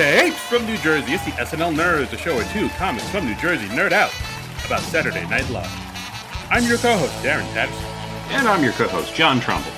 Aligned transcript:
Tapes 0.00 0.38
from 0.38 0.64
New 0.64 0.78
Jersey. 0.78 1.12
It's 1.12 1.26
the 1.26 1.32
SNL 1.32 1.76
Nerds, 1.76 2.08
the 2.08 2.16
show 2.16 2.34
where 2.34 2.50
two 2.54 2.70
comics 2.70 3.06
from 3.10 3.26
New 3.26 3.34
Jersey 3.34 3.66
nerd 3.66 3.92
out 3.92 4.10
about 4.64 4.80
Saturday 4.80 5.28
Night 5.28 5.46
Live. 5.50 5.70
I'm 6.50 6.64
your 6.64 6.78
co-host, 6.78 7.12
Darren 7.22 7.44
Patterson. 7.52 7.84
And 8.30 8.48
I'm 8.48 8.64
your 8.64 8.72
co-host, 8.72 9.14
John 9.14 9.40
Trumbull. 9.40 9.70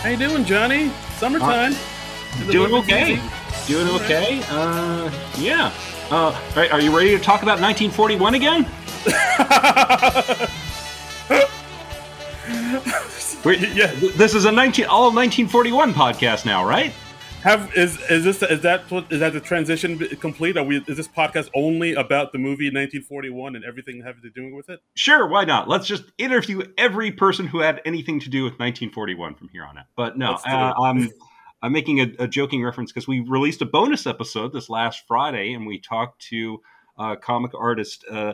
How 0.00 0.10
you 0.10 0.16
doing, 0.16 0.44
Johnny? 0.44 0.92
Summertime. 1.16 1.74
Uh, 1.74 2.52
doing 2.52 2.72
okay. 2.72 3.20
Doing 3.66 3.88
okay. 3.96 4.42
Uh, 4.48 5.10
yeah. 5.38 5.72
Uh, 6.08 6.40
are, 6.54 6.74
are 6.74 6.80
you 6.80 6.96
ready 6.96 7.10
to 7.10 7.18
talk 7.18 7.42
about 7.42 7.60
1941 7.60 8.34
again? 8.34 8.64
yeah. 13.74 13.92
This 14.14 14.36
is 14.36 14.44
a 14.44 14.52
19 14.52 14.84
all 14.84 15.12
1941 15.12 15.92
podcast 15.92 16.46
now, 16.46 16.64
right? 16.64 16.92
Have 17.44 17.76
is 17.76 18.00
is 18.10 18.24
this 18.24 18.42
is 18.42 18.62
that 18.62 18.90
is 19.10 19.20
that 19.20 19.34
the 19.34 19.40
transition 19.40 19.98
complete? 20.16 20.56
Are 20.56 20.64
we 20.64 20.78
is 20.78 20.96
this 20.96 21.06
podcast 21.06 21.50
only 21.54 21.92
about 21.92 22.32
the 22.32 22.38
movie 22.38 22.68
1941 22.68 23.54
and 23.54 23.62
everything 23.66 24.00
having 24.02 24.22
to 24.22 24.30
do 24.30 24.54
with 24.54 24.70
it? 24.70 24.80
Sure, 24.94 25.28
why 25.28 25.44
not? 25.44 25.68
Let's 25.68 25.86
just 25.86 26.04
interview 26.16 26.62
every 26.78 27.12
person 27.12 27.46
who 27.46 27.58
had 27.58 27.82
anything 27.84 28.18
to 28.20 28.30
do 28.30 28.44
with 28.44 28.54
1941 28.54 29.34
from 29.34 29.50
here 29.50 29.62
on 29.62 29.76
out. 29.76 29.84
But 29.94 30.16
no, 30.16 30.38
uh, 30.46 30.72
I'm 30.80 31.10
I'm 31.60 31.70
making 31.70 32.00
a, 32.00 32.14
a 32.20 32.26
joking 32.26 32.64
reference 32.64 32.92
because 32.92 33.06
we 33.06 33.20
released 33.20 33.60
a 33.60 33.66
bonus 33.66 34.06
episode 34.06 34.54
this 34.54 34.70
last 34.70 35.02
Friday 35.06 35.52
and 35.52 35.66
we 35.66 35.78
talked 35.78 36.22
to 36.30 36.62
uh, 36.96 37.16
comic 37.16 37.52
artist 37.54 38.06
uh, 38.10 38.32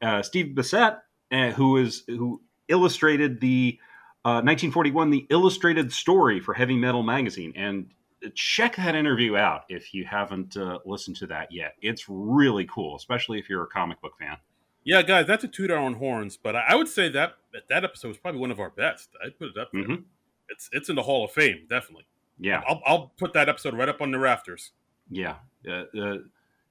uh 0.00 0.22
Steve 0.22 0.54
Bissette, 0.54 0.96
uh, 1.30 1.50
who 1.50 1.76
is 1.76 2.04
who 2.06 2.40
illustrated 2.68 3.42
the 3.42 3.78
1941 4.22 5.08
uh, 5.08 5.10
the 5.10 5.26
illustrated 5.28 5.92
story 5.92 6.40
for 6.40 6.54
Heavy 6.54 6.76
Metal 6.76 7.02
magazine 7.02 7.52
and 7.54 7.90
check 8.34 8.76
that 8.76 8.94
interview 8.94 9.36
out 9.36 9.62
if 9.68 9.94
you 9.94 10.04
haven't 10.04 10.56
uh, 10.56 10.78
listened 10.84 11.16
to 11.16 11.26
that 11.28 11.48
yet. 11.50 11.74
It's 11.80 12.06
really 12.08 12.66
cool, 12.66 12.96
especially 12.96 13.38
if 13.38 13.48
you're 13.48 13.64
a 13.64 13.68
comic 13.68 14.00
book 14.00 14.12
fan. 14.18 14.36
Yeah, 14.84 15.02
guys, 15.02 15.26
that's 15.26 15.44
a 15.44 15.48
toot 15.48 15.70
our 15.70 15.78
own 15.78 15.94
horns, 15.94 16.36
but 16.36 16.56
I 16.56 16.74
would 16.74 16.88
say 16.88 17.08
that 17.10 17.34
that 17.68 17.84
episode 17.84 18.08
was 18.08 18.16
probably 18.16 18.40
one 18.40 18.50
of 18.50 18.60
our 18.60 18.70
best. 18.70 19.10
I'd 19.24 19.38
put 19.38 19.48
it 19.48 19.58
up 19.58 19.70
there. 19.72 19.82
Mm-hmm. 19.82 20.02
It's 20.48 20.68
it's 20.72 20.88
in 20.88 20.96
the 20.96 21.02
Hall 21.02 21.24
of 21.24 21.32
Fame, 21.32 21.66
definitely. 21.68 22.06
Yeah, 22.38 22.62
I'll, 22.66 22.80
I'll 22.86 23.12
put 23.18 23.34
that 23.34 23.48
episode 23.48 23.74
right 23.74 23.88
up 23.88 24.00
on 24.00 24.10
the 24.10 24.18
rafters. 24.18 24.72
Yeah, 25.10 25.36
uh, 25.68 25.84
uh, 25.98 26.16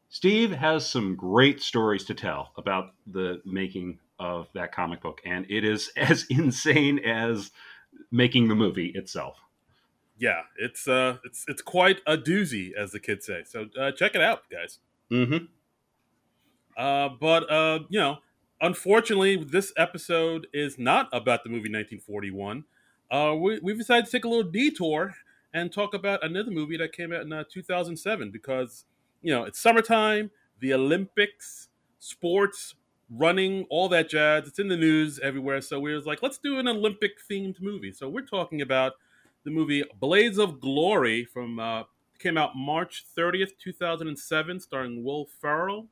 Steve 0.09 0.51
has 0.51 0.89
some 0.89 1.15
great 1.15 1.61
stories 1.61 2.03
to 2.05 2.15
tell 2.15 2.51
about 2.57 2.93
the 3.05 3.41
making 3.45 3.99
of 4.19 4.47
that 4.53 4.71
comic 4.71 5.01
book, 5.01 5.21
and 5.23 5.45
it 5.49 5.63
is 5.63 5.91
as 5.97 6.25
insane 6.29 6.99
as 6.99 7.51
making 8.11 8.47
the 8.47 8.55
movie 8.55 8.91
itself 8.95 9.37
yeah, 10.19 10.41
it's 10.57 10.87
uh, 10.87 11.17
it's 11.23 11.45
it's 11.47 11.61
quite 11.61 12.01
a 12.05 12.17
doozy, 12.17 12.73
as 12.73 12.91
the 12.91 12.99
kids 12.99 13.25
say. 13.25 13.43
So 13.45 13.67
uh, 13.79 13.91
check 13.91 14.15
it 14.15 14.21
out, 14.21 14.43
guys. 14.51 14.79
Mm-hmm. 15.09 15.45
Uh, 16.77 17.09
but 17.19 17.49
uh, 17.49 17.79
you 17.89 17.99
know, 17.99 18.17
unfortunately, 18.61 19.37
this 19.37 19.71
episode 19.77 20.47
is 20.53 20.77
not 20.77 21.07
about 21.13 21.43
the 21.43 21.49
movie 21.49 21.71
1941. 21.71 22.65
Uh, 23.09 23.33
we 23.35 23.59
we 23.59 23.73
decided 23.73 24.05
to 24.05 24.11
take 24.11 24.25
a 24.25 24.27
little 24.27 24.49
detour 24.49 25.15
and 25.53 25.71
talk 25.71 25.93
about 25.93 26.23
another 26.23 26.51
movie 26.51 26.77
that 26.77 26.91
came 26.91 27.11
out 27.11 27.21
in 27.21 27.33
uh, 27.33 27.43
2007 27.51 28.29
because 28.29 28.85
you 29.21 29.33
know 29.33 29.45
it's 29.45 29.59
summertime, 29.59 30.31
the 30.59 30.73
Olympics, 30.73 31.69
sports, 31.99 32.75
running, 33.09 33.65
all 33.69 33.87
that 33.87 34.09
jazz. 34.09 34.49
It's 34.49 34.59
in 34.59 34.67
the 34.67 34.77
news 34.77 35.17
everywhere. 35.19 35.61
So 35.61 35.79
we 35.79 35.93
was 35.93 36.05
like, 36.05 36.21
let's 36.21 36.37
do 36.37 36.59
an 36.59 36.67
Olympic 36.67 37.11
themed 37.31 37.61
movie. 37.61 37.93
So 37.93 38.09
we're 38.09 38.25
talking 38.25 38.61
about 38.61 38.93
the 39.43 39.51
movie 39.51 39.83
Blades 39.99 40.37
of 40.37 40.59
Glory 40.59 41.25
from 41.25 41.59
uh, 41.59 41.83
came 42.19 42.37
out 42.37 42.55
March 42.55 43.05
30th, 43.17 43.51
2007, 43.61 44.59
starring 44.59 45.03
Will 45.03 45.27
Ferrell, 45.41 45.87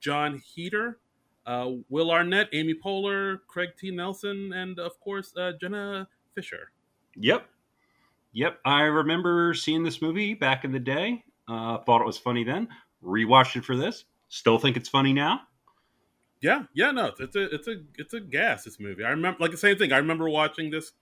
Jon 0.00 0.40
Heder, 0.54 0.98
uh, 1.46 1.70
Will 1.88 2.10
Arnett, 2.10 2.48
Amy 2.52 2.74
Poehler, 2.74 3.38
Craig 3.46 3.70
T. 3.78 3.90
Nelson, 3.90 4.52
and 4.52 4.78
of 4.78 4.98
course 5.00 5.32
uh, 5.36 5.52
Jenna 5.60 6.08
Fischer. 6.34 6.72
Yep, 7.16 7.46
yep. 8.32 8.58
I 8.64 8.82
remember 8.82 9.54
seeing 9.54 9.82
this 9.82 10.02
movie 10.02 10.34
back 10.34 10.64
in 10.64 10.72
the 10.72 10.80
day. 10.80 11.24
Uh, 11.48 11.78
thought 11.78 12.00
it 12.00 12.06
was 12.06 12.18
funny 12.18 12.44
then. 12.44 12.68
Rewatched 13.04 13.56
it 13.56 13.64
for 13.64 13.76
this. 13.76 14.04
Still 14.28 14.58
think 14.58 14.76
it's 14.76 14.88
funny 14.88 15.12
now. 15.12 15.42
Yeah, 16.40 16.64
yeah. 16.74 16.90
No, 16.90 17.12
it's 17.18 17.36
a 17.36 17.54
it's 17.54 17.68
a 17.68 17.76
it's 17.96 18.14
a 18.14 18.20
gas. 18.20 18.64
This 18.64 18.78
movie. 18.80 19.04
I 19.04 19.10
remember 19.10 19.38
like 19.40 19.52
the 19.52 19.56
same 19.56 19.78
thing. 19.78 19.92
I 19.92 19.98
remember 19.98 20.28
watching 20.28 20.70
this 20.70 20.92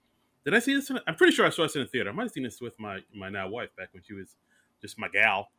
did 0.45 0.53
I 0.53 0.59
see 0.59 0.75
this? 0.75 0.89
In, 0.89 0.99
I'm 1.07 1.15
pretty 1.15 1.33
sure 1.33 1.45
I 1.45 1.49
saw 1.49 1.63
this 1.63 1.75
in 1.75 1.81
a 1.81 1.87
theater. 1.87 2.09
I 2.09 2.13
might 2.13 2.23
have 2.23 2.31
seen 2.31 2.43
this 2.43 2.61
with 2.61 2.79
my 2.79 2.99
my 3.13 3.29
now 3.29 3.49
wife 3.49 3.75
back 3.75 3.89
when 3.91 4.03
she 4.03 4.13
was 4.13 4.35
just 4.81 4.97
my 4.97 5.09
gal. 5.09 5.49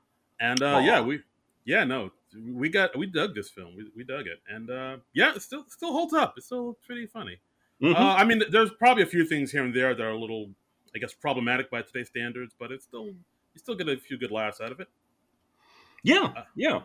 And 0.40 0.62
uh, 0.62 0.80
yeah, 0.82 1.00
we 1.00 1.20
yeah 1.64 1.84
no 1.84 2.10
we 2.52 2.68
got 2.68 2.96
we 2.96 3.06
dug 3.06 3.34
this 3.34 3.50
film. 3.50 3.74
We, 3.76 3.90
we 3.96 4.04
dug 4.04 4.26
it, 4.26 4.40
and 4.48 4.70
uh, 4.70 4.96
yeah, 5.12 5.34
it 5.34 5.42
still 5.42 5.64
still 5.68 5.92
holds 5.92 6.14
up. 6.14 6.34
It's 6.36 6.46
still 6.46 6.78
pretty 6.86 7.06
funny. 7.06 7.40
Mm-hmm. 7.82 7.94
Uh, 7.94 8.14
I 8.14 8.24
mean, 8.24 8.42
there's 8.50 8.70
probably 8.70 9.02
a 9.02 9.06
few 9.06 9.26
things 9.26 9.52
here 9.52 9.64
and 9.64 9.74
there 9.74 9.94
that 9.94 10.02
are 10.02 10.10
a 10.10 10.18
little, 10.18 10.50
I 10.94 10.98
guess, 10.98 11.12
problematic 11.12 11.70
by 11.70 11.82
today's 11.82 12.08
standards, 12.08 12.54
but 12.58 12.72
it's 12.72 12.84
still 12.84 13.06
you 13.06 13.58
still 13.58 13.74
get 13.74 13.88
a 13.88 13.96
few 13.96 14.18
good 14.18 14.30
laughs 14.30 14.60
out 14.60 14.72
of 14.72 14.80
it. 14.80 14.88
Yeah, 16.02 16.32
uh, 16.36 16.42
yeah, 16.54 16.80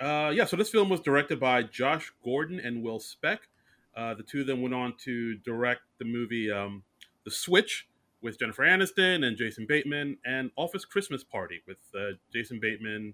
uh, 0.00 0.30
yeah. 0.30 0.44
So 0.44 0.56
this 0.56 0.70
film 0.70 0.88
was 0.88 1.00
directed 1.00 1.40
by 1.40 1.62
Josh 1.62 2.12
Gordon 2.24 2.60
and 2.60 2.82
Will 2.82 3.00
Speck. 3.00 3.48
Uh, 3.96 4.14
the 4.14 4.22
two 4.22 4.42
of 4.42 4.46
them 4.46 4.60
went 4.60 4.74
on 4.74 4.94
to 5.04 5.36
direct 5.36 5.80
the 5.98 6.04
movie 6.04 6.50
um, 6.50 6.82
the 7.26 7.30
Switch 7.30 7.86
with 8.22 8.38
Jennifer 8.38 8.62
Aniston 8.62 9.26
and 9.26 9.36
Jason 9.36 9.66
Bateman, 9.68 10.16
and 10.24 10.50
Office 10.56 10.86
Christmas 10.86 11.22
Party 11.22 11.60
with 11.66 11.76
uh, 11.94 12.12
Jason 12.32 12.58
Bateman 12.60 13.12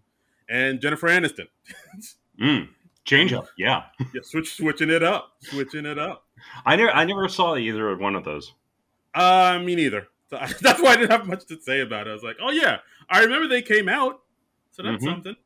and 0.49 0.81
Jennifer 0.81 1.09
Aniston. 1.09 1.49
mm, 2.41 2.69
change 3.05 3.33
up, 3.33 3.49
yeah. 3.59 3.85
yeah, 4.15 4.21
switch 4.23 4.55
switching 4.55 4.91
it 4.91 5.03
up, 5.03 5.33
switching 5.41 5.87
it 5.87 5.99
up. 5.99 6.27
I 6.65 6.77
never 6.77 6.91
I 6.91 7.05
never 7.05 7.29
saw 7.29 7.57
either 7.57 7.97
one 7.97 8.15
of 8.15 8.25
those. 8.25 8.55
Uh, 9.15 9.59
me 9.59 9.75
neither. 9.75 10.07
So 10.31 10.37
I, 10.37 10.47
that's 10.61 10.81
why 10.81 10.93
I 10.93 10.97
didn't 10.97 11.11
have 11.11 11.27
much 11.27 11.47
to 11.47 11.61
say 11.61 11.81
about 11.81 12.07
it. 12.07 12.11
I 12.11 12.15
was 12.15 12.23
like, 12.23 12.37
oh 12.41 12.51
yeah, 12.51 12.79
I 13.09 13.23
remember 13.23 13.49
they 13.49 13.63
came 13.63 13.89
out, 13.89 14.21
so 14.71 14.83
that's 14.83 14.97
mm-hmm. 14.97 15.07
something. 15.07 15.37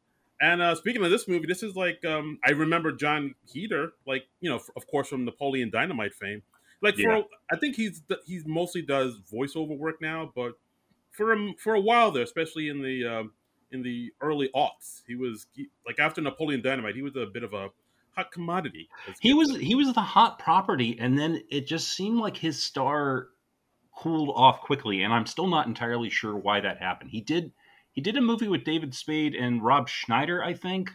And 0.41 0.61
uh, 0.61 0.75
speaking 0.75 1.03
of 1.03 1.11
this 1.11 1.29
movie, 1.29 1.47
this 1.47 1.63
is 1.63 1.77
like 1.77 2.05
um, 2.05 2.39
I 2.45 2.51
remember 2.51 2.93
Jon 2.93 3.35
Heder, 3.47 3.93
like 4.07 4.25
you 4.41 4.51
know, 4.51 4.61
of 4.77 4.87
course 4.87 5.09
from 5.09 5.25
Napoleon 5.25 5.71
Dynamite 5.71 6.15
fame. 6.15 6.43
Like 6.83 6.99
yeah. 6.99 7.23
for, 7.23 7.25
I 7.51 7.57
think 7.57 7.77
he's 7.77 8.03
he's 8.27 8.47
mostly 8.47 8.83
does 8.83 9.19
voiceover 9.33 9.77
work 9.77 10.01
now, 10.01 10.31
but 10.35 10.53
for 11.13 11.33
him 11.33 11.55
for 11.59 11.75
a 11.75 11.81
while 11.81 12.11
there, 12.11 12.23
especially 12.23 12.69
in 12.69 12.83
the 12.83 13.07
um, 13.07 13.33
in 13.73 13.83
the 13.83 14.13
early 14.21 14.51
aughts, 14.55 15.03
he 15.07 15.15
was 15.15 15.47
he, 15.55 15.69
like 15.87 15.99
after 15.99 16.21
Napoleon 16.21 16.63
Dynamite, 16.63 16.95
he 16.95 17.03
was 17.03 17.17
a 17.17 17.27
bit 17.27 17.43
of 17.43 17.55
a 17.55 17.71
hot 18.17 18.33
commodity. 18.33 18.89
He 19.21 19.35
was 19.35 19.57
he 19.57 19.75
was 19.75 19.93
the 19.93 20.01
hot 20.01 20.39
property, 20.39 20.97
and 21.01 21.19
then 21.19 21.43
it 21.51 21.67
just 21.67 21.89
seemed 21.89 22.19
like 22.19 22.37
his 22.37 22.63
star 22.63 23.29
cooled 23.97 24.31
off 24.35 24.61
quickly, 24.61 25.03
and 25.03 25.13
I'm 25.13 25.27
still 25.27 25.47
not 25.47 25.67
entirely 25.67 26.11
sure 26.11 26.37
why 26.37 26.61
that 26.61 26.79
happened. 26.79 27.11
He 27.11 27.21
did 27.21 27.53
he 27.93 28.01
did 28.01 28.17
a 28.17 28.21
movie 28.21 28.49
with 28.49 28.65
David 28.65 28.95
Spade 28.95 29.35
and 29.35 29.63
Rob 29.63 29.89
Schneider, 29.89 30.45
I 30.45 30.55
think. 30.55 30.91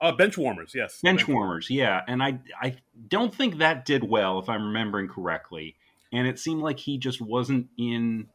Uh, 0.00 0.12
bench 0.12 0.36
warmers, 0.36 0.72
yes. 0.74 1.00
Bench, 1.00 1.20
bench 1.20 1.28
warmers, 1.28 1.70
yeah. 1.70 2.02
And 2.06 2.22
I 2.22 2.38
I 2.60 2.76
don't 3.08 3.34
think 3.34 3.58
that 3.58 3.84
did 3.84 4.04
well, 4.04 4.38
if 4.38 4.48
I'm 4.48 4.66
remembering 4.66 5.08
correctly. 5.08 5.76
And 6.12 6.26
it 6.26 6.38
seemed 6.38 6.62
like 6.62 6.78
he 6.78 6.98
just 6.98 7.20
wasn't 7.20 7.68
in 7.78 8.28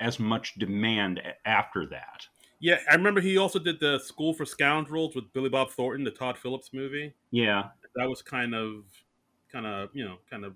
as 0.00 0.18
much 0.18 0.54
demand 0.54 1.20
after 1.44 1.86
that. 1.86 2.26
Yeah, 2.60 2.76
I 2.90 2.94
remember 2.94 3.20
he 3.20 3.38
also 3.38 3.58
did 3.58 3.80
the 3.80 3.98
School 3.98 4.34
for 4.34 4.44
Scoundrels 4.44 5.16
with 5.16 5.32
Billy 5.32 5.48
Bob 5.48 5.70
Thornton, 5.70 6.04
the 6.04 6.12
Todd 6.12 6.38
Phillips 6.38 6.70
movie. 6.72 7.12
Yeah, 7.30 7.70
that 7.96 8.08
was 8.08 8.22
kind 8.22 8.54
of, 8.54 8.84
kind 9.50 9.66
of, 9.66 9.90
you 9.92 10.04
know, 10.04 10.18
kind 10.30 10.44
of 10.44 10.54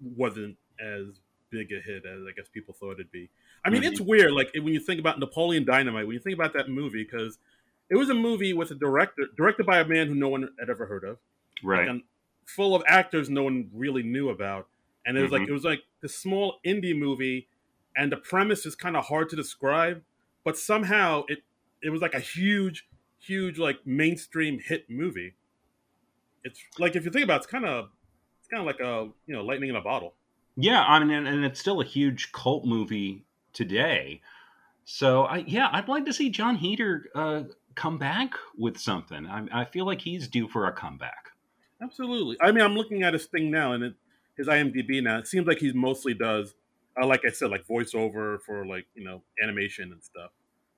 wasn't 0.00 0.56
as 0.80 1.20
big 1.50 1.72
a 1.72 1.80
hit 1.80 2.04
as 2.06 2.20
I 2.28 2.32
guess 2.36 2.48
people 2.48 2.74
thought 2.74 2.92
it'd 2.92 3.10
be. 3.10 3.28
I 3.64 3.70
mean, 3.70 3.82
mm-hmm. 3.82 3.92
it's 3.92 4.00
weird, 4.00 4.32
like 4.32 4.50
when 4.54 4.72
you 4.72 4.80
think 4.80 5.00
about 5.00 5.18
Napoleon 5.18 5.64
Dynamite, 5.64 6.06
when 6.06 6.14
you 6.14 6.20
think 6.20 6.36
about 6.36 6.52
that 6.52 6.68
movie, 6.68 7.02
because 7.02 7.38
it 7.90 7.96
was 7.96 8.10
a 8.10 8.14
movie 8.14 8.52
with 8.52 8.70
a 8.70 8.74
director 8.74 9.26
directed 9.36 9.66
by 9.66 9.78
a 9.78 9.84
man 9.84 10.08
who 10.08 10.14
no 10.14 10.28
one 10.28 10.48
had 10.58 10.68
ever 10.68 10.86
heard 10.86 11.04
of, 11.04 11.18
right? 11.62 11.88
Like, 11.88 12.02
full 12.46 12.74
of 12.74 12.82
actors 12.86 13.28
no 13.28 13.42
one 13.42 13.70
really 13.74 14.02
knew 14.02 14.28
about, 14.28 14.68
and 15.06 15.16
it 15.16 15.22
was 15.22 15.30
mm-hmm. 15.30 15.40
like 15.42 15.48
it 15.48 15.52
was 15.52 15.64
like 15.64 15.80
this 16.02 16.16
small 16.16 16.60
indie 16.66 16.98
movie, 16.98 17.48
and 17.96 18.12
the 18.12 18.16
premise 18.16 18.66
is 18.66 18.74
kind 18.74 18.96
of 18.96 19.06
hard 19.06 19.28
to 19.30 19.36
describe, 19.36 20.02
but 20.44 20.56
somehow 20.56 21.24
it 21.28 21.38
it 21.82 21.90
was 21.90 22.02
like 22.02 22.14
a 22.14 22.20
huge, 22.20 22.88
huge 23.18 23.58
like 23.58 23.86
mainstream 23.86 24.58
hit 24.58 24.88
movie. 24.88 25.34
It's 26.44 26.60
like 26.78 26.96
if 26.96 27.04
you 27.04 27.10
think 27.10 27.24
about 27.24 27.36
it, 27.36 27.44
it's 27.44 27.46
kind 27.46 27.64
of 27.64 27.88
it's 28.40 28.48
kind 28.48 28.60
of 28.60 28.66
like 28.66 28.80
a 28.80 29.08
you 29.26 29.34
know 29.34 29.42
lightning 29.42 29.70
in 29.70 29.76
a 29.76 29.80
bottle. 29.80 30.14
Yeah, 30.56 30.82
I 30.82 30.98
mean, 30.98 31.10
and, 31.10 31.28
and 31.28 31.44
it's 31.44 31.60
still 31.60 31.80
a 31.80 31.84
huge 31.84 32.32
cult 32.32 32.64
movie 32.64 33.24
today. 33.52 34.20
So 34.84 35.24
I 35.24 35.44
yeah, 35.46 35.68
I'd 35.70 35.88
like 35.88 36.06
to 36.06 36.12
see 36.12 36.30
Jon 36.30 36.56
Heder 36.56 37.04
uh, 37.14 37.42
come 37.78 37.96
back 37.96 38.32
with 38.56 38.76
something. 38.76 39.26
I, 39.26 39.62
I 39.62 39.64
feel 39.64 39.86
like 39.86 40.00
he's 40.00 40.26
due 40.26 40.48
for 40.48 40.66
a 40.66 40.72
comeback. 40.72 41.30
Absolutely. 41.80 42.36
I 42.40 42.50
mean, 42.50 42.64
I'm 42.64 42.74
looking 42.74 43.04
at 43.04 43.12
his 43.12 43.26
thing 43.26 43.50
now, 43.50 43.72
and 43.72 43.84
it, 43.84 43.94
his 44.36 44.48
IMDb 44.48 45.02
now. 45.02 45.18
It 45.18 45.28
seems 45.28 45.46
like 45.46 45.58
he 45.58 45.72
mostly 45.72 46.12
does, 46.12 46.54
uh, 47.00 47.06
like 47.06 47.22
I 47.24 47.30
said, 47.30 47.50
like 47.50 47.66
voiceover 47.66 48.40
for 48.42 48.66
like 48.66 48.86
you 48.94 49.04
know 49.04 49.22
animation 49.42 49.92
and 49.92 50.02
stuff. 50.02 50.30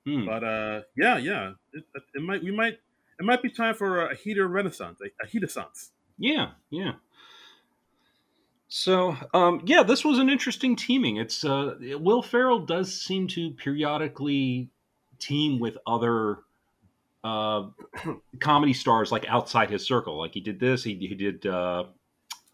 Hmm. 0.05 0.25
But 0.25 0.43
uh, 0.43 0.81
yeah, 0.95 1.17
yeah, 1.17 1.51
it, 1.73 1.83
it, 2.13 2.21
might 2.21 2.43
we 2.43 2.51
might 2.51 2.77
it 3.19 3.25
might 3.25 3.41
be 3.41 3.49
time 3.49 3.73
for 3.73 4.05
a 4.05 4.15
Heder 4.15 4.47
renaissance, 4.47 4.99
a, 5.01 5.23
a 5.23 5.27
heater-sance. 5.27 5.89
Yeah, 6.19 6.51
yeah. 6.69 6.93
So, 8.67 9.17
um, 9.33 9.63
yeah, 9.65 9.83
this 9.83 10.05
was 10.05 10.17
an 10.17 10.29
interesting 10.29 10.75
teaming. 10.75 11.17
It's 11.17 11.43
uh, 11.43 11.75
Will 11.99 12.21
Ferrell 12.21 12.65
does 12.65 13.01
seem 13.01 13.27
to 13.29 13.51
periodically 13.51 14.69
team 15.19 15.59
with 15.59 15.77
other 15.85 16.39
uh, 17.23 17.67
comedy 18.39 18.73
stars 18.73 19.11
like 19.11 19.25
outside 19.27 19.69
his 19.69 19.85
circle. 19.85 20.17
Like 20.17 20.33
he 20.33 20.39
did 20.39 20.59
this. 20.59 20.83
He, 20.83 20.95
he 20.95 21.15
did 21.15 21.45
uh, 21.45 21.85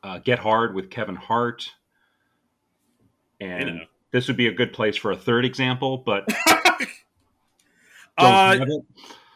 uh, 0.03 0.19
Get 0.19 0.39
Hard 0.39 0.75
with 0.75 0.89
Kevin 0.89 1.15
Hart, 1.15 1.71
and 3.39 3.81
this 4.11 4.27
would 4.27 4.37
be 4.37 4.47
a 4.47 4.53
good 4.53 4.73
place 4.73 4.95
for 4.95 5.11
a 5.11 5.17
third 5.17 5.45
example. 5.45 5.97
But 5.97 6.27
uh, 8.17 8.59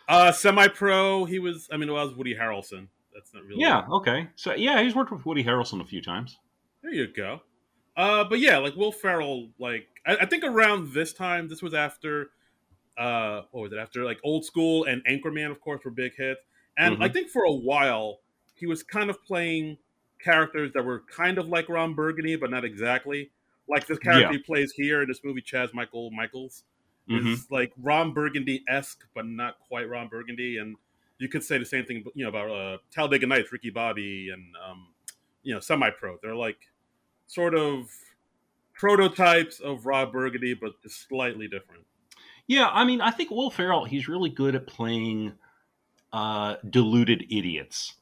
uh, 0.07 0.31
semi-pro. 0.31 1.25
He 1.25 1.39
was. 1.39 1.69
I 1.71 1.77
mean, 1.77 1.89
it 1.89 1.93
was 1.93 2.13
Woody 2.13 2.35
Harrelson. 2.35 2.87
That's 3.13 3.33
not 3.33 3.43
really. 3.43 3.61
Yeah. 3.61 3.83
Okay. 3.91 4.27
So 4.35 4.53
yeah, 4.53 4.81
he's 4.81 4.95
worked 4.95 5.11
with 5.11 5.25
Woody 5.25 5.43
Harrelson 5.43 5.81
a 5.81 5.85
few 5.85 6.01
times. 6.01 6.39
There 6.81 6.91
you 6.91 7.07
go. 7.07 7.41
Uh, 7.95 8.23
but 8.23 8.39
yeah, 8.39 8.57
like 8.57 8.75
Will 8.75 8.91
Ferrell, 8.91 9.49
like 9.59 9.87
I, 10.05 10.17
I, 10.21 10.25
think 10.25 10.43
around 10.43 10.93
this 10.93 11.13
time, 11.13 11.49
this 11.49 11.61
was 11.61 11.73
after, 11.73 12.29
uh, 13.01 13.43
what 13.51 13.61
was 13.61 13.73
it? 13.73 13.79
After 13.79 14.03
like 14.03 14.19
Old 14.23 14.45
School 14.45 14.85
and 14.85 15.03
Anchorman, 15.05 15.49
of 15.49 15.59
course, 15.59 15.83
were 15.83 15.91
big 15.91 16.15
hits. 16.15 16.41
And 16.77 16.95
mm-hmm. 16.95 17.03
I 17.03 17.09
think 17.09 17.29
for 17.29 17.43
a 17.43 17.51
while 17.51 18.19
he 18.53 18.67
was 18.67 18.83
kind 18.83 19.09
of 19.09 19.23
playing 19.23 19.77
characters 20.23 20.71
that 20.73 20.85
were 20.85 21.03
kind 21.13 21.39
of 21.39 21.47
like 21.47 21.67
Ron 21.67 21.95
Burgundy, 21.95 22.35
but 22.35 22.51
not 22.51 22.63
exactly. 22.63 23.31
Like 23.67 23.87
this 23.87 23.97
character 23.97 24.31
yeah. 24.31 24.37
he 24.37 24.37
plays 24.37 24.71
here 24.71 25.01
in 25.01 25.07
this 25.07 25.21
movie, 25.23 25.41
Chaz 25.41 25.73
Michael 25.73 26.11
Michaels, 26.11 26.63
mm-hmm. 27.09 27.27
is 27.27 27.47
like 27.49 27.71
Ron 27.81 28.13
Burgundy 28.13 28.63
esque, 28.69 29.03
but 29.15 29.25
not 29.25 29.55
quite 29.67 29.89
Ron 29.89 30.07
Burgundy. 30.07 30.59
And 30.59 30.75
you 31.17 31.27
could 31.27 31.43
say 31.43 31.57
the 31.57 31.65
same 31.65 31.85
thing, 31.85 32.03
you 32.13 32.23
know, 32.23 32.29
about 32.29 32.51
uh, 32.51 32.77
Talladega 32.91 33.25
Nights, 33.25 33.51
Ricky 33.51 33.71
Bobby, 33.71 34.29
and 34.31 34.43
um, 34.63 34.87
you 35.41 35.53
know, 35.55 35.59
semi-pro. 35.59 36.17
They're 36.21 36.35
like 36.35 36.59
sort 37.25 37.55
of 37.55 37.89
prototypes 38.73 39.59
of 39.59 39.87
Rob 39.87 40.11
Burgundy, 40.11 40.53
but 40.53 40.79
just 40.83 41.07
slightly 41.07 41.47
different. 41.47 41.85
Yeah, 42.51 42.67
I 42.67 42.83
mean, 42.83 42.99
I 42.99 43.11
think 43.11 43.31
Will 43.31 43.49
Ferrell, 43.49 43.85
he's 43.85 44.09
really 44.09 44.29
good 44.29 44.55
at 44.55 44.67
playing 44.67 45.31
uh, 46.11 46.57
deluded 46.69 47.23
idiots, 47.29 47.93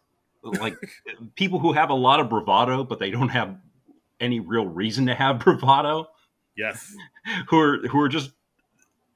like 0.41 0.73
people 1.35 1.59
who 1.59 1.71
have 1.71 1.91
a 1.91 1.93
lot 1.93 2.19
of 2.19 2.31
bravado, 2.31 2.83
but 2.83 2.97
they 2.97 3.11
don't 3.11 3.29
have 3.29 3.59
any 4.19 4.39
real 4.39 4.65
reason 4.65 5.05
to 5.05 5.13
have 5.13 5.37
bravado. 5.45 6.09
Yes, 6.57 6.95
who 7.47 7.59
are 7.59 7.87
who 7.89 7.99
are 7.99 8.09
just 8.09 8.31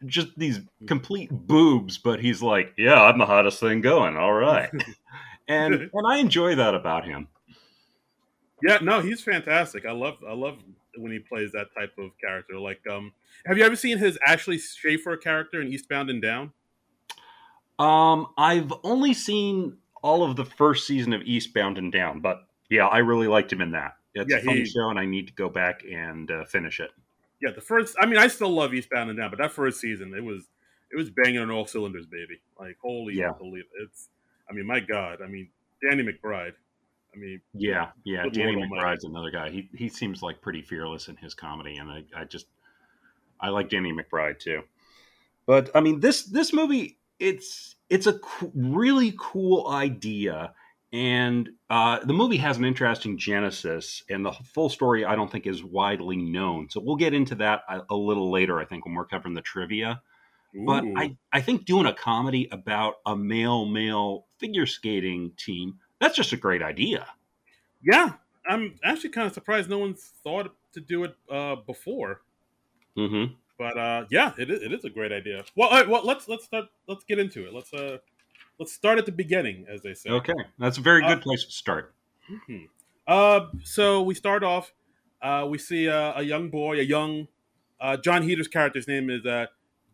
just 0.06 0.28
these 0.38 0.60
complete 0.86 1.32
boobs, 1.32 1.98
but 1.98 2.20
he's 2.20 2.44
like, 2.44 2.76
yeah, 2.78 3.02
I'm 3.02 3.18
the 3.18 3.26
hottest 3.26 3.60
thing 3.60 3.82
going. 3.82 4.16
All 4.16 4.34
right, 4.34 4.70
and 5.48 5.74
and 5.74 6.08
I 6.08 6.18
enjoy 6.18 6.54
that 6.54 6.76
about 6.76 7.06
him. 7.06 7.28
Yeah, 8.62 8.78
no, 8.84 9.02
he's 9.02 9.24
fantastic. 9.24 9.88
I 9.88 9.94
love 9.94 10.18
I 10.30 10.34
love 10.34 10.60
when 10.98 11.12
he 11.12 11.20
plays 11.20 11.52
that 11.52 11.74
type 11.76 11.94
of 11.98 12.12
character. 12.20 12.60
Like, 12.60 12.82
um, 12.90 13.14
have 13.46 13.58
you 13.58 13.64
ever 13.64 13.76
seen 13.76 13.98
his 13.98 14.18
Ashley 14.26 14.58
Schaeffer 14.58 15.18
character 15.18 15.62
in 15.62 15.68
Eastbound 15.68 16.10
and 16.10 16.22
Down? 16.22 16.54
Um, 17.80 18.28
I've 18.38 18.72
only 18.84 19.14
seen 19.14 19.78
all 20.02 20.24
of 20.24 20.36
the 20.36 20.46
first 20.46 20.86
season 20.86 21.14
of 21.14 21.22
Eastbound 21.24 21.78
and 21.78 21.92
Down, 21.92 22.20
but 22.20 22.48
yeah, 22.70 22.88
I 22.88 23.00
really 23.00 23.28
liked 23.28 23.52
him 23.52 23.62
in 23.62 23.72
that. 23.72 23.98
It's 24.14 24.32
yeah, 24.32 24.38
a 24.38 24.44
funny 24.44 24.60
he, 24.60 24.66
show, 24.66 24.90
and 24.90 25.00
I 25.00 25.06
need 25.06 25.28
to 25.28 25.34
go 25.34 25.50
back 25.50 25.84
and 25.84 26.30
uh, 26.30 26.46
finish 26.46 26.80
it. 26.80 26.92
Yeah, 27.42 27.52
the 27.52 27.62
first. 27.62 27.96
I 28.00 28.06
mean, 28.06 28.18
I 28.18 28.28
still 28.28 28.50
love 28.50 28.74
Eastbound 28.74 29.10
and 29.10 29.18
Down, 29.18 29.30
but 29.30 29.40
that 29.40 29.52
first 29.52 29.80
season, 29.80 30.14
it 30.16 30.24
was 30.24 30.50
it 30.92 30.98
was 30.98 31.10
banging 31.10 31.40
on 31.40 31.50
all 31.50 31.66
cylinders, 31.66 32.06
baby. 32.06 32.40
Like, 32.60 32.78
holy, 32.82 33.16
yeah. 33.16 33.32
believe 33.38 33.66
it's. 33.82 34.10
I 34.50 34.54
mean, 34.54 34.68
my 34.68 34.80
God. 34.80 35.20
I 35.24 35.28
mean, 35.28 35.50
Danny 35.82 36.04
McBride. 36.04 36.54
I 37.14 37.18
mean, 37.18 37.42
yeah, 37.54 37.90
yeah. 38.04 38.26
Danny 38.32 38.56
McBride's 38.56 39.04
another 39.04 39.30
guy. 39.30 39.50
He 39.50 39.70
he 39.76 39.90
seems 39.90 40.22
like 40.22 40.42
pretty 40.42 40.62
fearless 40.62 41.08
in 41.08 41.16
his 41.18 41.34
comedy, 41.34 41.78
and 41.78 41.90
I, 41.90 42.04
I 42.16 42.24
just 42.26 42.48
I 43.40 43.50
like 43.50 43.70
Danny 43.70 43.94
McBride 43.94 44.40
too. 44.40 44.62
But 45.46 45.70
I 45.76 45.82
mean, 45.82 46.00
this 46.00 46.24
this 46.24 46.54
movie 46.54 46.98
it's 47.20 47.76
it's 47.90 48.08
a 48.08 48.14
co- 48.20 48.52
really 48.56 49.14
cool 49.18 49.68
idea, 49.70 50.54
and 50.92 51.50
uh, 51.70 52.00
the 52.04 52.14
movie 52.14 52.38
has 52.38 52.58
an 52.58 52.66
interesting 52.66 53.18
genesis, 53.18 54.04
and 54.10 54.26
the 54.26 54.32
full 54.32 54.70
story 54.70 55.06
I 55.06 55.16
don't 55.16 55.32
think 55.32 55.46
is 55.46 55.64
widely 55.64 56.18
known. 56.18 56.70
So 56.70 56.82
we'll 56.82 56.96
get 56.96 57.14
into 57.14 57.36
that 57.36 57.62
a, 57.70 57.82
a 57.92 57.96
little 57.96 58.32
later. 58.32 58.60
I 58.60 58.66
think 58.66 58.86
when 58.86 58.96
we're 58.96 59.06
covering 59.06 59.36
the 59.36 59.42
trivia. 59.42 60.02
Ooh. 60.56 60.66
But 60.66 60.84
I, 60.96 61.18
I 61.32 61.42
think 61.42 61.66
doing 61.66 61.88
a 61.88 61.94
comedy 61.94 62.48
about 62.52 62.96
a 63.06 63.16
male 63.16 63.66
male 63.66 64.28
figure 64.40 64.66
skating 64.66 65.32
team 65.38 65.80
that's 66.04 66.16
just 66.16 66.34
a 66.34 66.38
great 66.38 66.62
idea. 66.62 67.08
Yeah, 67.82 68.14
I'm 68.46 68.76
actually 68.84 69.12
kind 69.12 69.28
of 69.28 69.34
surprised 69.34 69.70
no 69.70 69.78
one's 69.78 70.12
thought 70.24 70.54
to 70.74 70.82
do 70.82 71.06
it 71.06 71.16
uh, 71.32 71.56
before. 71.56 72.22
Mm-hmm. 72.98 73.34
But 73.58 73.78
uh, 73.78 74.06
yeah, 74.10 74.34
it 74.38 74.50
is, 74.50 74.62
it 74.62 74.74
is 74.74 74.84
a 74.84 74.90
great 74.90 75.12
idea. 75.12 75.46
Well, 75.56 75.70
right, 75.70 75.88
well, 75.88 76.04
let's 76.04 76.28
let's 76.28 76.44
start. 76.44 76.66
Let's 76.88 77.04
get 77.06 77.20
into 77.20 77.48
it. 77.48 77.54
Let's 77.54 77.74
uh, 77.74 78.00
let's 78.60 78.74
start 78.74 78.98
at 78.98 79.06
the 79.06 79.12
beginning, 79.12 79.66
as 79.70 79.82
they 79.82 79.94
say. 79.94 80.10
Okay, 80.10 80.34
that's 80.60 80.78
a 80.78 80.82
very 80.82 81.02
good 81.02 81.20
uh, 81.20 81.22
place 81.22 81.46
to 81.46 81.52
start. 81.52 81.94
Mm-hmm. 82.30 82.66
Uh, 83.08 83.48
so 83.64 84.02
we 84.02 84.14
start 84.14 84.44
off. 84.44 84.74
Uh, 85.22 85.48
we 85.50 85.58
see 85.58 85.86
a, 85.86 86.18
a 86.18 86.24
young 86.24 86.50
boy, 86.50 86.80
a 86.80 86.84
young 86.84 87.28
uh, 87.80 87.96
Jon 87.96 88.28
Heder's 88.28 88.50
character's 88.50 88.88
name 88.88 89.10
is 89.10 89.26
uh, 89.26 89.46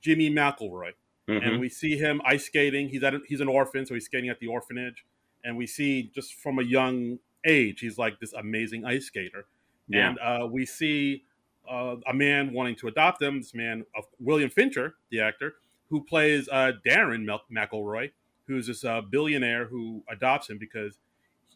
Jimmy 0.02 0.30
McElroy, 0.32 0.94
mm-hmm. 1.28 1.46
and 1.46 1.60
we 1.60 1.70
see 1.70 1.98
him 1.98 2.22
ice 2.26 2.46
skating. 2.46 2.90
He's 2.90 3.04
at 3.04 3.14
a, 3.14 3.20
he's 3.28 3.42
an 3.42 3.48
orphan, 3.48 3.86
so 3.86 3.94
he's 3.94 4.06
skating 4.06 4.30
at 4.30 4.40
the 4.40 4.48
orphanage 4.48 5.06
and 5.44 5.58
we 5.58 5.66
see 5.66 6.12
just 6.14 6.34
from 6.34 6.60
a 6.60 6.64
young 6.64 7.20
age 7.46 7.80
he's 7.80 7.98
like 7.98 8.20
this 8.20 8.34
amazing 8.34 8.86
ice 8.86 9.06
skater 9.06 9.46
yeah. 9.88 10.10
and 10.10 10.20
uh, 10.20 10.46
we 10.46 10.66
see 10.66 11.24
uh, 11.70 11.96
a 12.08 12.14
man 12.14 12.54
wanting 12.54 12.76
to 12.76 12.88
adopt 12.88 13.22
him 13.22 13.40
this 13.40 13.54
man 13.54 13.86
of 13.96 14.06
william 14.20 14.50
fichtner 14.50 14.94
the 15.12 15.20
actor 15.20 15.56
who 15.90 16.04
plays 16.04 16.50
uh, 16.50 16.72
darren 16.86 17.26
mcelroy 17.52 18.12
who's 18.48 18.68
this 18.68 18.84
uh, 18.84 19.02
billionaire 19.02 19.66
who 19.66 20.04
adopts 20.10 20.50
him 20.50 20.58
because 20.58 20.98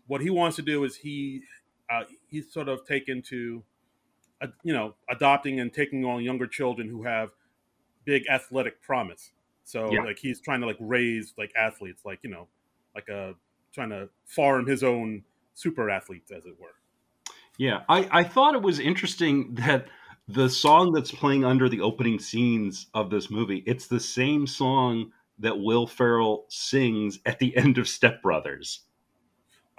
what 0.08 0.22
he 0.22 0.30
wants 0.30 0.56
to 0.56 0.62
do 0.62 0.84
is 0.84 0.98
he 0.98 1.42
uh, 1.90 2.04
he's 2.28 2.52
sort 2.52 2.70
of 2.70 2.86
taken 2.86 3.22
to 3.22 3.64
uh, 4.42 4.48
you 4.64 4.74
know 4.74 4.94
adopting 5.10 5.60
and 5.60 5.74
taking 5.74 6.06
on 6.06 6.24
younger 6.24 6.48
children 6.48 6.88
who 6.88 7.04
have 7.04 7.30
big 8.06 8.24
athletic 8.30 8.82
promise 8.82 9.32
so 9.64 9.92
yeah. 9.92 10.02
like 10.04 10.20
he's 10.20 10.40
trying 10.40 10.62
to 10.62 10.68
like 10.68 10.78
raise 10.80 11.34
like 11.38 11.52
athletes 11.56 12.04
like 12.06 12.20
you 12.22 12.30
know 12.30 12.48
like 12.96 13.08
a 13.10 13.34
trying 13.74 13.89
to 13.89 14.10
farm 14.25 14.68
his 14.68 14.84
own 14.84 15.24
super 15.53 15.89
athletes, 15.89 16.32
as 16.32 16.46
it 16.46 16.60
were. 16.60 16.75
Yeah, 17.58 17.82
I, 17.89 18.08
I 18.12 18.24
thought 18.24 18.56
it 18.56 18.62
was 18.62 18.80
interesting 18.80 19.56
that 19.56 19.88
the 20.27 20.50
song 20.50 20.92
that's 20.94 21.12
playing 21.12 21.44
under 21.44 21.68
the 21.68 21.82
opening 21.82 22.20
scenes 22.20 22.88
of 22.94 23.10
this 23.10 23.30
movie, 23.30 23.63
it's 23.65 23.88
the 23.88 24.00
same 24.00 24.48
song 24.48 25.12
that 25.39 25.60
Will 25.60 25.86
Ferrell 25.88 26.46
sings 26.50 27.20
at 27.25 27.39
the 27.39 27.56
end 27.58 27.77
of 27.77 27.88
Step 27.88 28.22
Brothers. 28.22 28.82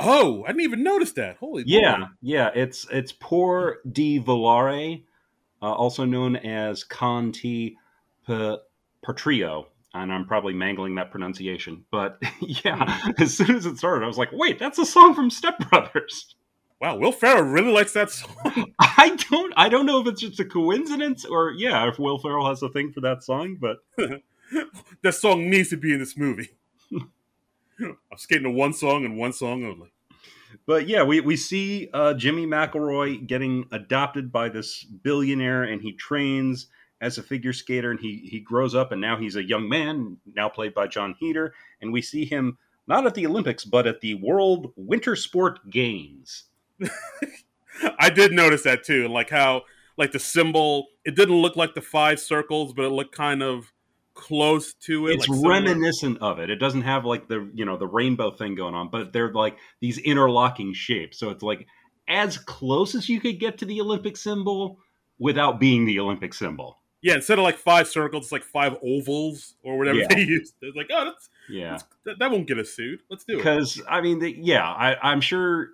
Oh, 0.00 0.42
I 0.44 0.48
didn't 0.48 0.62
even 0.62 0.82
notice 0.82 1.12
that. 1.12 1.36
Holy 1.36 1.62
yeah, 1.66 1.98
boy. 1.98 2.04
yeah. 2.20 2.50
It's 2.54 2.86
it's 2.90 3.12
Por 3.12 3.78
ti 3.92 4.20
Volare, 4.20 5.04
uh, 5.62 5.72
also 5.72 6.04
known 6.04 6.36
as 6.36 6.82
Conti 6.82 7.76
Patrio, 8.28 9.66
and 9.94 10.12
I'm 10.12 10.26
probably 10.26 10.52
mangling 10.52 10.96
that 10.96 11.10
pronunciation. 11.10 11.84
But 11.90 12.20
yeah, 12.40 13.00
hmm. 13.00 13.22
as 13.22 13.36
soon 13.36 13.54
as 13.56 13.66
it 13.66 13.78
started, 13.78 14.04
I 14.04 14.08
was 14.08 14.18
like, 14.18 14.30
wait, 14.32 14.58
that's 14.58 14.78
a 14.78 14.86
song 14.86 15.14
from 15.14 15.30
Step 15.30 15.70
Brothers. 15.70 16.34
Wow, 16.80 16.96
Will 16.96 17.12
Ferrell 17.12 17.44
really 17.44 17.72
likes 17.72 17.92
that 17.92 18.10
song. 18.10 18.72
I 18.78 19.16
don't 19.30 19.54
I 19.56 19.68
don't 19.68 19.86
know 19.86 20.00
if 20.00 20.06
it's 20.06 20.20
just 20.20 20.40
a 20.40 20.44
coincidence 20.44 21.24
or 21.24 21.52
yeah, 21.52 21.88
if 21.88 21.98
Will 21.98 22.18
Ferrell 22.18 22.48
has 22.48 22.62
a 22.62 22.68
thing 22.68 22.92
for 22.92 23.00
that 23.00 23.22
song, 23.22 23.56
but 23.58 23.78
that 25.02 25.14
song 25.14 25.48
needs 25.48 25.70
to 25.70 25.76
be 25.76 25.92
in 25.92 26.00
this 26.00 26.16
movie. 26.16 26.50
I'm 27.80 27.96
skating 28.18 28.44
to 28.44 28.50
one 28.50 28.72
song 28.72 29.04
and 29.04 29.16
one 29.16 29.32
song 29.32 29.64
only. 29.64 29.92
But 30.66 30.86
yeah, 30.88 31.02
we, 31.02 31.20
we 31.20 31.36
see 31.36 31.88
uh, 31.92 32.14
Jimmy 32.14 32.46
McElroy 32.46 33.26
getting 33.26 33.66
adopted 33.72 34.30
by 34.30 34.48
this 34.48 34.84
billionaire, 34.84 35.64
and 35.64 35.82
he 35.82 35.92
trains 35.92 36.68
as 37.04 37.18
a 37.18 37.22
figure 37.22 37.52
skater, 37.52 37.90
and 37.90 38.00
he 38.00 38.26
he 38.30 38.40
grows 38.40 38.74
up, 38.74 38.90
and 38.90 39.00
now 39.00 39.16
he's 39.16 39.36
a 39.36 39.44
young 39.44 39.68
man, 39.68 40.16
now 40.34 40.48
played 40.48 40.74
by 40.74 40.86
Jon 40.86 41.14
Heder, 41.20 41.52
and 41.80 41.92
we 41.92 42.00
see 42.00 42.24
him 42.24 42.56
not 42.86 43.06
at 43.06 43.14
the 43.14 43.26
Olympics, 43.26 43.64
but 43.64 43.86
at 43.86 44.00
the 44.00 44.14
World 44.14 44.72
Winter 44.76 45.14
Sport 45.14 45.70
Games. 45.70 46.44
I 47.98 48.10
did 48.10 48.32
notice 48.32 48.62
that 48.62 48.84
too, 48.84 49.08
like 49.08 49.30
how 49.30 49.62
like 49.96 50.12
the 50.12 50.18
symbol, 50.18 50.86
it 51.04 51.14
didn't 51.14 51.36
look 51.36 51.56
like 51.56 51.74
the 51.74 51.82
five 51.82 52.18
circles, 52.18 52.72
but 52.72 52.86
it 52.86 52.90
looked 52.90 53.14
kind 53.14 53.42
of 53.42 53.72
close 54.14 54.74
to 54.74 55.08
it. 55.08 55.14
It's 55.14 55.28
like 55.28 55.40
reminiscent 55.44 56.18
of 56.22 56.38
it. 56.38 56.50
It 56.50 56.56
doesn't 56.56 56.82
have 56.82 57.04
like 57.04 57.28
the 57.28 57.50
you 57.54 57.66
know 57.66 57.76
the 57.76 57.86
rainbow 57.86 58.30
thing 58.30 58.54
going 58.54 58.74
on, 58.74 58.88
but 58.88 59.12
they're 59.12 59.32
like 59.32 59.58
these 59.80 59.98
interlocking 59.98 60.72
shapes. 60.72 61.18
So 61.18 61.28
it's 61.28 61.42
like 61.42 61.66
as 62.08 62.38
close 62.38 62.94
as 62.94 63.08
you 63.08 63.20
could 63.20 63.38
get 63.38 63.58
to 63.58 63.66
the 63.66 63.80
Olympic 63.80 64.16
symbol 64.16 64.78
without 65.18 65.60
being 65.60 65.84
the 65.84 66.00
Olympic 66.00 66.34
symbol. 66.34 66.78
Yeah, 67.04 67.14
instead 67.16 67.38
of 67.38 67.44
like 67.44 67.58
five 67.58 67.86
circles, 67.86 68.24
it's 68.24 68.32
like 68.32 68.42
five 68.42 68.76
ovals 68.82 69.54
or 69.62 69.76
whatever 69.78 69.98
Yeah. 69.98 70.06
they 70.08 70.20
used. 70.22 70.54
It's 70.62 70.74
like, 70.76 70.88
oh, 70.90 71.04
that's, 71.04 71.28
Yeah, 71.50 71.72
that's 71.72 71.84
that, 72.06 72.18
that 72.18 72.30
won't 72.30 72.48
get 72.48 72.58
us 72.58 72.70
sued. 72.70 73.00
Let's 73.10 73.24
do 73.24 73.34
it. 73.34 73.36
because 73.36 73.80
I 73.88 74.00
mean, 74.00 74.18
the, 74.20 74.32
yeah, 74.36 74.66
I, 74.66 74.96
I'm 75.02 75.20
sure 75.20 75.68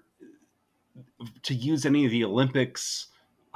to 1.44 1.54
use 1.54 1.86
any 1.86 2.04
of 2.04 2.10
the 2.10 2.24
Olympics 2.24 3.06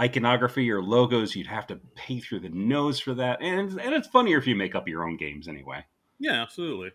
iconography 0.00 0.70
or 0.70 0.82
logos, 0.82 1.34
you'd 1.36 1.46
have 1.48 1.66
to 1.68 1.76
pay 1.94 2.20
through 2.20 2.40
the 2.40 2.48
nose 2.48 2.98
for 3.00 3.14
that, 3.14 3.40
and 3.42 3.80
and 3.80 3.94
it's 3.94 4.08
funnier 4.08 4.38
if 4.38 4.46
you 4.46 4.54
make 4.56 4.74
up 4.74 4.88
your 4.88 5.04
own 5.06 5.16
games 5.16 5.48
anyway. 5.48 5.84
Yeah, 6.18 6.42
absolutely. 6.42 6.92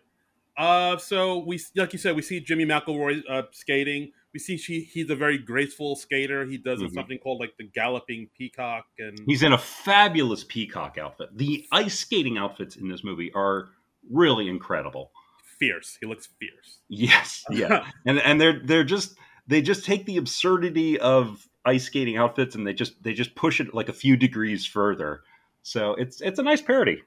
Uh, 0.56 0.96
so 0.98 1.38
we, 1.38 1.60
like 1.76 1.92
you 1.92 1.98
said, 1.98 2.14
we 2.16 2.22
see 2.22 2.40
Jimmy 2.40 2.64
McElroy 2.66 3.22
uh, 3.28 3.42
skating. 3.52 4.12
We 4.32 4.38
see 4.38 4.56
she, 4.56 4.80
he's 4.82 5.10
a 5.10 5.16
very 5.16 5.38
graceful 5.38 5.96
skater. 5.96 6.44
He 6.46 6.56
does 6.56 6.80
Mhm. 6.80 6.92
something 6.92 7.18
called 7.18 7.40
like 7.40 7.56
the 7.58 7.64
galloping 7.64 8.28
peacock, 8.38 8.86
and 8.98 9.18
He's 9.26 9.42
in 9.42 9.52
a 9.52 9.58
fabulous 9.58 10.44
peacock 10.44 10.98
outfit. 10.98 11.30
The 11.36 11.66
ice 11.72 11.98
skating 11.98 12.38
outfits 12.38 12.76
in 12.76 12.88
this 12.88 13.02
movie 13.02 13.32
are 13.34 13.70
really 14.10 14.48
incredible. 14.48 15.10
fierce. 15.58 15.98
He 16.00 16.06
looks 16.06 16.26
fierce. 16.38 16.78
Yes, 16.88 17.44
yeah, 17.50 17.84
and 18.06 18.18
and 18.20 18.40
they're 18.40 18.60
they're 18.64 18.84
just 18.84 19.18
they 19.46 19.60
just 19.60 19.84
take 19.84 20.06
the 20.06 20.16
absurdity 20.16 20.98
of 20.98 21.46
ice 21.66 21.84
skating 21.84 22.16
outfits 22.16 22.54
and 22.54 22.66
they 22.66 22.72
just 22.72 23.02
they 23.02 23.12
just 23.12 23.34
push 23.34 23.60
it 23.60 23.74
like 23.74 23.90
a 23.90 23.92
few 23.92 24.16
degrees 24.16 24.64
further. 24.64 25.22
So 25.62 25.92
it's 25.96 26.22
it's 26.22 26.38
a 26.38 26.42
nice 26.42 26.62
parody. 26.62 27.02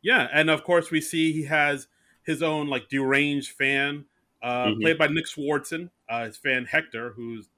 Yeah, 0.00 0.26
and 0.32 0.48
of 0.48 0.64
course 0.64 0.90
we 0.90 1.02
see 1.02 1.32
he 1.32 1.44
has 1.44 1.88
his 2.22 2.42
own 2.42 2.68
like 2.68 2.88
deranged 2.88 3.50
fan, 3.52 4.06
uh, 4.42 4.68
Mhm. 4.68 4.80
played 4.80 4.96
by 4.98 5.08
Nick 5.08 5.26
Swardson. 5.26 5.90
Uh, 6.08 6.24
his 6.24 6.36
fan 6.36 6.64
Hector, 6.64 7.10
who's 7.14 7.48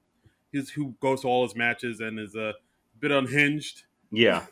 his 0.51 0.69
who 0.69 0.93
goes 0.99 1.21
to 1.21 1.27
all 1.27 1.43
his 1.43 1.55
matches 1.55 1.99
and 2.01 2.19
is 2.19 2.35
a 2.35 2.53
bit 2.99 3.11
unhinged. 3.11 3.83
Yeah, 4.11 4.45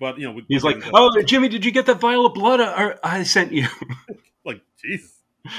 But 0.00 0.18
you 0.18 0.32
know, 0.32 0.40
he's 0.48 0.64
like, 0.64 0.80
can- 0.80 0.92
"Oh, 0.94 1.10
Jimmy, 1.22 1.48
did 1.48 1.64
you 1.64 1.70
get 1.70 1.84
that 1.86 2.00
vial 2.00 2.24
of 2.26 2.32
blood 2.34 2.60
I, 2.60 2.94
I 3.02 3.22
sent 3.22 3.52
you?" 3.52 3.66
like 4.44 4.60
Jesus. 4.82 5.20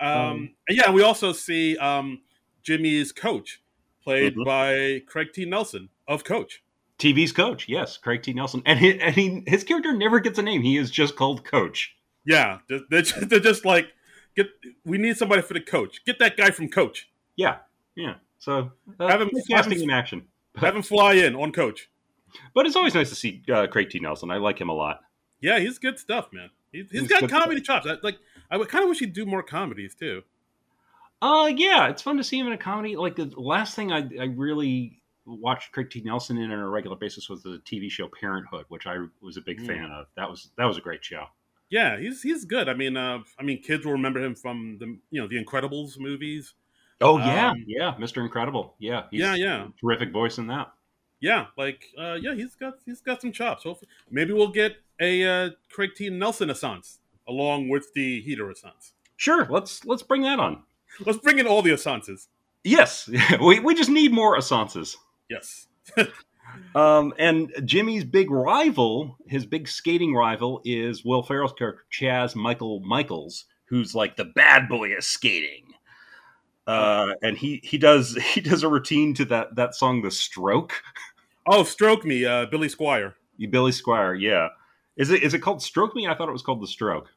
Um, 0.00 0.50
and 0.68 0.78
yeah, 0.78 0.90
we 0.90 1.02
also 1.02 1.32
see 1.32 1.76
um, 1.78 2.20
Jimmy's 2.62 3.12
coach, 3.12 3.60
played 4.02 4.36
Mhm. 4.36 4.44
by 4.44 5.02
Craig 5.06 5.28
T. 5.32 5.44
Nelson 5.44 5.88
of 6.06 6.24
Coach. 6.24 6.62
TV's 6.98 7.32
coach, 7.32 7.68
yes, 7.68 7.96
Craig 7.96 8.22
T. 8.22 8.32
Nelson, 8.32 8.62
and 8.64 8.78
he, 8.78 9.00
and 9.00 9.14
he, 9.14 9.42
his 9.46 9.64
character 9.64 9.92
never 9.92 10.20
gets 10.20 10.38
a 10.38 10.42
name. 10.42 10.62
He 10.62 10.76
is 10.76 10.90
just 10.90 11.16
called 11.16 11.44
Coach. 11.44 11.96
Yeah, 12.24 12.58
they're 12.68 13.02
just, 13.02 13.28
they're 13.28 13.40
just 13.40 13.64
like, 13.64 13.88
get. 14.36 14.46
We 14.84 14.98
need 14.98 15.16
somebody 15.16 15.42
for 15.42 15.54
the 15.54 15.60
coach. 15.60 16.04
Get 16.04 16.18
that 16.18 16.36
guy 16.36 16.50
from 16.50 16.68
Coach. 16.68 17.08
Yeah, 17.36 17.56
yeah. 17.94 18.14
So 18.38 18.70
uh, 19.00 19.08
Have 19.08 19.22
him- 19.22 19.30
casting 19.50 19.80
in 19.80 19.90
action. 19.90 20.26
Have 20.56 20.76
him 20.76 20.82
fly 20.82 21.14
in 21.14 21.34
on 21.34 21.52
Coach. 21.52 21.90
But 22.54 22.66
it's 22.66 22.76
always 22.76 22.94
nice 22.94 23.08
to 23.10 23.14
see 23.14 23.42
uh, 23.52 23.66
Craig 23.68 23.90
T. 23.90 24.00
Nelson. 24.00 24.30
I 24.30 24.36
like 24.38 24.60
him 24.60 24.68
a 24.68 24.74
lot. 24.74 25.00
Yeah, 25.40 25.58
he's 25.58 25.78
good 25.78 25.98
stuff, 25.98 26.28
man. 26.32 26.50
He's, 26.72 26.90
he's 26.90 27.00
He's 27.02 27.08
got 27.10 27.28
comedy 27.30 27.60
chops. 27.60 27.86
I, 27.86 27.96
like, 28.02 28.18
I 28.50 28.58
kind 28.64 28.82
of 28.82 28.88
wish 28.88 28.98
he'd 28.98 29.12
do 29.12 29.24
more 29.26 29.42
comedies 29.42 29.94
too. 29.94 30.22
Uh, 31.22 31.50
yeah, 31.54 31.88
it's 31.88 32.02
fun 32.02 32.16
to 32.16 32.24
see 32.24 32.38
him 32.38 32.46
in 32.48 32.52
a 32.52 32.58
comedy. 32.58 32.96
Like 32.96 33.16
the 33.16 33.32
last 33.36 33.74
thing 33.76 33.92
I, 33.92 34.08
I 34.20 34.24
really 34.24 35.00
watched 35.26 35.72
Craig 35.72 35.90
T. 35.90 36.02
Nelson 36.04 36.36
in 36.38 36.50
on 36.50 36.58
a 36.58 36.68
regular 36.68 36.96
basis 36.96 37.28
was 37.28 37.42
the 37.42 37.60
TV 37.64 37.90
show 37.90 38.08
Parenthood, 38.20 38.64
which 38.68 38.86
I 38.86 38.98
was 39.22 39.36
a 39.36 39.40
big 39.40 39.60
Mm. 39.60 39.66
fan 39.66 39.90
of. 39.90 40.06
That 40.16 40.28
was 40.28 40.50
that 40.58 40.64
was 40.64 40.76
a 40.76 40.80
great 40.80 41.04
show. 41.04 41.24
Yeah, 41.74 41.98
he's 41.98 42.22
he's 42.22 42.44
good. 42.44 42.68
I 42.68 42.74
mean, 42.74 42.96
uh, 42.96 43.18
I 43.36 43.42
mean, 43.42 43.60
kids 43.60 43.84
will 43.84 43.94
remember 44.00 44.20
him 44.22 44.36
from 44.36 44.78
the 44.78 44.86
you 45.10 45.20
know 45.20 45.26
the 45.26 45.42
Incredibles 45.44 45.98
movies. 45.98 46.54
Oh 47.00 47.18
yeah, 47.18 47.50
Um, 47.50 47.64
yeah, 47.66 47.94
Mr. 47.98 48.22
Incredible. 48.22 48.76
Yeah, 48.78 49.02
he's 49.10 49.20
Yeah, 49.20 49.34
yeah. 49.34 49.64
a 49.64 49.68
terrific 49.80 50.12
voice 50.12 50.38
in 50.38 50.46
that. 50.46 50.72
Yeah, 51.18 51.46
like 51.58 51.80
uh, 51.98 52.16
yeah, 52.20 52.34
he's 52.34 52.54
got 52.54 52.74
he's 52.86 53.00
got 53.00 53.20
some 53.22 53.32
chops. 53.32 53.64
Hopefully, 53.64 53.88
maybe 54.08 54.32
we'll 54.32 54.52
get 54.62 54.76
a 55.00 55.12
uh, 55.24 55.50
Craig 55.68 55.90
T. 55.96 56.10
Nelson 56.10 56.48
Assance 56.50 56.98
along 57.26 57.68
with 57.70 57.92
the 57.94 58.20
Heater 58.20 58.48
Assance. 58.50 58.92
Sure, 59.16 59.44
let's 59.50 59.84
let's 59.84 60.04
bring 60.04 60.22
that 60.22 60.38
on. 60.38 60.62
Let's 61.04 61.18
bring 61.18 61.40
in 61.40 61.46
all 61.48 61.60
the 61.62 61.72
Assances. 61.72 62.28
Yes, 62.62 63.10
we 63.42 63.58
we 63.58 63.74
just 63.74 63.90
need 63.90 64.12
more 64.12 64.36
Assances. 64.38 64.96
Yes. 65.28 65.66
Um, 66.74 67.14
and 67.18 67.52
Jimmy's 67.64 68.04
big 68.04 68.30
rival, 68.30 69.16
his 69.26 69.46
big 69.46 69.68
skating 69.68 70.14
rival, 70.14 70.60
is 70.64 71.04
Will 71.04 71.22
Ferrell's 71.22 71.52
character 71.52 71.84
Chaz 71.92 72.34
Michael 72.34 72.80
Michaels, 72.80 73.44
who's 73.66 73.94
like 73.94 74.16
the 74.16 74.24
bad 74.24 74.68
boy 74.68 74.92
of 74.92 75.04
skating. 75.04 75.74
Uh, 76.66 77.12
and 77.22 77.36
he 77.36 77.60
he 77.62 77.78
does 77.78 78.16
he 78.34 78.40
does 78.40 78.62
a 78.62 78.68
routine 78.68 79.14
to 79.14 79.24
that 79.26 79.56
that 79.56 79.74
song, 79.74 80.02
"The 80.02 80.10
Stroke." 80.10 80.72
Oh, 81.46 81.62
Stroke 81.62 82.04
Me, 82.04 82.24
uh, 82.24 82.46
Billy 82.46 82.68
Squier. 82.68 83.14
Billy 83.50 83.70
Squier, 83.72 84.18
yeah. 84.18 84.48
Is 84.96 85.10
it 85.10 85.22
is 85.22 85.34
it 85.34 85.40
called 85.40 85.62
Stroke 85.62 85.94
Me? 85.94 86.06
I 86.06 86.14
thought 86.14 86.28
it 86.28 86.32
was 86.32 86.42
called 86.42 86.62
The 86.62 86.66
Stroke. 86.66 87.10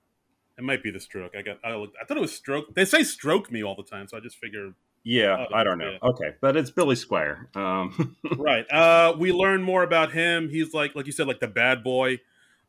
It 0.57 0.63
might 0.63 0.81
be 0.81 0.91
the 0.91 0.99
Stroke. 0.99 1.33
I 1.37 1.43
got. 1.43 1.59
I, 1.63 1.75
looked, 1.75 1.95
I 2.01 2.05
thought 2.05 2.17
it 2.17 2.21
was 2.21 2.33
Stroke. 2.33 2.73
They 2.73 2.85
say 2.85 3.03
Stroke 3.03 3.51
Me 3.51 3.63
all 3.63 3.75
the 3.75 3.83
time, 3.83 4.07
so 4.07 4.17
I 4.17 4.19
just 4.19 4.37
figure. 4.37 4.73
Yeah, 5.09 5.45
Oh, 5.49 5.55
I 5.55 5.63
don't 5.63 5.77
know. 5.77 5.91
yeah. 5.91 6.09
Okay, 6.09 6.31
but 6.41 6.57
it's 6.57 6.69
Billy 6.69 6.95
Squier. 6.95 7.55
Um, 7.55 8.17
right. 8.37 8.69
Uh, 8.69 9.15
we 9.17 9.31
learn 9.31 9.61
more 9.63 9.83
about 9.83 10.11
him. 10.11 10.49
He's 10.49 10.73
like, 10.73 10.95
like 10.95 11.05
you 11.05 11.13
said, 11.13 11.27
like 11.27 11.39
the 11.39 11.47
bad 11.47 11.81
boy 11.83 12.19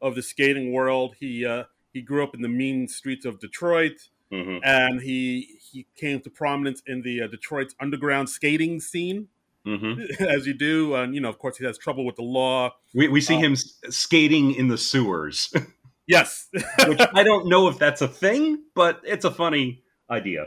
of 0.00 0.14
the 0.14 0.22
skating 0.22 0.72
world. 0.72 1.16
He 1.18 1.44
uh, 1.44 1.64
he 1.92 2.00
grew 2.00 2.22
up 2.22 2.34
in 2.36 2.42
the 2.42 2.48
mean 2.48 2.86
streets 2.86 3.24
of 3.26 3.40
Detroit. 3.40 4.08
mhm, 4.32 4.60
and 4.62 5.00
he 5.00 5.58
he 5.72 5.86
came 5.96 6.20
to 6.20 6.30
prominence 6.30 6.80
in 6.86 7.02
the 7.02 7.22
uh, 7.22 7.26
Detroit's 7.26 7.74
underground 7.80 8.30
skating 8.30 8.78
scene, 8.78 9.26
mhm. 9.66 10.08
as 10.20 10.46
you 10.46 10.54
do. 10.54 10.94
And 10.94 11.14
you 11.16 11.20
know, 11.20 11.28
of 11.30 11.38
course, 11.40 11.56
he 11.58 11.64
has 11.64 11.76
trouble 11.76 12.04
with 12.06 12.14
the 12.16 12.22
law. 12.22 12.72
We 12.94 13.08
we 13.08 13.20
see 13.20 13.34
Oh. 13.34 13.40
him 13.40 13.56
skating 13.90 14.54
in 14.54 14.68
the 14.68 14.78
sewers, 14.78 15.52
Yes, 16.06 16.48
which 16.86 17.00
I 17.12 17.22
don't 17.24 17.48
know 17.48 17.66
if 17.68 17.78
that's 17.78 18.00
a 18.00 18.08
thing, 18.08 18.62
but 18.76 19.00
it's 19.04 19.24
a 19.24 19.30
funny 19.32 19.82
idea. 20.08 20.46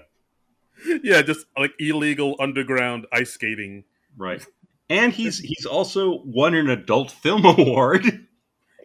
yeah, 1.03 1.21
just 1.21 1.45
like 1.57 1.73
illegal 1.79 2.35
underground 2.39 3.05
ice 3.11 3.31
skating. 3.31 3.83
Right. 4.17 4.45
And 4.89 5.13
he's 5.13 5.39
he's 5.39 5.65
also 5.65 6.21
won 6.25 6.53
an 6.53 6.69
adult 6.69 7.11
film 7.11 7.45
award 7.45 8.27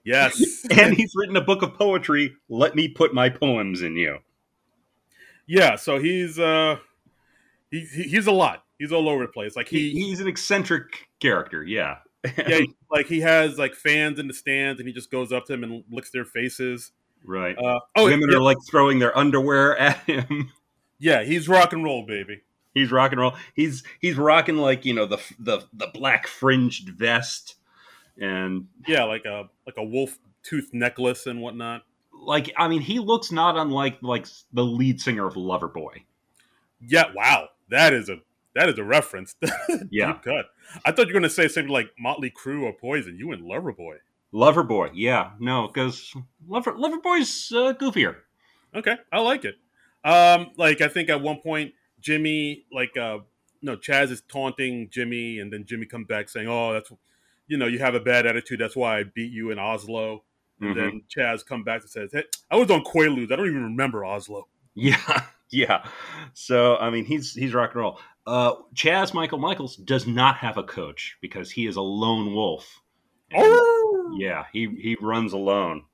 Yes, 0.04 0.64
and 0.70 0.94
he's 0.94 1.12
written 1.16 1.36
a 1.36 1.40
book 1.40 1.62
of 1.62 1.74
poetry, 1.74 2.36
Let 2.48 2.76
Me 2.76 2.86
Put 2.88 3.12
My 3.12 3.28
Poems 3.28 3.82
in 3.82 3.96
You. 3.96 4.18
yeah. 5.48 5.74
So 5.76 5.98
he's 5.98 6.38
uh, 6.38 6.76
he, 7.70 7.80
he- 7.80 8.04
he's 8.04 8.26
a 8.26 8.32
lot. 8.32 8.62
He's 8.78 8.92
all 8.92 9.08
over 9.08 9.22
the 9.26 9.32
place. 9.32 9.56
Like 9.56 9.68
He, 9.68 9.90
he, 9.90 10.08
he's 10.08 10.20
an 10.20 10.28
eccentric 10.28 11.08
character, 11.20 11.64
yeah. 11.64 11.96
yeah, 12.46 12.60
like 12.90 13.06
he 13.06 13.20
has 13.20 13.56
like 13.58 13.74
fans 13.74 14.18
in 14.18 14.28
the 14.28 14.34
stands, 14.34 14.80
and 14.80 14.86
he 14.86 14.92
just 14.92 15.10
goes 15.10 15.32
up 15.32 15.46
to 15.46 15.52
them 15.54 15.64
and 15.64 15.82
licks 15.90 16.10
their 16.10 16.24
faces. 16.24 16.92
right. 17.24 17.56
Uh, 17.58 17.80
oh, 17.96 18.04
Women 18.04 18.30
yeah, 18.30 18.36
are 18.36 18.42
like 18.42 18.58
throwing 18.70 18.98
their 18.98 19.16
underwear 19.16 19.76
at 19.78 19.96
him. 20.04 20.52
Yeah, 20.98 21.22
he's 21.22 21.48
rock 21.48 21.72
and 21.72 21.84
roll, 21.84 22.04
baby. 22.06 22.42
He's 22.74 22.90
rock 22.92 23.12
and 23.12 23.20
roll. 23.20 23.34
He's 23.54 23.82
he's 24.00 24.16
rocking 24.16 24.56
like, 24.56 24.84
you 24.84 24.94
know, 24.94 25.06
the 25.06 25.18
the 25.38 25.64
the 25.72 25.86
black 25.94 26.26
fringed 26.26 26.88
vest 26.90 27.56
and 28.20 28.66
Yeah, 28.86 29.04
like 29.04 29.24
a 29.24 29.48
like 29.66 29.76
a 29.78 29.84
wolf 29.84 30.18
tooth 30.42 30.70
necklace 30.72 31.26
and 31.26 31.40
whatnot. 31.40 31.82
like 32.12 32.52
I 32.56 32.68
mean, 32.68 32.82
he 32.82 32.98
looks 32.98 33.32
not 33.32 33.56
unlike 33.56 33.98
like 34.02 34.26
the 34.52 34.64
lead 34.64 35.00
singer 35.00 35.26
of 35.26 35.34
Loverboy. 35.34 36.02
Yeah, 36.80 37.04
wow, 37.14 37.48
that 37.70 37.92
is 37.94 38.08
a 38.10 38.18
that 38.54 38.68
is 38.68 38.78
a 38.78 38.84
reference. 38.84 39.34
Yeah. 39.90 40.14
Cut. 40.22 40.46
I 40.84 40.90
thought 40.92 41.02
you 41.08 41.14
were 41.14 41.20
going 41.20 41.22
to 41.24 41.30
say 41.30 41.48
something 41.48 41.72
like 41.72 41.90
Motley 41.98 42.30
Crue 42.30 42.62
or 42.62 42.72
Poison. 42.72 43.16
You 43.18 43.32
and 43.32 43.42
Loverboy. 43.42 43.96
Loverboy, 44.34 44.90
yeah. 44.94 45.30
No, 45.38 45.66
because 45.68 46.12
Lover 46.48 46.72
Loverboy's 46.72 47.52
uh, 47.52 47.72
goofier. 47.74 48.16
Okay, 48.74 48.96
I 49.12 49.20
like 49.20 49.44
it. 49.44 49.56
Um, 50.06 50.52
like 50.56 50.80
I 50.80 50.88
think 50.88 51.08
at 51.10 51.20
one 51.20 51.40
point 51.40 51.72
Jimmy, 52.00 52.64
like 52.72 52.96
uh, 52.96 53.18
no, 53.62 53.76
Chaz 53.76 54.10
is 54.10 54.22
taunting 54.28 54.88
Jimmy, 54.90 55.40
and 55.40 55.52
then 55.52 55.64
Jimmy 55.66 55.86
comes 55.86 56.06
back 56.06 56.28
saying, 56.28 56.46
"Oh, 56.48 56.72
that's 56.72 56.92
you 57.48 57.56
know, 57.58 57.66
you 57.66 57.78
have 57.80 57.94
a 57.94 58.00
bad 58.00 58.24
attitude. 58.26 58.60
That's 58.60 58.76
why 58.76 58.98
I 58.98 59.02
beat 59.04 59.32
you 59.32 59.50
in 59.50 59.58
Oslo." 59.58 60.22
And 60.60 60.70
Mhm. 60.70 60.76
then 60.76 61.02
Chaz 61.14 61.44
come 61.44 61.64
back 61.64 61.82
and 61.82 61.90
says, 61.90 62.10
"Hey, 62.12 62.24
I 62.50 62.56
was 62.56 62.70
on 62.70 62.84
Quaaludes. 62.84 63.32
I 63.32 63.36
don't 63.36 63.48
even 63.48 63.64
remember 63.64 64.04
Oslo." 64.04 64.46
Yeah, 64.74 64.96
yeah. 65.50 65.86
So 66.34 66.76
I 66.76 66.90
mean, 66.90 67.04
he's 67.04 67.34
he's 67.34 67.52
rock 67.52 67.70
and 67.72 67.80
roll. 67.80 68.00
Uh, 68.26 68.54
Chaz 68.74 69.12
Michael 69.12 69.38
Michaels 69.38 69.76
does 69.76 70.06
not 70.06 70.36
have 70.36 70.56
a 70.56 70.62
coach 70.62 71.16
because 71.20 71.50
he 71.50 71.66
is 71.66 71.76
a 71.76 71.82
lone 71.82 72.32
wolf. 72.34 72.80
And, 73.32 73.44
Oh, 73.44 74.16
yeah, 74.18 74.44
he 74.52 74.68
he 74.80 74.96
runs 75.00 75.32
alone. 75.32 75.84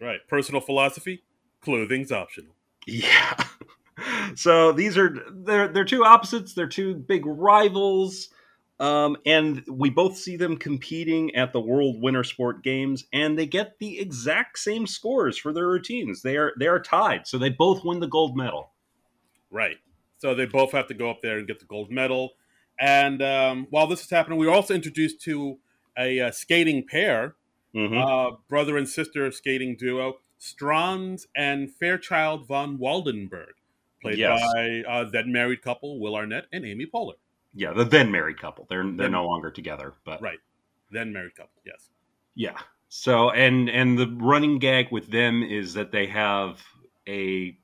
right. 0.00 0.20
Personal 0.28 0.60
philosophy: 0.60 1.24
clothing's 1.60 2.12
optional. 2.12 2.54
Yeah. 2.86 3.36
so 4.34 4.72
these 4.72 4.96
are 4.98 5.16
they're 5.30 5.68
they're 5.68 5.84
two 5.84 6.04
opposites. 6.04 6.54
They're 6.54 6.66
two 6.66 6.94
big 6.94 7.24
rivals. 7.26 8.28
Um, 8.80 9.16
and 9.24 9.62
we 9.70 9.88
both 9.88 10.16
see 10.16 10.36
them 10.36 10.56
competing 10.56 11.34
at 11.36 11.52
the 11.52 11.60
World 11.60 12.02
Winter 12.02 12.24
Sport 12.24 12.64
Games, 12.64 13.04
and 13.12 13.38
they 13.38 13.46
get 13.46 13.78
the 13.78 14.00
exact 14.00 14.58
same 14.58 14.86
scores 14.88 15.38
for 15.38 15.52
their 15.52 15.68
routines. 15.68 16.22
They 16.22 16.36
are 16.36 16.52
they 16.58 16.66
are 16.66 16.80
tied, 16.80 17.26
so 17.28 17.38
they 17.38 17.50
both 17.50 17.84
win 17.84 18.00
the 18.00 18.08
gold 18.08 18.36
medal. 18.36 18.72
Right. 19.50 19.76
So 20.18 20.34
they 20.34 20.46
both 20.46 20.72
have 20.72 20.88
to 20.88 20.94
go 20.94 21.08
up 21.08 21.22
there 21.22 21.38
and 21.38 21.46
get 21.46 21.60
the 21.60 21.66
gold 21.66 21.90
medal. 21.92 22.32
And 22.80 23.22
um, 23.22 23.66
while 23.70 23.86
this 23.86 24.02
is 24.02 24.10
happening, 24.10 24.38
we 24.38 24.46
were 24.46 24.52
also 24.52 24.74
introduced 24.74 25.20
to 25.22 25.58
a 25.96 26.20
uh, 26.20 26.30
skating 26.32 26.84
pair 26.86 27.36
Mhm. 27.74 27.96
uh, 28.32 28.36
brother 28.48 28.76
and 28.76 28.88
sister 28.88 29.30
skating 29.32 29.76
duo 29.76 30.18
Stranz 30.38 31.26
and 31.36 31.70
Fairchild 31.70 32.46
von 32.46 32.78
Waldenberg, 32.78 33.52
played 34.02 34.18
Yes. 34.18 34.40
by 34.54 34.82
uh, 34.86 35.04
then 35.10 35.32
married 35.32 35.62
couple 35.62 35.98
Will 36.00 36.14
Arnett 36.16 36.46
and 36.52 36.64
Amy 36.64 36.86
Poehler. 36.86 37.14
yeah, 37.54 37.72
the 37.72 37.84
then 37.84 38.10
married 38.10 38.38
couple. 38.40 38.66
They're 38.68 38.82
they're 38.82 38.92
Then- 39.06 39.12
no 39.12 39.26
longer 39.26 39.50
together, 39.50 39.94
but 40.04 40.20
Right. 40.20 40.38
Then 40.90 41.12
married 41.12 41.34
couple, 41.34 41.60
yes. 41.64 41.88
Yeah. 42.34 42.56
So 42.88 43.30
and 43.30 43.68
and 43.70 43.98
the 43.98 44.06
running 44.20 44.58
gag 44.58 44.92
with 44.92 45.08
them 45.10 45.42
is 45.42 45.74
that 45.74 45.90
they 45.92 46.06
have 46.06 46.62
a 47.08 47.56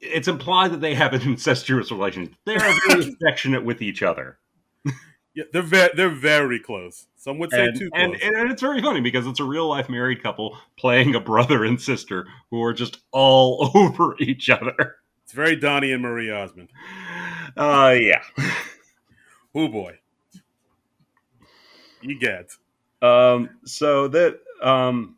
it's 0.00 0.28
implied 0.28 0.72
that 0.72 0.80
they 0.80 0.94
have 0.94 1.14
an 1.14 1.22
incestuous 1.22 1.90
relationship. 1.90 2.34
They 2.44 2.54
are 2.56 2.74
very 2.88 3.08
affectionate 3.20 3.64
with 3.64 3.80
each 3.82 4.02
other. 4.02 4.38
Yeah, 5.36 5.44
they're 5.52 5.62
very 5.62 5.90
they're 5.94 6.08
very 6.08 6.58
close. 6.58 7.06
Some 7.16 7.38
would 7.38 7.50
say 7.52 7.66
And, 7.66 7.78
too 7.78 7.90
close. 7.90 8.02
and, 8.02 8.14
and 8.36 8.50
it's 8.50 8.62
very 8.62 8.80
funny 8.80 9.00
because 9.02 9.26
it's 9.26 9.38
a 9.38 9.44
real 9.44 9.68
life 9.68 9.88
married 9.88 10.22
couple 10.22 10.56
playing 10.76 11.14
a 11.14 11.20
brother 11.20 11.62
and 11.64 11.80
sister 11.80 12.26
who 12.50 12.62
are 12.62 12.72
just 12.72 12.98
all 13.12 13.70
over 13.76 14.16
each 14.18 14.48
other. 14.50 14.96
it's 15.22 15.32
very 15.34 15.54
Donnie 15.54 15.92
and 15.92 16.02
Marie 16.02 16.30
Osmond. 16.32 16.70
Uh 17.56 17.94
yeah. 18.00 18.22
Oh 19.54 19.68
boy. 19.68 19.98
You 22.02 22.18
get. 22.18 22.50
Um, 23.02 23.50
so 23.64 24.08
that 24.08 24.40
um, 24.62 25.16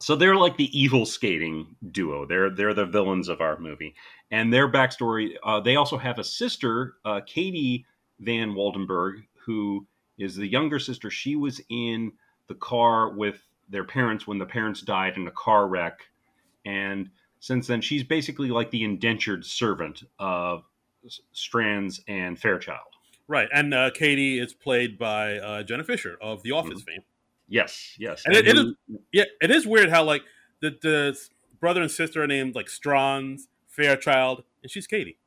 so 0.00 0.16
they're 0.16 0.36
like 0.36 0.56
the 0.56 0.76
evil 0.78 1.06
skating 1.06 1.76
duo. 1.92 2.26
They're 2.26 2.50
they're 2.50 2.74
the 2.74 2.86
villains 2.86 3.28
of 3.28 3.40
our 3.40 3.58
movie, 3.58 3.94
and 4.30 4.52
their 4.52 4.70
backstory. 4.70 5.34
Uh, 5.42 5.60
they 5.60 5.76
also 5.76 5.96
have 5.98 6.18
a 6.18 6.24
sister, 6.24 6.94
uh, 7.04 7.20
Katie 7.26 7.84
Van 8.20 8.52
Waldenberg, 8.54 9.24
who 9.44 9.86
is 10.18 10.36
the 10.36 10.46
younger 10.46 10.78
sister. 10.78 11.10
She 11.10 11.36
was 11.36 11.60
in 11.70 12.12
the 12.48 12.54
car 12.54 13.10
with 13.10 13.42
their 13.68 13.84
parents 13.84 14.26
when 14.26 14.38
the 14.38 14.46
parents 14.46 14.80
died 14.82 15.16
in 15.16 15.26
a 15.26 15.30
car 15.30 15.66
wreck, 15.66 16.00
and 16.64 17.10
since 17.40 17.66
then 17.66 17.80
she's 17.80 18.02
basically 18.04 18.48
like 18.48 18.70
the 18.70 18.84
indentured 18.84 19.44
servant 19.44 20.02
of 20.18 20.64
Stranz 21.32 22.00
and 22.08 22.38
Fairchild. 22.38 22.80
Right. 23.26 23.48
And 23.52 23.72
uh, 23.72 23.90
Katie 23.92 24.38
is 24.38 24.52
played 24.52 24.98
by 24.98 25.38
uh, 25.38 25.62
Jenna 25.62 25.84
Fischer 25.84 26.16
of 26.20 26.42
The 26.42 26.52
Office 26.52 26.82
fame. 26.82 27.02
Yes, 27.48 27.94
yes, 27.98 28.22
And 28.26 28.34
it- 28.36 28.46
it 28.48 28.56
who- 28.56 28.74
Yeah, 29.12 29.24
it 29.40 29.50
is 29.50 29.66
weird 29.66 29.90
how 29.90 30.04
like 30.04 30.22
the 30.60 30.70
the 30.80 31.18
brother 31.60 31.82
and 31.82 31.90
sister 31.90 32.22
are 32.22 32.26
named 32.26 32.54
like 32.54 32.68
Stranz, 32.68 33.48
Fairchild, 33.66 34.44
and 34.62 34.70
she's 34.70 34.86
Katie. 34.86 35.18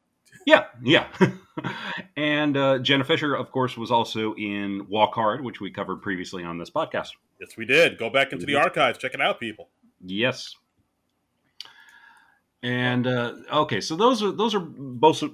Yeah, 0.45 0.65
yeah. 0.83 1.07
and 2.17 2.55
uh, 2.55 2.79
Jenna 2.79 3.03
Fischer, 3.03 3.35
of 3.35 3.51
course, 3.51 3.75
was 3.77 3.91
also 3.91 4.33
in 4.35 4.87
Walk 4.89 5.13
Hard, 5.15 5.43
which 5.43 5.59
we 5.59 5.71
covered 5.71 6.01
previously 6.01 6.43
on 6.43 6.57
this 6.57 6.69
podcast. 6.69 7.09
Yes, 7.39 7.57
we 7.57 7.65
did. 7.65 7.97
Go 7.97 8.09
back 8.09 8.31
into 8.33 8.45
the 8.45 8.53
Mhm. 8.53 8.63
archives, 8.63 8.97
check 8.97 9.13
it 9.13 9.21
out, 9.21 9.39
people. 9.39 9.69
Yes. 10.05 10.55
And 12.63 13.05
uh, 13.05 13.33
okay, 13.53 13.81
so 13.81 13.95
those 13.95 14.23
are 14.23 14.31
those 14.31 14.55
are 14.55 14.59
both 14.59 15.21
uh, 15.23 15.27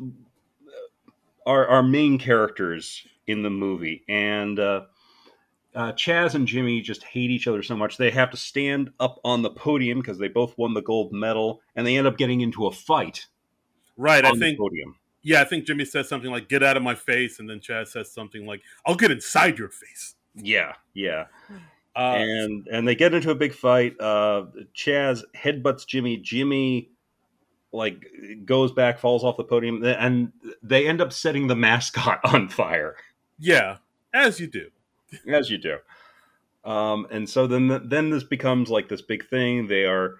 our 1.45 1.67
our 1.67 1.83
main 1.83 2.17
characters 2.19 3.05
in 3.27 3.43
the 3.43 3.49
movie, 3.49 4.03
and 4.09 4.59
uh, 4.59 4.81
uh, 5.73 5.93
Chaz 5.93 6.35
and 6.35 6.45
Jimmy 6.47 6.81
just 6.81 7.03
hate 7.03 7.31
each 7.31 7.47
other 7.47 7.63
so 7.63 7.77
much 7.77 7.95
they 7.97 8.11
have 8.11 8.29
to 8.31 8.37
stand 8.37 8.91
up 8.99 9.19
on 9.23 9.41
the 9.41 9.49
podium 9.49 9.99
because 9.99 10.17
they 10.17 10.27
both 10.27 10.57
won 10.57 10.73
the 10.73 10.81
gold 10.81 11.13
medal, 11.13 11.61
and 11.75 11.87
they 11.87 11.97
end 11.97 12.07
up 12.07 12.17
getting 12.17 12.41
into 12.41 12.67
a 12.67 12.71
fight 12.71 13.25
Right. 13.97 14.25
I 14.25 14.31
think 14.31 14.57
the 14.57 14.63
podium. 14.63 14.95
yeah, 15.21 15.41
I 15.41 15.45
think 15.45 15.65
Jimmy 15.65 15.85
says 15.85 16.09
something 16.09 16.31
like 16.31 16.49
"Get 16.49 16.63
out 16.63 16.77
of 16.77 16.83
my 16.83 16.95
face," 16.95 17.39
and 17.39 17.49
then 17.49 17.59
Chad 17.59 17.87
says 17.87 18.11
something 18.11 18.45
like 18.45 18.61
"I'll 18.85 18.95
get 18.95 19.11
inside 19.11 19.57
your 19.57 19.69
face." 19.69 20.15
Yeah, 20.35 20.73
yeah. 20.93 21.25
Uh, 21.95 22.15
and 22.17 22.67
and 22.69 22.87
they 22.87 22.95
get 22.95 23.13
into 23.13 23.29
a 23.29 23.35
big 23.35 23.53
fight. 23.53 23.93
Uh, 23.99 24.45
Chaz 24.75 25.21
headbutts 25.35 25.85
Jimmy. 25.85 26.17
Jimmy 26.17 26.89
like 27.71 28.03
goes 28.45 28.71
back, 28.71 28.97
falls 28.97 29.23
off 29.23 29.37
the 29.37 29.43
podium, 29.43 29.83
and 29.83 30.31
they 30.63 30.87
end 30.87 31.01
up 31.01 31.13
setting 31.13 31.45
the 31.45 31.55
mascot 31.55 32.19
on 32.23 32.49
fire, 32.49 32.95
yeah, 33.37 33.77
as 34.11 34.39
you 34.39 34.47
do. 34.47 34.71
as 35.27 35.51
you 35.51 35.59
do. 35.59 35.77
Um, 36.65 37.05
and 37.11 37.29
so 37.29 37.45
then 37.45 37.87
then 37.87 38.09
this 38.09 38.23
becomes 38.23 38.71
like 38.71 38.89
this 38.89 39.03
big 39.03 39.27
thing. 39.29 39.67
They 39.67 39.85
are 39.85 40.15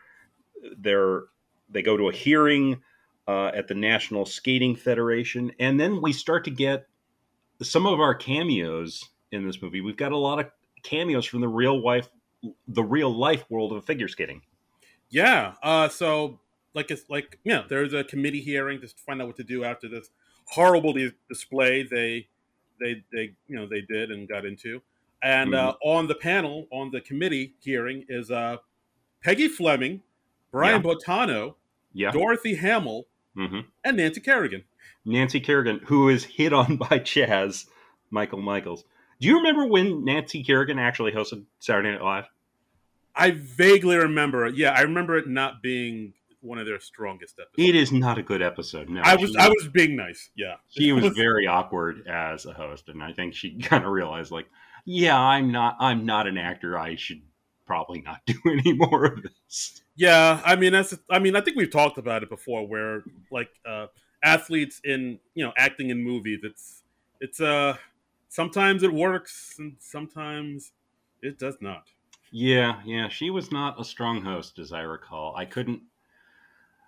they're 0.78 1.24
they 1.70 1.82
go 1.82 1.98
to 1.98 2.10
a 2.10 2.14
hearing 2.14 2.82
uh, 3.28 3.48
at 3.48 3.68
the 3.68 3.76
National 3.76 4.26
Skating 4.26 4.76
Federation, 4.76 5.52
and 5.60 5.80
then 5.80 6.02
we 6.02 6.14
start 6.14 6.44
to 6.46 6.52
get 6.52 6.88
some 7.62 7.86
of 7.86 8.00
our 8.00 8.14
cameos 8.14 9.10
in 9.32 9.46
this 9.46 9.62
movie. 9.62 9.82
We've 9.82 9.98
got 9.98 10.12
a 10.12 10.18
lot 10.18 10.40
of 10.40 10.48
cameos 10.84 11.26
from 11.26 11.42
the 11.42 11.48
real 11.48 11.82
life 11.84 12.10
the 12.68 12.84
real 12.84 13.10
life 13.10 13.46
world 13.50 13.72
of 13.72 13.86
figure 13.86 14.08
skating. 14.10 14.42
Yeah. 15.10 15.54
Uh, 15.64 15.88
so 15.88 16.40
like 16.74 16.92
it's 16.92 17.10
like 17.10 17.40
yeah, 17.44 17.64
there's 17.70 17.94
a 17.94 18.04
committee 18.04 18.42
hearing 18.42 18.82
to 18.82 18.88
find 18.88 19.22
out 19.22 19.28
what 19.28 19.38
to 19.38 19.44
do 19.44 19.64
after 19.64 19.88
this 19.88 20.10
horrible 20.48 20.94
display 21.30 21.84
they 21.84 22.28
they 22.82 23.04
they 23.14 23.34
you 23.48 23.56
know 23.56 23.66
they 23.66 23.82
did 23.82 24.12
and 24.12 24.28
got 24.28 24.46
into. 24.46 24.82
And 25.22 25.56
uh, 25.56 25.76
on 25.82 26.08
the 26.08 26.16
panel 26.16 26.68
on 26.70 26.92
the 26.92 27.00
committee 27.00 27.54
hearing 27.62 28.06
is 28.10 28.30
uh, 28.30 28.58
Peggy 29.24 29.48
Fleming, 29.48 30.02
Brian 30.52 30.84
Boitano, 30.84 31.56
Yeah. 31.94 32.12
Dorothy 32.12 32.56
Hamill, 32.56 33.06
hmm 33.36 33.60
and 33.84 33.98
Nancy 33.98 34.22
Kerrigan. 34.22 34.64
Nancy 35.06 35.40
Kerrigan, 35.40 35.82
who 35.86 36.10
is 36.10 36.24
hit 36.24 36.54
on 36.54 36.78
by 36.90 37.00
Chaz, 37.00 37.66
Michael 38.10 38.42
Michaels. 38.42 38.84
Do 39.20 39.28
you 39.28 39.38
remember 39.38 39.66
when 39.66 40.04
Nancy 40.06 40.44
Kerrigan 40.44 40.80
actually 40.80 41.12
hosted 41.12 41.46
Saturday 41.60 41.92
Night 41.92 42.02
Live? 42.02 42.26
I 43.16 43.32
vaguely 43.32 43.96
remember. 43.96 44.48
Yeah, 44.50 44.72
I 44.72 44.82
remember 44.82 45.18
it 45.18 45.28
not 45.28 45.62
being 45.62 46.14
one 46.42 46.58
of 46.58 46.66
their 46.66 46.80
strongest 46.80 47.40
episodes. 47.40 47.70
It 47.70 47.76
is 47.76 47.92
not 47.92 48.18
a 48.18 48.24
good 48.24 48.42
episode. 48.42 48.90
No, 48.90 49.02
I 49.02 49.16
was 49.16 49.32
she, 49.32 49.38
I 49.38 49.48
was 49.48 49.70
being 49.72 49.96
nice. 49.96 50.30
Yeah, 50.36 50.56
she 50.70 50.92
was 50.94 51.16
very 51.16 51.48
awkward 51.48 52.08
as 52.08 52.46
a 52.46 52.54
host, 52.54 52.90
and 52.90 53.02
I 53.02 53.14
think 53.14 53.34
she 53.34 53.58
kind 53.62 53.86
of 53.86 53.92
realized, 53.92 54.32
like, 54.32 54.48
yeah, 54.86 55.18
I'm 55.18 55.52
not, 55.52 55.78
I'm 55.80 56.06
not 56.06 56.28
an 56.28 56.38
actor. 56.38 56.78
I 56.78 56.96
should 56.96 57.22
probably 57.66 58.02
not 58.02 58.22
do 58.26 58.36
any 58.46 58.74
more 58.74 59.06
of 59.06 59.24
this. 59.24 59.82
Yeah, 59.96 60.42
I 60.46 60.56
mean 60.56 60.72
that's 60.74 60.96
I 61.10 61.20
mean 61.20 61.36
I 61.36 61.42
think 61.42 61.58
we've 61.58 61.72
talked 61.72 61.98
about 61.98 62.24
it 62.24 62.30
before 62.30 62.68
where 62.68 63.04
like 63.32 63.50
uh 63.68 63.88
athletes 64.24 64.82
in, 64.84 65.20
you 65.36 65.44
know, 65.46 65.54
acting 65.58 65.90
in 65.90 66.04
movies 66.04 66.40
it's 66.44 66.82
it's 67.20 67.40
uh 67.42 67.76
sometimes 68.30 68.84
it 68.84 68.92
works 68.94 69.56
and 69.60 69.76
sometimes 69.80 70.72
it 71.22 71.38
does 71.40 71.58
not. 71.62 71.84
Yeah, 72.32 72.82
yeah, 72.84 73.10
she 73.10 73.30
was 73.30 73.52
not 73.52 73.80
a 73.80 73.84
strong 73.86 74.24
host, 74.24 74.58
as 74.58 74.74
I 74.74 74.82
recall. 74.82 75.36
I 75.38 75.46
couldn't, 75.46 75.84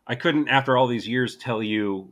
I 0.08 0.16
couldn't, 0.16 0.48
after 0.50 0.76
all 0.76 0.88
these 0.88 1.08
years, 1.08 1.38
tell 1.38 1.62
you 1.62 2.12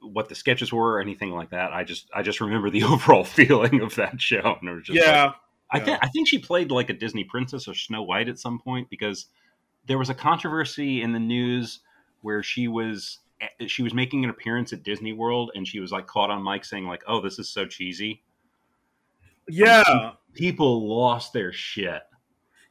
what 0.00 0.28
the 0.28 0.36
sketches 0.36 0.72
were 0.72 0.92
or 0.94 1.00
anything 1.00 1.30
like 1.32 1.50
that. 1.50 1.72
I 1.72 1.82
just, 1.82 2.08
I 2.14 2.22
just 2.22 2.40
remember 2.40 2.70
the 2.70 2.84
overall 2.84 3.24
feeling 3.24 3.80
of 3.80 3.96
that 3.96 4.20
show, 4.20 4.56
and 4.60 4.68
it 4.70 4.74
was 4.74 4.84
just 4.84 4.96
like- 4.96 5.06
yeah. 5.08 5.32
I 5.72 5.80
think, 5.80 5.98
I 6.02 6.08
think 6.08 6.28
she 6.28 6.38
played 6.38 6.70
like 6.70 6.90
a 6.90 6.92
Disney 6.92 7.24
princess 7.24 7.66
or 7.66 7.74
Snow 7.74 8.02
White 8.02 8.28
at 8.28 8.38
some 8.38 8.58
point 8.58 8.90
because 8.90 9.26
there 9.86 9.98
was 9.98 10.10
a 10.10 10.14
controversy 10.14 11.02
in 11.02 11.12
the 11.12 11.20
news 11.20 11.80
where 12.20 12.42
she 12.42 12.68
was. 12.68 13.18
Eh, 13.40 13.66
she 13.66 13.82
was 13.82 13.92
making 13.94 14.22
an 14.22 14.30
appearance 14.30 14.72
at 14.72 14.82
Disney 14.82 15.12
World, 15.12 15.50
and 15.54 15.66
she 15.66 15.80
was 15.80 15.90
like 15.90 16.06
caught 16.06 16.30
on 16.30 16.44
mic 16.44 16.64
saying 16.64 16.86
like, 16.86 17.02
"Oh, 17.08 17.20
this 17.20 17.38
is 17.38 17.48
so 17.48 17.66
cheesy." 17.66 18.22
Yeah. 19.48 20.12
People 20.34 20.88
lost 20.88 21.32
their 21.32 21.52
shit. 21.52 22.02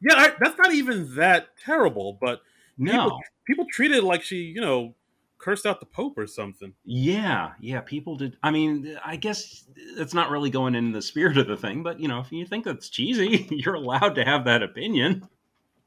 Yeah, 0.01 0.15
I, 0.15 0.31
that's 0.39 0.57
not 0.57 0.73
even 0.73 1.15
that 1.15 1.49
terrible, 1.63 2.17
but 2.19 2.41
No, 2.77 2.91
people 2.91 3.19
people 3.45 3.65
treated 3.69 3.97
it 3.97 4.03
like 4.03 4.23
she, 4.23 4.37
you 4.37 4.61
know, 4.61 4.95
cursed 5.41 5.65
out 5.65 5.79
the 5.79 5.85
pope 5.85 6.17
or 6.17 6.27
something. 6.27 6.73
Yeah, 6.85 7.51
yeah, 7.59 7.81
people 7.81 8.15
did. 8.15 8.37
I 8.43 8.51
mean, 8.51 8.97
I 9.03 9.15
guess 9.15 9.65
it's 9.97 10.13
not 10.13 10.29
really 10.29 10.49
going 10.49 10.75
in 10.75 10.91
the 10.91 11.01
spirit 11.01 11.37
of 11.37 11.47
the 11.47 11.57
thing, 11.57 11.83
but 11.83 11.99
you 11.99 12.07
know, 12.07 12.19
if 12.19 12.31
you 12.31 12.45
think 12.45 12.63
that's 12.63 12.89
cheesy, 12.89 13.47
you're 13.51 13.75
allowed 13.75 14.15
to 14.15 14.23
have 14.23 14.45
that 14.45 14.63
opinion. 14.63 15.27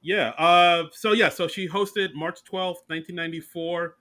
Yeah. 0.03 0.31
Uh, 0.31 0.85
so 0.93 1.13
yeah. 1.13 1.31
So 1.31 1.49
she 1.49 1.69
hosted 1.69 2.15
March 2.15 2.45
twelfth, 2.45 2.83
nineteen 2.91 3.17
ninety 3.17 3.41
four, 3.41 3.97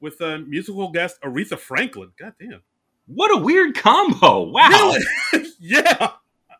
with 0.00 0.20
a 0.20 0.38
musical 0.38 0.90
guest 0.90 1.20
Aretha 1.22 1.58
Franklin. 1.58 2.12
God 2.18 2.34
damn. 2.38 2.62
What 3.06 3.36
a 3.36 3.42
weird 3.42 3.74
combo! 3.74 4.42
Wow, 4.42 4.94
Really? 5.32 5.48
yeah. 5.60 6.12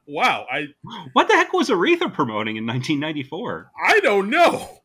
Wow. 0.06 0.46
I 0.50 0.68
what 1.12 1.28
the 1.28 1.34
heck 1.34 1.52
was 1.52 1.68
Aretha 1.70 2.12
promoting 2.12 2.56
in 2.56 2.66
1994? 2.66 3.70
I 3.86 4.00
don't 4.00 4.28
know. 4.28 4.80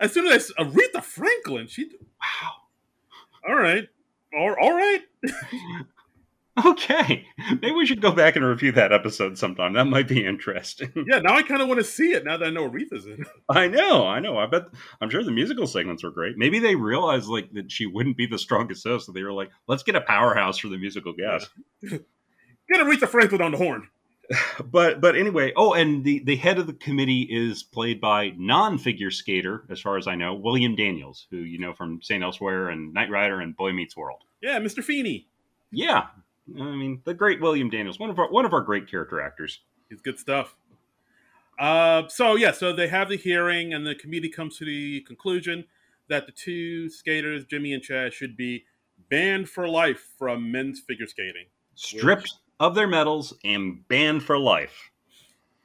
As 0.00 0.12
soon 0.12 0.26
as 0.26 0.52
I, 0.58 0.64
Aretha 0.64 1.02
Franklin, 1.02 1.68
she. 1.68 1.90
Wow. 2.00 2.65
All 3.48 3.56
right. 3.56 3.84
All, 4.36 4.54
all 4.60 4.72
right. 4.72 5.00
Okay, 6.64 7.26
maybe 7.60 7.72
we 7.72 7.84
should 7.84 8.00
go 8.00 8.12
back 8.12 8.34
and 8.34 8.42
review 8.42 8.72
that 8.72 8.90
episode 8.90 9.36
sometime. 9.36 9.74
That 9.74 9.84
might 9.84 10.08
be 10.08 10.24
interesting. 10.24 10.90
Yeah. 11.06 11.18
Now 11.18 11.34
I 11.36 11.42
kind 11.42 11.60
of 11.60 11.68
want 11.68 11.80
to 11.80 11.84
see 11.84 12.12
it. 12.12 12.24
Now 12.24 12.38
that 12.38 12.46
I 12.46 12.50
know 12.50 12.66
Aretha's 12.68 13.04
in. 13.04 13.12
it. 13.20 13.26
I 13.50 13.68
know, 13.68 14.06
I 14.06 14.20
know. 14.20 14.38
I 14.38 14.46
bet. 14.46 14.62
I'm 15.02 15.10
sure 15.10 15.22
the 15.22 15.30
musical 15.32 15.66
segments 15.66 16.02
were 16.02 16.10
great. 16.10 16.38
Maybe 16.38 16.58
they 16.58 16.74
realized 16.74 17.28
like 17.28 17.52
that 17.52 17.70
she 17.70 17.84
wouldn't 17.84 18.16
be 18.16 18.26
the 18.26 18.38
strongest 18.38 18.84
host, 18.84 19.04
so 19.04 19.12
they 19.12 19.22
were 19.22 19.34
like, 19.34 19.50
"Let's 19.68 19.82
get 19.82 19.96
a 19.96 20.00
powerhouse 20.00 20.56
for 20.56 20.68
the 20.68 20.78
musical 20.78 21.12
guest." 21.12 21.50
Get 21.82 22.00
Aretha 22.80 23.06
Franklin 23.06 23.42
on 23.42 23.50
the 23.52 23.58
horn. 23.58 23.88
but 24.64 25.00
but 25.00 25.16
anyway, 25.16 25.52
oh, 25.56 25.74
and 25.74 26.04
the 26.04 26.20
the 26.20 26.36
head 26.36 26.58
of 26.58 26.66
the 26.66 26.72
committee 26.72 27.22
is 27.22 27.62
played 27.62 28.00
by 28.00 28.32
non-figure 28.36 29.10
skater, 29.10 29.64
as 29.70 29.80
far 29.80 29.96
as 29.96 30.06
I 30.06 30.14
know, 30.14 30.34
William 30.34 30.74
Daniels, 30.74 31.26
who 31.30 31.38
you 31.38 31.58
know 31.58 31.72
from 31.72 32.00
Saint 32.02 32.22
Elsewhere 32.22 32.68
and 32.68 32.92
Knight 32.92 33.10
Rider 33.10 33.40
and 33.40 33.56
Boy 33.56 33.72
Meets 33.72 33.96
World. 33.96 34.22
Yeah, 34.42 34.58
Mr. 34.58 34.82
Feeney. 34.82 35.28
Yeah, 35.70 36.06
I 36.58 36.62
mean 36.62 37.02
the 37.04 37.14
great 37.14 37.40
William 37.40 37.70
Daniels, 37.70 37.98
one 37.98 38.10
of 38.10 38.18
our 38.18 38.30
one 38.30 38.44
of 38.44 38.52
our 38.52 38.60
great 38.60 38.90
character 38.90 39.20
actors. 39.20 39.60
He's 39.88 40.00
good 40.00 40.18
stuff. 40.18 40.56
Uh, 41.58 42.08
so 42.08 42.36
yeah, 42.36 42.52
so 42.52 42.72
they 42.72 42.88
have 42.88 43.08
the 43.08 43.16
hearing, 43.16 43.72
and 43.72 43.86
the 43.86 43.94
committee 43.94 44.28
comes 44.28 44.58
to 44.58 44.64
the 44.64 45.00
conclusion 45.02 45.64
that 46.08 46.26
the 46.26 46.32
two 46.32 46.88
skaters, 46.90 47.44
Jimmy 47.44 47.72
and 47.72 47.82
Chad, 47.82 48.12
should 48.12 48.36
be 48.36 48.64
banned 49.10 49.48
for 49.48 49.68
life 49.68 50.08
from 50.18 50.50
men's 50.50 50.80
figure 50.80 51.06
skating. 51.06 51.46
Stripped 51.74 52.32
of 52.60 52.74
their 52.74 52.86
medals 52.86 53.34
and 53.44 53.86
banned 53.88 54.22
for 54.22 54.38
life. 54.38 54.90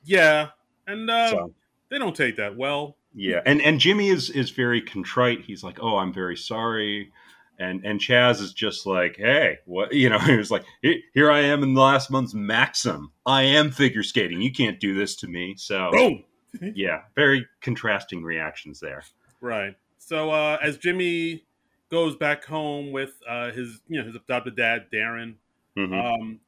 Yeah, 0.03 0.49
and 0.87 1.09
uh, 1.09 1.29
so. 1.29 1.53
they 1.89 1.97
don't 1.97 2.15
take 2.15 2.37
that 2.37 2.57
well. 2.57 2.97
Yeah, 3.13 3.41
and 3.45 3.61
and 3.61 3.79
Jimmy 3.79 4.09
is 4.09 4.29
is 4.29 4.51
very 4.51 4.81
contrite. 4.81 5.41
He's 5.41 5.63
like, 5.63 5.79
"Oh, 5.81 5.97
I'm 5.97 6.13
very 6.13 6.37
sorry." 6.37 7.11
And 7.59 7.85
and 7.85 7.99
Chaz 7.99 8.41
is 8.41 8.53
just 8.53 8.85
like, 8.85 9.17
"Hey, 9.17 9.59
what?" 9.65 9.93
You 9.93 10.09
know, 10.09 10.19
he 10.19 10.37
was 10.37 10.51
like, 10.51 10.63
"Here 10.81 11.29
I 11.29 11.41
am 11.41 11.63
in 11.63 11.73
the 11.73 11.81
last 11.81 12.09
month's 12.09 12.33
Maxim. 12.33 13.11
I 13.25 13.43
am 13.43 13.71
figure 13.71 14.03
skating. 14.03 14.41
You 14.41 14.51
can't 14.51 14.79
do 14.79 14.95
this 14.95 15.15
to 15.17 15.27
me." 15.27 15.55
So, 15.57 15.89
boom. 15.91 16.23
yeah, 16.75 17.01
very 17.15 17.45
contrasting 17.61 18.23
reactions 18.23 18.79
there. 18.79 19.03
Right. 19.39 19.75
So 19.97 20.31
uh, 20.31 20.57
as 20.61 20.77
Jimmy 20.77 21.45
goes 21.89 22.15
back 22.15 22.45
home 22.45 22.91
with 22.91 23.13
uh, 23.27 23.51
his 23.51 23.81
you 23.87 23.99
know 23.99 24.05
his 24.05 24.15
adopted 24.15 24.55
dad 24.55 24.87
Darren, 24.91 25.35
mm-hmm. 25.77 25.93
um, 25.93 26.39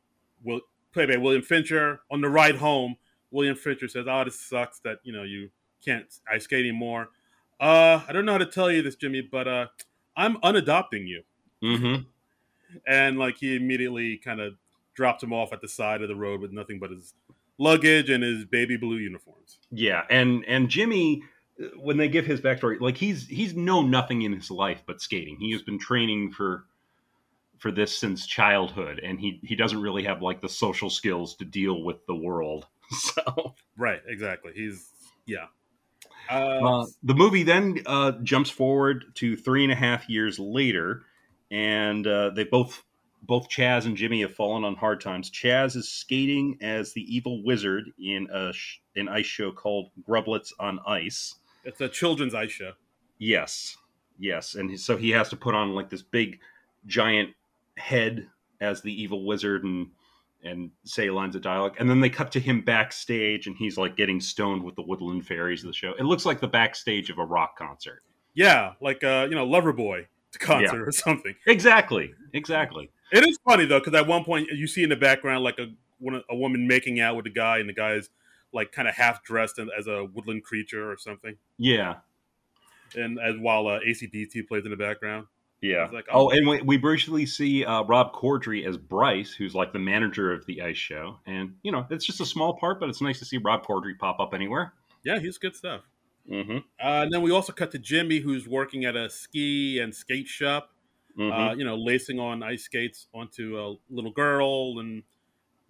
will 0.43 0.62
played 0.93 1.10
by 1.10 1.17
William 1.17 1.41
Fichtner. 1.41 1.99
On 2.12 2.21
the 2.21 2.29
ride 2.29 2.56
home, 2.56 2.95
William 3.32 3.56
Fichtner 3.56 3.89
says, 3.89 4.06
"Oh, 4.08 4.23
this 4.23 4.39
sucks 4.39 4.79
that 4.79 4.99
you 5.03 5.13
know 5.13 5.23
you 5.23 5.49
can't 5.84 6.06
ice 6.32 6.43
skate 6.43 6.65
anymore." 6.65 7.10
Uh, 7.60 8.01
I 8.08 8.13
don't 8.13 8.25
know 8.25 8.34
how 8.34 8.38
to 8.39 8.45
tell 8.45 8.71
you 8.71 8.82
this, 8.82 8.95
Jimmy, 8.95 9.21
but 9.21 9.47
uh, 9.47 9.67
I'm 10.15 10.38
unadopting 10.38 11.08
you. 11.08 11.23
Mm-hmm. 11.63 12.03
And 12.88 13.17
like 13.17 13.38
he 13.38 13.56
immediately 13.56 14.17
kind 14.17 14.41
of 14.41 14.56
dropped 14.95 15.23
him 15.23 15.34
off 15.34 15.53
at 15.53 15.62
the 15.62 15.67
side 15.67 16.01
of 16.01 16.08
the 16.08 16.15
road 16.15 16.41
with 16.41 16.51
nothing 16.51 16.79
but 16.79 16.91
his 16.91 17.13
luggage 17.58 18.10
and 18.10 18.23
his 18.23 18.45
baby 18.45 18.77
blue 18.77 18.97
uniforms. 18.97 19.60
Yeah, 19.71 20.03
and 20.10 20.43
and 20.47 20.69
Jimmy 20.69 21.23
when 21.75 21.97
they 21.97 22.08
give 22.08 22.25
his 22.25 22.41
backstory, 22.41 22.79
like 22.79 22.97
he's 22.97 23.27
he's 23.27 23.53
known 23.53 23.91
nothing 23.91 24.23
in 24.23 24.34
his 24.34 24.49
life 24.49 24.82
but 24.86 25.01
skating. 25.01 25.38
He 25.39 25.51
has 25.51 25.62
been 25.62 25.79
training 25.79 26.32
for 26.32 26.65
for 27.63 27.71
this 27.71 27.97
since 27.97 28.28
childhood, 28.28 28.99
and 29.02 29.17
he 29.17 29.39
he 29.41 29.56
doesn't 29.56 29.82
really 29.82 30.04
have 30.04 30.21
like 30.21 30.41
the 30.41 30.49
social 30.49 30.89
skills 30.89 31.34
to 31.38 31.45
deal 31.45 31.82
with 31.82 32.06
the 32.06 32.15
world. 32.15 32.67
So 32.91 33.56
right, 33.76 34.02
exactly. 34.06 34.52
He's 34.54 34.88
yeah. 35.26 35.45
Uh, 36.30 36.82
uh, 36.82 36.86
the 37.02 37.15
movie 37.15 37.41
then 37.41 37.80
uh, 37.88 38.12
jumps 38.21 38.52
forward 38.52 39.06
to 39.15 39.36
three 39.36 39.63
and 39.63 39.71
a 39.71 39.76
half 39.76 40.08
years 40.10 40.38
later, 40.38 41.04
and 41.49 42.06
uh, 42.06 42.32
they 42.32 42.43
both 42.43 42.84
both 43.23 43.49
Chaz 43.49 43.86
and 43.86 43.97
Jimmy 43.97 44.21
have 44.21 44.36
fallen 44.36 44.63
on 44.63 44.76
hard 44.76 45.02
times. 45.02 45.32
Chaz 45.32 45.76
is 45.76 45.89
skating 45.89 46.58
as 46.62 46.93
the 46.93 47.02
evil 47.02 47.41
wizard 47.43 47.86
in 47.97 48.28
a 48.32 48.52
sh- 48.54 48.80
an 48.95 49.08
ice 49.08 49.26
show 49.26 49.52
called 49.52 49.89
Grublets 50.08 50.52
on 50.60 50.80
Ice. 50.86 51.36
It's 51.63 51.82
a 51.82 51.89
children's 51.89 52.36
ice 52.36 52.52
show. 52.52 52.73
Yes, 53.17 53.78
yes, 54.19 54.54
and 54.54 54.78
so 54.80 54.97
he 54.97 55.12
has 55.12 55.30
to 55.30 55.38
put 55.38 55.56
on 55.56 55.73
like 55.73 55.89
this 55.89 56.04
big, 56.04 56.39
giant 56.86 57.30
head 57.77 58.27
as 58.62 58.81
the 58.81 59.01
evil 59.01 59.25
wizard 59.25 59.63
and 59.63 59.88
and 60.45 60.71
say 60.83 61.09
lines 61.09 61.38
of 61.38 61.41
dialogue, 61.41 61.75
and 61.79 61.89
then 61.89 62.01
they 62.01 62.09
cut 62.09 62.31
to 62.33 62.39
him 62.39 62.62
backstage, 62.62 63.47
and 63.47 63.55
he's 63.55 63.77
like 63.77 63.95
getting 63.95 64.19
stoned 64.19 64.62
with 64.63 64.75
the 64.75 64.81
woodland 64.81 65.25
fairies 65.25 65.63
of 65.63 65.67
the 65.67 65.73
show. 65.73 65.93
It 65.97 66.03
looks 66.03 66.25
like 66.25 66.41
the 66.41 66.47
backstage 66.49 67.09
of 67.09 67.17
a 67.17 67.23
rock 67.23 67.57
concert. 67.57 68.03
Yeah, 68.33 68.73
like 68.81 69.03
uh, 69.03 69.27
you 69.29 69.36
know, 69.36 69.47
Loverboy 69.47 70.05
concert 70.39 70.79
yeah. 70.79 70.83
or 70.83 70.91
something. 70.91 71.36
Exactly, 71.47 72.13
exactly. 72.33 72.89
It 73.12 73.25
is 73.27 73.38
funny 73.45 73.65
though, 73.65 73.79
because 73.79 73.93
at 73.93 74.07
one 74.07 74.23
point 74.25 74.49
you 74.51 74.67
see 74.67 74.83
in 74.83 74.89
the 74.89 74.95
background 74.95 75.43
like 75.43 75.59
a 75.59 75.67
a 76.29 76.36
woman 76.36 76.67
making 76.67 76.99
out 76.99 77.15
with 77.15 77.25
a 77.25 77.29
guy, 77.29 77.59
and 77.59 77.69
the 77.69 77.73
guy's 77.73 78.09
like 78.53 78.71
kind 78.71 78.88
of 78.88 78.95
half 78.95 79.23
dressed 79.23 79.59
as 79.59 79.88
a 79.88 80.05
woodland 80.05 80.43
creature 80.43 80.91
or 80.91 80.97
something. 80.97 81.38
Yeah. 81.57 81.95
And 82.95 83.19
as 83.19 83.36
while 83.39 83.67
uh, 83.67 83.79
ACDC 83.79 84.47
plays 84.47 84.65
in 84.65 84.71
the 84.71 84.77
background. 84.77 85.27
Yeah. 85.63 85.88
Like, 85.93 86.08
oh. 86.12 86.26
oh, 86.26 86.30
and 86.30 86.45
we, 86.45 86.62
we 86.62 86.78
briefly 86.78 87.26
see 87.26 87.63
uh, 87.63 87.84
Rob 87.84 88.13
Corddry 88.13 88.67
as 88.67 88.78
Bryce, 88.78 89.32
who's 89.32 89.56
like 89.56 89.71
the 89.71 89.80
manager 89.80 90.34
of 90.34 90.45
the 90.45 90.62
ice 90.62 90.78
show, 90.78 91.19
and 91.26 91.56
you 91.63 91.71
know 91.71 91.88
it's 91.89 92.06
just 92.06 92.19
a 92.19 92.26
small 92.26 92.58
part, 92.58 92.82
but 92.82 92.89
it's 92.89 93.02
nice 93.02 93.17
to 93.19 93.26
see 93.26 93.38
Rob 93.38 93.65
Corddry 93.65 93.97
pop 93.97 94.19
up 94.19 94.34
anywhere. 94.34 94.73
Yeah, 95.06 95.19
he's 95.19 95.38
good 95.38 95.56
stuff. 95.56 95.84
Mm-hmm. 96.30 96.58
Uh, 96.58 96.60
and 97.04 97.13
then 97.13 97.21
we 97.21 97.32
also 97.32 97.54
cut 97.54 97.71
to 97.71 97.80
Jimmy, 97.80 98.19
who's 98.19 98.45
working 98.45 98.84
at 98.84 98.97
a 98.97 99.10
ski 99.10 99.80
and 99.80 99.95
skate 99.95 100.28
shop. 100.28 100.69
Mm-hmm. 101.17 101.32
Uh, 101.32 101.54
you 101.54 101.63
know, 101.63 101.78
lacing 101.78 102.19
on 102.19 102.43
ice 102.43 102.63
skates 102.63 103.08
onto 103.13 103.58
a 103.58 103.76
little 103.89 104.12
girl, 104.12 104.80
and 104.80 105.04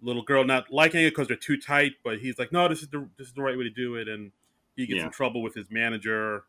little 0.02 0.22
girl 0.22 0.44
not 0.44 0.72
liking 0.72 1.02
it 1.02 1.10
because 1.10 1.28
they're 1.28 1.36
too 1.36 1.56
tight. 1.56 1.92
But 2.02 2.18
he's 2.18 2.36
like, 2.36 2.50
no, 2.50 2.66
this 2.66 2.82
is 2.82 2.88
the 2.88 3.08
this 3.16 3.28
is 3.28 3.34
the 3.34 3.42
right 3.42 3.56
way 3.56 3.62
to 3.62 3.70
do 3.70 3.94
it, 3.94 4.08
and 4.08 4.32
he 4.74 4.86
gets 4.86 4.98
yeah. 4.98 5.06
in 5.06 5.12
trouble 5.12 5.40
with 5.40 5.54
his 5.54 5.66
manager, 5.70 6.46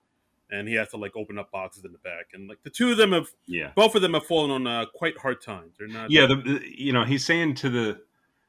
and 0.51 0.67
he 0.67 0.75
has 0.75 0.89
to 0.89 0.97
like 0.97 1.15
open 1.15 1.38
up 1.38 1.51
boxes 1.51 1.86
in 1.86 1.91
the 1.91 1.97
back. 1.99 2.27
And 2.34 2.47
like 2.47 2.60
the 2.63 2.69
two 2.69 2.91
of 2.91 2.97
them 2.97 3.12
have, 3.12 3.27
yeah, 3.47 3.71
both 3.75 3.95
of 3.95 4.01
them 4.01 4.13
have 4.13 4.25
fallen 4.25 4.51
on 4.51 4.67
uh, 4.67 4.86
quite 4.93 5.17
hard 5.17 5.41
times. 5.41 5.75
They're 5.77 5.88
not, 5.88 6.12
yeah. 6.12 6.27
The, 6.27 6.62
you 6.65 6.93
know, 6.93 7.03
he's 7.03 7.25
saying 7.25 7.55
to 7.55 7.69
the 7.69 8.01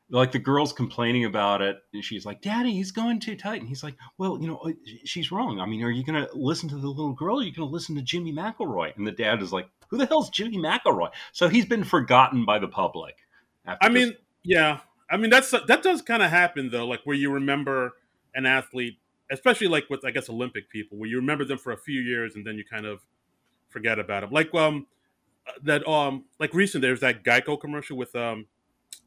like 0.09 0.30
the 0.30 0.38
girl's 0.38 0.72
complaining 0.72 1.24
about 1.24 1.61
it 1.61 1.78
and 1.92 2.04
she's 2.04 2.24
like 2.24 2.40
daddy 2.40 2.70
he's 2.70 2.92
going 2.92 3.18
too 3.18 3.35
tight 3.35 3.59
and 3.59 3.68
he's 3.68 3.82
like 3.82 3.96
well 4.18 4.38
you 4.40 4.46
know 4.46 4.59
uh, 4.59 4.70
she's 5.04 5.32
wrong 5.32 5.59
i 5.59 5.66
mean 5.66 5.82
are 5.82 5.90
you 5.90 6.04
going 6.04 6.14
to 6.24 6.30
listen 6.32 6.68
to 6.68 6.76
the 6.76 6.87
little 6.87 7.12
girl 7.12 7.38
or 7.38 7.40
are 7.40 7.42
you 7.42 7.52
going 7.52 7.68
to 7.68 7.72
listen 7.72 7.96
to 7.96 8.02
jimmy 8.02 8.32
mcelroy 8.32 8.96
and 8.96 9.04
the 9.04 9.11
dad 9.11 9.42
is 9.42 9.52
like 9.52 9.68
who 9.88 9.98
the 9.98 10.06
hell's 10.06 10.30
jimmy 10.30 10.59
mcelroy 10.59 11.11
so 11.32 11.48
he's 11.48 11.66
been 11.66 11.82
forgotten 11.82 12.44
by 12.44 12.56
the 12.56 12.68
public 12.68 13.16
i 13.80 13.88
mean 13.88 14.14
yeah 14.44 14.78
I 15.09 15.16
mean, 15.16 15.30
that's 15.30 15.50
that 15.50 15.82
does 15.82 16.02
kind 16.02 16.22
of 16.22 16.30
happen 16.30 16.70
though, 16.70 16.87
like 16.87 17.00
where 17.04 17.16
you 17.16 17.30
remember 17.32 17.92
an 18.35 18.46
athlete, 18.46 18.98
especially 19.30 19.68
like 19.68 19.88
with 19.90 20.04
I 20.04 20.10
guess 20.10 20.28
Olympic 20.28 20.70
people, 20.70 20.98
where 20.98 21.08
you 21.08 21.16
remember 21.16 21.44
them 21.44 21.58
for 21.58 21.72
a 21.72 21.76
few 21.76 22.00
years 22.00 22.34
and 22.36 22.46
then 22.46 22.56
you 22.56 22.64
kind 22.64 22.86
of 22.86 23.04
forget 23.68 23.98
about 23.98 24.22
them. 24.22 24.30
Like 24.30 24.54
um 24.54 24.86
that 25.62 25.86
um 25.88 26.24
like 26.38 26.54
recent 26.54 26.82
there's 26.82 27.00
that 27.00 27.24
Geico 27.24 27.60
commercial 27.60 27.96
with 27.96 28.14
um 28.16 28.46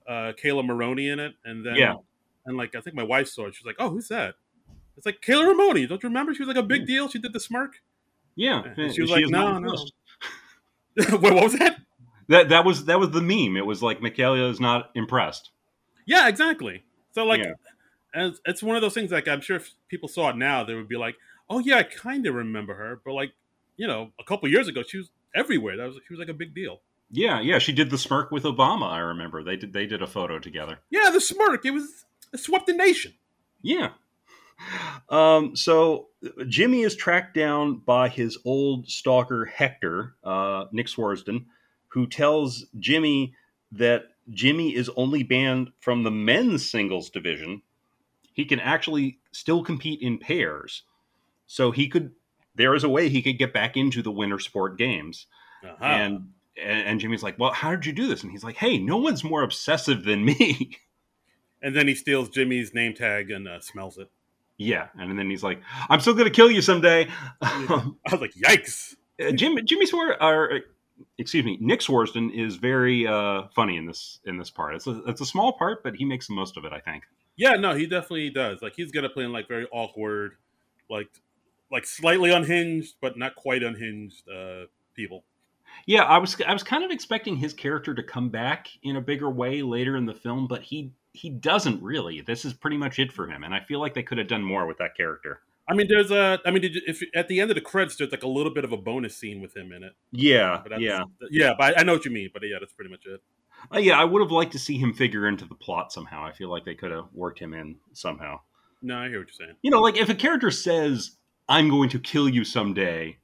uh 0.08 0.34
Kayla 0.41 0.65
Maroney 0.65 1.10
in 1.10 1.19
it, 1.19 1.34
and 1.45 1.65
then 1.65 1.75
yeah, 1.75 1.95
and 2.45 2.58
like 2.58 2.75
I 2.75 2.82
think 2.82 2.95
my 2.95 3.03
wife 3.03 3.27
saw 3.27 3.47
it. 3.47 3.55
She's 3.55 3.65
like, 3.65 3.77
"Oh, 3.79 3.89
who's 3.89 4.08
that?" 4.10 4.36
It's 4.97 5.05
like 5.05 5.21
Kayla 5.21 5.55
Maroney. 5.55 5.88
Don't 5.88 6.01
you 6.03 6.10
remember? 6.10 6.34
She 6.34 6.41
was 6.41 6.47
like 6.47 6.58
a 6.58 6.63
big 6.63 6.86
deal. 6.86 7.08
She 7.08 7.19
did 7.19 7.34
the 7.34 7.39
smirk. 7.39 7.82
Yeah, 8.36 8.63
and 8.77 8.93
she 8.93 9.01
was 9.01 9.10
she 9.12 9.25
like, 9.25 9.29
"No, 9.29 9.60
no." 9.60 9.73
Wait, 10.97 11.34
what 11.34 11.43
was 11.43 11.58
that? 11.60 11.77
That 12.27 12.49
that 12.49 12.65
was 12.65 12.86
that 12.86 12.99
was 12.99 13.12
the 13.12 13.21
meme. 13.21 13.58
It 13.58 13.65
was 13.65 13.82
like 13.82 14.01
McKayla 14.01 14.49
is 14.49 14.60
not 14.60 14.91
impressed. 14.95 15.51
Yeah, 16.05 16.27
exactly. 16.27 16.84
So 17.12 17.25
like, 17.25 17.43
yeah. 17.43 17.53
As 18.13 18.39
it's 18.45 18.63
one 18.63 18.76
of 18.76 18.82
those 18.82 18.93
things. 18.93 19.12
Like 19.12 19.28
I'm 19.28 19.41
sure 19.41 19.58
if 19.58 19.72
people 19.88 20.10
saw 20.10 20.30
it 20.30 20.38
now, 20.38 20.63
they 20.63 20.76
would 20.76 20.89
be 20.89 20.98
like, 20.98 21.15
"Oh 21.50 21.60
yeah, 21.60 21.78
I 21.78 21.84
kind 21.84 22.26
of 22.26 22.36
remember 22.36 22.76
her." 22.76 23.02
But 23.04 23.13
like, 23.13 23.34
you 23.78 23.88
know, 23.88 24.12
a 24.19 24.24
couple 24.24 24.50
years 24.50 24.67
ago, 24.67 24.84
she 24.88 24.98
was 24.98 25.10
everywhere. 25.36 25.78
That 25.78 25.88
was 25.88 25.98
she 26.08 26.13
was 26.13 26.19
like 26.19 26.30
a 26.30 26.34
big 26.34 26.54
deal. 26.54 26.82
Yeah, 27.12 27.39
yeah, 27.41 27.58
she 27.58 27.74
did 27.74 27.89
the 27.89 27.98
smirk 27.98 28.32
with 28.32 28.43
Obama. 28.43 28.89
I 28.89 29.00
remember 29.00 29.43
they 29.43 29.56
did 29.56 29.74
they 29.74 29.86
did 29.86 30.02
a 30.02 30.08
photo 30.08 30.39
together. 30.39 30.80
Yeah, 30.89 31.10
the 31.12 31.22
smirk. 31.22 31.65
It 31.65 31.72
was 31.72 32.06
it 32.34 32.39
swept 32.39 32.67
the 32.67 32.74
nation. 32.74 33.13
Yeah. 33.62 33.89
Um, 35.10 35.56
so 35.56 36.10
Jimmy 36.48 36.82
is 36.82 36.95
tracked 36.95 37.34
down 37.34 37.78
by 37.78 38.10
his 38.10 38.38
old 38.45 38.89
stalker 38.89 39.45
Hector, 39.45 40.15
uh, 40.24 40.65
Nick 40.72 40.88
Swardson, 40.88 41.45
who 41.88 42.08
tells 42.08 42.65
Jimmy 42.78 43.34
that 43.72 44.04
Jimmy 44.32 44.76
is 44.76 44.89
only 44.95 45.24
banned 45.24 45.72
from 45.80 46.04
the 46.04 46.12
men's 46.12 46.69
singles 46.69 47.10
division, 47.10 47.62
he 48.39 48.45
can 48.45 48.62
actually 48.62 49.19
still 49.34 49.65
compete 49.65 50.02
in 50.02 50.17
pairs. 50.17 50.84
So 51.45 51.71
he 51.71 51.89
could, 51.89 52.12
there 52.56 52.73
is 52.73 52.86
a 52.86 52.89
way 52.89 53.10
he 53.10 53.21
could 53.21 53.38
get 53.38 53.54
back 53.54 53.75
into 53.75 54.02
the 54.02 54.13
winter 54.13 54.39
sport 54.39 54.78
games. 54.78 55.28
Uh-huh. 55.62 55.84
And, 55.84 56.30
and 56.58 57.02
Jimmy's 57.02 57.21
like, 57.21 57.38
well, 57.38 57.52
how 57.52 57.71
did 57.71 57.86
you 57.86 57.91
do 57.91 58.08
this? 58.08 58.23
And 58.23 58.32
he's 58.32 58.45
like, 58.45 58.56
hey, 58.56 58.78
no 58.78 58.95
one's 58.95 59.25
more 59.25 59.43
obsessive 59.43 60.06
than 60.06 60.23
me. 60.23 60.78
And 61.62 61.75
then 61.75 61.89
he 61.89 61.93
steals 61.95 62.30
Jimmy's 62.30 62.73
name 62.73 62.93
tag 62.93 63.30
and 63.32 63.45
uh, 63.45 63.60
smells 63.60 63.97
it. 63.97 64.10
Yeah, 64.58 64.88
and 64.97 65.19
then 65.19 65.30
he's 65.30 65.43
like, 65.43 65.62
"I'm 65.89 65.99
still 65.99 66.13
gonna 66.13 66.30
kill 66.30 66.49
you 66.49 66.62
someday." 66.62 67.10
I 67.41 67.91
was 68.10 68.21
like, 68.21 68.34
"Yikes!" 68.34 68.95
Uh, 69.21 69.32
Jim, 69.32 69.58
Jimmy 69.65 69.86
Swore, 69.86 70.15
or 70.23 70.62
excuse 71.17 71.43
me, 71.43 71.58
Nick 71.60 71.82
Swardson 71.82 72.34
is 72.34 72.56
very 72.56 73.06
uh, 73.06 73.49
funny 73.54 73.75
in 73.75 73.88
this 73.88 74.21
in 74.23 74.38
this 74.38 74.49
part. 74.49 74.75
It's 74.75 74.88
a 74.88 75.04
it's 75.04 75.19
a 75.19 75.25
small 75.25 75.52
part, 75.52 75.84
but 75.84 75.97
he 75.97 76.06
makes 76.06 76.28
the 76.28 76.34
most 76.34 76.56
of 76.56 76.63
it. 76.63 76.71
I 76.71 76.80
think. 76.80 77.04
Yeah, 77.39 77.54
no, 77.54 77.73
he 77.73 77.88
definitely 77.88 78.30
does. 78.32 78.62
Like 78.62 78.75
he's 78.75 78.91
gonna 78.91 79.08
play 79.08 79.23
in 79.23 79.32
like 79.32 79.47
very 79.47 79.65
awkward, 79.71 80.34
like 80.89 81.08
like 81.71 81.86
slightly 81.86 82.32
unhinged, 82.32 82.95
but 83.02 83.17
not 83.17 83.36
quite 83.36 83.63
unhinged 83.63 84.28
uh, 84.30 84.65
people. 84.93 85.23
Yeah, 85.86 86.04
I 86.04 86.17
was 86.17 86.39
I 86.45 86.52
was 86.52 86.63
kind 86.63 86.84
of 86.84 86.91
expecting 86.91 87.38
his 87.38 87.54
character 87.54 87.93
to 87.95 88.04
come 88.04 88.28
back 88.28 88.67
in 88.84 88.97
a 88.97 89.02
bigger 89.02 89.30
way 89.30 89.62
later 89.62 89.95
in 89.95 90.06
the 90.06 90.13
film, 90.13 90.47
but 90.47 90.63
he 90.63 90.91
he 91.13 91.30
doesn't 91.30 91.82
really. 91.82 92.19
This 92.19 92.43
is 92.43 92.52
pretty 92.52 92.75
much 92.75 92.99
it 92.99 93.13
for 93.13 93.28
him, 93.28 93.45
and 93.45 93.54
I 93.54 93.62
feel 93.62 93.80
like 93.80 93.93
they 93.93 94.04
could 94.04 94.17
have 94.17 94.28
done 94.28 94.43
more 94.43 94.67
with 94.67 94.78
that 94.80 94.97
character. 94.97 95.39
I 95.65 95.75
mean, 95.75 95.88
there's 95.88 96.12
a. 96.12 96.39
I 96.45 96.52
mean, 96.52 96.62
did 96.62 96.75
you, 96.75 96.82
if 96.88 97.02
at 97.15 97.30
the 97.30 97.39
end 97.39 97.52
of 97.52 97.56
the 97.56 97.62
credits, 97.62 97.95
there's 97.95 98.12
like 98.12 98.23
a 98.23 98.28
little 98.28 98.54
bit 98.54 98.65
of 98.65 98.73
a 98.73 98.78
bonus 98.78 99.15
scene 99.15 99.39
with 99.39 99.56
him 99.56 99.71
in 99.71 99.84
it. 99.84 99.93
Yeah, 100.12 100.63
yeah, 100.78 101.04
yeah. 101.32 101.54
But 101.58 101.78
I, 101.78 101.82
I 101.82 101.84
know 101.84 101.93
what 101.93 102.04
you 102.04 102.12
mean. 102.12 102.32
But 102.34 102.41
yeah, 102.43 102.58
that's 102.60 102.73
pretty 102.73 102.91
much 102.91 103.06
it. 103.06 103.21
Uh, 103.74 103.80
yeah. 103.80 104.00
I 104.00 104.04
would 104.06 104.22
have 104.22 104.32
liked 104.32 104.52
to 104.54 104.60
see 104.60 104.78
him 104.78 104.93
figure 104.93 105.28
into 105.28 105.45
the 105.45 105.56
plot 105.56 105.91
somehow. 105.91 106.24
I 106.24 106.32
feel 106.32 106.50
like 106.50 106.65
they 106.65 106.76
could 106.76 106.91
have 106.91 107.06
worked 107.13 107.39
him 107.39 107.54
in 107.54 107.76
somehow. 107.93 108.39
No, 108.82 108.98
I 108.98 109.10
hear 109.10 109.19
what 109.19 109.28
you're 109.28 109.48
saying. 109.48 109.58
You 109.62 109.72
know, 109.72 109.82
like 109.82 109.98
if 109.98 110.10
a 110.10 110.15
character 110.15 110.52
says, 110.52 111.17
"I'm 111.48 111.69
going 111.69 111.89
to 111.89 112.00
kill 112.00 112.30
you 112.30 112.43
someday," 112.45 113.17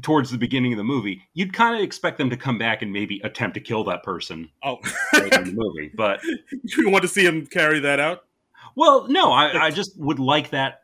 towards 0.00 0.30
the 0.30 0.38
beginning 0.38 0.72
of 0.72 0.78
the 0.78 0.84
movie, 0.84 1.22
you'd 1.34 1.52
kind 1.52 1.76
of 1.76 1.82
expect 1.82 2.18
them 2.18 2.30
to 2.30 2.36
come 2.36 2.58
back 2.58 2.82
and 2.82 2.92
maybe 2.92 3.20
attempt 3.22 3.54
to 3.54 3.60
kill 3.60 3.84
that 3.84 4.02
person 4.02 4.48
Oh, 4.64 4.78
in 5.14 5.28
the 5.44 5.52
movie. 5.54 5.92
But 5.94 6.20
you 6.64 6.88
want 6.90 7.02
to 7.02 7.08
see 7.08 7.24
him 7.24 7.46
carry 7.46 7.80
that 7.80 8.00
out? 8.00 8.24
well, 8.74 9.06
no, 9.08 9.30
I, 9.32 9.66
I 9.66 9.70
just 9.70 9.98
would 10.00 10.18
like 10.18 10.50
that 10.50 10.80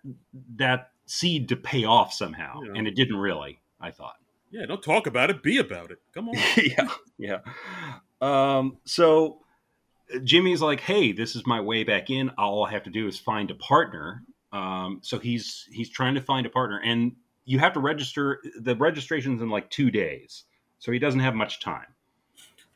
that 0.56 0.90
seed 1.06 1.48
to 1.48 1.56
pay 1.56 1.84
off 1.84 2.12
somehow, 2.12 2.60
Yeah. 2.62 2.72
and 2.76 2.86
it 2.86 2.94
didn't 2.94 3.16
really. 3.16 3.60
I 3.80 3.90
thought. 3.90 4.16
Yeah, 4.50 4.66
don't 4.66 4.82
talk 4.82 5.06
about 5.06 5.30
it. 5.30 5.42
Be 5.42 5.58
about 5.58 5.90
it. 5.90 5.98
Come 6.12 6.28
on. 6.28 6.34
yeah, 6.56 6.88
yeah. 7.18 7.38
Um, 8.20 8.78
so 8.84 9.40
Jimmy's 10.24 10.62
like, 10.62 10.80
"Hey, 10.80 11.12
this 11.12 11.36
is 11.36 11.46
my 11.46 11.60
way 11.60 11.84
back 11.84 12.10
in. 12.10 12.30
All 12.38 12.64
I 12.64 12.70
have 12.70 12.84
to 12.84 12.90
do 12.90 13.06
is 13.06 13.18
find 13.18 13.50
a 13.50 13.54
partner." 13.54 14.22
Um, 14.52 15.00
so 15.02 15.18
he's 15.18 15.66
he's 15.70 15.90
trying 15.90 16.14
to 16.14 16.20
find 16.20 16.46
a 16.46 16.50
partner, 16.50 16.80
and 16.84 17.12
you 17.44 17.58
have 17.58 17.74
to 17.74 17.80
register. 17.80 18.40
The 18.60 18.74
registration's 18.76 19.42
in 19.42 19.50
like 19.50 19.70
two 19.70 19.90
days, 19.90 20.44
so 20.78 20.92
he 20.92 20.98
doesn't 20.98 21.20
have 21.20 21.34
much 21.34 21.60
time. 21.60 21.86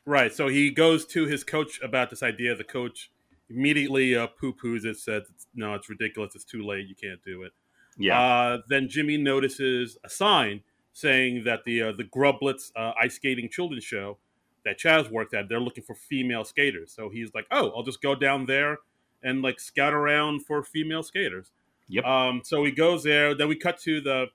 Right. 0.05 0.33
So 0.33 0.47
he 0.47 0.69
goes 0.69 1.05
to 1.07 1.25
his 1.25 1.43
coach 1.43 1.81
about 1.81 2.09
this 2.09 2.21
idea. 2.23 2.55
The 2.55 2.63
coach 2.63 3.09
immediately 3.49 4.15
uh, 4.15 4.27
poo 4.27 4.53
poos 4.53 4.85
it, 4.85 4.97
says, 4.97 5.23
No, 5.55 5.73
it's 5.75 5.89
ridiculous. 5.89 6.35
It's 6.35 6.43
too 6.43 6.65
late. 6.65 6.87
You 6.87 6.95
can't 6.95 7.23
do 7.23 7.43
it. 7.43 7.53
Yeah, 7.97 8.19
Uh, 8.19 8.57
then 8.67 8.89
Jimmy 8.89 9.17
notices 9.17 9.97
a 10.03 10.09
sign 10.09 10.61
saying 10.93 11.43
that 11.45 11.63
the 11.63 11.81
uh, 11.83 11.91
the 11.91 12.03
Grublets 12.03 12.71
uh, 12.75 12.91
ice 13.01 13.15
skating 13.15 13.49
children's 13.49 13.83
show 13.83 14.17
that 14.65 14.79
Chaz 14.79 15.09
worked 15.09 15.33
at, 15.33 15.49
they're 15.49 15.59
looking 15.59 15.83
for 15.83 15.95
female 15.95 16.43
skaters. 16.43 16.91
So 16.91 17.09
he's 17.09 17.33
like, 17.33 17.45
"Oh, 17.51 17.71
I'll 17.75 17.83
just 17.83 18.01
go 18.01 18.15
down 18.15 18.45
there 18.45 18.79
and 19.21 19.41
like 19.41 19.59
scout 19.59 19.93
around 19.93 20.45
for 20.45 20.63
female 20.63 21.03
skaters." 21.03 21.51
Yep. 21.89 22.05
Um, 22.05 22.41
so 22.43 22.63
he 22.63 22.71
goes 22.71 23.03
there. 23.03 23.35
Then 23.35 23.47
we 23.47 23.55
cut 23.55 23.79
to 23.81 24.01
the 24.01 24.27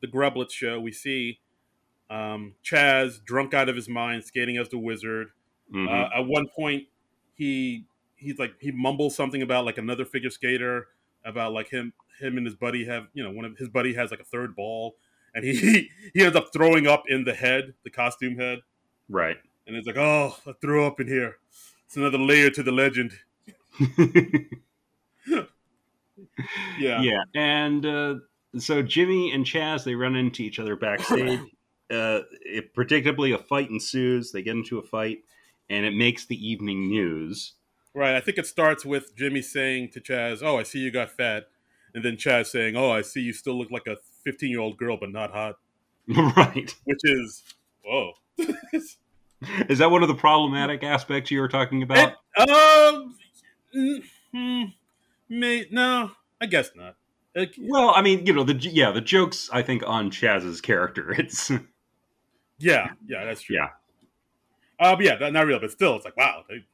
the 0.00 0.06
Grublets 0.06 0.52
show. 0.52 0.80
We 0.80 0.92
see 0.92 1.40
um, 2.10 2.54
Chaz 2.64 3.22
drunk 3.24 3.54
out 3.54 3.68
of 3.68 3.76
his 3.76 3.88
mind, 3.88 4.24
skating 4.24 4.56
as 4.56 4.68
the 4.68 4.78
wizard. 4.78 5.28
Mhm. 5.72 5.88
Uh, 5.88 6.20
at 6.20 6.26
one 6.26 6.46
point, 6.54 6.84
he 7.34 7.86
he's 8.16 8.38
like 8.38 8.54
he 8.60 8.70
mumbles 8.70 9.14
something 9.14 9.42
about 9.42 9.64
like 9.64 9.78
another 9.78 10.04
figure 10.04 10.30
skater 10.30 10.88
about 11.24 11.52
like 11.52 11.68
him 11.68 11.92
him 12.20 12.36
and 12.36 12.46
his 12.46 12.54
buddy 12.54 12.84
have 12.84 13.06
you 13.12 13.22
know 13.22 13.30
one 13.30 13.44
of 13.44 13.56
his 13.58 13.68
buddy 13.68 13.94
has 13.94 14.10
like 14.10 14.20
a 14.20 14.24
third 14.24 14.54
ball 14.54 14.96
and 15.34 15.44
he 15.44 15.90
he 16.14 16.22
ends 16.24 16.36
up 16.36 16.52
throwing 16.52 16.86
up 16.86 17.04
in 17.08 17.24
the 17.24 17.34
head 17.34 17.74
the 17.82 17.90
costume 17.90 18.36
head 18.36 18.60
right. 19.08 19.36
And 19.66 19.76
it's 19.76 19.86
like 19.86 19.96
oh 19.96 20.36
I 20.46 20.52
threw 20.60 20.86
up 20.86 21.00
in 21.00 21.06
here 21.06 21.36
it's 21.86 21.96
another 21.96 22.18
layer 22.18 22.50
to 22.50 22.62
the 22.62 22.72
legend 22.72 23.12
yeah 26.78 27.00
yeah, 27.02 27.22
and 27.34 27.84
uh, 27.86 28.14
so 28.58 28.82
Jimmy 28.82 29.32
and 29.32 29.44
Chaz 29.44 29.84
they 29.84 29.94
run 29.94 30.16
into 30.16 30.42
each 30.42 30.58
other 30.58 30.76
backstage. 30.76 31.40
uh, 31.90 32.20
it, 32.40 32.74
predictably, 32.74 33.34
a 33.34 33.38
fight 33.38 33.70
ensues. 33.70 34.32
They 34.32 34.42
get 34.42 34.56
into 34.56 34.78
a 34.78 34.82
fight, 34.82 35.18
and 35.68 35.84
it 35.84 35.92
makes 35.94 36.26
the 36.26 36.36
evening 36.46 36.88
news. 36.88 37.54
right 37.94 38.14
I 38.14 38.20
think 38.20 38.38
it 38.38 38.46
starts 38.46 38.84
with 38.84 39.14
Jimmy 39.16 39.42
saying 39.42 39.90
to 39.92 40.00
Chaz 40.00 40.42
oh 40.42 40.58
I 40.58 40.62
see 40.62 40.80
you 40.80 40.90
got 40.90 41.10
fat 41.10 41.48
and 41.94 42.04
then 42.04 42.16
Chaz 42.16 42.46
saying 42.46 42.76
oh 42.76 42.90
I 42.90 43.02
see 43.02 43.20
you 43.20 43.32
still 43.32 43.58
look 43.58 43.70
like 43.70 43.86
a 43.86 43.96
15 44.24 44.50
year 44.50 44.60
old 44.60 44.76
girl 44.76 44.96
but 44.98 45.10
not 45.12 45.32
hot 45.32 45.56
right. 46.08 46.74
which 46.84 47.00
is 47.04 47.42
whoa 47.84 48.12
Is 49.68 49.78
that 49.78 49.90
one 49.90 50.02
of 50.02 50.08
the 50.08 50.14
problematic 50.14 50.82
aspects 50.82 51.30
you 51.30 51.40
were 51.40 51.48
talking 51.48 51.82
about? 51.82 52.14
Um, 52.36 53.16
mm, 53.74 54.02
hmm, 54.32 54.62
may 55.28 55.66
no, 55.70 56.10
I 56.40 56.46
guess 56.46 56.70
not. 56.74 56.96
Like, 57.34 57.54
well, 57.60 57.92
I 57.94 58.02
mean, 58.02 58.26
you 58.26 58.32
know, 58.32 58.44
the 58.44 58.54
yeah, 58.54 58.92
the 58.92 59.00
jokes 59.00 59.50
I 59.52 59.62
think 59.62 59.82
on 59.86 60.10
Chaz's 60.10 60.60
character. 60.60 61.14
It's 61.18 61.50
yeah, 62.58 62.90
yeah, 63.06 63.24
that's 63.24 63.42
true. 63.42 63.56
Yeah. 63.56 63.68
Uh, 64.78 64.94
but 64.96 65.04
yeah, 65.04 65.28
not 65.30 65.46
real, 65.46 65.58
but 65.58 65.70
still, 65.70 65.96
it's 65.96 66.04
like 66.04 66.16
wow, 66.16 66.44
they, 66.48 66.64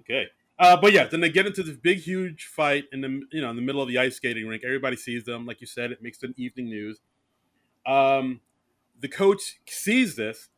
okay. 0.00 0.26
Uh, 0.58 0.76
but 0.76 0.92
yeah, 0.92 1.04
then 1.04 1.20
they 1.20 1.30
get 1.30 1.46
into 1.46 1.62
this 1.62 1.76
big, 1.76 1.98
huge 1.98 2.44
fight 2.44 2.84
in 2.92 3.00
the 3.00 3.22
you 3.32 3.40
know 3.40 3.50
in 3.50 3.56
the 3.56 3.62
middle 3.62 3.82
of 3.82 3.88
the 3.88 3.98
ice 3.98 4.16
skating 4.16 4.46
rink. 4.46 4.62
Everybody 4.64 4.96
sees 4.96 5.24
them, 5.24 5.46
like 5.46 5.60
you 5.60 5.66
said, 5.66 5.90
it 5.90 6.02
makes 6.02 6.18
the 6.18 6.32
evening 6.36 6.66
news. 6.66 7.00
Um, 7.86 8.40
the 8.98 9.08
coach 9.08 9.58
sees 9.66 10.16
this 10.16 10.48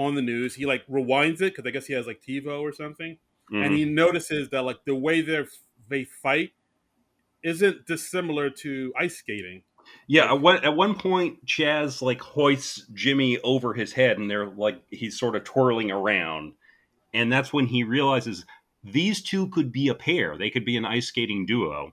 on 0.00 0.14
the 0.14 0.22
news. 0.22 0.54
He 0.54 0.64
like 0.64 0.86
rewinds 0.86 1.36
it 1.42 1.54
because 1.54 1.66
I 1.66 1.70
guess 1.70 1.86
he 1.86 1.92
has 1.92 2.06
like 2.06 2.22
TiVo 2.26 2.60
or 2.60 2.72
something. 2.72 3.18
and 3.52 3.74
he 3.74 3.84
notices 3.84 4.48
that 4.50 4.62
like 4.62 4.78
the 4.86 4.94
way 4.94 5.20
they 5.20 5.44
they 5.88 6.04
fight 6.04 6.52
isn't 7.42 7.86
dissimilar 7.86 8.48
to 8.50 8.92
ice 8.98 9.16
skating. 9.16 9.62
yeah. 10.06 10.32
At 10.32 10.40
one, 10.40 10.64
at 10.64 10.76
one 10.76 10.94
point, 10.94 11.44
Chaz 11.46 12.00
like 12.00 12.20
hoists 12.20 12.86
Jimmy 12.94 13.38
over 13.40 13.74
his 13.74 13.92
head, 13.92 14.18
and 14.18 14.30
they're 14.30 14.46
like 14.48 14.80
he's 14.90 15.18
sort 15.18 15.36
of 15.36 15.44
twirling 15.44 15.90
around, 15.90 16.52
and 17.12 17.32
that's 17.32 17.52
when 17.52 17.66
he 17.66 17.82
realizes 17.82 18.44
these 18.84 19.20
two 19.22 19.48
could 19.48 19.70
be 19.72 19.88
a 19.88 19.94
pair. 19.94 20.38
They 20.38 20.48
could 20.50 20.64
be 20.64 20.76
an 20.76 20.84
ice 20.86 21.08
skating 21.08 21.44
duo. 21.44 21.92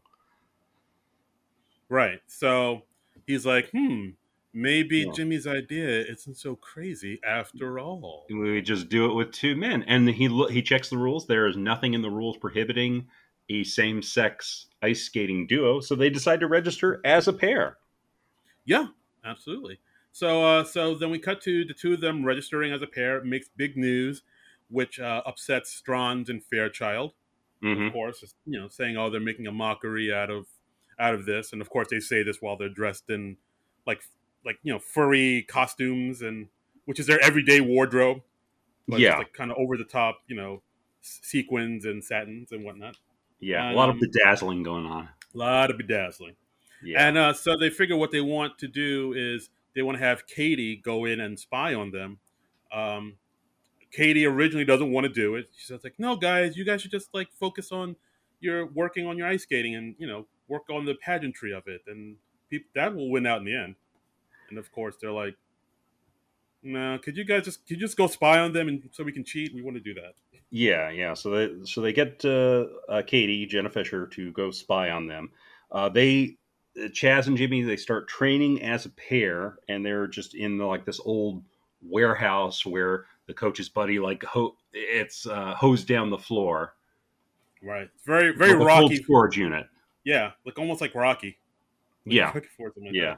Right. 1.89 2.19
So 2.27 2.83
he's 3.25 3.45
like, 3.45 3.69
hmm, 3.71 4.09
maybe 4.57 4.99
Yeah. 4.99 5.11
Jimmy's 5.13 5.45
idea 5.47 5.87
isn't 5.87 6.35
so 6.35 6.55
crazy 6.55 7.19
after 7.23 7.79
all. 7.79 8.25
We 8.29 8.61
just 8.61 8.89
do 8.89 9.09
it 9.09 9.13
with 9.13 9.31
two 9.31 9.55
men, 9.55 9.83
and 9.83 10.09
he 10.09 10.27
lo- 10.27 10.47
he 10.47 10.61
checks 10.61 10.89
the 10.89 10.97
rules. 10.97 11.27
There 11.27 11.47
is 11.47 11.55
nothing 11.55 11.93
in 11.93 12.01
the 12.01 12.09
rules 12.09 12.37
prohibiting 12.37 13.07
a 13.49 13.63
same 13.63 14.01
sex 14.01 14.65
ice 14.81 15.03
skating 15.03 15.47
duo, 15.47 15.79
so 15.79 15.95
they 15.95 16.09
decide 16.09 16.39
to 16.41 16.47
register 16.47 16.99
as 17.05 17.27
a 17.27 17.33
pair. 17.33 17.77
Yeah, 18.65 18.87
absolutely. 19.23 19.79
So 20.11 20.43
uh 20.43 20.63
so 20.63 20.95
then 20.95 21.11
we 21.11 21.19
cut 21.19 21.41
to 21.41 21.63
the 21.63 21.73
two 21.73 21.93
of 21.93 22.01
them 22.01 22.25
registering 22.25 22.73
as 22.73 22.81
a 22.81 22.87
pair, 22.87 23.23
makes 23.23 23.47
big 23.55 23.77
news, 23.77 24.23
which 24.69 24.99
uh, 24.99 25.21
upsets 25.25 25.71
Strand 25.71 26.29
and 26.29 26.43
Fairchild. 26.43 27.13
Mm-hmm. 27.63 27.83
of 27.87 27.93
course, 27.93 28.19
just, 28.19 28.35
you 28.45 28.59
know, 28.59 28.67
saying, 28.67 28.97
"Oh, 28.97 29.09
they're 29.09 29.19
making 29.21 29.47
a 29.47 29.51
mockery 29.51 30.13
out 30.13 30.29
of 30.29 30.47
out 30.99 31.13
of 31.15 31.25
this," 31.25 31.53
and 31.53 31.61
of 31.61 31.69
course, 31.69 31.87
they 31.89 31.99
say 31.99 32.21
this 32.23 32.37
while 32.41 32.57
they're 32.57 32.69
dressed 32.69 33.09
in 33.09 33.37
like 33.87 34.01
like 34.45 34.59
you 34.63 34.73
know 34.73 34.79
furry 34.79 35.45
costumes 35.47 36.21
and 36.21 36.47
which 36.85 36.99
is 36.99 37.07
their 37.07 37.19
everyday 37.23 37.61
wardrobe. 37.61 38.21
But 38.87 38.99
Yeah. 39.01 39.17
like 39.17 39.33
kind 39.33 39.51
of 39.51 39.57
over 39.57 39.75
the 39.75 39.83
top, 39.83 40.21
you 40.27 40.35
know, 40.35 40.61
sequins 41.01 41.85
and 41.85 42.03
satins 42.03 42.51
and 42.51 42.63
whatnot. 42.63 42.95
Yeah, 43.39 43.71
a 43.71 43.73
lot 43.73 43.89
of 43.89 43.99
bedazzling 43.99 44.63
going 44.63 44.85
on. 44.85 45.09
A 45.33 45.37
lot 45.37 45.69
of 45.69 45.77
bedazzling. 45.77 46.35
Yeah, 46.83 47.07
And 47.07 47.17
uh, 47.17 47.33
so 47.33 47.57
they 47.57 47.69
figure 47.69 47.97
what 47.97 48.11
they 48.11 48.21
want 48.21 48.57
to 48.59 48.67
do 48.67 49.13
is 49.13 49.49
they 49.75 49.81
want 49.81 49.97
to 49.97 50.03
have 50.03 50.25
Katie 50.27 50.75
go 50.75 51.05
in 51.05 51.19
and 51.19 51.37
spy 51.37 51.73
on 51.73 51.91
them. 51.91 52.19
Um, 52.71 53.17
Katie 53.91 54.25
originally 54.25 54.65
doesn't 54.65 54.91
want 54.91 55.05
to 55.05 55.11
do 55.13 55.35
it. 55.35 55.49
She 55.55 55.65
says 55.65 55.83
like, 55.83 55.95
"No, 55.97 56.15
guys, 56.15 56.55
you 56.57 56.65
guys 56.65 56.81
should 56.81 56.91
just 56.91 57.13
like 57.13 57.29
focus 57.31 57.71
on 57.71 57.95
your 58.39 58.67
working 58.67 59.07
on 59.07 59.17
your 59.17 59.27
ice 59.27 59.43
skating 59.43 59.75
and 59.75 59.95
you 59.97 60.07
know 60.07 60.27
work 60.47 60.69
on 60.69 60.85
the 60.85 60.95
pageantry 60.95 61.51
of 61.53 61.67
it, 61.67 61.81
and 61.87 62.15
that 62.75 62.95
will 62.95 63.09
win 63.09 63.25
out 63.25 63.39
in 63.39 63.45
the 63.45 63.55
end." 63.55 63.75
And 64.49 64.57
of 64.57 64.71
course, 64.71 64.95
they're 65.01 65.11
like, 65.11 65.35
"No, 66.63 66.97
could 67.01 67.17
you 67.17 67.23
guys 67.23 67.45
just 67.45 67.67
could 67.67 67.77
you 67.77 67.81
just 67.85 67.97
go 67.97 68.07
spy 68.07 68.39
on 68.39 68.53
them 68.53 68.67
and 68.67 68.89
so 68.91 69.03
we 69.03 69.11
can 69.11 69.23
cheat? 69.23 69.53
We 69.53 69.61
want 69.61 69.75
to 69.77 69.81
do 69.83 69.93
that." 69.95 70.13
yeah, 70.49 70.89
yeah. 70.89 71.13
So 71.13 71.29
they 71.31 71.65
so 71.65 71.81
they 71.81 71.93
get 71.93 72.23
uh, 72.25 72.65
uh, 72.89 73.01
Katie 73.05 73.45
Jenna 73.45 73.69
Fischer 73.69 74.07
to 74.07 74.31
go 74.31 74.51
spy 74.51 74.89
on 74.91 75.07
them. 75.07 75.31
Uh, 75.71 75.89
they 75.89 76.37
Chaz 76.77 77.27
and 77.27 77.35
Jimmy 77.37 77.63
they 77.63 77.75
start 77.75 78.07
training 78.07 78.61
as 78.61 78.85
a 78.85 78.89
pair, 78.91 79.57
and 79.67 79.85
they're 79.85 80.07
just 80.07 80.35
in 80.35 80.57
the, 80.57 80.65
like 80.65 80.85
this 80.85 80.99
old 81.03 81.43
warehouse 81.81 82.65
where 82.65 83.05
the 83.27 83.33
coach's 83.33 83.67
buddy 83.69 83.99
like 83.99 84.23
ho- 84.23 84.55
it's 84.73 85.25
uh, 85.27 85.53
hosed 85.55 85.87
down 85.87 86.09
the 86.09 86.17
floor. 86.17 86.75
Right? 87.63 87.89
It's 87.93 88.03
very 88.05 88.31
very 88.35 88.53
With 88.53 88.67
a 88.67 88.69
cold 88.69 88.91
Rocky. 88.91 89.03
storage 89.03 89.37
unit. 89.37 89.67
Yeah, 90.05 90.31
like 90.45 90.57
almost 90.57 90.79
like 90.79 90.95
Rocky. 90.95 91.37
Like 92.05 92.15
Yeah. 92.15 92.25
Rocky 92.33 92.47
Four, 92.55 92.71
like 92.77 92.93
Yeah. 92.93 93.15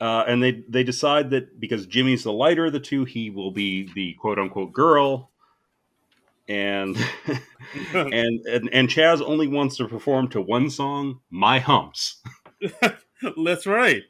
Uh, 0.00 0.24
and 0.26 0.42
they 0.42 0.62
they 0.68 0.84
decide 0.84 1.30
that 1.30 1.58
because 1.58 1.86
Jimmy's 1.86 2.24
the 2.24 2.32
lighter 2.32 2.66
of 2.66 2.72
the 2.72 2.80
two, 2.80 3.04
he 3.04 3.30
will 3.30 3.50
be 3.50 3.90
the 3.94 4.14
quote 4.14 4.38
unquote 4.38 4.72
girl. 4.72 5.30
And 6.48 6.96
and, 7.94 8.12
and 8.46 8.70
and 8.72 8.88
Chaz 8.88 9.22
only 9.22 9.48
wants 9.48 9.76
to 9.78 9.88
perform 9.88 10.28
to 10.28 10.40
one 10.40 10.70
song, 10.70 11.20
"My 11.30 11.58
Humps." 11.58 12.22
That's 13.44 13.66
right. 13.66 14.02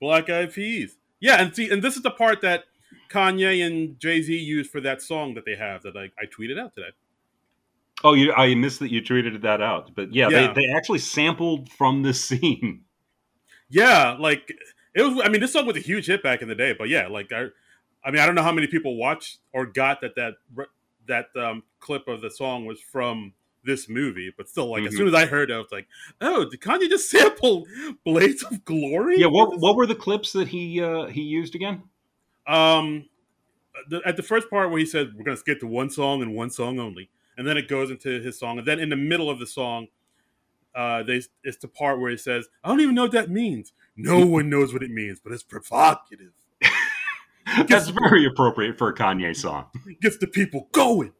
Black 0.00 0.28
Eyed 0.30 0.52
Peas. 0.52 0.96
Yeah, 1.20 1.40
and 1.40 1.54
see, 1.54 1.70
and 1.70 1.82
this 1.82 1.96
is 1.96 2.02
the 2.02 2.10
part 2.10 2.40
that 2.40 2.64
Kanye 3.10 3.64
and 3.64 3.98
Jay 4.00 4.22
Z 4.22 4.34
used 4.36 4.70
for 4.70 4.80
that 4.80 5.00
song 5.02 5.34
that 5.34 5.44
they 5.44 5.56
have 5.56 5.82
that 5.82 5.96
I, 5.96 6.04
I 6.20 6.26
tweeted 6.26 6.58
out 6.58 6.74
today. 6.74 6.88
Oh, 8.02 8.12
you, 8.12 8.32
I 8.32 8.54
missed 8.54 8.80
that 8.80 8.90
you 8.90 9.00
tweeted 9.00 9.40
that 9.42 9.62
out, 9.62 9.94
but 9.94 10.12
yeah, 10.12 10.28
Yeah. 10.28 10.52
They, 10.52 10.62
they 10.62 10.72
actually 10.74 10.98
sampled 10.98 11.70
from 11.70 12.02
this 12.02 12.22
scene. 12.24 12.82
Yeah, 13.70 14.16
like 14.18 14.52
it 14.94 15.02
was. 15.02 15.20
I 15.24 15.28
mean, 15.28 15.40
this 15.40 15.52
song 15.52 15.66
was 15.66 15.76
a 15.76 15.80
huge 15.80 16.06
hit 16.06 16.22
back 16.22 16.42
in 16.42 16.48
the 16.48 16.54
day, 16.54 16.74
but 16.78 16.88
yeah, 16.88 17.08
like 17.08 17.32
I, 17.32 17.46
I 18.04 18.10
mean, 18.10 18.20
I 18.20 18.26
don't 18.26 18.34
know 18.34 18.42
how 18.42 18.52
many 18.52 18.66
people 18.66 18.96
watched 18.96 19.38
or 19.52 19.66
got 19.66 20.00
that 20.02 20.14
that 20.16 20.34
that 21.06 21.26
um, 21.36 21.62
clip 21.80 22.08
of 22.08 22.20
the 22.22 22.30
song 22.30 22.64
was 22.66 22.80
from 22.80 23.32
this 23.64 23.88
movie, 23.88 24.32
but 24.36 24.48
still, 24.48 24.70
like 24.70 24.84
as 24.84 24.92
Mhm. 24.92 24.96
soon 24.98 25.08
as 25.08 25.14
I 25.14 25.26
heard 25.26 25.50
it, 25.50 25.54
I 25.54 25.58
was 25.58 25.72
like, 25.72 25.86
oh, 26.20 26.44
did 26.48 26.60
Kanye 26.60 26.88
just 26.88 27.10
sample 27.10 27.66
"Blades 28.04 28.42
of 28.42 28.64
Glory"? 28.64 29.20
Yeah, 29.20 29.26
what 29.26 29.58
what 29.58 29.76
were 29.76 29.86
the 29.86 29.94
clips 29.94 30.32
that 30.32 30.48
he 30.48 30.82
uh, 30.82 31.06
he 31.06 31.22
used 31.22 31.54
again? 31.54 31.82
Um, 32.46 33.08
the, 33.88 34.00
at 34.06 34.16
the 34.16 34.22
first 34.22 34.50
part 34.50 34.70
where 34.70 34.78
he 34.78 34.86
said 34.86 35.14
we're 35.16 35.24
gonna 35.24 35.36
skip 35.36 35.60
to 35.60 35.66
one 35.66 35.90
song 35.90 36.22
and 36.22 36.34
one 36.34 36.50
song 36.50 36.78
only, 36.78 37.08
and 37.36 37.46
then 37.46 37.56
it 37.56 37.68
goes 37.68 37.90
into 37.90 38.20
his 38.20 38.38
song, 38.38 38.58
and 38.58 38.66
then 38.66 38.78
in 38.78 38.90
the 38.90 38.96
middle 38.96 39.30
of 39.30 39.38
the 39.38 39.46
song, 39.46 39.88
uh, 40.74 41.02
they 41.02 41.22
it's 41.42 41.56
the 41.58 41.68
part 41.68 42.00
where 42.00 42.10
he 42.10 42.16
says, 42.16 42.48
"I 42.62 42.68
don't 42.68 42.80
even 42.80 42.94
know 42.94 43.02
what 43.02 43.12
that 43.12 43.30
means." 43.30 43.72
No 43.96 44.24
one 44.26 44.50
knows 44.50 44.72
what 44.72 44.82
it 44.82 44.90
means, 44.90 45.20
but 45.22 45.32
it's 45.32 45.42
provocative. 45.42 46.32
That's 47.68 47.88
very 47.90 48.24
appropriate 48.26 48.76
for 48.78 48.88
a 48.88 48.94
Kanye 48.94 49.36
song. 49.36 49.66
Gets 50.00 50.18
the 50.18 50.26
people 50.26 50.68
going. 50.72 51.12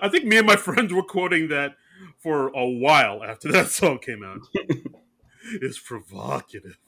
I 0.00 0.08
think 0.08 0.24
me 0.24 0.38
and 0.38 0.46
my 0.46 0.56
friends 0.56 0.92
were 0.92 1.02
quoting 1.02 1.48
that 1.48 1.74
for 2.18 2.48
a 2.48 2.66
while 2.66 3.22
after 3.22 3.52
that 3.52 3.68
song 3.68 3.98
came 3.98 4.22
out. 4.24 4.40
it's 5.60 5.78
provocative. 5.78 6.78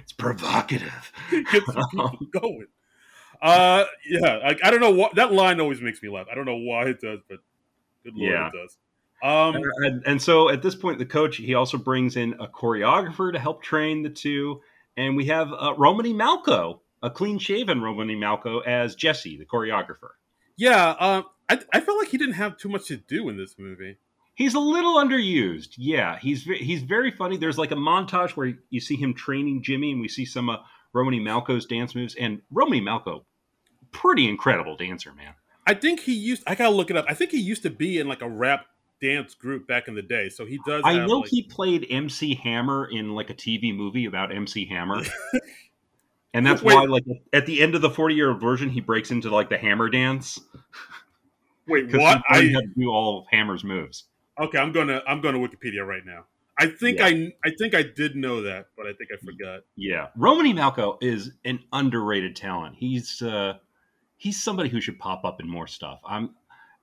It's 0.00 0.12
provocative. 0.12 1.12
Gets 1.30 1.66
the 1.66 1.86
people 1.90 2.18
going. 2.40 2.66
Uh, 3.42 3.84
yeah, 4.08 4.38
I, 4.42 4.56
I 4.64 4.70
don't 4.70 4.80
know 4.80 4.92
what 4.94 5.16
that 5.16 5.30
line 5.32 5.60
always 5.60 5.82
makes 5.82 6.02
me 6.02 6.08
laugh. 6.08 6.26
I 6.32 6.34
don't 6.34 6.46
know 6.46 6.56
why 6.56 6.86
it 6.86 7.00
does, 7.02 7.20
but 7.28 7.40
good 8.02 8.14
lord, 8.14 8.32
Yeah. 8.32 8.46
it 8.48 8.52
does. 8.54 8.78
Um, 9.22 9.56
and, 9.78 10.02
and 10.06 10.22
so 10.22 10.50
at 10.50 10.62
this 10.62 10.74
point, 10.74 10.98
the 10.98 11.06
coach 11.06 11.36
he 11.36 11.54
also 11.54 11.78
brings 11.78 12.16
in 12.16 12.34
a 12.34 12.46
choreographer 12.46 13.32
to 13.32 13.38
help 13.38 13.62
train 13.62 14.02
the 14.02 14.10
two, 14.10 14.60
and 14.96 15.16
we 15.16 15.26
have 15.26 15.52
uh, 15.52 15.74
Romany 15.76 16.12
Malco, 16.12 16.80
a 17.02 17.10
clean-shaven 17.10 17.80
Romany 17.80 18.16
Malco, 18.16 18.64
as 18.66 18.94
Jesse, 18.94 19.36
the 19.36 19.46
choreographer. 19.46 20.10
yeah, 20.56 20.90
um, 20.98 21.24
I, 21.48 21.60
I 21.72 21.80
felt 21.80 21.98
like 21.98 22.08
he 22.08 22.18
didn't 22.18 22.34
have 22.34 22.56
too 22.56 22.68
much 22.68 22.86
to 22.86 22.96
do 22.96 23.28
in 23.28 23.36
this 23.36 23.56
movie. 23.58 23.98
He's 24.34 24.54
a 24.54 24.60
little 24.60 24.96
underused. 24.96 25.74
Yeah, 25.78 26.18
he's 26.18 26.42
he's 26.44 26.82
very 26.82 27.10
funny. 27.10 27.36
There's 27.36 27.56
like 27.56 27.70
a 27.70 27.76
montage 27.76 28.30
where 28.30 28.54
you 28.68 28.80
see 28.80 28.96
him 28.96 29.14
training 29.14 29.62
Jimmy, 29.62 29.92
and 29.92 30.00
we 30.00 30.08
see 30.08 30.26
some 30.26 30.50
of 30.50 30.60
Romany 30.92 31.20
Malco's 31.20 31.64
dance 31.64 31.94
moves. 31.94 32.14
And 32.16 32.42
Romany 32.50 32.82
Malco, 32.82 33.24
pretty 33.92 34.28
incredible 34.28 34.76
dancer, 34.76 35.14
man. 35.14 35.34
I 35.66 35.74
think 35.74 36.00
he 36.00 36.12
used. 36.12 36.42
I 36.46 36.54
gotta 36.54 36.74
look 36.74 36.90
it 36.90 36.96
up. 36.96 37.06
I 37.08 37.14
think 37.14 37.30
he 37.30 37.40
used 37.40 37.62
to 37.62 37.70
be 37.70 37.98
in 37.98 38.08
like 38.08 38.20
a 38.20 38.28
rap 38.28 38.66
dance 39.02 39.34
group 39.34 39.66
back 39.66 39.88
in 39.88 39.94
the 39.94 40.02
day. 40.02 40.28
So 40.28 40.46
he 40.46 40.58
does. 40.66 40.82
I 40.84 40.94
have, 40.94 41.08
know 41.08 41.18
like- 41.18 41.28
he 41.30 41.42
played 41.42 41.86
MC 41.90 42.34
Hammer 42.36 42.86
in 42.90 43.14
like 43.14 43.30
a 43.30 43.34
TV 43.34 43.74
movie 43.76 44.06
about 44.06 44.34
MC 44.34 44.66
Hammer. 44.66 45.02
and 46.34 46.46
that's 46.46 46.62
Wait. 46.62 46.74
why 46.74 46.84
like 46.84 47.04
at 47.32 47.46
the 47.46 47.60
end 47.62 47.74
of 47.74 47.82
the 47.82 47.90
40 47.90 48.14
year 48.14 48.30
old 48.30 48.40
Virgin 48.40 48.68
he 48.70 48.80
breaks 48.80 49.10
into 49.10 49.30
like 49.30 49.48
the 49.48 49.56
hammer 49.58 49.88
dance 49.88 50.38
Wait, 51.68 51.92
what? 51.96 52.22
I 52.28 52.34
how 52.52 52.60
to 52.60 52.66
do 52.76 52.90
all 52.90 53.20
of 53.20 53.26
Hammer's 53.30 53.64
moves. 53.64 54.04
okay. 54.38 54.58
I'm 54.58 54.70
gonna. 54.72 55.02
I'm 55.08 55.20
going 55.20 55.34
to 55.34 55.40
Wikipedia 55.40 55.84
right 55.86 56.04
now. 56.06 56.24
I 56.58 56.66
think 56.68 56.98
Yeah. 56.98 57.06
I. 57.06 57.32
I 57.44 57.50
think 57.58 57.74
I 57.74 57.82
did 57.82 58.14
know 58.14 58.42
that, 58.42 58.66
but 58.76 58.86
I 58.86 58.92
think 58.92 59.10
I 59.12 59.16
forgot. 59.24 59.62
Yeah. 59.74 60.08
Romany 60.16 60.54
Malco 60.54 60.96
is 61.02 61.32
an 61.44 61.58
underrated 61.72 62.36
talent. 62.36 62.76
He's 62.78 63.20
uh 63.20 63.54
he's 64.16 64.40
somebody 64.42 64.68
who 64.68 64.80
should 64.80 64.98
pop 64.98 65.24
up 65.24 65.40
in 65.40 65.48
more 65.48 65.66
stuff. 65.66 66.00
I'm 66.06 66.34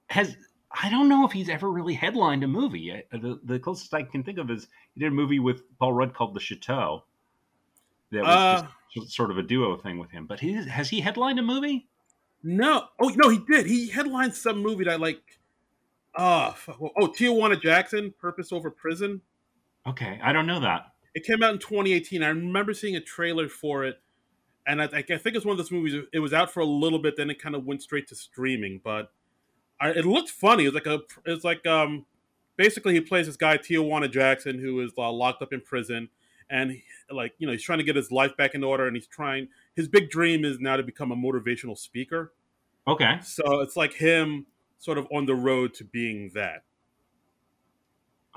has 0.07 0.35
I 0.81 0.89
don't 0.89 1.07
know 1.07 1.25
if 1.25 1.31
he's 1.31 1.49
ever 1.49 1.69
really 1.71 1.93
headlined 1.93 2.43
a 2.43 2.47
movie. 2.47 2.91
I- 2.91 3.03
The, 3.17 3.39
the 3.43 3.59
closest 3.59 3.93
I 3.93 4.03
can 4.03 4.23
think 4.23 4.37
of 4.39 4.49
is 4.49 4.67
he 4.93 4.99
did 5.01 5.07
a 5.07 5.15
movie 5.15 5.39
with 5.39 5.63
Paul 5.77 5.93
Rudd 5.93 6.13
called 6.13 6.33
The 6.33 6.39
Chateau. 6.39 7.03
That 8.11 8.23
was 8.23 8.63
Uh, 8.63 8.67
just 8.93 9.11
sort 9.13 9.31
of 9.31 9.37
a 9.37 9.43
duo 9.43 9.77
thing 9.77 9.97
with 9.99 10.11
him. 10.11 10.25
But 10.27 10.39
he, 10.39 10.53
has 10.53 10.89
he 10.89 11.01
headlined 11.01 11.39
a 11.39 11.43
movie? 11.43 11.87
No. 12.43 12.87
Oh 12.99 13.09
no, 13.15 13.29
he 13.29 13.39
did. 13.39 13.65
He 13.67 13.87
headlined 13.89 14.35
some 14.35 14.59
movie 14.61 14.83
that 14.85 14.91
I 14.93 14.95
like. 14.97 15.39
Ah, 16.15 16.51
fuck, 16.51 16.77
oh 16.81 17.07
Tijuana 17.07 17.59
Jackson, 17.59 18.13
Purpose 18.19 18.51
Over 18.51 18.69
Prison. 18.69 19.21
Okay, 19.87 20.19
I 20.21 20.31
don't 20.33 20.45
know 20.45 20.59
that. 20.59 20.93
It 21.15 21.23
came 21.25 21.41
out 21.41 21.53
in 21.53 21.59
2018. 21.59 22.21
I 22.21 22.27
remember 22.29 22.73
seeing 22.73 22.95
a 22.95 23.01
trailer 23.01 23.47
for 23.49 23.85
it, 23.85 23.99
and 24.67 24.81
I, 24.81 24.85
I 24.85 25.01
think 25.01 25.35
it's 25.35 25.45
one 25.45 25.53
of 25.53 25.57
those 25.57 25.71
movies. 25.71 25.95
It 26.13 26.19
was 26.19 26.33
out 26.33 26.51
for 26.51 26.59
a 26.59 26.65
little 26.65 26.99
bit, 26.99 27.15
then 27.17 27.29
it 27.29 27.41
kind 27.41 27.55
of 27.55 27.65
went 27.65 27.81
straight 27.81 28.07
to 28.09 28.15
streaming. 28.15 28.81
But 28.83 29.11
I, 29.79 29.89
it 29.89 30.05
looked 30.05 30.29
funny. 30.29 30.65
It 30.65 30.73
was 30.73 30.75
like 30.75 30.87
a. 30.87 31.01
It's 31.25 31.43
like 31.43 31.65
um, 31.65 32.05
basically 32.57 32.93
he 32.93 33.01
plays 33.01 33.25
this 33.25 33.37
guy 33.37 33.57
Tijuana 33.57 34.11
Jackson 34.11 34.59
who 34.59 34.79
is 34.81 34.91
uh, 34.97 35.11
locked 35.11 35.41
up 35.41 35.53
in 35.53 35.61
prison, 35.61 36.09
and 36.49 36.71
he, 36.71 36.83
like 37.11 37.33
you 37.37 37.47
know 37.47 37.53
he's 37.53 37.63
trying 37.63 37.79
to 37.79 37.83
get 37.83 37.95
his 37.95 38.11
life 38.11 38.35
back 38.37 38.55
in 38.55 38.63
order, 38.63 38.87
and 38.87 38.95
he's 38.95 39.07
trying. 39.07 39.47
His 39.75 39.87
big 39.87 40.09
dream 40.09 40.45
is 40.45 40.59
now 40.59 40.77
to 40.77 40.83
become 40.83 41.11
a 41.11 41.15
motivational 41.15 41.77
speaker. 41.77 42.33
Okay. 42.87 43.19
So 43.23 43.61
it's 43.61 43.75
like 43.75 43.93
him 43.93 44.45
sort 44.77 44.97
of 44.97 45.07
on 45.11 45.25
the 45.25 45.35
road 45.35 45.73
to 45.75 45.83
being 45.83 46.31
that. 46.35 46.63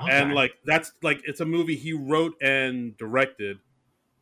okay. 0.01 0.13
And 0.13 0.35
like 0.35 0.55
that's 0.65 0.93
like 1.03 1.21
it's 1.25 1.41
a 1.41 1.45
movie 1.47 1.77
he 1.77 1.93
wrote 1.93 2.35
and 2.41 2.97
directed. 2.97 3.59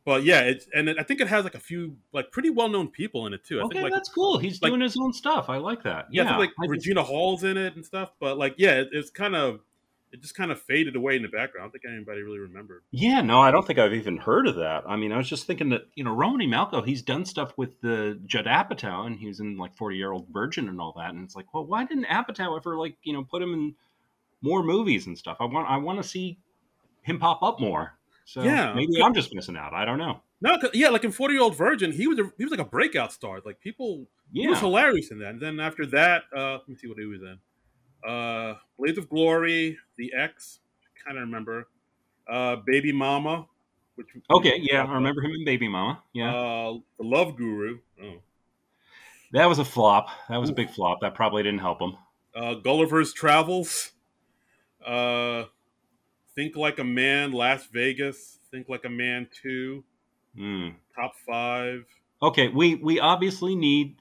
But 0.05 0.23
yeah, 0.23 0.41
it's 0.41 0.67
and 0.73 0.87
it, 0.87 0.97
I 0.99 1.03
think 1.03 1.19
it 1.19 1.27
has 1.27 1.43
like 1.43 1.55
a 1.55 1.59
few 1.59 1.97
like 2.13 2.31
pretty 2.31 2.51
well 2.51 2.69
known 2.69 2.89
people 2.89 3.25
in 3.25 3.33
it 3.33 3.43
too. 3.43 3.59
I 3.59 3.63
okay, 3.63 3.73
think 3.79 3.83
like 3.85 3.93
that's 3.93 4.09
cool. 4.09 4.37
He's 4.37 4.61
like- 4.61 4.69
doing 4.69 4.81
his 4.81 4.95
own 4.97 5.11
stuff. 5.13 5.49
I 5.49 5.57
like 5.57 5.81
that. 5.83 6.05
yeah, 6.11 6.23
Yeah, 6.23 6.29
think 6.29 6.39
like 6.39 6.49
I 6.59 6.63
just- 6.65 6.69
Regina 6.71 7.03
Hall's 7.03 7.43
in 7.43 7.57
it 7.57 7.75
and 7.75 7.83
stuff. 7.83 8.11
But 8.19 8.37
like 8.37 8.53
yeah, 8.57 8.81
it, 8.81 8.89
it's 8.91 9.09
kind 9.09 9.35
of 9.35 9.61
it 10.11 10.21
just 10.21 10.35
kind 10.35 10.51
of 10.51 10.61
faded 10.61 10.95
away 10.95 11.15
in 11.15 11.23
the 11.23 11.27
background. 11.27 11.63
I 11.63 11.65
don't 11.65 11.71
think 11.71 11.83
anybody 11.91 12.21
really 12.21 12.37
remembered. 12.37 12.83
Yeah, 12.91 13.21
no, 13.21 13.41
I 13.41 13.49
don't 13.51 13.65
think 13.65 13.79
I've 13.79 13.93
even 13.95 14.17
heard 14.17 14.47
of 14.47 14.55
that. 14.57 14.83
I 14.87 14.95
mean, 14.95 15.11
I 15.11 15.17
was 15.17 15.27
just 15.27 15.47
thinking 15.47 15.69
that 15.69 15.87
you 15.95 16.03
know 16.03 16.13
Romany 16.13 16.47
Malco, 16.47 16.85
he's 16.85 17.01
done 17.01 17.25
stuff 17.25 17.51
with 17.57 17.81
the 17.81 18.19
Judd 18.27 18.45
Apatow, 18.45 19.07
and 19.07 19.17
he 19.17 19.27
was 19.27 19.39
in 19.39 19.57
like 19.57 19.75
Forty 19.75 19.97
Year 19.97 20.11
Old 20.11 20.27
Virgin 20.31 20.69
and 20.69 20.79
all 20.79 20.93
that. 20.97 21.15
And 21.15 21.23
it's 21.23 21.35
like, 21.35 21.51
well, 21.51 21.65
why 21.65 21.83
didn't 21.83 22.05
Apatow 22.05 22.55
ever 22.55 22.77
like 22.77 22.95
you 23.01 23.11
know 23.11 23.23
put 23.23 23.41
him 23.41 23.53
in 23.55 23.73
more 24.43 24.61
movies 24.61 25.07
and 25.07 25.17
stuff? 25.17 25.37
I 25.39 25.45
want 25.45 25.67
I 25.67 25.77
want 25.77 26.01
to 26.01 26.07
see 26.07 26.37
him 27.01 27.17
pop 27.17 27.41
up 27.41 27.59
more. 27.59 27.95
So 28.25 28.43
Yeah. 28.43 28.73
maybe 28.73 29.01
I'm 29.01 29.13
just 29.13 29.33
missing 29.33 29.55
out. 29.55 29.73
I 29.73 29.85
don't 29.85 29.97
know. 29.99 30.21
No, 30.41 30.57
yeah, 30.73 30.89
like 30.89 31.03
in 31.05 31.11
Forty 31.11 31.35
Year 31.35 31.43
Old 31.43 31.55
Virgin, 31.57 31.91
he 31.91 32.07
was 32.07 32.19
a, 32.19 32.23
he 32.37 32.43
was 32.43 32.51
like 32.51 32.59
a 32.59 32.65
breakout 32.65 33.13
star. 33.13 33.39
Like 33.45 33.59
people, 33.61 34.05
he 34.33 34.47
was 34.47 34.59
hilarious 34.59 35.09
in 35.11 35.19
that. 35.19 35.29
And 35.29 35.39
then 35.41 35.59
after 35.59 35.85
that, 35.87 36.23
uh, 36.35 36.53
let 36.53 36.67
me 36.67 36.75
see 36.75 36.87
what 36.87 36.97
he 36.99 37.05
was 37.05 37.21
in. 37.21 37.37
Uh, 38.07 38.55
Blades 38.77 38.97
of 38.97 39.09
Glory, 39.09 39.77
The 39.97 40.11
Ex, 40.15 40.59
kind 41.03 41.17
of 41.17 41.21
remember. 41.21 41.67
Uh, 42.27 42.57
Baby 42.65 42.91
Mama, 42.91 43.45
which 43.95 44.07
okay, 44.31 44.57
yeah, 44.59 44.83
I 44.83 44.93
remember 44.93 45.21
him 45.21 45.31
in 45.31 45.45
Baby 45.45 45.67
Mama. 45.67 46.01
Yeah, 46.13 46.35
Uh, 46.35 46.73
the 46.99 47.05
Love 47.05 47.37
Guru. 47.37 47.79
Oh. 48.03 48.15
that 49.31 49.45
was 49.47 49.57
a 49.59 49.65
flop. 49.65 50.09
That 50.29 50.37
was 50.37 50.49
a 50.49 50.53
big 50.53 50.69
flop. 50.69 50.99
That 51.01 51.15
probably 51.15 51.43
didn't 51.43 51.59
help 51.59 51.81
him. 51.81 51.95
Uh, 52.35 52.55
Gulliver's 52.55 53.13
Travels. 53.13 53.91
Uh, 54.85 55.45
Think 56.35 56.55
Like 56.55 56.79
a 56.79 56.83
Man, 56.83 57.31
Last 57.31 57.71
Vegas. 57.71 58.39
Think 58.51 58.69
Like 58.69 58.85
a 58.85 58.89
Man 58.89 59.27
Two. 59.41 59.83
Hmm. 60.37 60.69
Top 60.95 61.13
five. 61.25 61.85
Okay, 62.21 62.47
we 62.49 62.75
we 62.75 62.99
obviously 62.99 63.55
need 63.55 63.95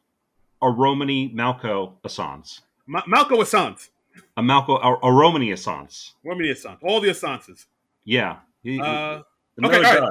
a 0.63 0.71
Romany 0.71 1.31
Malco 1.35 1.93
Assance. 2.05 2.63
Ma- 2.87 3.03
Malco 3.03 3.41
Assant. 3.43 3.91
A 4.37 4.43
Malco 4.43 4.79
a, 4.83 5.07
a 5.07 5.13
Romany 5.13 5.53
Assance. 5.53 6.15
What 6.23 6.37
many 6.37 6.51
Assant? 6.51 6.79
All 6.83 7.01
the 7.01 7.09
Assances. 7.09 7.67
Yeah. 8.05 8.39
He, 8.63 8.81
Uh, 8.81 9.23
okay, 9.63 9.77
all 9.77 9.83
guy 9.83 10.09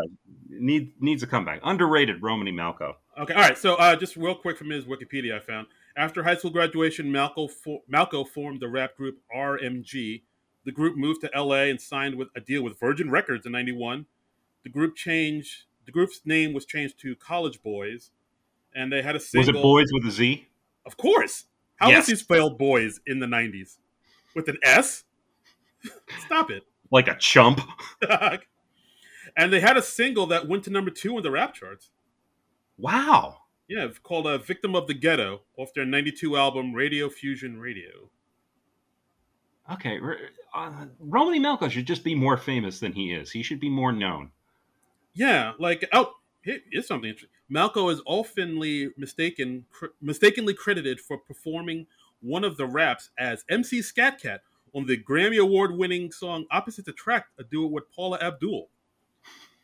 need, 0.50 0.94
needs 1.02 1.24
a 1.24 1.28
comeback. 1.28 1.60
Underrated 1.64 2.22
Romany 2.22 2.52
Malco. 2.52 2.96
Okay, 3.20 3.34
all 3.34 3.42
right. 3.42 3.58
So, 3.58 3.76
uh, 3.76 3.96
just 3.96 4.16
real 4.16 4.36
quick 4.36 4.58
from 4.58 4.70
his 4.70 4.86
Wikipedia, 4.86 5.36
I 5.36 5.40
found 5.40 5.68
after 5.96 6.24
high 6.24 6.36
school 6.36 6.52
graduation, 6.52 7.08
Malco 7.08 7.50
Malco 7.92 8.28
formed 8.28 8.60
the 8.60 8.68
rap 8.68 8.96
group 8.98 9.20
RMG. 9.36 10.22
The 10.66 10.72
group 10.72 10.96
moved 10.98 11.22
to 11.22 11.32
LA 11.36 11.64
and 11.64 11.80
signed 11.80 12.16
with 12.16 12.30
a 12.36 12.40
deal 12.42 12.64
with 12.64 12.80
Virgin 12.80 13.10
Records 13.10 13.46
in 13.46 13.52
'91. 13.52 14.06
The 14.64 14.70
group 14.70 14.96
changed. 14.96 15.64
The 15.86 15.92
group's 15.92 16.22
name 16.26 16.54
was 16.54 16.66
changed 16.66 17.00
to 17.02 17.16
College 17.18 17.62
Boys, 17.62 18.12
and 18.74 18.92
they 18.92 19.02
had 19.02 19.16
a 19.16 19.20
single. 19.20 19.54
Was 19.54 19.60
it 19.60 19.62
Boys 19.62 19.88
with 19.92 20.06
a 20.06 20.12
Z? 20.12 20.48
Of 20.86 20.96
course. 20.98 21.46
How 21.76 21.90
Yes. 21.90 22.04
was 22.04 22.08
he 22.08 22.16
spelled 22.16 22.58
boys 22.58 23.00
in 23.06 23.20
the 23.20 23.26
'90s? 23.26 23.78
With 24.36 24.48
an 24.48 24.58
S? 24.64 25.04
Stop 26.26 26.50
it. 26.50 26.64
Like 26.92 27.08
a 27.08 27.16
chump. 27.18 27.60
and 29.38 29.52
they 29.52 29.60
had 29.60 29.76
a 29.78 29.82
single 29.82 30.28
that 30.28 30.48
went 30.48 30.64
to 30.66 30.70
number 30.70 30.92
two 30.92 31.18
in 31.18 31.24
the 31.24 31.32
rap 31.32 31.54
charts. 31.54 31.90
Wow. 32.78 33.40
Yeah, 33.68 33.88
called 34.04 34.28
a 34.28 34.38
Victim 34.38 34.76
of 34.76 34.88
the 34.88 34.94
Ghetto 34.94 35.42
off 35.58 35.74
their 35.74 35.86
92 35.86 36.36
album 36.38 36.74
Radio 36.74 37.10
Fusion 37.10 37.60
Radio. 37.60 38.10
Okay. 39.72 40.00
Uh, 40.54 40.86
Romany 41.00 41.40
Malco 41.40 41.70
should 41.70 41.86
just 41.88 42.04
be 42.04 42.16
more 42.16 42.38
famous 42.38 42.80
than 42.80 42.94
he 42.94 43.14
is. 43.14 43.32
He 43.32 43.44
should 43.44 43.60
be 43.60 43.70
more 43.70 43.92
known. 43.92 44.32
Yeah, 45.14 45.54
like 45.60 45.88
oh, 45.94 46.14
here- 46.44 46.60
here's 46.72 46.88
something 46.88 47.10
interesting. 47.10 47.30
Malco 47.52 47.92
is 47.92 48.02
oftenly 48.02 48.90
mistaken 48.98 49.66
cr- 49.72 49.88
mistakenly 50.02 50.54
credited 50.54 51.00
for 51.00 51.18
performing 51.18 51.88
one 52.22 52.44
of 52.44 52.58
the 52.58 52.66
raps 52.66 53.10
as 53.18 53.44
MC 53.50 53.82
Skat 53.82 54.20
Kat 54.22 54.42
on 54.74 54.86
the 54.88 54.98
Grammy 54.98 55.38
Award 55.40 55.78
winning 55.78 56.12
song 56.12 56.46
Opposite 56.52 56.88
Attract, 56.88 57.28
a 57.40 57.44
duet 57.44 57.72
with 57.72 57.84
Paula 57.96 58.18
Abdul. 58.20 58.70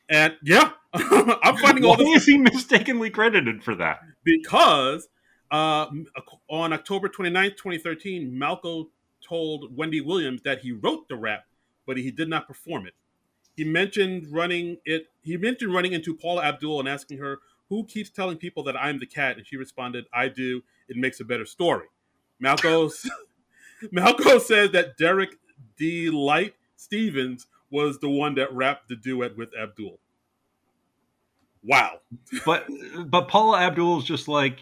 And 0.07 0.35
yeah, 0.43 0.71
I'm 0.93 1.57
finding 1.57 1.83
all 1.83 1.91
Why 1.97 2.03
this 2.13 2.21
is 2.21 2.25
he 2.27 2.37
mistakenly 2.37 3.09
credited 3.09 3.63
for 3.63 3.75
that? 3.75 3.99
because 4.23 5.07
uh, 5.51 5.87
on 6.47 6.73
October 6.73 7.09
29th, 7.09 7.57
2013, 7.57 8.31
Malco 8.31 8.87
told 9.29 9.77
Wendy 9.77 10.01
Williams 10.01 10.41
that 10.41 10.59
he 10.59 10.71
wrote 10.71 11.07
the 11.07 11.15
rap, 11.15 11.45
but 11.85 11.97
he 11.97 12.11
did 12.11 12.27
not 12.27 12.47
perform 12.47 12.87
it. 12.87 12.95
He 13.55 13.63
mentioned 13.63 14.27
running 14.31 14.77
it. 14.85 15.07
He 15.21 15.37
mentioned 15.37 15.73
running 15.73 15.93
into 15.93 16.15
Paula 16.15 16.43
Abdul 16.43 16.79
and 16.79 16.89
asking 16.89 17.19
her, 17.19 17.39
"Who 17.69 17.85
keeps 17.85 18.09
telling 18.09 18.37
people 18.37 18.63
that 18.63 18.75
I'm 18.75 18.99
the 18.99 19.05
cat?" 19.05 19.37
And 19.37 19.45
she 19.45 19.57
responded, 19.57 20.05
"I 20.13 20.29
do. 20.29 20.63
It 20.87 20.97
makes 20.97 21.19
a 21.19 21.25
better 21.25 21.45
story." 21.45 21.87
Malco 22.43 22.91
Malco 23.93 24.39
says 24.41 24.71
that 24.71 24.97
Derek 24.97 25.35
D. 25.77 26.09
Light 26.09 26.55
Stevens 26.75 27.47
was 27.69 27.99
the 27.99 28.09
one 28.09 28.35
that 28.35 28.53
rapped 28.53 28.89
the 28.89 28.95
duet 28.95 29.37
with 29.37 29.49
Abdul. 29.55 29.99
Wow. 31.63 31.99
But 32.45 32.67
but 33.07 33.27
Paula 33.27 33.59
Abdul 33.59 33.99
is 33.99 34.05
just 34.05 34.27
like 34.27 34.59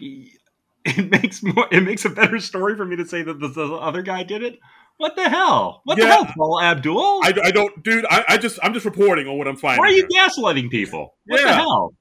it 0.84 1.10
makes 1.10 1.42
more 1.42 1.66
it 1.70 1.82
makes 1.82 2.04
a 2.04 2.10
better 2.10 2.38
story 2.38 2.76
for 2.76 2.84
me 2.84 2.96
to 2.96 3.04
say 3.04 3.22
that 3.22 3.40
the, 3.40 3.48
the 3.48 3.74
other 3.74 4.02
guy 4.02 4.22
did 4.22 4.42
it. 4.42 4.58
What 4.98 5.14
the 5.14 5.28
hell? 5.28 5.82
What 5.84 5.96
the 5.96 6.06
hell, 6.06 6.26
Paula 6.26 6.64
Abdul? 6.64 7.20
I, 7.22 7.32
I 7.44 7.50
don't, 7.52 7.84
dude. 7.84 8.04
I, 8.10 8.24
I 8.30 8.36
just, 8.36 8.58
I'm 8.64 8.74
just 8.74 8.84
reporting 8.84 9.28
on 9.28 9.38
what 9.38 9.46
I'm 9.46 9.56
finding. 9.56 9.78
Why 9.78 9.86
are 9.86 9.92
you 9.92 10.08
here. 10.10 10.24
gaslighting 10.24 10.70
people? 10.70 11.14
What 11.26 11.40
the 11.40 11.52
hell? 11.52 11.94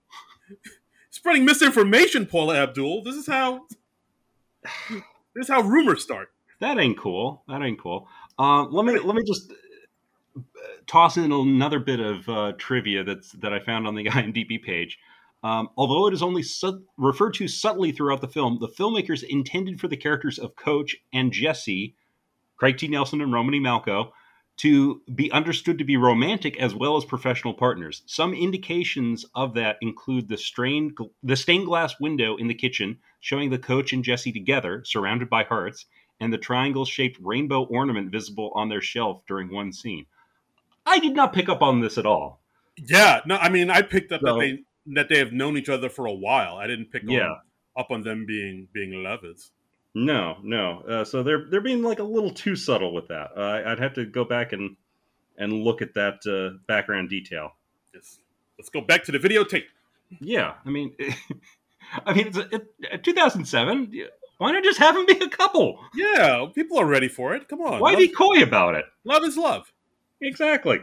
spreading 1.12 1.46
misinformation, 1.46 2.26
Paula 2.26 2.56
Abdul? 2.56 3.04
This 3.04 3.16
is 3.16 3.28
how, 3.28 3.68
this 4.90 5.02
is 5.36 5.48
how 5.48 5.62
rumors 5.62 6.02
start. 6.02 6.32
That 6.60 6.80
ain't 6.80 6.98
cool. 6.98 7.44
That 7.48 7.62
ain't 7.62 7.80
cool. 7.80 8.08
Uh, 8.40 8.64
let 8.64 8.86
me 8.86 8.98
let 9.00 9.16
me 9.16 9.24
just 9.24 9.52
uh, 10.36 10.42
toss 10.88 11.18
in 11.18 11.32
another 11.32 11.80
bit 11.80 12.00
of 12.00 12.28
uh, 12.28 12.54
trivia 12.58 13.04
that's 13.04 13.32
that 13.34 13.54
I 13.54 13.60
found 13.60 13.88
on 13.88 13.94
the 13.94 14.06
IMDb 14.10 14.62
page. 14.62 14.98
Um, 15.44 15.70
although 15.78 16.08
it 16.08 16.14
is 16.14 16.24
only 16.24 16.44
sub- 16.44 16.82
referred 16.98 17.36
to 17.36 17.48
subtly 17.48 17.92
throughout 17.92 18.22
the 18.22 18.28
film, 18.28 18.58
the 18.60 18.68
filmmakers 18.68 19.24
intended 19.24 19.80
for 19.80 19.88
the 19.88 19.98
characters 19.98 20.40
of 20.40 20.56
Coach 20.56 20.96
and 21.14 21.32
Jesse, 21.32 21.96
Craig 22.58 22.78
T. 22.78 22.88
Nelson 22.88 23.22
and 23.22 23.32
Romany 23.32 23.60
Malco, 23.60 24.12
to 24.58 25.02
be 25.14 25.32
understood 25.32 25.78
to 25.78 25.84
be 25.84 25.98
romantic 25.98 26.58
as 26.60 26.74
well 26.74 26.98
as 26.98 27.06
professional 27.06 27.54
partners. 27.54 28.02
Some 28.08 28.34
indications 28.34 29.24
of 29.36 29.54
that 29.54 29.78
include 29.82 30.28
the 30.28 30.38
strained, 30.38 30.98
the 31.22 31.36
stained 31.36 31.68
glass 31.68 32.00
window 32.00 32.36
in 32.38 32.48
the 32.48 32.56
kitchen 32.56 32.98
showing 33.20 33.52
the 33.52 33.60
Coach 33.60 33.94
and 33.94 34.04
Jesse 34.04 34.32
together, 34.32 34.84
surrounded 34.84 35.30
by 35.30 35.44
hearts, 35.44 35.86
and 36.20 36.34
the 36.34 36.40
triangle-shaped 36.40 37.20
rainbow 37.22 37.66
ornament 37.66 38.12
visible 38.12 38.52
on 38.56 38.70
their 38.70 38.82
shelf 38.82 39.22
during 39.28 39.52
one 39.52 39.72
scene. 39.72 40.08
I 40.88 40.98
did 40.98 41.16
not 41.16 41.34
pick 41.34 41.48
up 41.48 41.62
on 41.62 41.80
this 41.82 42.00
at 42.00 42.08
all. 42.08 42.42
Yeah, 42.78 43.22
no, 43.28 43.38
I 43.38 43.50
mean, 43.50 43.70
I 43.70 43.84
picked 43.84 44.12
up 44.12 44.22
So- 44.22 44.34
that 44.34 44.40
they 44.40 44.64
that 44.94 45.10
they 45.10 45.18
have 45.20 45.32
known 45.34 45.58
each 45.58 45.70
other 45.70 45.90
for 45.90 46.06
a 46.06 46.14
while. 46.14 46.56
I 46.58 46.68
didn't 46.68 46.92
pick 46.92 47.04
Yeah. 47.06 47.28
on, 47.30 47.40
up 47.78 47.92
on 47.92 48.02
them 48.04 48.26
being 48.26 48.68
being 48.74 49.04
lovers. 49.04 49.52
No, 49.94 50.38
no. 50.44 50.82
Uh, 50.82 51.04
so 51.04 51.24
they're 51.24 51.46
they're 51.50 51.62
being 51.62 51.82
like 51.82 52.00
a 52.00 52.04
little 52.04 52.32
too 52.32 52.56
subtle 52.56 52.94
with 52.94 53.08
that. 53.08 53.32
Uh, 53.36 53.62
I'd 53.66 53.80
have 53.80 53.94
to 53.96 54.06
go 54.06 54.24
back 54.26 54.54
and 54.54 54.76
and 55.38 55.54
look 55.54 55.82
at 55.82 55.94
that 55.96 56.20
uh, 56.28 56.58
background 56.68 57.10
detail. 57.10 57.52
Yes. 57.94 58.20
Let's 58.58 58.70
go 58.70 58.82
back 58.82 59.04
to 59.06 59.12
the 59.12 59.20
videotape. 59.20 59.66
Yeah, 60.20 60.54
I 60.66 60.70
mean, 60.70 60.96
I 62.06 62.14
mean, 62.14 62.28
it's 62.28 62.38
a, 62.38 62.48
it, 62.92 63.04
2007. 63.04 63.94
Why 64.40 64.52
not 64.52 64.64
just 64.64 64.80
have 64.80 64.96
them 64.96 65.06
be 65.06 65.18
a 65.20 65.30
couple? 65.30 65.80
Yeah, 65.96 66.46
people 66.54 66.80
are 66.80 66.86
ready 66.86 67.08
for 67.08 67.36
it. 67.36 67.48
Come 67.48 67.62
on, 67.62 67.80
Why 67.82 67.92
love, 67.92 68.00
be 68.00 68.08
coy 68.08 68.42
about 68.44 68.76
it? 68.76 68.86
love 69.04 69.24
is 69.24 69.36
love. 69.38 69.72
Exactly. 70.22 70.80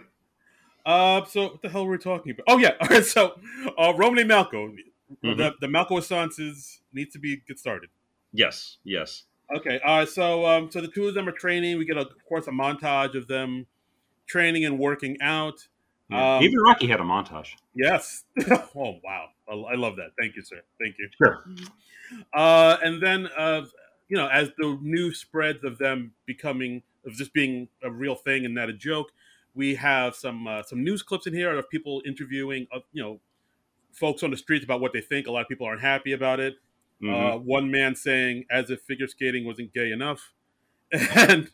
Uh, 0.87 1.24
so 1.24 1.43
what 1.45 1.62
the 1.62 1.68
hell 1.68 1.87
were 1.87 1.93
we 1.93 1.99
talking 1.99 2.32
about? 2.32 2.45
Oh 2.49 2.59
yeah, 2.59 2.72
all 2.80 2.89
right. 2.89 3.05
So, 3.05 3.39
uh, 3.78 3.93
Romany 3.97 4.24
Malco, 4.24 4.76
Mhm. 5.22 5.37
the 5.37 5.55
the 5.61 5.66
Malco 5.66 5.99
Assances 5.99 6.78
need 6.93 7.11
to 7.12 7.18
be 7.18 7.41
get 7.49 7.59
started. 7.59 7.91
Yes. 8.32 8.78
Yes. 8.85 9.24
Okay. 9.55 9.80
Uh, 9.85 10.05
so 10.05 10.45
um, 10.47 10.70
so 10.70 10.80
the 10.80 10.89
two 10.89 11.07
of 11.07 11.14
them 11.14 11.28
are 11.28 11.32
training. 11.32 11.78
We 11.78 11.85
get, 11.85 11.97
a, 11.97 12.01
of 12.01 12.24
course, 12.28 12.47
a 12.49 12.51
montage 12.51 13.14
of 13.14 13.28
them 13.28 13.66
training 14.26 14.64
and 14.64 14.78
working 14.78 15.16
out. 15.20 15.66
Yeah. 16.11 16.37
Um, 16.37 16.43
Even 16.43 16.59
Rocky 16.59 16.87
had 16.87 17.01
a 17.01 17.05
montage. 17.05 17.55
Yes. 17.74 18.24
oh 18.51 18.99
wow, 19.05 19.28
I, 19.49 19.53
I 19.53 19.74
love 19.76 19.97
that. 19.97 20.11
Thank 20.18 20.37
you, 20.37 20.43
sir. 20.43 20.61
Thank 20.80 20.97
you. 20.99 21.09
Sure. 21.16 21.45
Uh, 22.32 22.76
and 22.82 23.03
then, 23.03 23.28
uh, 23.37 23.62
you 24.09 24.16
know, 24.16 24.28
as 24.28 24.51
the 24.59 24.78
news 24.82 25.18
spreads 25.18 25.64
of 25.64 25.78
them 25.78 26.12
becoming 26.26 26.82
of 27.07 27.12
just 27.12 27.32
being 27.32 27.68
a 27.82 27.91
real 27.91 28.14
thing 28.14 28.45
and 28.45 28.55
not 28.55 28.68
a 28.68 28.72
joke, 28.72 29.11
we 29.55 29.74
have 29.76 30.14
some 30.16 30.46
uh, 30.46 30.62
some 30.62 30.82
news 30.84 31.02
clips 31.02 31.26
in 31.26 31.34
here 31.34 31.57
of 31.57 31.68
people 31.70 32.02
interviewing, 32.07 32.66
uh, 32.74 32.80
you 32.92 33.02
know, 33.02 33.20
folks 33.92 34.22
on 34.22 34.30
the 34.30 34.36
streets 34.36 34.64
about 34.64 34.80
what 34.80 34.92
they 34.92 35.00
think. 35.00 35.26
A 35.26 35.30
lot 35.30 35.42
of 35.42 35.48
people 35.48 35.66
aren't 35.66 35.80
happy 35.82 36.12
about 36.12 36.40
it. 36.40 36.55
Mhm. 37.02 37.34
Uh, 37.34 37.38
one 37.38 37.70
man 37.70 37.94
saying, 37.94 38.44
"As 38.50 38.70
if 38.70 38.80
figure 38.82 39.07
skating 39.07 39.44
wasn't 39.44 39.72
gay 39.72 39.90
enough," 39.92 40.32
and 40.92 41.50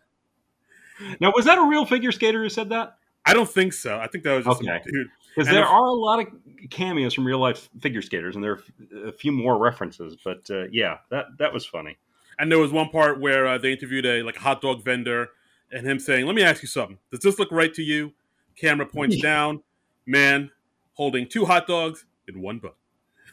now, 1.19 1.33
was 1.35 1.47
that 1.47 1.59
a 1.59 1.67
real 1.67 1.87
figure 1.87 2.13
skater 2.13 2.43
who 2.43 2.49
said 2.49 2.69
that? 2.71 2.97
I 3.25 3.33
don't 3.35 3.49
think 3.49 3.73
so. 3.73 3.99
I 3.99 4.07
think 4.07 4.25
that 4.25 4.35
was 4.35 4.45
just 4.45 4.61
Okay. 4.63 4.81
some 4.83 4.93
dude. 4.93 5.09
Because 5.35 5.49
there 5.51 5.63
if- 5.63 5.69
are 5.69 5.85
a 5.87 5.93
lot 5.93 6.21
of 6.21 6.27
cameos 6.71 7.15
from 7.15 7.27
real 7.27 7.39
life 7.39 7.69
figure 7.81 8.03
skaters, 8.03 8.35
and 8.35 8.45
there 8.45 8.53
are 8.53 9.09
a 9.09 9.13
few 9.13 9.33
more 9.33 9.57
references. 9.59 10.17
But 10.23 10.51
uh, 10.51 10.65
yeah, 10.73 10.99
that 11.11 11.27
that 11.39 11.53
was 11.53 11.65
funny. 11.65 11.97
And 12.39 12.51
there 12.51 12.59
was 12.59 12.73
one 12.73 12.89
part 12.89 13.21
where 13.21 13.47
uh, 13.47 13.59
they 13.59 13.73
interviewed 13.73 14.07
a 14.07 14.23
like 14.23 14.37
hot 14.37 14.61
dog 14.63 14.83
vendor, 14.85 15.29
and 15.73 15.87
him 15.87 15.99
saying, 15.99 16.27
"Let 16.27 16.35
me 16.35 16.43
ask 16.43 16.63
you 16.63 16.69
something. 16.69 16.99
Does 17.11 17.21
this 17.21 17.39
look 17.39 17.51
right 17.51 17.73
to 17.75 17.83
you?" 17.83 18.13
Camera 18.57 18.87
points 18.87 19.21
down. 19.21 19.63
Man 20.07 20.51
holding 20.95 21.27
two 21.27 21.47
hot 21.47 21.67
dogs 21.67 22.05
in 22.29 22.43
one 22.43 22.59
butt. 22.59 22.77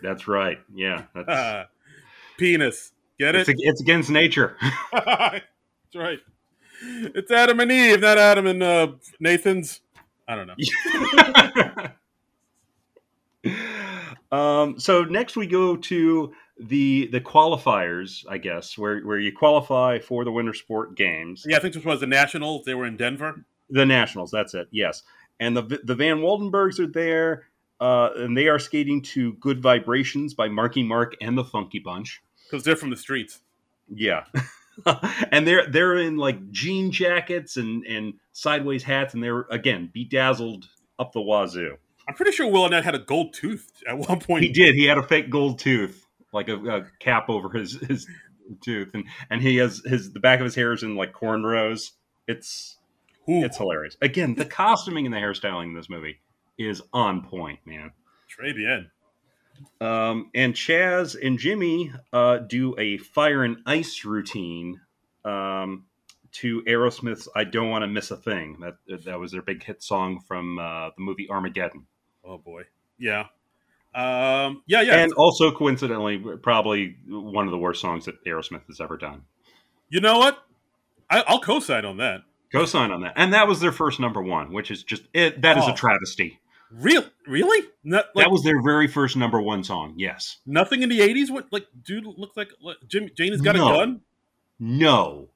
That's 0.01 0.27
right. 0.27 0.59
Yeah, 0.73 1.03
that's, 1.13 1.69
penis. 2.37 2.91
Get 3.19 3.35
it's, 3.35 3.49
it? 3.49 3.55
it's 3.59 3.81
against 3.81 4.09
nature. 4.09 4.55
That's 4.91 5.95
right. 5.95 6.19
It's 6.81 7.31
Adam 7.31 7.59
and 7.59 7.71
Eve, 7.71 8.01
not 8.01 8.19
Adam 8.19 8.45
and 8.45 8.61
uh, 8.61 8.87
Nathan's. 9.19 9.81
I 10.27 10.35
don't 10.35 10.47
know. 13.43 13.57
um, 14.37 14.79
so 14.79 15.03
next 15.03 15.35
we 15.35 15.47
go 15.47 15.75
to 15.75 16.31
the 16.59 17.07
the 17.11 17.21
qualifiers, 17.21 18.25
I 18.29 18.37
guess, 18.37 18.77
where 18.77 19.01
where 19.01 19.19
you 19.19 19.31
qualify 19.31 19.99
for 19.99 20.23
the 20.23 20.31
winter 20.31 20.53
sport 20.53 20.95
games. 20.95 21.45
Yeah, 21.47 21.57
I 21.57 21.59
think 21.59 21.73
this 21.73 21.85
was 21.85 21.99
the 21.99 22.07
Nationals. 22.07 22.65
They 22.65 22.73
were 22.73 22.85
in 22.85 22.97
Denver. 22.97 23.45
The 23.69 23.85
Nationals, 23.85 24.31
that's 24.31 24.53
it. 24.53 24.67
Yes, 24.71 25.03
and 25.39 25.55
the 25.55 25.79
the 25.83 25.95
Van 25.95 26.17
Waldenbergs 26.17 26.79
are 26.79 26.87
there, 26.87 27.47
uh, 27.79 28.09
and 28.15 28.35
they 28.35 28.47
are 28.47 28.59
skating 28.59 29.01
to 29.03 29.33
"Good 29.33 29.61
Vibrations" 29.61 30.33
by 30.33 30.47
Marky 30.47 30.83
Mark 30.83 31.15
and 31.21 31.37
the 31.37 31.43
Funky 31.43 31.79
Bunch. 31.79 32.21
because 32.49 32.63
they're 32.63 32.75
from 32.75 32.89
the 32.89 32.95
streets. 32.97 33.41
Yeah, 33.89 34.23
and 35.31 35.47
they're 35.47 35.67
they're 35.67 35.97
in 35.97 36.17
like 36.17 36.51
jean 36.51 36.91
jackets 36.91 37.57
and 37.57 37.85
and 37.85 38.13
sideways 38.31 38.83
hats, 38.83 39.13
and 39.13 39.23
they're 39.23 39.45
again 39.51 39.89
bedazzled 39.93 40.65
up 40.97 41.11
the 41.13 41.21
wazoo. 41.21 41.77
I'm 42.07 42.15
pretty 42.15 42.31
sure 42.31 42.49
Will 42.49 42.63
Arnett 42.63 42.85
had 42.85 42.95
a 42.95 42.99
gold 42.99 43.33
tooth 43.33 43.69
at 43.87 43.97
one 43.97 44.19
point. 44.21 44.43
He 44.43 44.49
did. 44.51 44.75
He 44.75 44.85
had 44.85 44.97
a 44.97 45.03
fake 45.03 45.29
gold 45.29 45.59
tooth, 45.59 46.06
like 46.37 46.49
a, 46.49 46.55
a 46.55 46.85
cap 46.99 47.29
over 47.29 47.49
his 47.49 47.73
his 47.73 48.07
tooth, 48.61 48.89
and 48.93 49.05
and 49.29 49.41
he 49.41 49.57
has 49.57 49.81
his 49.85 50.11
the 50.13 50.19
back 50.19 50.39
of 50.39 50.45
his 50.45 50.55
hair 50.55 50.73
is 50.73 50.83
in 50.83 50.95
like 50.95 51.13
cornrows. 51.13 51.91
It's 52.27 52.77
Ooh, 53.29 53.43
it's 53.43 53.57
hilarious. 53.57 53.97
Again, 54.01 54.35
the 54.35 54.45
costuming 54.45 55.05
and 55.05 55.13
the 55.13 55.19
hairstyling 55.19 55.65
in 55.65 55.73
this 55.73 55.89
movie 55.89 56.19
is 56.57 56.81
on 56.93 57.23
point, 57.23 57.59
man. 57.65 57.91
Très 58.29 58.55
bien. 58.55 58.91
Um, 59.81 60.29
and 60.35 60.53
Chaz 60.53 61.15
and 61.19 61.39
Jimmy 61.39 61.91
uh, 62.13 62.37
do 62.37 62.75
a 62.77 62.97
fire 62.97 63.43
and 63.43 63.57
ice 63.65 64.05
routine 64.05 64.79
um, 65.25 65.85
to 66.33 66.61
Aerosmith's 66.63 67.27
"I 67.35 67.43
Don't 67.43 67.69
Want 67.69 67.83
to 67.83 67.87
Miss 67.87 68.11
a 68.11 68.17
Thing." 68.17 68.59
That 68.61 69.03
that 69.05 69.19
was 69.19 69.31
their 69.31 69.41
big 69.41 69.63
hit 69.63 69.81
song 69.81 70.19
from 70.27 70.59
uh, 70.59 70.91
the 70.95 71.01
movie 71.01 71.27
Armageddon, 71.29 71.87
Oh 72.27 72.37
boy. 72.37 72.63
Yeah. 72.99 73.27
Um, 73.97 74.61
yeah, 74.67 74.81
yeah. 74.81 74.99
and 74.99 75.11
also 75.13 75.51
coincidentally, 75.51 76.17
probably 76.41 76.97
one 77.07 77.45
of 77.47 77.51
the 77.51 77.57
worst 77.57 77.81
songs 77.81 78.05
that 78.05 78.23
Aerosmith 78.25 78.67
has 78.67 78.79
ever 78.79 78.95
done. 78.97 79.23
you 79.89 79.99
know 80.01 80.19
what? 80.19 80.43
I, 81.09 81.23
I'll 81.27 81.39
co-sign 81.39 81.85
on 81.85 81.97
that. 81.97 82.21
Co-sign 82.51 82.91
on 82.91 83.01
that, 83.01 83.13
and 83.15 83.33
that 83.33 83.47
was 83.47 83.59
their 83.59 83.71
first 83.71 83.99
number 83.99 84.21
one, 84.21 84.53
which 84.53 84.71
is 84.71 84.83
just 84.83 85.03
it. 85.13 85.41
That 85.41 85.57
is 85.57 85.63
Oh. 85.67 85.71
a 85.71 85.75
travesty. 85.75 86.39
Real, 86.71 87.03
really? 87.25 87.65
Not, 87.83 88.07
like, 88.13 88.25
that 88.25 88.31
was 88.31 88.43
their 88.43 88.61
very 88.61 88.87
first 88.87 89.15
number 89.17 89.41
one 89.41 89.63
song. 89.63 89.93
Yes. 89.97 90.37
nothing 90.45 90.81
in 90.83 90.89
the 90.89 90.99
'80s. 90.99 91.29
What 91.31 91.47
like 91.51 91.65
dude 91.83 92.05
looks 92.05 92.37
like? 92.37 92.49
like 92.61 92.77
Jim 92.87 93.09
Jane 93.17 93.31
has 93.31 93.41
got 93.41 93.55
No. 93.55 93.67
a 93.69 93.77
gun. 93.77 94.01
No. 94.59 95.29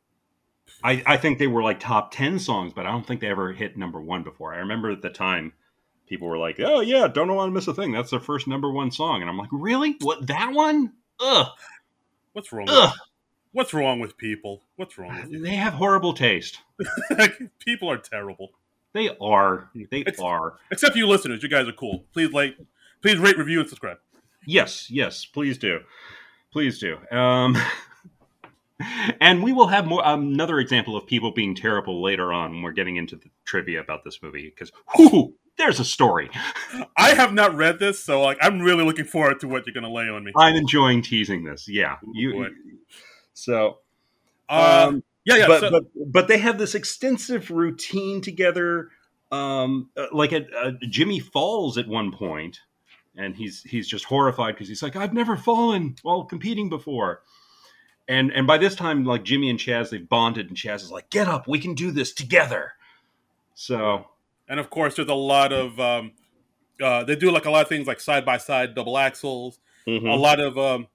I, 0.84 1.04
I 1.06 1.18
think 1.18 1.38
they 1.40 1.48
were 1.48 1.62
like 1.64 1.80
top 1.80 2.12
10 2.12 2.40
songs, 2.40 2.74
but 2.74 2.86
I 2.86 2.92
don't 2.92 3.06
think 3.06 3.22
they 3.22 3.28
ever 3.28 3.54
hit 3.54 3.78
number 3.78 4.02
one 4.02 4.24
before. 4.24 4.54
I 4.54 4.58
remember 4.60 4.90
at 4.92 5.02
the 5.02 5.10
time, 5.10 5.54
people 6.12 6.28
were 6.28 6.38
like, 6.38 6.60
oh, 6.60 6.82
yeah, 6.82 7.08
Don't 7.08 7.34
Want 7.34 7.48
to 7.48 7.54
Miss 7.54 7.70
a 7.70 7.74
Thing. 7.74 7.94
That's 7.94 8.12
their 8.12 8.20
first 8.20 8.46
number 8.46 8.70
one 8.70 8.92
song. 8.92 9.22
And 9.22 9.30
I'm 9.30 9.38
like, 9.38 9.48
really? 9.50 9.96
What, 10.02 10.28
that 10.28 10.52
one? 10.52 10.92
Ugh. 11.22 11.48
What's 12.34 12.52
wrong? 12.52 12.68
Ugh. 12.70 12.94
What's 13.54 13.74
wrong 13.74 14.02
with 14.02 14.18
people? 14.18 14.62
What's 14.76 14.98
wrong 14.98 15.22
with 15.22 15.32
you? 15.32 15.42
They 15.42 15.56
have 15.56 15.72
horrible 15.72 16.14
taste. 16.14 16.60
people 17.66 17.90
are 17.90 17.98
terrible. 17.98 18.52
They 18.92 19.10
are. 19.22 19.70
They 19.90 20.04
Ex- 20.06 20.20
are. 20.20 20.56
Except 20.70 20.98
you 20.98 21.08
listeners, 21.08 21.44
you 21.44 21.48
guys 21.50 21.66
are 21.66 21.74
cool. 21.74 22.04
Please 22.12 22.34
like, 22.34 22.58
please 23.02 23.18
rate, 23.18 23.38
review, 23.38 23.62
and 23.62 23.70
subscribe. 23.70 23.98
Yes, 24.46 24.92
yes, 24.92 25.26
please 25.26 25.58
do. 25.58 25.80
Please 26.52 26.78
do. 26.78 26.98
Um, 27.10 27.56
and 29.22 29.42
we 29.42 29.54
will 29.54 29.68
have 29.68 29.86
more 29.86 30.02
another 30.04 30.60
example 30.60 30.98
of 30.98 31.08
people 31.08 31.32
being 31.32 31.56
terrible 31.56 32.02
later 32.02 32.34
on 32.34 32.52
when 32.52 32.64
we're 32.64 32.74
getting 32.74 32.98
into 32.98 33.16
the 33.16 33.30
trivia 33.46 33.80
about 33.80 34.04
this 34.04 34.22
movie 34.22 34.50
because 34.50 34.74
whoo, 34.98 35.36
there's 35.58 35.80
a 35.80 35.86
story. 35.86 36.30
I 36.98 37.14
have 37.14 37.34
not 37.34 37.56
read 37.56 37.80
this, 37.80 38.04
so 38.04 38.22
like 38.22 38.38
I'm 38.42 38.62
really 38.62 38.84
looking 38.84 39.06
forward 39.06 39.40
to 39.42 39.48
what 39.48 39.66
you're 39.66 39.74
gonna 39.74 39.92
lay 39.92 40.10
on 40.10 40.24
me. 40.24 40.32
I'm 40.36 40.56
enjoying 40.56 41.02
teasing 41.02 41.44
this. 41.44 41.68
Yeah, 41.68 41.98
you. 42.14 42.34
boy. 42.34 42.48
So, 43.34 43.80
Uh, 44.50 44.88
um, 44.90 45.04
yeah, 45.26 45.36
yeah. 45.36 45.48
but, 45.48 45.60
so- 45.62 45.72
but 45.72 45.84
but 46.12 46.28
they 46.28 46.38
have 46.40 46.58
this 46.58 46.76
extensive 46.76 47.50
routine 47.52 48.22
together. 48.22 48.90
Um, 49.32 49.90
uh, 49.96 50.08
like 50.12 50.34
at 50.34 50.48
uh, 50.54 50.72
Jimmy 50.90 51.20
falls 51.20 51.78
at 51.78 51.88
one 51.88 52.12
point, 52.12 52.60
and 53.16 53.36
he's 53.36 53.64
he's 53.64 53.88
just 53.88 54.06
horrified 54.06 54.56
because 54.56 54.68
he's 54.68 54.84
like, 54.84 54.96
"I've 54.98 55.14
never 55.14 55.38
fallen 55.38 55.96
while 56.02 56.26
competing 56.26 56.70
before." 56.70 57.22
And 58.10 58.32
and 58.34 58.46
by 58.46 58.58
this 58.58 58.76
time, 58.76 59.06
like 59.06 59.24
Jimmy 59.24 59.50
and 59.50 59.58
Chaz, 59.60 59.90
they've 59.90 60.08
bonded, 60.10 60.48
and 60.50 60.58
Chaz 60.58 60.78
is 60.84 60.92
like, 60.92 61.10
"Get 61.10 61.30
up, 61.30 61.48
we 61.48 61.60
can 61.60 61.76
do 61.76 61.92
this 61.92 62.12
together." 62.12 62.74
So 63.54 64.08
and 64.52 64.60
of 64.60 64.70
course, 64.70 64.98
there's 64.98 65.08
a 65.08 65.14
lot 65.16 65.52
of 65.54 65.80
um, 65.80 66.12
uh, 66.84 67.04
they 67.06 67.16
do 67.16 67.32
like 67.32 67.46
a 67.46 67.50
lot 67.52 67.62
of 67.64 67.70
things 67.70 67.88
like 67.88 68.00
side 68.02 68.26
by 68.26 68.38
side 68.38 68.76
double 68.76 68.94
axels, 68.96 69.60
mhm. 69.88 70.08
a 70.12 70.16
lot 70.16 70.40
of 70.42 70.58
um, 70.58 70.88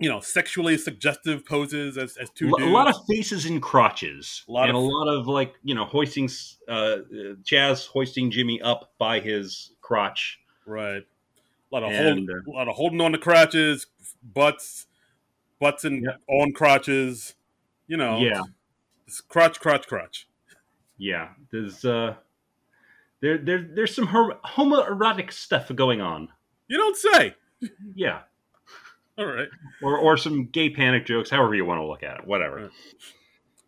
you 0.00 0.08
know 0.10 0.18
sexually 0.20 0.76
suggestive 0.76 1.46
poses 1.46 1.96
as 1.96 2.16
as 2.16 2.28
two 2.30 2.50
a 2.58 2.66
lot 2.66 2.88
of 2.88 2.96
faces 3.08 3.46
and 3.46 3.62
crotches, 3.62 4.44
A 4.48 4.52
lot 4.52 4.68
and 4.68 4.76
of- 4.76 4.82
a 4.82 4.86
lot 4.86 5.06
of 5.08 5.26
like 5.28 5.54
you 5.62 5.74
know 5.74 5.84
hoisting 5.84 6.28
uh, 6.68 6.72
uh, 6.72 6.98
Chaz 7.44 7.86
hoisting 7.86 8.30
Jimmy 8.30 8.60
up 8.60 8.92
by 8.98 9.20
his 9.20 9.70
crotch. 9.80 10.40
right, 10.66 11.02
a 11.02 11.70
lot 11.74 11.84
of 11.84 11.90
And, 11.92 12.28
hold, 12.28 12.56
a 12.56 12.58
lot 12.58 12.68
of 12.68 12.74
holding 12.74 13.00
on 13.00 13.12
to 13.12 13.18
crotches, 13.18 13.86
butts, 14.22 14.86
butts 15.60 15.84
and 15.84 16.02
Yeah. 16.04 16.16
on 16.40 16.52
crotches. 16.52 17.34
You 17.86 17.98
know, 17.98 18.18
Yeah, 18.18 18.40
it's 19.06 19.20
crotch, 19.20 19.60
crotch, 19.60 19.86
crotch. 19.86 20.26
yeah. 20.96 21.28
There's 21.52 21.84
uh, 21.84 22.14
there 23.24 23.38
there 23.38 23.66
there's 23.74 23.94
some 23.94 24.06
hom- 24.06 24.38
homoerotic 24.44 25.32
stuff 25.32 25.74
going 25.74 26.00
on. 26.02 26.28
You 26.68 26.76
don't 26.76 26.96
say. 26.96 27.34
Yeah, 27.94 28.20
All 29.16 29.24
right. 29.26 29.48
or 29.82 29.96
or 29.98 30.16
some 30.18 30.46
gay 30.46 30.68
panic 30.68 31.06
jokes, 31.06 31.30
however 31.30 31.54
you 31.54 31.64
want 31.64 31.80
to 31.80 31.86
look 31.86 32.02
at 32.02 32.18
it. 32.18 32.26
Whatever. 32.26 32.70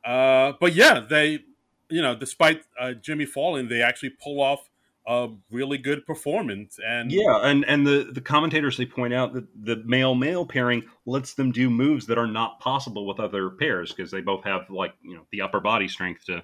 Uh, 0.05 0.53
but 0.61 0.75
yeah, 0.75 1.01
they, 1.01 1.41
you 1.89 2.03
know, 2.03 2.15
despite 2.15 2.63
uh, 2.79 2.93
Jimmy 2.93 3.25
falling, 3.25 3.69
they 3.69 3.81
actually 3.83 4.11
pull 4.11 4.41
off 4.43 4.69
a 5.09 5.29
really 5.51 5.79
good 5.79 6.05
performance. 6.05 6.79
And 6.85 7.11
Yeah, 7.11 7.41
and 7.43 7.65
and 7.65 7.87
the 7.87 8.11
the 8.13 8.21
commentators 8.21 8.77
they 8.77 8.87
point 8.87 9.15
out 9.15 9.33
that 9.33 9.47
the 9.59 9.77
male 9.85 10.15
male 10.15 10.45
pairing 10.45 10.85
lets 11.07 11.35
them 11.35 11.53
do 11.53 11.71
moves 11.71 12.07
that 12.07 12.19
are 12.19 12.27
not 12.27 12.61
possible 12.61 13.07
with 13.07 13.19
other 13.21 13.49
pairs 13.51 13.93
because 13.93 14.11
they 14.11 14.21
both 14.21 14.45
have 14.45 14.69
like 14.69 14.95
you 15.03 15.15
know 15.15 15.27
the 15.33 15.41
upper 15.41 15.61
body 15.61 15.89
strength 15.89 16.27
to 16.27 16.43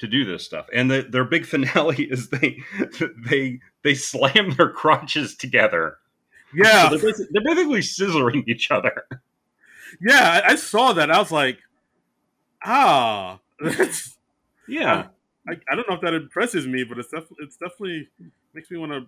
to 0.00 0.06
do 0.08 0.24
this 0.24 0.44
stuff. 0.44 0.66
And 0.74 0.90
the, 0.90 1.02
their 1.02 1.24
big 1.24 1.46
finale 1.54 2.04
is 2.04 2.28
they 2.30 2.58
they 3.28 3.60
they 3.82 3.94
slam 3.94 4.50
their 4.56 4.70
crotches 4.70 5.36
together. 5.36 5.98
yeah, 6.54 6.88
So 6.90 6.96
they're, 6.98 7.10
basi- 7.12 7.26
they're 7.30 7.44
basically 7.44 7.80
scissoring 7.80 8.44
each 8.48 8.70
other. 8.70 9.04
yeah, 10.00 10.42
I, 10.44 10.52
I 10.52 10.54
saw 10.56 10.92
that. 10.94 11.10
I 11.10 11.18
was 11.18 11.30
like, 11.30 11.58
ah, 12.64 13.38
that's, 13.60 14.16
Yeah, 14.68 15.08
I, 15.48 15.52
I 15.70 15.74
don't 15.74 15.88
know 15.88 15.96
if 15.96 16.00
that 16.02 16.14
impresses 16.14 16.66
me, 16.66 16.84
but 16.84 16.98
it's 16.98 17.10
def- 17.10 17.32
it's 17.40 17.56
definitely 17.56 18.08
makes 18.54 18.70
me 18.70 18.78
want 18.78 18.92
to, 18.92 19.06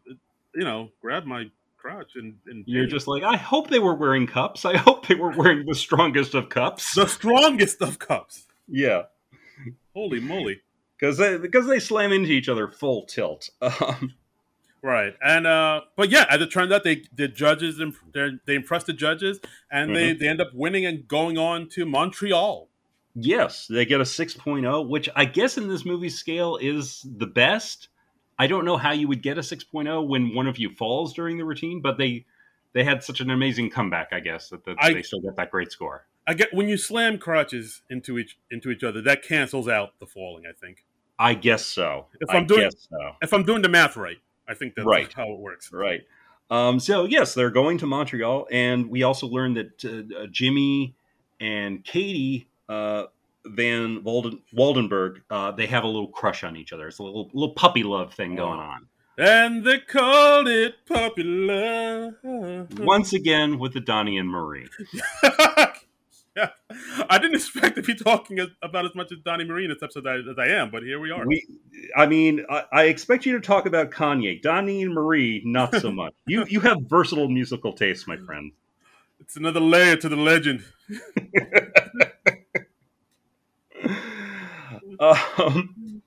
you 0.57 0.65
know, 0.65 0.91
grab 1.01 1.25
my 1.25 1.45
crotch 1.79 2.13
and, 2.17 2.35
and 2.47 2.65
you're 2.67 2.87
just 2.87 3.07
like 3.09 3.23
I 3.23 3.37
hope 3.37 3.69
they 3.71 3.79
were 3.79 3.95
wearing 3.95 4.27
cups. 4.27 4.65
I 4.65 4.77
hope 4.77 5.07
they 5.07 5.15
were 5.15 5.31
wearing 5.37 5.65
the 5.67 5.75
strongest 5.75 6.35
of 6.35 6.49
cups. 6.49 6.95
the 6.95 7.07
strongest 7.07 7.81
of 7.83 7.99
cups. 8.01 8.47
Yeah. 8.69 9.03
Holy 9.95 10.19
moly! 10.21 10.61
Because 11.03 11.17
they 11.17 11.37
because 11.37 11.67
they 11.67 11.81
slam 11.81 12.13
into 12.13 12.31
each 12.31 12.49
other 12.49 12.69
full 12.69 13.05
tilt. 13.07 13.51
Um, 13.61 14.15
Right, 14.85 15.15
and 15.23 15.47
uh, 15.47 15.83
but 15.97 16.11
yeah, 16.11 16.27
as 16.29 16.41
it 16.41 16.51
turned 16.51 16.73
out, 16.73 16.83
they 16.83 17.05
the 17.15 17.29
judges 17.29 17.81
they 18.47 18.55
impressed 18.57 18.87
the 18.87 18.93
judges, 18.93 19.39
and 19.71 19.95
they 19.95 20.13
they 20.13 20.27
end 20.27 20.41
up 20.41 20.49
winning 20.53 20.87
and 20.87 21.07
going 21.07 21.39
on 21.39 21.69
to 21.71 21.87
Montreal. 21.87 22.69
Yes, 23.15 23.69
they 23.69 23.85
get 23.85 24.01
a 24.01 24.05
6.0, 24.05 24.89
which 24.89 25.09
I 25.15 25.25
guess 25.25 25.57
in 25.57 25.69
this 25.69 25.85
movie 25.85 26.09
scale 26.09 26.57
is 26.61 27.07
the 27.09 27.29
best. 27.29 27.89
I 28.41 28.49
don't 28.49 28.65
know 28.65 28.77
how 28.77 28.91
you 28.91 29.07
would 29.07 29.23
get 29.23 29.39
a 29.39 29.43
6.0 29.43 30.09
when 30.09 30.35
one 30.35 30.49
of 30.49 30.59
you 30.59 30.75
falls 30.75 31.13
during 31.13 31.39
the 31.39 31.45
routine, 31.45 31.81
but 31.81 31.97
they 31.97 32.27
they 32.73 32.83
had 32.83 33.05
such 33.05 33.21
an 33.21 33.31
amazing 33.31 33.71
comeback, 33.71 34.09
I 34.13 34.19
guess, 34.19 34.49
that, 34.49 34.65
that 34.65 34.79
I- 34.81 34.95
they 34.95 35.03
still 35.03 35.21
get 35.21 35.37
that 35.37 35.53
great 35.53 35.71
score. 35.71 36.07
I 36.27 36.35
get 36.35 36.53
when 36.53 36.69
you 36.69 36.77
slam 36.77 37.19
crotches 37.19 37.83
into 37.89 38.19
each 38.19 38.37
into 38.51 38.71
each 38.71 38.83
other, 38.83 39.01
that 39.03 39.23
cancels 39.23 39.69
out 39.69 39.99
the 40.01 40.07
falling. 40.07 40.45
I 40.47 40.53
think 40.53 40.85
I 41.19 41.35
guess 41.35 41.65
so. 41.65 42.07
If 42.21 42.31
I 42.31 42.37
I'm 42.39 42.47
doing- 42.47 42.63
guess 42.63 42.89
so. 42.91 43.13
if 43.23 43.33
I'm 43.33 43.45
doing 43.45 43.63
the 43.63 43.69
math 43.69 43.97
right, 43.97 44.19
I 44.49 44.55
think 44.55 44.75
that's 44.75 44.87
Right. 44.87 45.13
how 45.13 45.31
it 45.33 45.39
works. 45.39 45.73
Right. 45.73 46.03
Um, 46.51 46.81
so 46.81 47.05
yes, 47.05 47.33
they're 47.35 47.51
going 47.51 47.79
to 47.79 47.87
Montreal, 47.87 48.47
and 48.51 48.91
we 48.91 49.03
also 49.03 49.27
learned 49.27 49.57
that 49.57 49.85
uh, 49.85 50.23
uh, 50.23 50.27
Jimmy 50.31 50.95
and 51.41 51.83
Katie 51.85 52.49
uh, 52.69 53.05
Van 53.47 54.03
Walden- 54.05 54.43
Waldenberg 54.55 55.23
uh, 55.31 55.51
they 55.53 55.67
have 55.67 55.85
a 55.85 55.87
little 55.87 56.09
crush 56.09 56.45
on 56.45 56.57
each 56.57 56.73
other. 56.73 56.89
It's 56.89 56.99
a 56.99 57.03
little 57.03 57.31
little 57.33 57.55
puppy 57.55 57.83
love 57.85 58.13
thing 58.15 58.37
going 58.37 58.59
Oh. 58.61 58.63
on. 58.63 58.87
And 59.19 59.65
they 59.65 59.79
called 59.79 60.49
it 60.49 60.75
puppy 60.87 61.23
love. 61.23 62.79
Once 62.81 63.13
again 63.13 63.59
with 63.59 63.75
the 63.75 63.81
Donnie 63.81 64.17
and 64.19 64.29
Marie. 64.29 64.69
yeah, 66.37 66.51
I 67.11 67.19
didn't 67.19 67.37
expect 67.37 67.77
to 67.77 67.83
be 67.83 67.95
talking 67.95 68.39
about 68.63 68.85
as 68.85 68.95
much 68.95 69.13
as 69.13 69.19
Donnie 69.25 69.45
Marie 69.45 69.65
in 69.65 69.71
this 69.71 69.83
episode 69.83 70.07
as, 70.07 70.25
as 70.31 70.39
I 70.39 70.47
am, 70.49 70.71
but 70.71 70.83
here 70.83 71.01
we 71.01 71.11
are. 71.11 71.27
We, 71.27 71.47
I 71.97 72.07
mean, 72.07 72.45
I, 72.49 72.65
I 72.73 72.85
expect 72.85 73.27
you 73.27 73.33
to 73.33 73.41
talk 73.41 73.67
about 73.67 73.91
Kanye, 73.91 74.41
Donnie 74.41 74.83
and 74.83 74.95
Marie, 74.95 75.43
not 75.45 75.75
so 75.75 75.91
much. 75.93 76.15
you 76.27 76.45
you 76.49 76.61
have 76.61 76.79
versatile 76.83 77.29
musical 77.29 77.73
tastes, 77.73 78.07
my 78.07 78.17
friend. 78.17 78.53
it's 79.21 79.37
another 79.37 79.61
layer 79.61 79.97
to 79.97 80.09
the 80.09 80.17
legend. 80.17 80.65
um, 85.01 86.03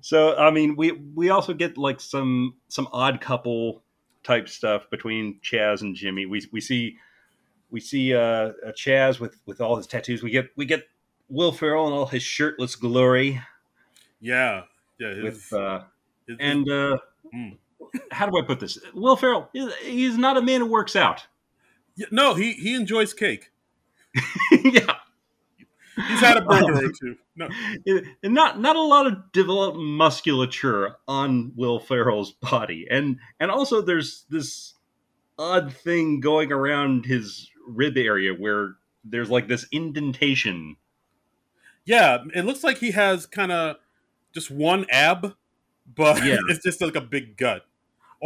so 0.00 0.36
I 0.36 0.50
mean, 0.50 0.76
we 0.76 0.92
we 0.92 1.30
also 1.30 1.52
get 1.54 1.76
like 1.76 2.00
some 2.00 2.54
some 2.68 2.88
odd 2.92 3.20
couple 3.20 3.82
type 4.22 4.48
stuff 4.48 4.88
between 4.90 5.38
Chaz 5.42 5.82
and 5.82 5.94
Jimmy. 5.94 6.26
We 6.26 6.46
we 6.50 6.60
see 6.60 6.96
we 7.74 7.80
see 7.80 8.14
uh, 8.14 8.20
uh 8.20 8.52
Chaz 8.72 9.18
with 9.18 9.36
with 9.46 9.60
all 9.60 9.74
his 9.76 9.88
tattoos. 9.88 10.22
We 10.22 10.30
get 10.30 10.50
we 10.56 10.64
get 10.64 10.84
Will 11.28 11.50
Ferrell 11.50 11.86
and 11.86 11.94
all 11.94 12.06
his 12.06 12.22
shirtless 12.22 12.76
glory 12.76 13.40
Yeah, 14.20 14.62
yeah. 15.00 15.14
His, 15.14 15.22
with 15.24 15.52
uh, 15.52 15.80
his- 16.28 16.36
and 16.40 16.70
uh, 16.70 16.98
Mm. 17.34 17.56
how 18.12 18.26
do 18.30 18.38
I 18.38 18.42
put 18.42 18.60
this? 18.60 18.78
Will 18.94 19.16
Ferrell, 19.16 19.48
he's- 19.52 19.74
he's 19.82 20.16
not 20.16 20.36
a 20.36 20.42
man 20.42 20.60
who 20.60 20.66
works 20.66 20.94
out. 20.94 21.26
Yeah, 21.96 22.06
no, 22.12 22.34
he 22.34 22.52
he 22.52 22.74
enjoys 22.76 23.12
cake. 23.12 23.50
yeah, 24.52 24.94
He's 25.96 26.20
had 26.20 26.36
a 26.36 26.42
burger 26.48 26.86
or 26.86 26.92
two. 26.92 27.16
No, 27.34 27.48
and 28.22 28.34
not 28.34 28.60
not 28.60 28.76
a 28.76 28.82
lot 28.82 29.08
of 29.08 29.32
developed 29.32 29.78
musculature 29.78 30.96
on 31.08 31.52
Will 31.56 31.80
Ferrell's 31.80 32.30
body, 32.32 32.86
and 32.88 33.18
and 33.40 33.50
also 33.50 33.82
there's 33.82 34.24
this 34.30 34.74
odd 35.38 35.72
thing 35.72 36.20
going 36.20 36.52
around 36.52 37.06
his 37.06 37.50
rib 37.66 37.96
area 37.96 38.32
where 38.34 38.74
there's 39.04 39.30
like 39.30 39.48
this 39.48 39.66
indentation. 39.72 40.76
yeah, 41.84 42.18
it 42.34 42.44
looks 42.44 42.64
like 42.64 42.78
he 42.78 42.90
has 42.92 43.26
kind 43.26 43.52
of 43.52 43.76
just 44.32 44.50
one 44.50 44.86
ab, 44.90 45.34
but 45.94 46.24
Yeah. 46.24 46.38
it's 46.48 46.62
just 46.64 46.80
like 46.80 46.96
a 46.96 47.00
big 47.00 47.36
gut. 47.36 47.66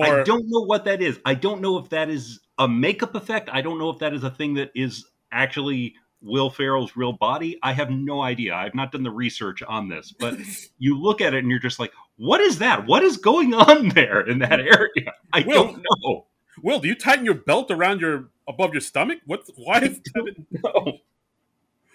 I 0.00 0.22
don't 0.22 0.44
know 0.48 0.60
what 0.60 0.84
that 0.84 1.02
is. 1.02 1.18
I 1.24 1.34
don't 1.34 1.60
know 1.60 1.76
if 1.78 1.88
that 1.88 2.08
is 2.08 2.38
a 2.56 2.68
makeup 2.68 3.16
effect. 3.16 3.48
I 3.52 3.62
don't 3.62 3.78
know 3.80 3.90
if 3.90 3.98
that 3.98 4.14
is 4.14 4.22
a 4.22 4.30
thing 4.30 4.54
that 4.54 4.70
is 4.76 5.04
actually 5.32 5.96
Will 6.22 6.50
Ferrell's 6.50 6.96
real 6.96 7.12
body. 7.12 7.58
I 7.64 7.72
have 7.72 7.90
no 7.90 8.22
idea. 8.22 8.54
I've 8.54 8.76
not 8.76 8.92
done 8.92 9.02
the 9.02 9.10
research 9.10 9.60
on 9.62 9.88
this, 9.88 10.12
but 10.16 10.36
you 10.78 10.96
look 11.00 11.20
at 11.20 11.34
it 11.34 11.38
and 11.38 11.50
you're 11.50 11.58
just 11.58 11.80
like, 11.80 11.92
what 12.16 12.40
is 12.40 12.58
that? 12.60 12.86
What 12.86 13.02
is 13.02 13.16
going 13.16 13.54
on 13.54 13.88
there 13.88 14.20
in 14.20 14.38
that 14.38 14.60
area? 14.60 15.14
I 15.32 15.40
Will- 15.44 15.64
don't 15.72 15.84
know. 16.04 16.26
Will, 16.62 16.80
do 16.80 16.88
you 16.88 16.94
tighten 16.94 17.24
your 17.24 17.34
belt 17.34 17.70
around 17.70 18.00
your 18.00 18.28
above 18.48 18.72
your 18.72 18.80
stomach? 18.80 19.18
What's 19.26 19.50
why 19.56 19.80
is? 19.80 20.00
No. 20.64 20.98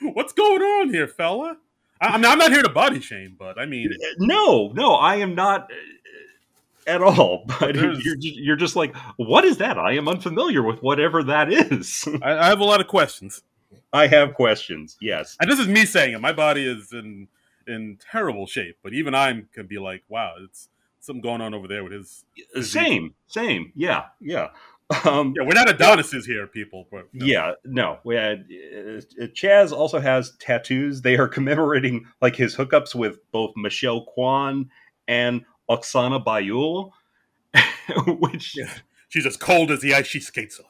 What's 0.01 0.33
going 0.33 0.61
on 0.61 0.89
here, 0.93 1.07
fella? 1.07 1.57
I, 2.01 2.07
I 2.07 2.17
mean, 2.17 2.25
I'm 2.25 2.37
not 2.37 2.51
here 2.51 2.61
to 2.63 2.69
body 2.69 2.99
shame, 2.99 3.35
but 3.39 3.57
I 3.57 3.65
mean, 3.65 3.91
No, 4.19 4.69
no, 4.73 4.95
I 4.95 5.15
am 5.17 5.33
not 5.35 5.71
uh, 5.71 6.91
at 6.91 7.01
all. 7.01 7.45
But 7.59 7.75
There's- 7.75 8.03
you're, 8.03 8.17
you're 8.19 8.55
just 8.57 8.75
like, 8.75 8.95
what 9.17 9.45
is 9.45 9.57
that? 9.57 9.77
I 9.77 9.93
am 9.93 10.07
unfamiliar 10.09 10.61
with 10.61 10.81
whatever 10.83 11.23
that 11.23 11.51
is. 11.51 12.05
I, 12.21 12.33
I 12.37 12.45
have 12.47 12.59
a 12.59 12.65
lot 12.65 12.81
of 12.81 12.87
questions. 12.87 13.43
I 13.93 14.07
have 14.07 14.33
questions. 14.33 14.97
Yes, 14.99 15.37
and 15.39 15.49
this 15.49 15.59
is 15.59 15.67
me 15.67 15.85
saying 15.85 16.13
it. 16.13 16.19
My 16.21 16.33
body 16.33 16.65
is 16.67 16.91
in 16.91 17.27
in 17.67 17.97
terrible 18.11 18.45
shape, 18.45 18.77
but 18.83 18.91
even 18.93 19.15
I 19.15 19.43
can 19.53 19.67
be 19.67 19.77
like, 19.79 20.03
wow, 20.09 20.33
it's 20.43 20.67
something 21.03 21.21
going 21.21 21.41
on 21.41 21.53
over 21.53 21.67
there 21.67 21.83
with 21.83 21.93
his. 21.93 22.23
same, 22.61 23.13
same. 23.27 23.71
Yeah, 23.75 24.05
yeah. 24.19 24.49
Um, 25.05 25.33
yeah, 25.35 25.43
we're 25.43 25.53
not 25.53 25.69
Adonises 25.69 26.25
here, 26.25 26.47
people. 26.47 26.87
But 26.91 27.07
no. 27.13 27.25
Yeah, 27.25 27.51
no. 27.65 27.99
We 28.03 28.15
had, 28.15 28.45
uh, 28.49 29.25
Chaz 29.27 29.71
also 29.71 29.99
has 29.99 30.35
tattoos. 30.37 31.01
They 31.01 31.17
are 31.17 31.27
commemorating 31.27 32.05
like 32.21 32.35
his 32.35 32.55
hookups 32.55 32.95
with 32.95 33.19
both 33.31 33.53
Michelle 33.55 34.05
Kwan 34.05 34.69
and 35.07 35.45
Oksana 35.69 36.23
Bayul, 36.23 36.91
which 38.19 38.55
yeah. 38.57 38.69
she's 39.09 39.25
as 39.25 39.37
cold 39.37 39.71
as 39.71 39.81
the 39.81 39.93
ice 39.93 40.07
she 40.07 40.19
skates 40.19 40.59
on. 40.59 40.65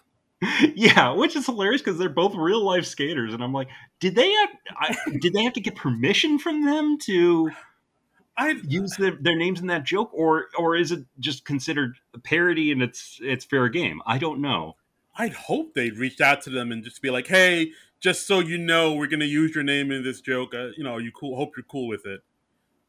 Yeah, 0.76 1.12
which 1.12 1.38
is 1.38 1.46
hilarious 1.46 1.82
because 1.82 1.98
they're 1.98 2.10
both 2.10 2.36
real 2.36 2.64
life 2.64 2.86
skaters, 2.86 3.34
and 3.34 3.42
I'm 3.42 3.54
like, 3.54 3.70
did 4.02 4.16
they 4.16 4.30
have 4.30 4.50
I, 4.78 4.98
did 5.22 5.32
they 5.32 5.44
have 5.44 5.54
to 5.54 5.62
get 5.62 5.76
permission 5.76 6.38
from 6.38 6.66
them 6.66 6.98
to 7.04 7.50
I 8.36 8.56
use 8.68 8.96
their, 8.98 9.12
their 9.12 9.36
names 9.36 9.62
in 9.62 9.68
that 9.68 9.84
joke, 9.84 10.10
or 10.14 10.48
or 10.58 10.76
is 10.76 10.92
it 10.92 11.06
just 11.20 11.46
considered 11.46 11.98
a 12.14 12.20
parody 12.20 12.72
and 12.72 12.82
it's 12.82 13.20
it's 13.22 13.46
fair 13.46 13.70
game? 13.70 14.02
I 14.06 14.18
don't 14.18 14.42
know. 14.42 14.76
I'd 15.16 15.34
hope 15.34 15.74
they'd 15.76 15.98
reach 15.98 16.20
out 16.20 16.42
to 16.44 16.50
them 16.50 16.72
and 16.72 16.84
just 16.84 17.02
be 17.02 17.12
like, 17.12 17.28
"Hey, 17.28 17.72
just 18.00 18.26
so 18.26 18.40
you 18.40 18.58
know, 18.58 18.94
we're 18.94 19.08
going 19.08 19.20
to 19.20 19.28
use 19.28 19.54
your 19.54 19.64
name 19.64 19.92
in 19.92 20.04
this 20.04 20.22
joke. 20.22 20.56
Uh, 20.56 20.70
you 20.76 20.84
know, 20.84 20.98
you 20.98 21.12
cool? 21.12 21.36
Hope 21.36 21.56
you're 21.56 21.66
cool 21.66 21.88
with 21.88 22.06
it." 22.06 22.22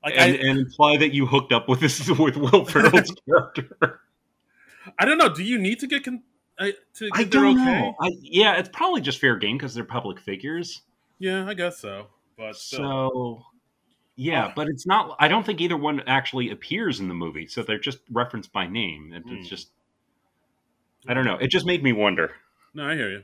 Like, 0.03 0.15
and, 0.17 0.33
I, 0.33 0.37
and 0.37 0.59
imply 0.61 0.97
that 0.99 1.13
you 1.13 1.27
hooked 1.27 1.53
up 1.53 1.69
with 1.69 1.81
this 1.81 2.09
with 2.19 2.37
Will 2.37 2.65
Ferrell's 2.65 3.15
character. 3.29 4.01
I 4.99 5.05
don't 5.05 5.19
know. 5.19 5.29
Do 5.29 5.43
you 5.43 5.59
need 5.59 5.81
to 5.81 5.87
get 5.87 6.05
con- 6.05 6.23
uh, 6.59 6.69
to 6.95 7.11
I 7.13 7.25
don't 7.25 7.61
okay? 7.61 7.81
know. 7.81 7.95
I, 8.01 8.11
yeah, 8.21 8.57
it's 8.57 8.69
probably 8.71 9.01
just 9.01 9.19
fair 9.19 9.37
game 9.37 9.59
because 9.59 9.75
they're 9.75 9.85
public 9.85 10.21
figures. 10.21 10.83
Yeah, 11.19 11.47
I 11.47 11.55
guess 11.55 11.79
so. 11.79 12.07
But 12.37 12.57
still. 12.57 12.79
so 12.79 13.43
yeah, 14.17 14.53
but 14.55 14.69
it's 14.69 14.87
not. 14.87 15.17
I 15.19 15.29
don't 15.29 15.45
think 15.45 15.61
either 15.61 15.77
one 15.77 16.03
actually 16.07 16.51
appears 16.51 17.01
in 17.01 17.09
the 17.09 17.15
movie, 17.15 17.47
so 17.47 17.63
they're 17.63 17.79
just 17.79 17.99
referenced 18.11 18.53
by 18.53 18.67
name. 18.67 19.13
It, 19.13 19.27
mm. 19.27 19.39
It's 19.39 19.49
just. 19.49 19.71
I 21.07 21.15
don't 21.15 21.25
know. 21.25 21.37
It 21.37 21.51
just 21.51 21.67
made 21.67 21.83
me 21.83 21.93
wonder. 21.93 22.33
No, 22.73 22.89
I 22.89 22.95
hear 22.95 23.11
you. 23.11 23.23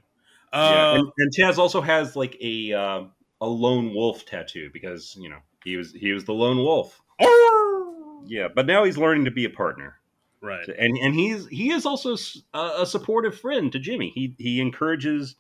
Uh, 0.52 0.70
yeah, 0.72 0.94
and, 0.98 1.12
and 1.16 1.32
Chaz 1.32 1.58
also 1.58 1.80
has 1.80 2.16
like 2.16 2.36
a 2.40 2.72
uh, 2.72 3.04
a 3.40 3.46
lone 3.46 3.94
wolf 3.94 4.26
tattoo 4.26 4.70
because 4.72 5.16
you 5.18 5.28
know 5.28 5.38
he 5.64 5.76
was 5.76 5.92
he 5.92 6.12
was 6.12 6.24
the 6.24 6.34
lone 6.34 6.58
wolf. 6.58 7.00
Oh! 7.20 8.22
Yeah, 8.26 8.48
but 8.54 8.66
now 8.66 8.84
he's 8.84 8.98
learning 8.98 9.24
to 9.26 9.30
be 9.30 9.44
a 9.44 9.50
partner. 9.50 9.96
Right. 10.42 10.66
And 10.68 10.96
and 10.98 11.14
he's 11.14 11.46
he 11.48 11.70
is 11.70 11.86
also 11.86 12.16
a, 12.54 12.72
a 12.80 12.86
supportive 12.86 13.38
friend 13.38 13.70
to 13.72 13.78
Jimmy. 13.78 14.10
He 14.14 14.34
he 14.38 14.60
encourages 14.60 15.36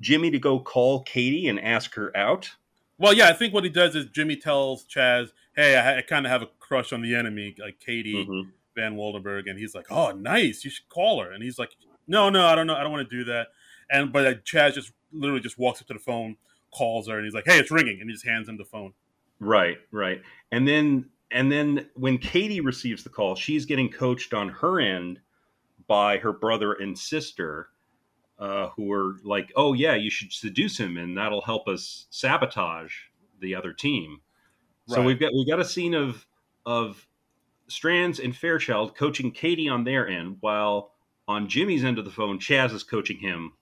Jimmy 0.00 0.30
to 0.30 0.38
go 0.38 0.58
call 0.58 1.02
Katie 1.02 1.48
and 1.48 1.60
ask 1.60 1.94
her 1.94 2.14
out. 2.16 2.50
Well, 3.00 3.14
yeah, 3.14 3.30
I 3.30 3.32
think 3.32 3.54
what 3.54 3.64
he 3.64 3.70
does 3.70 3.96
is 3.96 4.04
Jimmy 4.06 4.36
tells 4.36 4.84
Chaz, 4.84 5.30
"Hey, 5.56 5.74
I, 5.74 5.98
I 5.98 6.02
kind 6.02 6.26
of 6.26 6.30
have 6.30 6.42
a 6.42 6.48
crush 6.58 6.92
on 6.92 7.00
the 7.00 7.14
enemy, 7.14 7.54
like 7.58 7.80
Katie 7.80 8.26
mm-hmm. 8.26 8.50
Van 8.76 8.94
Waldenberg," 8.94 9.48
and 9.48 9.58
he's 9.58 9.74
like, 9.74 9.86
"Oh, 9.90 10.10
nice, 10.10 10.64
you 10.64 10.70
should 10.70 10.88
call 10.90 11.22
her." 11.22 11.32
And 11.32 11.42
he's 11.42 11.58
like, 11.58 11.70
"No, 12.06 12.28
no, 12.28 12.46
I 12.46 12.54
don't 12.54 12.66
know, 12.66 12.76
I 12.76 12.82
don't 12.82 12.92
want 12.92 13.08
to 13.08 13.16
do 13.16 13.24
that." 13.24 13.48
And 13.90 14.12
but 14.12 14.26
uh, 14.26 14.34
Chaz 14.34 14.74
just 14.74 14.92
literally 15.12 15.40
just 15.40 15.58
walks 15.58 15.80
up 15.80 15.88
to 15.88 15.94
the 15.94 15.98
phone, 15.98 16.36
calls 16.72 17.08
her, 17.08 17.16
and 17.16 17.24
he's 17.24 17.32
like, 17.32 17.46
"Hey, 17.46 17.58
it's 17.58 17.70
ringing," 17.70 18.02
and 18.02 18.10
he 18.10 18.12
just 18.12 18.26
hands 18.26 18.50
him 18.50 18.58
the 18.58 18.66
phone. 18.66 18.92
Right, 19.40 19.78
right, 19.90 20.20
and 20.52 20.68
then 20.68 21.06
and 21.30 21.50
then 21.50 21.88
when 21.94 22.18
Katie 22.18 22.60
receives 22.60 23.02
the 23.02 23.08
call, 23.08 23.34
she's 23.34 23.64
getting 23.64 23.90
coached 23.90 24.34
on 24.34 24.50
her 24.50 24.78
end 24.78 25.20
by 25.86 26.18
her 26.18 26.34
brother 26.34 26.74
and 26.74 26.98
sister, 26.98 27.70
uh, 28.40 28.70
who 28.70 28.90
are 28.92 29.16
like, 29.22 29.52
"Oh 29.54 29.74
yeah, 29.74 29.94
you 29.94 30.10
should 30.10 30.32
seduce 30.32 30.78
him, 30.78 30.96
and 30.96 31.16
that'll 31.16 31.42
help 31.42 31.68
us 31.68 32.06
sabotage 32.10 32.94
the 33.40 33.54
other 33.54 33.72
team." 33.72 34.20
Right. 34.88 34.96
So 34.96 35.02
we've 35.02 35.20
got 35.20 35.32
we've 35.32 35.46
got 35.46 35.60
a 35.60 35.64
scene 35.64 35.94
of 35.94 36.26
of 36.64 37.06
Stranz 37.68 38.18
and 38.18 38.34
Fairchild 38.34 38.96
coaching 38.96 39.30
Katie 39.30 39.68
on 39.68 39.84
their 39.84 40.08
end, 40.08 40.38
while 40.40 40.92
on 41.28 41.48
Jimmy's 41.48 41.84
end 41.84 41.98
of 41.98 42.04
the 42.04 42.10
phone, 42.10 42.38
Chaz 42.38 42.72
is 42.72 42.82
coaching 42.82 43.18
him 43.18 43.52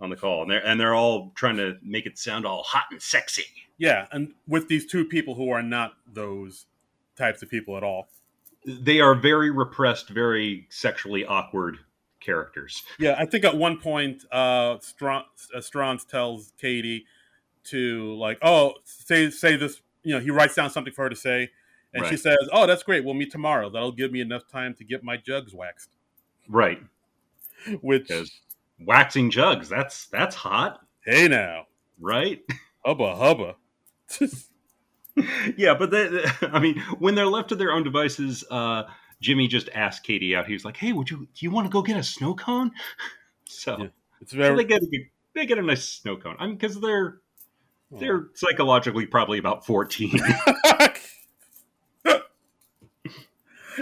on 0.00 0.10
the 0.10 0.16
call, 0.16 0.42
and 0.42 0.50
they're 0.50 0.64
and 0.64 0.80
they're 0.80 0.94
all 0.94 1.32
trying 1.34 1.56
to 1.56 1.76
make 1.82 2.06
it 2.06 2.16
sound 2.16 2.46
all 2.46 2.62
hot 2.62 2.84
and 2.92 3.02
sexy. 3.02 3.44
Yeah, 3.76 4.06
and 4.12 4.32
with 4.46 4.68
these 4.68 4.86
two 4.86 5.04
people 5.04 5.34
who 5.34 5.50
are 5.50 5.62
not 5.62 5.94
those 6.10 6.66
types 7.16 7.42
of 7.42 7.50
people 7.50 7.76
at 7.76 7.82
all. 7.82 8.08
They 8.64 9.00
are 9.00 9.14
very 9.14 9.50
repressed, 9.50 10.08
very 10.08 10.66
sexually 10.70 11.24
awkward 11.24 11.78
characters. 12.26 12.82
Yeah, 12.98 13.14
I 13.18 13.24
think 13.24 13.44
at 13.44 13.56
one 13.56 13.78
point, 13.78 14.24
uh, 14.30 14.78
Stranz, 14.80 15.24
uh, 15.54 15.96
tells 16.10 16.52
Katie 16.60 17.06
to 17.64 18.14
like, 18.16 18.38
oh, 18.42 18.74
say 18.84 19.30
say 19.30 19.56
this. 19.56 19.80
You 20.02 20.14
know, 20.14 20.20
he 20.20 20.30
writes 20.30 20.54
down 20.54 20.70
something 20.70 20.92
for 20.92 21.04
her 21.04 21.08
to 21.08 21.16
say, 21.16 21.50
and 21.94 22.02
right. 22.02 22.10
she 22.10 22.16
says, 22.16 22.38
"Oh, 22.52 22.66
that's 22.66 22.82
great. 22.82 23.04
We'll 23.04 23.14
meet 23.14 23.32
tomorrow. 23.32 23.70
That'll 23.70 23.92
give 23.92 24.12
me 24.12 24.20
enough 24.20 24.46
time 24.46 24.74
to 24.74 24.84
get 24.84 25.02
my 25.02 25.16
jugs 25.16 25.54
waxed." 25.54 25.90
Right. 26.48 26.82
Which 27.80 28.10
waxing 28.80 29.30
jugs. 29.30 29.68
That's 29.68 30.06
that's 30.06 30.36
hot. 30.36 30.80
Hey 31.04 31.28
now. 31.28 31.66
Right. 32.00 32.42
Hubba 32.84 33.16
hubba. 33.16 33.56
yeah, 35.56 35.74
but 35.74 35.90
they, 35.90 36.24
I 36.42 36.60
mean, 36.60 36.78
when 37.00 37.16
they're 37.16 37.26
left 37.26 37.48
to 37.48 37.56
their 37.56 37.72
own 37.72 37.82
devices, 37.82 38.44
uh, 38.48 38.84
Jimmy 39.20 39.48
just 39.48 39.68
asked 39.74 40.04
Katie 40.04 40.36
out. 40.36 40.46
He 40.46 40.52
was 40.52 40.64
like, 40.64 40.76
"Hey, 40.76 40.92
would 40.92 41.10
you 41.10 41.18
do 41.18 41.26
you 41.46 41.50
want 41.50 41.66
to 41.66 41.70
go 41.70 41.82
get 41.82 41.96
a 41.96 42.02
snow 42.02 42.34
cone?" 42.34 42.72
So, 43.48 43.76
yeah, 43.78 43.86
it's 44.20 44.32
very 44.32 44.54
so 44.54 44.56
they 44.56 44.64
get 44.64 44.82
a, 44.82 45.10
they 45.32 45.46
get 45.46 45.56
a 45.56 45.62
nice 45.62 45.84
snow 45.84 46.16
cone. 46.16 46.34
I 46.40 46.46
mean, 46.46 46.56
because 46.56 46.80
they're 46.80 47.18
they're 47.92 48.26
psychologically 48.34 49.06
probably 49.06 49.38
about 49.38 49.64
fourteen. 49.64 50.10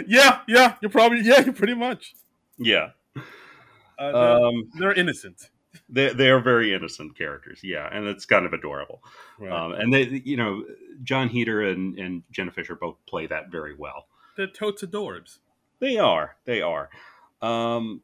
yeah, 0.07 0.41
yeah, 0.47 0.75
you're 0.83 0.91
probably 0.91 1.23
yeah, 1.23 1.41
you're 1.41 1.55
pretty 1.55 1.73
much. 1.73 2.15
Yeah, 2.59 2.91
uh, 3.17 4.13
they're, 4.13 4.15
um, 4.15 4.71
they're 4.79 4.93
innocent 4.93 5.49
they 5.89 6.13
they 6.13 6.31
are 6.31 6.41
very 6.41 6.75
innocent 6.75 7.17
characters, 7.17 7.61
yeah, 7.63 7.89
and 7.93 8.07
it's 8.07 8.25
kind 8.25 8.47
of 8.47 8.53
adorable. 8.53 9.03
Right. 9.39 9.53
Um, 9.53 9.73
and 9.73 9.93
they, 9.93 10.23
you 10.25 10.37
know, 10.37 10.65
Jon 11.03 11.29
Heder 11.29 11.63
and 11.63 11.99
and 11.99 12.23
Jenna 12.31 12.51
Fischer 12.51 12.75
both 12.75 12.97
play 13.07 13.27
that 13.27 13.51
very 13.51 13.75
well. 13.75 14.07
They're 14.37 14.47
totes 14.47 14.83
adorbs. 14.83 15.39
They 15.81 15.99
are. 15.99 16.37
They 16.45 16.63
are. 16.63 16.91
Um, 17.43 18.03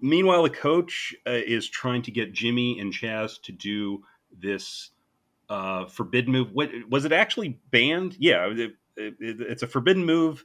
meanwhile, 0.00 0.42
the 0.42 0.50
coach 0.50 1.14
uh, 1.26 1.30
is 1.30 1.68
trying 1.68 2.02
to 2.02 2.10
get 2.10 2.32
Jimmy 2.32 2.78
and 2.78 2.92
Chaz 2.92 3.40
to 3.42 3.52
do 3.52 4.02
this 4.36 4.90
uh, 5.48 5.86
forbidden 5.86 6.32
move. 6.32 6.52
What 6.52 6.70
was 6.88 7.04
it 7.04 7.12
actually 7.12 7.60
banned? 7.70 8.16
Yeah, 8.18 8.46
it, 8.46 8.72
it, 8.96 9.14
it's 9.20 9.62
a 9.62 9.68
forbidden 9.68 10.04
move 10.04 10.44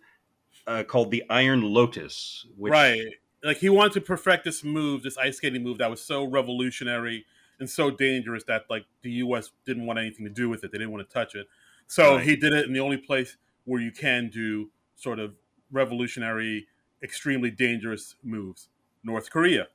uh, 0.68 0.84
called 0.84 1.12
the 1.12 1.24
Iron 1.30 1.62
Lotus. 1.62 2.46
Which, 2.56 2.72
right 2.72 3.14
like 3.44 3.58
he 3.58 3.70
wanted 3.70 3.94
to 3.94 4.02
perfect 4.02 4.44
this 4.44 4.64
move, 4.64 5.04
this 5.04 5.18
ice 5.18 5.38
skating 5.38 5.64
move 5.64 5.78
that 5.78 5.90
was 5.90 6.02
so 6.02 6.26
revolutionary 6.26 7.26
and 7.60 7.70
so 7.70 7.90
dangerous 7.90 8.44
that 8.46 8.66
like 8.70 8.86
the 9.02 9.12
U.S. 9.12 9.52
didn't 9.66 9.86
want 9.86 10.00
anything 10.00 10.26
to 10.26 10.32
do 10.32 10.50
with 10.50 10.64
it. 10.64 10.72
They 10.72 10.78
didn't 10.78 10.92
want 10.92 11.08
to 11.08 11.14
touch 11.14 11.36
it. 11.36 11.48
So 11.88 12.16
right. 12.16 12.26
he 12.26 12.36
did 12.36 12.54
it 12.54 12.66
in 12.66 12.74
the 12.74 12.80
only 12.80 12.98
place 12.98 13.38
where 13.66 13.82
you 13.82 13.92
can 13.92 14.30
do 14.30 14.70
sort 14.98 15.20
of 15.20 15.34
revolutionary, 15.72 16.68
extremely 17.02 17.50
dangerous 17.50 18.16
moves, 18.24 18.68
North 19.04 19.30
Korea. 19.32 19.68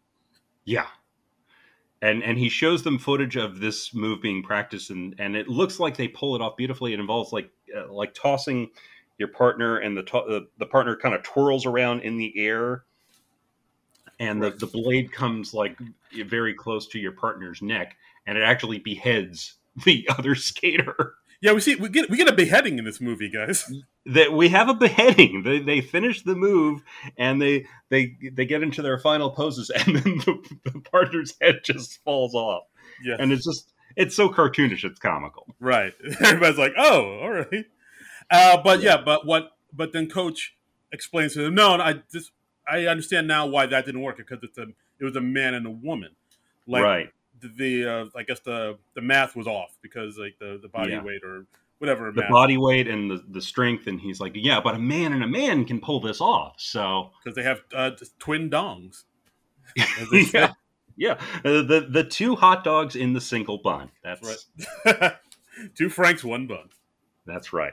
Yeah. 0.64 0.86
And 2.02 2.22
and 2.22 2.38
he 2.38 2.48
shows 2.48 2.82
them 2.82 2.98
footage 2.98 3.36
of 3.36 3.60
this 3.60 3.94
move 3.94 4.20
being 4.20 4.42
practiced, 4.42 4.90
and 4.90 5.14
and 5.18 5.36
it 5.36 5.48
looks 5.48 5.78
like 5.78 5.96
they 5.96 6.08
pull 6.08 6.34
it 6.34 6.42
off 6.42 6.56
beautifully. 6.56 6.92
It 6.92 7.00
involves 7.00 7.32
like 7.32 7.48
uh, 7.74 7.92
like 7.92 8.12
tossing 8.12 8.70
your 9.18 9.28
partner, 9.28 9.78
and 9.78 9.96
the 9.96 10.02
to- 10.02 10.24
the, 10.26 10.48
the 10.58 10.66
partner 10.66 10.96
kind 10.96 11.14
of 11.14 11.22
twirls 11.22 11.64
around 11.64 12.00
in 12.00 12.18
the 12.18 12.32
air 12.36 12.84
and 14.22 14.40
the, 14.40 14.50
the 14.50 14.66
blade 14.66 15.10
comes 15.12 15.52
like 15.52 15.76
very 16.26 16.54
close 16.54 16.86
to 16.86 16.98
your 16.98 17.12
partner's 17.12 17.60
neck 17.60 17.96
and 18.26 18.38
it 18.38 18.42
actually 18.42 18.78
beheads 18.78 19.54
the 19.84 20.08
other 20.16 20.34
skater 20.34 21.14
yeah 21.42 21.52
we 21.52 21.60
see 21.60 21.74
we 21.74 21.90
get 21.90 22.08
we 22.08 22.16
get 22.16 22.28
a 22.28 22.32
beheading 22.32 22.78
in 22.78 22.84
this 22.84 23.00
movie 23.00 23.30
guys. 23.30 23.70
That 24.04 24.32
we 24.32 24.48
have 24.48 24.68
a 24.68 24.74
beheading. 24.74 25.44
They, 25.44 25.60
they 25.60 25.80
finish 25.80 26.22
the 26.22 26.34
move 26.34 26.82
and 27.16 27.40
they 27.40 27.66
they 27.88 28.16
they 28.32 28.46
get 28.46 28.60
into 28.60 28.82
their 28.82 28.98
final 28.98 29.30
poses 29.30 29.70
and 29.86 29.94
then 29.94 30.16
the, 30.16 30.58
the 30.64 30.80
partner's 30.80 31.34
head 31.40 31.60
just 31.62 32.02
falls 32.02 32.34
off. 32.34 32.64
Yeah 33.04 33.14
and 33.20 33.30
it's 33.30 33.44
just 33.44 33.72
it's 33.94 34.16
so 34.16 34.28
cartoonish 34.28 34.82
it's 34.82 34.98
comical. 34.98 35.46
Right. 35.60 35.92
Everybody's 36.20 36.58
like 36.58 36.72
oh 36.76 37.20
all 37.22 37.30
right. 37.30 37.64
Uh, 38.28 38.60
but 38.60 38.80
yeah. 38.80 38.96
yeah. 38.96 39.02
but 39.04 39.24
what 39.24 39.52
but 39.72 39.92
then 39.92 40.10
coach 40.10 40.56
explains 40.90 41.34
to 41.34 41.42
them 41.42 41.54
no 41.54 41.74
i 41.80 42.02
just 42.12 42.32
I 42.68 42.86
understand 42.86 43.26
now 43.26 43.46
why 43.46 43.66
that 43.66 43.86
didn't 43.86 44.02
work 44.02 44.16
because 44.16 44.38
it's 44.42 44.58
a 44.58 44.66
it 45.00 45.04
was 45.04 45.16
a 45.16 45.20
man 45.20 45.54
and 45.54 45.66
a 45.66 45.70
woman. 45.70 46.10
Like 46.66 46.82
right. 46.82 47.08
The, 47.56 47.86
uh, 47.86 48.04
I 48.16 48.22
guess 48.22 48.40
the 48.40 48.78
the 48.94 49.02
math 49.02 49.36
was 49.36 49.46
off 49.46 49.76
because 49.82 50.18
like 50.18 50.36
the 50.38 50.58
the 50.60 50.68
body 50.68 50.92
yeah. 50.92 51.02
weight 51.02 51.22
or 51.24 51.46
whatever 51.78 52.12
the 52.12 52.22
body 52.30 52.56
weight 52.56 52.86
and 52.86 53.10
the, 53.10 53.24
the 53.28 53.40
strength 53.40 53.88
and 53.88 54.00
he's 54.00 54.20
like 54.20 54.30
yeah 54.36 54.60
but 54.60 54.76
a 54.76 54.78
man 54.78 55.12
and 55.12 55.24
a 55.24 55.26
man 55.26 55.64
can 55.64 55.80
pull 55.80 56.00
this 56.00 56.20
off 56.20 56.54
so 56.56 57.10
because 57.22 57.34
they 57.34 57.42
have 57.42 57.60
uh, 57.74 57.90
twin 58.20 58.48
dongs 58.48 59.02
yeah 60.32 60.52
Yeah, 60.96 61.18
uh, 61.44 61.62
the 61.62 61.86
the 61.88 62.04
two 62.04 62.36
hot 62.36 62.64
dogs 62.64 62.96
in 62.96 63.12
the 63.12 63.20
single 63.20 63.58
bun. 63.58 63.90
That's 64.04 64.46
right. 64.84 65.14
two 65.74 65.88
franks, 65.88 66.22
one 66.22 66.46
bun. 66.46 66.68
That's 67.26 67.52
right. 67.52 67.72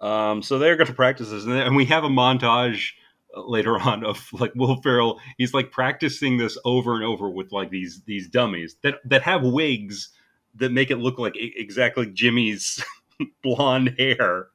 Um, 0.00 0.42
so 0.42 0.58
they're 0.58 0.76
going 0.76 0.86
to 0.86 0.94
practice 0.94 1.30
this, 1.30 1.44
and 1.44 1.76
we 1.76 1.86
have 1.86 2.04
a 2.04 2.08
montage 2.08 2.92
later 3.36 3.78
on 3.80 4.04
of 4.04 4.28
like 4.32 4.54
Will 4.54 4.80
Ferrell. 4.80 5.20
He's 5.38 5.54
like 5.54 5.70
practicing 5.70 6.38
this 6.38 6.58
over 6.64 6.94
and 6.94 7.04
over 7.04 7.28
with 7.28 7.52
like 7.52 7.70
these 7.70 8.02
these 8.06 8.28
dummies 8.28 8.76
that 8.82 8.96
that 9.04 9.22
have 9.22 9.42
wigs 9.42 10.10
that 10.56 10.72
make 10.72 10.90
it 10.90 10.96
look 10.96 11.18
like 11.18 11.34
exactly 11.36 12.06
Jimmy's 12.06 12.84
blonde 13.42 13.94
hair, 13.98 14.48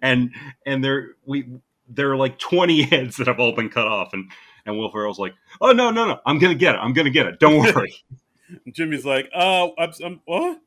and 0.00 0.30
and 0.66 0.82
they're 0.82 1.10
we 1.24 1.46
there 1.88 2.10
are 2.10 2.16
like 2.16 2.38
twenty 2.38 2.82
heads 2.90 3.16
that 3.16 3.26
have 3.26 3.40
all 3.40 3.52
been 3.52 3.70
cut 3.70 3.86
off, 3.88 4.12
and 4.12 4.30
and 4.64 4.78
Will 4.78 4.90
Ferrell's 4.90 5.18
like, 5.18 5.34
oh 5.60 5.72
no 5.72 5.90
no 5.90 6.06
no, 6.06 6.20
I'm 6.26 6.38
gonna 6.38 6.54
get 6.54 6.74
it, 6.74 6.78
I'm 6.78 6.92
gonna 6.92 7.10
get 7.10 7.26
it, 7.26 7.38
don't 7.38 7.58
worry. 7.58 7.94
Jimmy's 8.70 9.06
like, 9.06 9.30
oh, 9.34 9.72
I'm, 9.78 9.92
I'm 10.04 10.20
what? 10.26 10.60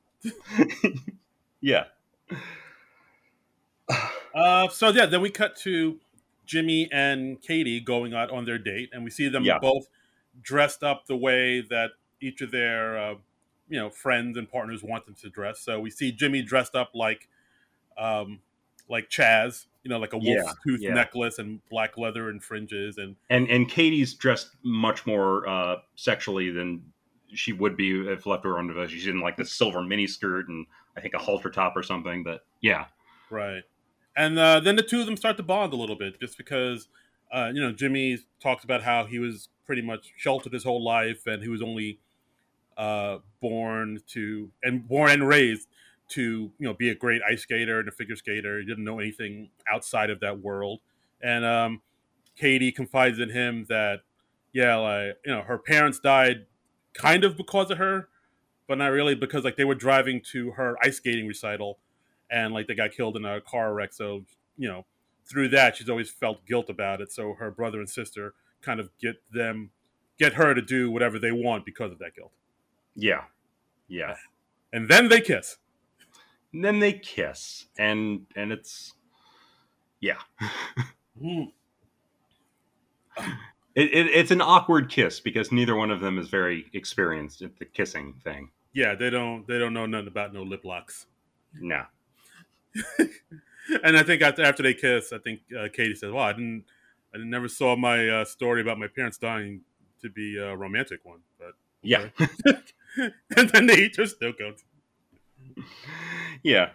yeah. 1.61 1.83
Uh, 4.33 4.67
so 4.69 4.89
yeah, 4.89 5.05
then 5.05 5.21
we 5.21 5.29
cut 5.29 5.55
to 5.55 5.99
Jimmy 6.45 6.89
and 6.91 7.41
Katie 7.41 7.79
going 7.79 8.13
out 8.13 8.31
on 8.31 8.45
their 8.45 8.57
date, 8.57 8.89
and 8.93 9.03
we 9.03 9.09
see 9.09 9.27
them 9.27 9.43
yeah. 9.43 9.59
both 9.59 9.87
dressed 10.41 10.83
up 10.83 11.05
the 11.07 11.15
way 11.15 11.61
that 11.61 11.91
each 12.21 12.41
of 12.41 12.51
their 12.51 12.97
uh, 12.97 13.15
you 13.67 13.79
know 13.79 13.89
friends 13.89 14.37
and 14.37 14.49
partners 14.49 14.83
want 14.83 15.05
them 15.05 15.15
to 15.21 15.29
dress. 15.29 15.59
So 15.59 15.79
we 15.79 15.89
see 15.89 16.11
Jimmy 16.11 16.41
dressed 16.41 16.75
up 16.75 16.91
like 16.93 17.27
um, 17.97 18.39
like 18.89 19.09
Chaz, 19.09 19.65
you 19.83 19.89
know, 19.89 19.99
like 19.99 20.13
a 20.13 20.17
wolf's 20.17 20.45
yeah, 20.45 20.53
tooth 20.65 20.81
yeah. 20.81 20.93
necklace 20.93 21.39
and 21.39 21.59
black 21.69 21.97
leather 21.97 22.29
and 22.29 22.43
fringes, 22.43 22.97
and 22.97 23.15
and 23.29 23.49
and 23.49 23.69
Katie's 23.69 24.13
dressed 24.13 24.49
much 24.63 25.05
more 25.05 25.47
uh, 25.47 25.77
sexually 25.95 26.51
than 26.51 26.83
she 27.33 27.53
would 27.53 27.75
be 27.75 28.07
if 28.07 28.25
left 28.25 28.43
her 28.45 28.57
on 28.57 28.87
She's 28.87 29.07
in 29.07 29.19
like 29.19 29.37
this 29.37 29.51
silver 29.51 29.81
mini 29.81 30.07
skirt 30.07 30.47
and 30.47 30.65
I 30.95 31.01
think 31.01 31.13
a 31.13 31.19
halter 31.19 31.49
top 31.49 31.75
or 31.75 31.83
something. 31.83 32.23
But 32.23 32.45
yeah, 32.61 32.85
right. 33.29 33.63
And 34.15 34.39
uh, 34.39 34.59
then 34.61 34.75
the 34.75 34.83
two 34.83 34.99
of 35.01 35.05
them 35.05 35.17
start 35.17 35.37
to 35.37 35.43
bond 35.43 35.73
a 35.73 35.75
little 35.75 35.95
bit, 35.95 36.19
just 36.19 36.37
because 36.37 36.87
uh, 37.31 37.51
you 37.53 37.61
know 37.61 37.71
Jimmy 37.71 38.19
talks 38.41 38.63
about 38.63 38.83
how 38.83 39.05
he 39.05 39.19
was 39.19 39.49
pretty 39.65 39.81
much 39.81 40.13
sheltered 40.17 40.53
his 40.53 40.63
whole 40.63 40.83
life, 40.83 41.25
and 41.25 41.41
he 41.41 41.49
was 41.49 41.61
only 41.61 41.99
uh, 42.77 43.17
born 43.41 43.99
to 44.07 44.51
and 44.63 44.87
born 44.87 45.11
and 45.11 45.27
raised 45.27 45.67
to 46.07 46.51
you 46.57 46.67
know 46.67 46.73
be 46.73 46.89
a 46.89 46.95
great 46.95 47.21
ice 47.29 47.41
skater 47.41 47.79
and 47.79 47.89
a 47.89 47.91
figure 47.91 48.15
skater. 48.15 48.59
He 48.59 48.65
didn't 48.65 48.83
know 48.83 48.99
anything 48.99 49.49
outside 49.71 50.09
of 50.09 50.19
that 50.21 50.39
world. 50.39 50.79
And 51.21 51.43
um, 51.43 51.81
Katie 52.37 52.71
confides 52.71 53.19
in 53.19 53.29
him 53.29 53.65
that 53.69 54.01
yeah, 54.53 54.75
like 54.77 55.17
you 55.25 55.33
know 55.33 55.41
her 55.41 55.57
parents 55.57 55.99
died 55.99 56.45
kind 56.93 57.25
of 57.25 57.35
because 57.35 57.69
of 57.69 57.79
her, 57.79 58.07
but 58.67 58.77
not 58.77 58.87
really 58.87 59.15
because 59.15 59.43
like 59.43 59.57
they 59.57 59.65
were 59.65 59.75
driving 59.75 60.21
to 60.31 60.51
her 60.51 60.77
ice 60.81 60.97
skating 60.97 61.27
recital 61.27 61.79
and 62.29 62.53
like 62.53 62.67
they 62.67 62.75
got 62.75 62.91
killed 62.91 63.15
in 63.17 63.25
a 63.25 63.41
car 63.41 63.73
wreck. 63.73 63.93
So 63.93 64.25
you 64.57 64.67
know 64.67 64.85
through 65.27 65.49
that 65.49 65.75
she's 65.75 65.89
always 65.89 66.09
felt 66.09 66.45
guilt 66.45 66.69
about 66.69 67.01
it. 67.01 67.11
So 67.11 67.33
her 67.33 67.51
brother 67.51 67.79
and 67.79 67.89
sister 67.89 68.33
kind 68.61 68.79
of 68.79 68.89
get 68.99 69.15
them 69.31 69.71
get 70.17 70.33
her 70.33 70.53
to 70.53 70.61
do 70.61 70.91
whatever 70.91 71.19
they 71.19 71.31
want 71.31 71.65
because 71.65 71.91
of 71.91 71.99
that 71.99 72.15
guilt. 72.15 72.31
Yeah. 72.95 73.23
Yeah. 73.87 74.15
And 74.71 74.87
then 74.87 75.09
they 75.09 75.21
kiss. 75.21 75.57
And 76.53 76.63
then 76.63 76.79
they 76.79 76.93
kiss. 76.93 77.65
And 77.77 78.25
and 78.35 78.51
it's 78.51 78.93
yeah. 79.99 80.17
mm. 81.21 81.51
it, 83.17 83.93
it, 83.93 84.07
it's 84.07 84.31
an 84.31 84.41
awkward 84.41 84.89
kiss 84.89 85.19
because 85.19 85.51
neither 85.51 85.75
one 85.75 85.91
of 85.91 85.99
them 85.99 86.17
is 86.17 86.29
very 86.29 86.65
experienced 86.73 87.41
at 87.41 87.57
the 87.57 87.65
kissing 87.65 88.13
thing. 88.23 88.49
Yeah, 88.73 88.95
they 88.95 89.09
don't 89.09 89.47
they 89.47 89.57
don't 89.59 89.73
know 89.73 89.85
nothing 89.85 90.07
about 90.07 90.33
no 90.33 90.43
lip 90.43 90.65
locks. 90.65 91.07
No. 91.53 91.83
and 93.83 93.97
I 93.97 94.03
think 94.03 94.21
after, 94.21 94.43
after 94.43 94.63
they 94.63 94.73
kiss, 94.73 95.13
I 95.13 95.17
think 95.17 95.41
uh, 95.57 95.67
Katie 95.71 95.95
says, 95.95 96.11
"Well, 96.11 96.23
I 96.23 96.33
didn't, 96.33 96.65
I 97.13 97.17
never 97.19 97.47
saw 97.47 97.75
my 97.75 98.07
uh, 98.07 98.25
story 98.25 98.61
about 98.61 98.79
my 98.79 98.87
parents 98.87 99.17
dying 99.17 99.61
to 100.01 100.09
be 100.09 100.37
a 100.37 100.55
romantic 100.55 101.03
one." 101.03 101.19
But 101.39 101.53
yeah, 101.81 102.09
and 103.37 103.49
then 103.49 103.67
they 103.67 103.77
eat 103.77 103.97
their 103.97 104.07
snow 104.07 104.33
cones. 104.33 104.63
Yeah, 106.43 106.71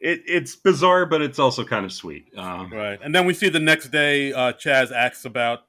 it, 0.00 0.22
it's 0.26 0.56
bizarre, 0.56 1.06
but 1.06 1.22
it's 1.22 1.38
also 1.38 1.64
kind 1.64 1.84
of 1.84 1.92
sweet. 1.92 2.26
Um, 2.36 2.72
right, 2.72 2.98
and 3.02 3.14
then 3.14 3.26
we 3.26 3.34
see 3.34 3.48
the 3.48 3.60
next 3.60 3.88
day. 3.88 4.32
Uh, 4.32 4.52
Chaz 4.52 4.92
asks 4.92 5.24
about 5.24 5.60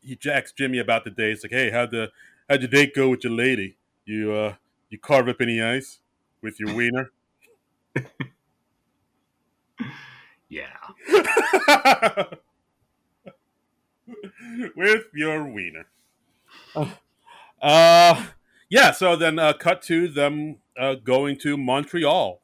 he 0.00 0.18
asks 0.30 0.52
Jimmy 0.52 0.78
about 0.78 1.04
the 1.04 1.10
day. 1.10 1.32
It's 1.32 1.42
like, 1.42 1.52
"Hey, 1.52 1.70
how'd 1.70 1.90
the 1.90 2.10
how'd 2.48 2.60
your 2.60 2.70
date 2.70 2.94
go 2.94 3.08
with 3.08 3.24
your 3.24 3.32
lady? 3.32 3.76
You 4.04 4.32
uh, 4.32 4.54
you 4.90 4.98
carve 4.98 5.28
up 5.28 5.40
any 5.40 5.62
ice 5.62 6.00
with 6.42 6.60
your 6.60 6.74
wiener?" 6.74 7.10
yeah. 10.48 10.76
with 14.76 15.04
your 15.14 15.46
wiener. 15.46 15.86
Uh, 17.60 18.26
yeah, 18.68 18.90
so 18.92 19.16
then 19.16 19.38
uh, 19.38 19.52
cut 19.52 19.82
to 19.82 20.08
them 20.08 20.56
uh, 20.78 20.94
going 20.96 21.38
to 21.38 21.56
Montreal 21.56 22.40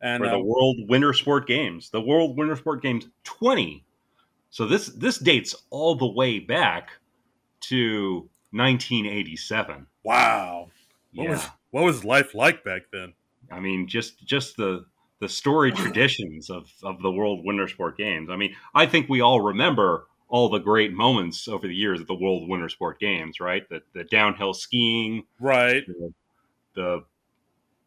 and 0.00 0.22
for 0.22 0.28
the 0.28 0.36
uh, 0.36 0.40
World 0.40 0.76
Winter 0.88 1.12
Sport 1.12 1.46
Games. 1.46 1.90
The 1.90 2.00
World 2.00 2.36
Winter 2.36 2.56
Sport 2.56 2.82
Games 2.82 3.06
20. 3.24 3.84
So 4.50 4.66
this 4.66 4.86
this 4.86 5.18
dates 5.18 5.54
all 5.70 5.94
the 5.94 6.06
way 6.06 6.38
back 6.38 6.90
to 7.62 8.28
1987. 8.52 9.86
Wow. 10.04 10.70
What 11.14 11.24
yeah. 11.24 11.30
was 11.30 11.46
what 11.70 11.84
was 11.84 12.04
life 12.04 12.34
like 12.34 12.62
back 12.62 12.82
then? 12.92 13.14
I 13.50 13.60
mean, 13.60 13.88
just 13.88 14.24
just 14.24 14.56
the 14.56 14.86
the 15.20 15.28
story 15.28 15.72
traditions 15.72 16.50
of 16.50 16.70
of 16.82 17.00
the 17.02 17.10
World 17.10 17.44
Winter 17.44 17.68
Sport 17.68 17.96
Games. 17.96 18.30
I 18.30 18.36
mean, 18.36 18.54
I 18.74 18.86
think 18.86 19.08
we 19.08 19.20
all 19.20 19.40
remember 19.40 20.06
all 20.28 20.48
the 20.48 20.58
great 20.58 20.92
moments 20.92 21.46
over 21.48 21.66
the 21.66 21.74
years 21.74 22.00
of 22.00 22.06
the 22.06 22.14
World 22.14 22.48
Winter 22.48 22.68
Sport 22.68 22.98
Games, 22.98 23.40
right? 23.40 23.68
The 23.68 23.82
the 23.92 24.04
downhill 24.04 24.54
skiing, 24.54 25.24
right? 25.40 25.84
The, 25.86 26.12
the 26.74 27.04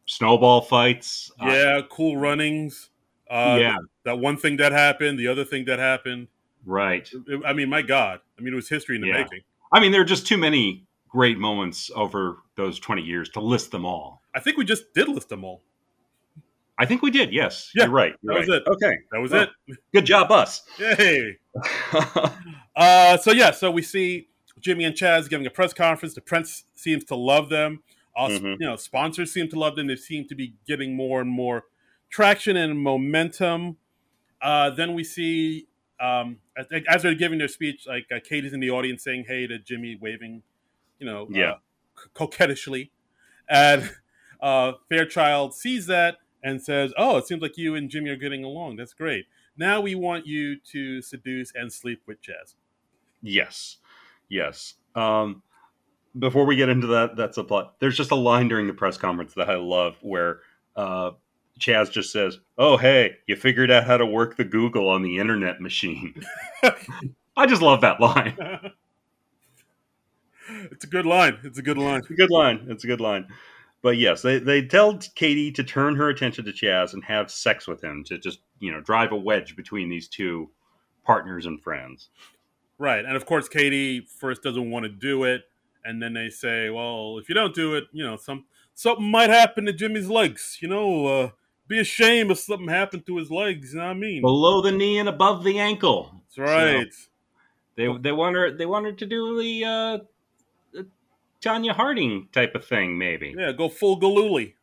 snowball 0.06 0.62
fights, 0.62 1.32
uh, 1.42 1.48
yeah, 1.48 1.78
uh, 1.78 1.82
cool 1.90 2.18
runnings. 2.18 2.90
Uh, 3.30 3.58
yeah, 3.60 3.78
that 4.06 4.20
one 4.20 4.38
thing 4.38 4.58
that 4.58 4.72
happened, 4.72 5.20
the 5.20 5.28
other 5.28 5.44
thing 5.44 5.66
that 5.66 5.80
happened, 5.80 6.28
right? 6.66 7.10
I 7.46 7.54
mean, 7.54 7.70
my 7.70 7.82
God, 7.82 8.22
I 8.40 8.42
mean, 8.42 8.54
it 8.54 8.56
was 8.56 8.70
history 8.70 8.96
in 8.96 9.02
the 9.02 9.10
yeah. 9.10 9.24
making. 9.24 9.42
I 9.72 9.82
mean, 9.82 9.92
there 9.92 10.02
are 10.02 10.06
just 10.06 10.26
too 10.26 10.38
many 10.38 10.86
great 11.10 11.38
moments 11.38 11.92
over 11.94 12.38
those 12.56 12.80
twenty 12.80 13.02
years 13.02 13.30
to 13.30 13.42
list 13.42 13.72
them 13.72 13.86
all. 13.86 14.22
I 14.34 14.40
think 14.40 14.58
we 14.58 14.64
just 14.64 14.94
did 14.94 15.10
list 15.10 15.30
them 15.30 15.44
all. 15.44 15.64
I 16.80 16.86
think 16.86 17.02
we 17.02 17.12
did. 17.12 17.34
Yes, 17.34 17.72
yeah, 17.76 17.86
you're 17.86 17.94
right. 17.94 18.16
You're 18.22 18.34
that 18.34 18.40
right. 18.40 18.48
was 18.48 18.58
it. 18.58 18.68
Okay, 18.68 18.98
that 19.12 19.20
was 19.20 19.32
well, 19.32 19.48
it. 19.68 19.78
Good 19.94 20.06
job, 20.06 20.32
us. 20.32 20.62
Yay. 20.78 21.38
uh, 22.76 23.18
so 23.18 23.32
yeah, 23.32 23.52
so 23.52 23.72
we 23.72 23.82
see 23.82 24.28
Jimmy 24.60 24.84
and 24.84 24.96
Chaz 24.96 25.30
giving 25.30 25.48
a 25.48 25.50
press 25.50 25.74
conference. 25.74 26.14
The 26.14 26.22
prince 26.22 26.66
seems 26.76 27.04
to 27.06 27.16
love 27.16 27.50
them. 27.50 27.82
Also, 28.16 28.38
mm-hmm. 28.38 28.62
you 28.62 28.68
know, 28.68 28.76
sponsors 28.76 29.32
seem 29.32 29.50
to 29.50 29.60
love 29.60 29.76
them. 29.76 29.88
They 29.88 29.96
seem 29.96 30.28
to 30.28 30.36
be 30.36 30.56
getting 30.68 30.96
more 30.96 31.22
and 31.22 31.30
more 31.30 31.66
traction 32.10 32.58
and 32.58 32.80
momentum. 32.80 33.78
Uh, 34.42 34.70
then 34.70 34.94
we 34.94 35.04
see 35.04 35.68
um, 36.00 36.38
as 36.90 37.02
they're 37.02 37.16
giving 37.16 37.40
their 37.40 37.48
speech, 37.48 37.86
like 37.88 38.06
uh, 38.16 38.20
Katie's 38.24 38.54
in 38.54 38.60
the 38.60 38.70
audience 38.70 39.04
saying 39.04 39.26
"Hey" 39.28 39.48
to 39.48 39.58
Jimmy, 39.60 39.98
waving, 40.00 40.44
you 41.00 41.06
know, 41.06 41.28
yeah, 41.30 41.52
uh, 41.52 41.56
coquettishly, 42.14 42.92
and 43.50 43.92
uh, 44.42 44.74
Fairchild 44.90 45.56
sees 45.56 45.88
that 45.88 46.18
and 46.48 46.62
says, 46.62 46.94
"Oh, 46.98 47.18
it 47.18 47.28
seems 47.28 47.42
like 47.42 47.58
you 47.58 47.76
and 47.76 47.90
Jimmy 47.90 48.10
are 48.10 48.16
getting 48.16 48.46
along. 48.46 48.78
That's 48.78 48.94
great. 48.94 49.26
Now 49.58 49.82
we 49.82 49.96
want 49.96 50.26
you 50.26 50.58
to 50.72 51.02
seduce 51.02 51.52
and 51.54 51.72
sleep 51.72 52.02
with 52.08 52.22
Chaz." 52.22 52.56
Yes, 53.22 53.78
yes. 54.30 54.76
Um, 54.96 55.44
before 56.18 56.46
we 56.46 56.56
get 56.56 56.70
into 56.70 56.88
that, 56.88 57.18
that's 57.18 57.38
a 57.38 57.44
plot. 57.44 57.76
There's 57.80 57.98
just 57.98 58.12
a 58.12 58.16
line 58.16 58.48
during 58.48 58.68
the 58.68 58.74
press 58.74 58.98
conference 58.98 59.34
that 59.34 59.50
I 59.50 59.56
love 59.56 59.98
where 60.02 60.40
uh, 60.78 61.12
Chaz 61.60 61.92
just 61.92 62.14
says, 62.14 62.40
"Oh, 62.58 62.78
hey, 62.78 63.18
you 63.28 63.36
figured 63.36 63.70
out 63.70 63.84
how 63.84 63.98
to 63.98 64.06
work 64.06 64.38
the 64.38 64.46
Google 64.46 64.88
on 64.88 65.02
the 65.02 65.18
internet 65.18 65.60
machine." 65.60 66.24
I 67.36 67.46
just 67.46 67.62
love 67.62 67.82
that 67.82 68.00
line. 68.00 68.38
it's 70.72 70.86
a 70.86 70.88
good 70.88 71.06
line. 71.06 71.40
It's 71.44 71.60
a 71.60 71.62
good 71.62 71.78
line. 71.78 72.00
It's 72.00 72.10
a 72.10 72.16
good 72.16 72.32
line. 72.32 72.68
It's 72.70 72.84
a 72.86 72.88
good 72.88 73.02
line 73.02 73.28
but 73.82 73.98
yes, 73.98 74.22
they, 74.22 74.40
they 74.40 74.66
tell 74.66 74.98
Katie 75.16 75.52
to 75.52 75.64
turn 75.64 75.96
her 75.96 76.10
attention 76.10 76.46
to 76.46 76.52
Chaz 76.52 76.94
and 76.94 77.04
have 77.04 77.30
sex 77.32 77.68
with 77.68 77.84
him 77.84 78.04
to 78.06 78.18
just, 78.18 78.40
you 78.60 78.72
know, 78.72 78.82
drive 78.82 79.12
a 79.12 79.16
wedge 79.16 79.56
between 79.56 79.90
these 79.90 80.08
two 80.08 80.50
partners 81.06 81.46
and 81.46 81.62
friends. 81.62 82.10
Right. 82.78 83.06
And 83.06 83.16
of 83.16 83.26
course, 83.26 83.48
Katie 83.48 84.02
first 84.02 84.44
doesn't 84.44 84.70
want 84.70 84.84
to 84.84 84.90
do 84.90 85.24
it. 85.24 85.44
And 85.84 86.02
then 86.02 86.14
they 86.14 86.30
say, 86.30 86.70
well, 86.70 87.18
if 87.18 87.30
you 87.30 87.36
don't 87.36 87.56
do 87.56 87.76
it, 87.76 87.86
you 87.94 88.04
know, 88.04 88.18
some 88.18 88.46
something 88.74 89.10
might 89.10 89.30
happen 89.30 89.66
to 89.66 89.74
Jimmy's 89.74 90.10
legs. 90.10 90.58
You 90.62 90.68
know, 90.68 91.06
uh, 91.06 91.30
be 91.68 91.80
a 91.80 91.84
shame 91.84 92.30
if 92.30 92.40
something 92.40 92.68
happened 92.68 93.06
to 93.06 93.18
his 93.18 93.32
legs. 93.32 93.74
You 93.74 93.80
know 93.80 93.86
what 93.86 93.92
I 93.92 94.00
mean? 94.00 94.22
Below 94.22 94.62
the 94.62 94.72
knee 94.72 95.00
and 95.00 95.08
above 95.08 95.44
the 95.44 95.60
ankle. 95.60 96.12
That's 96.36 96.38
right. 96.38 96.94
So 96.94 97.08
they 97.76 97.98
they 98.02 98.12
want 98.12 98.36
her 98.36 98.52
they 98.52 98.66
want 98.66 98.86
her 98.86 98.92
to 98.92 99.06
do 99.06 99.42
the 99.42 99.64
uh, 99.64 99.98
Tonya 101.42 101.72
Harding 101.74 102.28
type 102.32 102.56
of 102.56 102.66
thing, 102.66 102.98
maybe. 102.98 103.34
Yeah, 103.38 103.52
go 103.52 103.70
full 103.70 103.98
Gillooly. 103.98 104.56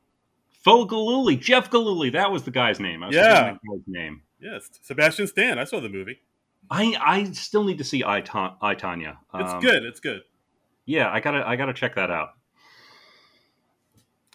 Full 0.64 0.86
Gillooly, 0.86 1.36
Jeff 1.36 1.70
Gillooly, 1.70 2.10
that 2.10 2.30
was 2.32 2.44
the 2.44 2.50
guy's 2.50 2.80
name. 2.80 3.02
I 3.02 3.08
was 3.08 3.16
Yeah. 3.16 3.34
forgetting 3.38 3.58
guy's 3.70 3.82
name. 3.86 4.22
Yes, 4.40 4.70
Sebastian 4.82 5.26
Stan. 5.26 5.58
I 5.58 5.64
saw 5.64 5.80
the 5.80 5.88
movie. 5.88 6.20
I 6.70 6.96
I 7.00 7.24
still 7.32 7.64
need 7.64 7.78
to 7.78 7.84
see 7.84 8.02
I, 8.04 8.20
Ta- 8.22 8.56
I 8.62 8.74
Tonya. 8.74 9.16
It's 9.34 9.52
Um, 9.52 9.60
good. 9.60 9.84
It's 9.84 10.00
good. 10.00 10.22
Yeah, 10.86 11.10
I 11.10 11.20
gotta 11.20 11.46
I 11.46 11.56
gotta 11.56 11.74
check 11.74 11.94
that 11.96 12.10
out. 12.10 12.30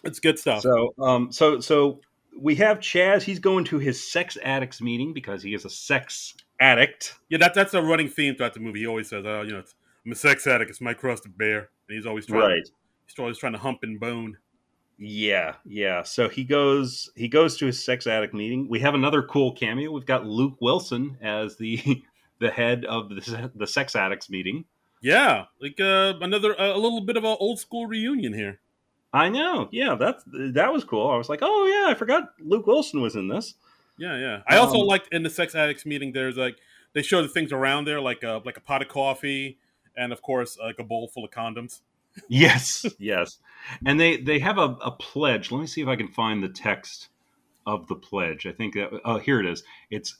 It's 0.04 0.20
good 0.20 0.38
stuff. 0.38 0.62
So 0.62 0.94
um 0.98 1.30
so 1.32 1.60
so 1.60 2.00
we 2.38 2.54
have 2.56 2.78
Chaz. 2.78 3.22
He's 3.22 3.38
going 3.38 3.64
to 3.66 3.78
his 3.78 4.10
sex 4.10 4.38
addicts 4.42 4.80
meeting 4.80 5.12
because 5.12 5.42
he 5.42 5.52
is 5.54 5.64
a 5.64 5.70
sex 5.70 6.34
addict. 6.60 7.14
yeah, 7.28 7.38
that 7.38 7.54
that's 7.54 7.74
a 7.74 7.82
running 7.82 8.08
theme 8.08 8.34
throughout 8.36 8.54
the 8.54 8.60
movie. 8.60 8.80
He 8.80 8.86
always 8.86 9.08
says, 9.08 9.24
"Oh, 9.26 9.42
you 9.42 9.52
know, 9.52 9.58
it's, 9.58 9.74
I'm 10.04 10.12
a 10.12 10.14
sex 10.14 10.46
addict. 10.46 10.70
It's 10.70 10.80
my 10.80 10.94
cross 10.94 11.20
to 11.22 11.28
bear," 11.28 11.70
and 11.88 11.96
he's 11.96 12.06
always 12.06 12.26
trying. 12.26 12.40
Right, 12.42 12.68
He's 13.06 13.18
always 13.18 13.38
trying 13.38 13.52
to 13.52 13.58
hump 13.58 13.80
and 13.82 13.98
bone. 13.98 14.36
Yeah, 14.98 15.54
yeah. 15.64 16.02
So 16.02 16.28
he 16.28 16.44
goes 16.44 17.10
he 17.16 17.26
goes 17.28 17.56
to 17.58 17.66
his 17.66 17.82
sex 17.82 18.06
addict 18.06 18.34
meeting. 18.34 18.68
We 18.68 18.80
have 18.80 18.94
another 18.94 19.22
cool 19.22 19.52
cameo. 19.52 19.90
We've 19.90 20.06
got 20.06 20.26
Luke 20.26 20.56
Wilson 20.60 21.16
as 21.22 21.56
the 21.56 22.02
the 22.38 22.50
head 22.50 22.84
of 22.84 23.08
the, 23.08 23.50
the 23.54 23.66
sex 23.66 23.96
addicts 23.96 24.28
meeting. 24.30 24.64
Yeah, 25.02 25.46
like 25.60 25.80
uh, 25.80 26.14
another 26.20 26.54
a 26.58 26.76
little 26.76 27.00
bit 27.00 27.16
of 27.16 27.24
an 27.24 27.36
old 27.40 27.58
school 27.58 27.86
reunion 27.86 28.34
here. 28.34 28.60
I 29.12 29.28
know. 29.30 29.68
Yeah, 29.72 29.94
that's 29.94 30.22
that 30.26 30.72
was 30.72 30.84
cool. 30.84 31.10
I 31.10 31.16
was 31.16 31.28
like, 31.30 31.40
"Oh 31.42 31.66
yeah, 31.66 31.90
I 31.90 31.94
forgot 31.94 32.34
Luke 32.38 32.66
Wilson 32.66 33.00
was 33.00 33.16
in 33.16 33.28
this." 33.28 33.54
Yeah, 33.96 34.16
yeah. 34.18 34.42
I 34.46 34.56
also 34.56 34.80
Um, 34.80 34.86
liked 34.86 35.12
in 35.12 35.22
the 35.22 35.30
sex 35.30 35.54
addicts 35.54 35.84
meeting. 35.86 36.12
There's 36.12 36.36
like 36.36 36.56
they 36.92 37.02
show 37.02 37.22
the 37.22 37.28
things 37.28 37.52
around 37.52 37.86
there, 37.86 38.00
like 38.00 38.22
a 38.22 38.42
like 38.44 38.56
a 38.58 38.60
pot 38.60 38.82
of 38.82 38.88
coffee, 38.88 39.58
and 40.00 40.12
of 40.12 40.22
course 40.22 40.58
like 40.58 40.78
a 40.78 40.84
bowl 40.84 41.08
full 41.08 41.24
of 41.24 41.30
condoms. 41.30 41.80
Yes, 42.28 42.86
yes. 42.98 43.38
And 43.84 44.00
they 44.00 44.16
they 44.16 44.40
have 44.40 44.58
a, 44.58 44.76
a 44.82 44.90
pledge. 44.90 45.52
Let 45.52 45.60
me 45.60 45.66
see 45.66 45.82
if 45.82 45.88
I 45.88 45.96
can 45.96 46.08
find 46.08 46.42
the 46.42 46.48
text 46.48 47.08
of 47.66 47.86
the 47.86 47.94
pledge. 47.94 48.46
I 48.46 48.52
think 48.52 48.74
that 48.74 48.90
oh 49.04 49.18
here 49.18 49.38
it 49.38 49.46
is. 49.46 49.62
It's 49.90 50.18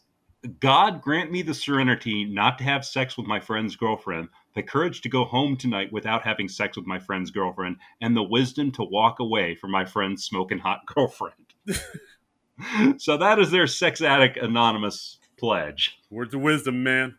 God 0.58 1.02
grant 1.02 1.30
me 1.30 1.42
the 1.42 1.52
serenity 1.54 2.24
not 2.24 2.58
to 2.58 2.64
have 2.64 2.84
sex 2.84 3.16
with 3.16 3.26
my 3.26 3.40
friend's 3.40 3.76
girlfriend, 3.76 4.28
the 4.54 4.62
courage 4.62 5.02
to 5.02 5.08
go 5.08 5.24
home 5.24 5.56
tonight 5.56 5.92
without 5.92 6.22
having 6.22 6.48
sex 6.48 6.76
with 6.76 6.86
my 6.86 6.98
friend's 6.98 7.30
girlfriend, 7.30 7.76
and 8.00 8.16
the 8.16 8.22
wisdom 8.22 8.70
to 8.72 8.82
walk 8.82 9.20
away 9.20 9.54
from 9.54 9.70
my 9.70 9.84
friend's 9.84 10.24
smoking 10.24 10.58
hot 10.58 10.80
girlfriend. 10.86 11.34
so 12.98 13.18
that 13.18 13.38
is 13.38 13.50
their 13.50 13.66
sex 13.66 14.00
addict 14.00 14.38
anonymous 14.38 15.18
pledge. 15.38 15.98
Words 16.10 16.34
of 16.34 16.40
wisdom, 16.40 16.82
man. 16.82 17.16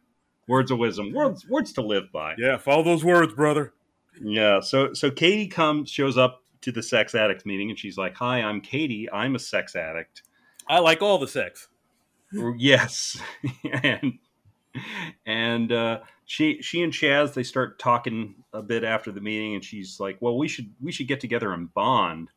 Words 0.51 0.69
of 0.69 0.79
wisdom, 0.79 1.13
words 1.13 1.47
words 1.47 1.71
to 1.73 1.81
live 1.81 2.11
by. 2.11 2.35
Yeah, 2.37 2.57
follow 2.57 2.83
those 2.83 3.05
words, 3.05 3.33
brother. 3.33 3.73
Yeah. 4.21 4.59
So 4.59 4.93
so 4.93 5.09
Katie 5.09 5.47
comes 5.47 5.89
shows 5.89 6.17
up 6.17 6.43
to 6.59 6.73
the 6.73 6.83
sex 6.83 7.15
addict 7.15 7.45
meeting 7.45 7.69
and 7.69 7.79
she's 7.79 7.97
like, 7.97 8.15
"Hi, 8.17 8.41
I'm 8.41 8.59
Katie. 8.59 9.09
I'm 9.09 9.35
a 9.35 9.39
sex 9.39 9.77
addict." 9.77 10.23
I 10.67 10.79
like 10.79 11.01
all 11.01 11.19
the 11.19 11.27
sex. 11.29 11.69
yes. 12.57 13.17
and 13.83 14.19
and 15.25 15.71
uh, 15.71 15.99
she 16.25 16.61
she 16.61 16.83
and 16.83 16.91
Chaz 16.91 17.33
they 17.33 17.43
start 17.43 17.79
talking 17.79 18.35
a 18.51 18.61
bit 18.61 18.83
after 18.83 19.09
the 19.13 19.21
meeting 19.21 19.55
and 19.55 19.63
she's 19.63 20.01
like, 20.01 20.17
"Well, 20.19 20.37
we 20.37 20.49
should 20.49 20.73
we 20.81 20.91
should 20.91 21.07
get 21.07 21.21
together 21.21 21.53
and 21.53 21.73
bond." 21.73 22.29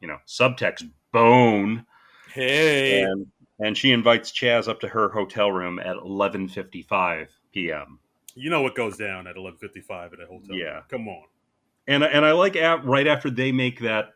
You 0.00 0.06
know, 0.06 0.18
subtext 0.24 0.88
bone. 1.12 1.84
Hey, 2.32 3.02
And 3.02 3.26
and 3.58 3.76
she 3.76 3.92
invites 3.92 4.30
Chaz 4.32 4.68
up 4.68 4.80
to 4.80 4.88
her 4.88 5.08
hotel 5.08 5.50
room 5.50 5.78
at 5.78 5.96
11:55 5.96 7.28
p.m. 7.52 7.98
you 8.34 8.50
know 8.50 8.62
what 8.62 8.74
goes 8.74 8.96
down 8.96 9.26
at 9.26 9.36
11:55 9.36 10.12
at 10.12 10.20
a 10.20 10.26
hotel? 10.26 10.56
Yeah. 10.56 10.82
come 10.88 11.08
on. 11.08 11.24
and 11.86 12.04
and 12.04 12.24
I 12.24 12.32
like 12.32 12.56
at, 12.56 12.84
right 12.84 13.06
after 13.06 13.30
they 13.30 13.52
make 13.52 13.80
that 13.80 14.10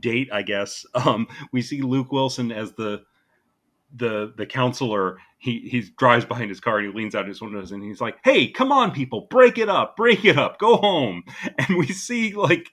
date, 0.00 0.28
I 0.32 0.42
guess 0.42 0.86
um, 0.94 1.26
we 1.52 1.62
see 1.62 1.82
Luke 1.82 2.12
Wilson 2.12 2.52
as 2.52 2.72
the 2.72 3.02
the 3.94 4.32
the 4.36 4.46
counselor. 4.46 5.18
He 5.38 5.68
he 5.68 5.82
drives 5.98 6.24
behind 6.24 6.50
his 6.50 6.60
car 6.60 6.78
and 6.78 6.86
he 6.86 6.92
leans 6.96 7.16
out 7.16 7.26
his 7.26 7.42
windows 7.42 7.72
and 7.72 7.82
he's 7.82 8.00
like, 8.00 8.16
"Hey, 8.22 8.48
come 8.48 8.70
on, 8.70 8.92
people, 8.92 9.26
break 9.28 9.58
it 9.58 9.68
up, 9.68 9.96
break 9.96 10.24
it 10.24 10.38
up, 10.38 10.58
go 10.58 10.76
home." 10.76 11.24
And 11.58 11.76
we 11.76 11.86
see 11.88 12.32
like 12.32 12.70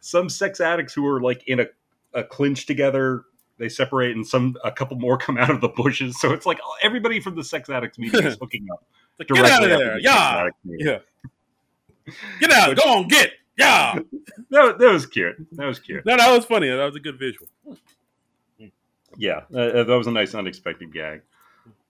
some 0.00 0.28
sex 0.28 0.60
addicts 0.60 0.92
who 0.94 1.06
are 1.06 1.20
like 1.20 1.44
in 1.46 1.60
a, 1.60 1.66
a 2.12 2.24
clinch 2.24 2.66
together. 2.66 3.24
They 3.58 3.68
separate 3.68 4.14
and 4.16 4.26
some 4.26 4.56
a 4.64 4.70
couple 4.72 4.96
more 4.98 5.18
come 5.26 5.36
out 5.36 5.50
of 5.50 5.60
the 5.60 5.68
bushes. 5.68 6.20
So 6.20 6.32
it's 6.32 6.46
like 6.46 6.58
everybody 6.82 7.20
from 7.20 7.34
the 7.36 7.44
sex 7.44 7.68
addicts 7.68 7.98
meeting 7.98 8.24
is 8.24 8.36
hooking 8.40 8.66
up. 8.72 8.84
Like, 9.18 9.28
get 9.28 9.44
out 9.46 9.62
of 9.64 9.68
there, 9.68 9.94
the 9.96 10.02
yeah, 10.02 10.48
yeah. 10.64 10.98
Get 12.40 12.52
out, 12.52 12.76
go 12.76 12.82
on, 12.84 13.08
get, 13.08 13.32
yeah. 13.58 13.98
That, 14.50 14.78
that 14.78 14.92
was 14.92 15.04
cute. 15.06 15.34
That 15.52 15.66
was 15.66 15.78
cute. 15.78 16.06
No, 16.06 16.16
that 16.16 16.34
was 16.34 16.46
funny. 16.46 16.68
That 16.70 16.84
was 16.84 16.96
a 16.96 17.00
good 17.00 17.18
visual. 17.18 17.48
Yeah, 19.16 19.42
uh, 19.54 19.82
that 19.84 19.88
was 19.88 20.06
a 20.06 20.10
nice 20.12 20.34
unexpected 20.34 20.92
gag. 20.92 21.22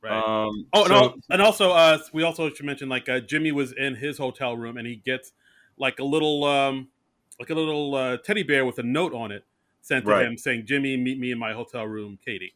Right. 0.03 0.13
Um, 0.13 0.67
Oh, 0.73 0.85
and, 0.85 0.89
so- 0.89 1.15
and 1.31 1.43
also, 1.43 1.71
uh, 1.73 1.99
we 2.13 2.23
also 2.23 2.49
should 2.51 2.65
mention 2.67 2.89
like 2.89 3.09
uh, 3.09 3.21
Jimmy 3.21 3.53
was 3.53 3.73
in 3.73 3.95
his 3.97 4.17
hotel 4.19 4.57
room, 4.57 4.77
and 4.77 4.87
he 4.87 4.97
gets 4.97 5.33
like 5.77 5.99
a 5.99 6.05
little, 6.05 6.45
um, 6.45 6.89
like 7.39 7.51
a 7.51 7.55
little 7.55 7.95
uh, 7.95 8.17
teddy 8.17 8.43
bear 8.43 8.65
with 8.65 8.79
a 8.79 8.83
note 8.83 9.13
on 9.15 9.31
it 9.31 9.45
sent 9.89 10.05
to 10.05 10.11
Right. 10.13 10.27
him 10.27 10.37
saying, 10.39 10.67
"Jimmy, 10.67 10.97
meet 10.97 11.19
me 11.19 11.33
in 11.33 11.39
my 11.39 11.53
hotel 11.53 11.85
room, 11.87 12.19
Katie." 12.25 12.55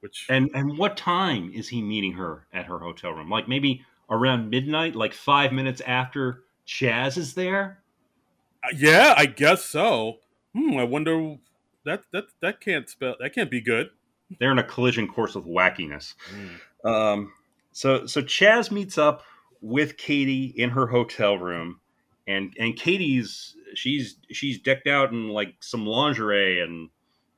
Which 0.00 0.26
and 0.28 0.50
and 0.54 0.76
what 0.78 0.96
time 0.96 1.50
is 1.54 1.68
he 1.68 1.80
meeting 1.80 2.12
her 2.14 2.46
at 2.52 2.66
her 2.66 2.78
hotel 2.80 3.12
room? 3.12 3.30
Like 3.30 3.48
maybe 3.48 3.84
around 4.10 4.50
midnight, 4.50 4.94
like 4.96 5.14
five 5.14 5.52
minutes 5.52 5.80
after 5.86 6.42
Chaz 6.66 7.16
is 7.16 7.34
there. 7.34 7.78
uh, 8.64 8.68
yeah, 8.76 9.14
I 9.16 9.26
guess 9.26 9.64
so. 9.64 10.18
Hmm, 10.54 10.76
I 10.76 10.84
wonder 10.84 11.36
that 11.84 12.02
that 12.12 12.24
that 12.40 12.60
can't 12.60 12.88
spell 12.88 13.14
that 13.20 13.34
can't 13.34 13.50
be 13.50 13.60
good. 13.60 13.90
They're 14.38 14.50
in 14.52 14.58
a 14.58 14.64
collision 14.64 15.06
course 15.08 15.34
with 15.34 15.44
wackiness. 15.46 16.14
Hmm. 16.30 16.88
Um, 16.88 17.32
so 17.72 18.06
so 18.06 18.22
Chaz 18.22 18.70
meets 18.70 18.98
up 18.98 19.22
with 19.60 19.96
Katie 19.96 20.46
in 20.56 20.70
her 20.70 20.88
hotel 20.88 21.38
room, 21.38 21.80
and 22.26 22.52
and 22.58 22.76
Katie's 22.76 23.56
she's 23.74 24.16
she's 24.30 24.60
decked 24.60 24.86
out 24.86 25.12
in 25.12 25.28
like 25.28 25.54
some 25.60 25.86
lingerie 25.86 26.60
and 26.60 26.90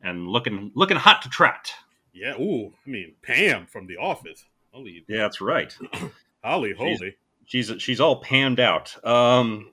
and 0.02 0.26
looking 0.28 0.70
looking 0.74 0.96
hot 0.96 1.22
to 1.22 1.28
trot. 1.28 1.72
Yeah. 2.12 2.34
Ooh, 2.40 2.72
I 2.86 2.90
mean 2.90 3.14
Pam 3.22 3.66
from 3.66 3.86
The 3.86 3.96
Office. 3.96 4.44
Holy, 4.72 5.04
Yeah, 5.08 5.18
that's 5.22 5.40
right. 5.40 5.76
holy, 6.44 6.72
holy. 6.72 7.16
she's 7.46 7.70
she's 7.78 8.00
all 8.00 8.16
panned 8.16 8.58
out 8.60 8.94
um 9.06 9.72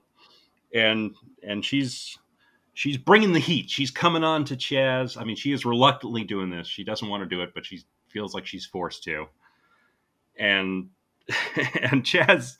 and 0.74 1.14
and 1.42 1.64
she's 1.64 2.18
she's 2.74 2.96
bringing 2.96 3.32
the 3.32 3.38
heat 3.40 3.68
she's 3.68 3.90
coming 3.90 4.24
on 4.24 4.44
to 4.44 4.56
chaz 4.56 5.20
i 5.20 5.24
mean 5.24 5.36
she 5.36 5.52
is 5.52 5.64
reluctantly 5.64 6.24
doing 6.24 6.50
this 6.50 6.66
she 6.66 6.84
doesn't 6.84 7.08
want 7.08 7.22
to 7.22 7.28
do 7.28 7.42
it 7.42 7.52
but 7.54 7.66
she 7.66 7.80
feels 8.08 8.32
like 8.34 8.46
she's 8.46 8.64
forced 8.64 9.02
to 9.02 9.26
and 10.38 10.88
and 11.82 12.04
chaz 12.04 12.56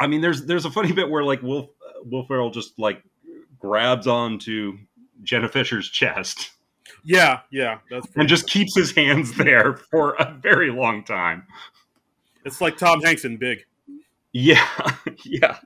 i 0.00 0.06
mean 0.06 0.20
there's 0.20 0.46
there's 0.46 0.64
a 0.64 0.70
funny 0.70 0.92
bit 0.92 1.08
where 1.08 1.22
like 1.24 1.42
will 1.42 1.72
will 2.04 2.24
ferrell 2.26 2.50
just 2.50 2.78
like 2.78 3.02
grabs 3.58 4.06
onto 4.06 4.76
jenna 5.22 5.48
fischer's 5.48 5.88
chest 5.88 6.52
Yeah, 7.04 7.40
yeah. 7.50 7.78
That's 7.90 8.06
and 8.16 8.28
just 8.28 8.48
keeps 8.48 8.74
his 8.74 8.92
hands 8.94 9.34
there 9.36 9.74
for 9.90 10.14
a 10.14 10.36
very 10.42 10.70
long 10.70 11.04
time 11.04 11.46
It's 12.44 12.60
like 12.60 12.76
Tom 12.78 13.02
Hanks 13.02 13.24
in 13.24 13.36
Big. 13.36 13.64
Yeah, 14.32 14.66
yeah. 15.24 15.58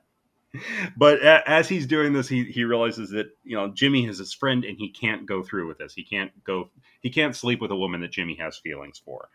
But 0.96 1.22
a- 1.22 1.48
as 1.48 1.68
he's 1.68 1.86
doing 1.86 2.12
this, 2.12 2.28
he 2.28 2.44
he 2.44 2.64
realizes 2.64 3.10
that 3.10 3.26
you 3.44 3.56
know 3.56 3.68
Jimmy 3.68 4.06
is 4.06 4.18
his 4.18 4.32
friend, 4.34 4.64
and 4.64 4.76
he 4.78 4.88
can't 4.90 5.24
go 5.26 5.42
through 5.42 5.66
with 5.68 5.78
this. 5.78 5.94
He 5.94 6.02
can't 6.04 6.30
go. 6.44 6.70
He 7.00 7.10
can't 7.10 7.34
sleep 7.36 7.60
with 7.60 7.70
a 7.70 7.76
woman 7.76 8.00
that 8.02 8.10
Jimmy 8.12 8.36
has 8.36 8.58
feelings 8.58 9.00
for. 9.04 9.28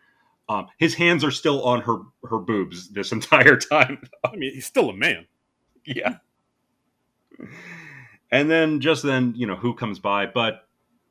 Um, 0.48 0.68
his 0.78 0.94
hands 0.94 1.24
are 1.24 1.30
still 1.30 1.62
on 1.64 1.80
her 1.82 1.98
her 2.28 2.38
boobs 2.38 2.90
this 2.90 3.12
entire 3.18 3.56
time. 3.56 4.02
I 4.24 4.36
mean, 4.36 4.52
he's 4.54 4.66
still 4.66 4.90
a 4.90 4.94
man. 4.94 5.26
yeah. 5.84 6.18
And 8.30 8.50
then 8.50 8.80
just 8.80 9.02
then, 9.02 9.32
you 9.36 9.46
know, 9.46 9.56
who 9.56 9.74
comes 9.74 9.98
by 9.98 10.26
but 10.26 10.68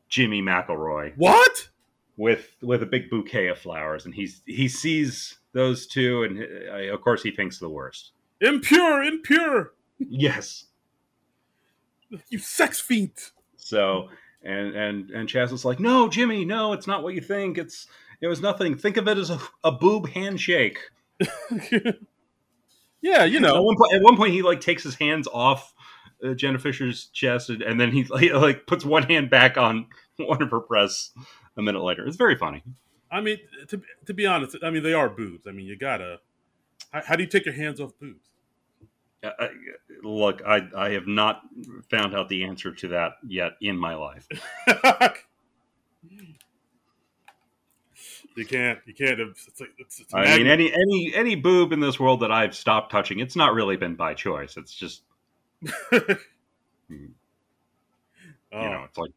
Jimmy 0.10 0.42
McElroy 0.42 1.14
What? 1.18 1.70
with 2.16 2.56
with 2.62 2.84
a 2.84 2.86
big 2.86 3.10
bouquet 3.10 3.48
of 3.48 3.58
flowers, 3.58 4.06
and 4.06 4.14
he's 4.14 4.42
he 4.46 4.68
sees 4.68 5.38
those 5.54 5.88
two, 5.88 6.24
and 6.24 6.40
uh, 6.70 6.94
of 6.94 7.02
course 7.02 7.24
he 7.24 7.32
thinks 7.32 7.58
the 7.60 7.70
worst. 7.70 8.12
Impure, 8.42 9.04
impure. 9.04 9.74
Yes. 10.00 10.66
You 12.30 12.38
sex 12.40 12.80
fiend. 12.80 13.12
So 13.56 14.10
and 14.44 14.76
and 14.76 15.10
and 15.12 15.28
Chaz 15.28 15.52
is 15.52 15.66
like, 15.66 15.80
"No, 15.80 16.08
Jimmy, 16.08 16.46
no, 16.46 16.74
it's 16.74 16.88
not 16.88 17.04
what 17.04 17.16
you 17.16 17.22
think. 17.22 17.58
It's 17.58 17.88
it 18.22 18.28
was 18.28 18.42
nothing. 18.42 18.78
Think 18.78 18.98
of 18.98 19.08
it 19.08 19.18
as 19.18 19.30
a, 19.30 19.40
a 19.64 19.72
boob 19.72 20.08
handshake." 20.10 20.78
yeah, 23.02 23.24
you 23.26 23.38
At 23.38 23.42
know. 23.42 23.62
one 23.62 23.76
point, 23.76 23.94
at 23.94 24.02
one 24.02 24.16
point, 24.18 24.34
he 24.34 24.42
like 24.42 24.62
takes 24.62 24.84
his 24.84 24.96
hands 24.96 25.28
off 25.28 25.74
uh, 26.24 26.34
Jenna 26.34 26.60
Fischer's 26.60 27.06
chest, 27.08 27.50
and, 27.50 27.80
then 27.80 27.92
he 27.92 28.04
like, 28.06 28.32
like 28.34 28.68
puts 28.68 28.86
one 28.86 29.04
hand 29.04 29.30
back 29.30 29.58
on 29.58 29.88
one 30.18 30.42
of 30.42 30.52
her 30.52 30.60
breasts. 30.60 31.12
A 31.58 31.62
minute 31.62 31.82
later, 31.82 32.06
it's 32.06 32.18
very 32.18 32.36
funny. 32.36 32.64
I 33.12 33.22
mean, 33.22 33.40
to 33.70 33.82
to 34.06 34.14
be 34.14 34.28
honest, 34.28 34.58
I 34.62 34.70
mean 34.70 34.84
they 34.84 34.94
are 34.94 35.10
boobs. 35.10 35.48
I 35.48 35.52
mean, 35.52 35.66
you 35.66 35.76
gotta. 35.78 36.20
How, 36.92 37.02
how 37.04 37.16
do 37.16 37.24
you 37.24 37.30
take 37.30 37.46
your 37.46 37.56
hands 37.56 37.80
off 37.80 37.94
boobs? 38.00 38.30
Uh, 39.24 39.48
look, 40.04 40.42
I 40.46 40.68
I 40.76 40.90
have 40.92 41.08
not 41.08 41.42
found 41.90 42.16
out 42.16 42.30
the 42.30 42.44
answer 42.44 42.72
to 42.72 42.88
that 42.90 43.14
yet 43.26 43.54
in 43.62 43.78
my 43.78 43.96
life. 43.96 44.28
you 48.36 48.46
can't. 48.46 48.80
You 48.86 48.94
can't. 48.94 49.20
It's, 49.20 49.48
it's, 49.80 50.00
it's 50.00 50.14
I 50.14 50.38
mean, 50.38 50.48
any 50.48 50.72
any 50.72 51.12
any 51.16 51.36
boob 51.36 51.72
in 51.72 51.80
this 51.80 52.00
world 52.00 52.20
that 52.20 52.32
I've 52.32 52.56
stopped 52.56 52.92
touching, 52.92 53.20
it's 53.20 53.36
not 53.36 53.54
really 53.54 53.78
been 53.78 53.96
by 53.96 54.14
choice. 54.14 54.58
It's 54.58 54.74
just, 54.74 55.02
you 55.62 57.10
oh. 58.52 58.62
know, 58.62 58.86
it's 58.88 58.98
like 58.98 59.12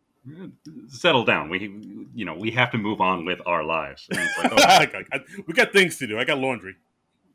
settle 0.89 1.25
down. 1.25 1.49
We, 1.49 2.09
you 2.15 2.25
know, 2.25 2.35
we 2.35 2.51
have 2.53 2.71
to 2.73 2.79
move 2.79 3.01
on 3.01 3.25
with 3.25 3.41
our 3.47 3.65
lives. 3.65 4.09
Like, 4.11 4.53
okay. 4.95 5.25
we 5.47 5.55
got 5.55 5.73
things 5.73 5.97
to 5.99 6.07
do. 6.07 6.19
I 6.19 6.25
got 6.25 6.39
laundry 6.39 6.77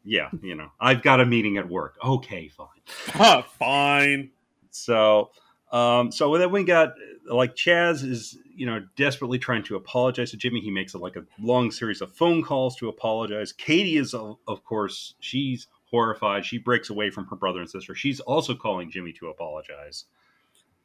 yeah, 0.05 0.29
you 0.41 0.55
know, 0.55 0.69
I've 0.79 1.01
got 1.01 1.19
a 1.19 1.25
meeting 1.25 1.57
at 1.57 1.67
work. 1.67 1.97
Okay, 2.03 2.47
fine. 2.47 3.43
fine. 3.59 4.29
So, 4.69 5.31
um, 5.71 6.11
so 6.11 6.37
then 6.37 6.51
we 6.51 6.63
got 6.63 6.93
like 7.25 7.55
Chaz 7.55 8.07
is, 8.07 8.37
you 8.55 8.67
know, 8.67 8.85
desperately 8.95 9.39
trying 9.39 9.63
to 9.63 9.75
apologize 9.75 10.29
to 10.31 10.37
Jimmy. 10.37 10.61
He 10.61 10.69
makes 10.69 10.93
a, 10.93 10.99
like 10.99 11.15
a 11.15 11.25
long 11.39 11.71
series 11.71 12.01
of 12.01 12.11
phone 12.11 12.43
calls 12.43 12.75
to 12.77 12.87
apologize. 12.87 13.51
Katie 13.51 13.97
is, 13.97 14.13
of 14.13 14.63
course, 14.63 15.15
she's 15.19 15.67
horrified. 15.95 16.45
She 16.45 16.57
breaks 16.57 16.89
away 16.89 17.09
from 17.09 17.25
her 17.27 17.37
brother 17.37 17.59
and 17.59 17.69
sister. 17.69 17.95
She's 17.95 18.19
also 18.19 18.53
calling 18.53 18.91
Jimmy 18.91 19.13
to 19.13 19.29
apologize. 19.29 20.05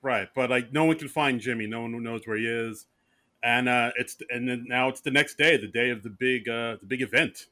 Right, 0.02 0.28
but 0.34 0.50
like 0.50 0.72
no 0.72 0.84
one 0.84 0.96
can 0.96 1.08
find 1.08 1.40
Jimmy. 1.40 1.66
No 1.66 1.80
one 1.80 2.02
knows 2.02 2.22
where 2.26 2.36
he 2.36 2.46
is, 2.46 2.86
and 3.42 3.68
uh, 3.68 3.90
it's 3.96 4.16
and 4.30 4.48
then 4.48 4.64
now 4.68 4.88
it's 4.88 5.00
the 5.00 5.10
next 5.10 5.36
day, 5.36 5.56
the 5.56 5.66
day 5.66 5.90
of 5.90 6.02
the 6.02 6.08
big 6.10 6.48
uh, 6.48 6.76
the 6.80 6.86
big 6.86 7.02
event. 7.02 7.46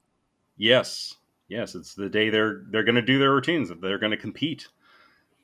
Yes, 0.57 1.17
yes, 1.49 1.75
it's 1.75 1.95
the 1.95 2.09
day 2.09 2.31
they're 2.31 2.63
they're 2.71 2.85
going 2.85 2.95
to 2.95 3.03
do 3.03 3.19
their 3.19 3.35
routines. 3.35 3.71
They're 3.83 3.99
going 3.99 4.13
to 4.13 4.17
compete. 4.17 4.69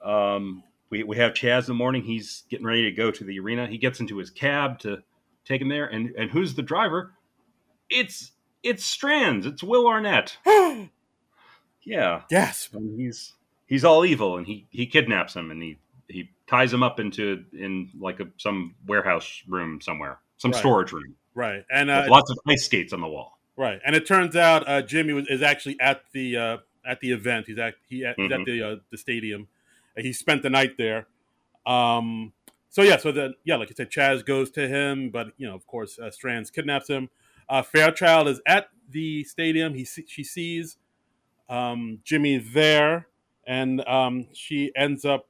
Um, 0.03 0.63
we 0.89 1.03
we 1.03 1.17
have 1.17 1.33
Chaz 1.33 1.61
in 1.61 1.67
the 1.67 1.75
morning. 1.75 2.05
He's 2.05 2.45
getting 2.49 2.65
ready 2.67 2.85
to 2.85 2.93
go 2.93 3.11
to 3.11 3.25
the 3.25 3.39
arena. 3.41 3.67
He 3.67 3.77
gets 3.77 4.01
into 4.01 4.17
his 4.17 4.31
cab 4.31 4.79
to 4.81 5.03
take 5.45 5.61
him 5.61 5.69
there, 5.69 5.87
and 5.87 6.15
and 6.17 6.31
who's 6.31 6.55
the 6.55 6.63
driver? 6.63 7.13
It's 7.91 8.33
it's 8.63 8.85
Stranz. 8.85 9.45
It's 9.45 9.63
Will 9.63 9.87
Arnett. 9.87 10.39
yeah. 11.85 12.23
Yes. 12.31 12.69
And 12.73 12.99
he's 12.99 13.35
he's 13.67 13.85
all 13.85 14.05
evil, 14.05 14.37
and 14.37 14.47
he 14.47 14.67
he 14.71 14.87
kidnaps 14.87 15.35
him, 15.35 15.51
and 15.51 15.63
he 15.63 15.79
he 16.09 16.31
ties 16.47 16.73
him 16.73 16.83
up 16.83 17.01
into 17.01 17.45
in 17.53 17.91
like 17.99 18.21
a 18.21 18.27
some 18.37 18.75
warehouse 18.87 19.43
room 19.49 19.81
somewhere, 19.81 20.19
some 20.37 20.51
right. 20.51 20.59
storage 20.59 20.93
room. 20.93 21.15
Right, 21.35 21.65
and 21.71 21.91
uh, 21.91 22.07
lots 22.09 22.31
of 22.31 22.39
ice 22.47 22.65
skates 22.65 22.93
on 22.93 23.01
the 23.01 23.09
wall. 23.09 23.39
Right, 23.57 23.81
and 23.85 23.97
it 23.97 24.07
turns 24.07 24.37
out 24.37 24.69
uh, 24.69 24.83
Jimmy 24.83 25.13
was, 25.13 25.27
is 25.29 25.43
actually 25.43 25.79
at 25.81 26.03
the 26.13 26.37
uh, 26.37 26.57
at 26.87 27.01
the 27.01 27.13
event. 27.13 27.47
He's 27.47 27.59
at 27.59 27.75
he 27.89 28.05
at, 28.05 28.17
mm-hmm. 28.17 28.23
he's 28.23 28.33
at 28.33 28.45
the 28.47 28.63
uh, 28.63 28.77
the 28.91 28.99
stadium. 28.99 29.49
he 29.97 30.13
spent 30.13 30.43
the 30.43 30.51
night 30.51 30.77
there. 30.79 31.07
Um, 31.67 32.33
so 32.69 32.83
yeah, 32.83 32.99
so 32.99 33.13
then 33.13 33.35
yeah, 33.45 33.57
like 33.57 33.71
I 33.71 33.75
said, 33.75 33.91
Chaz 33.91 34.25
goes 34.25 34.51
to 34.53 34.69
him, 34.69 35.11
but 35.11 35.29
you 35.37 35.47
know, 35.47 35.55
of 35.55 35.67
course, 35.67 35.99
uh, 35.99 36.11
Stranz 36.11 36.51
kidnaps 36.51 36.89
him. 36.89 37.11
Uh, 37.49 37.63
Fairchild 37.63 38.29
is 38.29 38.41
at 38.47 38.69
the 38.89 39.25
stadium. 39.25 39.75
He 39.75 39.85
she 39.85 40.25
sees 40.25 40.77
um, 41.49 42.01
Jimmy 42.05 42.39
there, 42.39 43.09
and 43.47 43.87
um, 43.87 44.27
she 44.33 44.73
ends 44.77 45.05
up, 45.05 45.29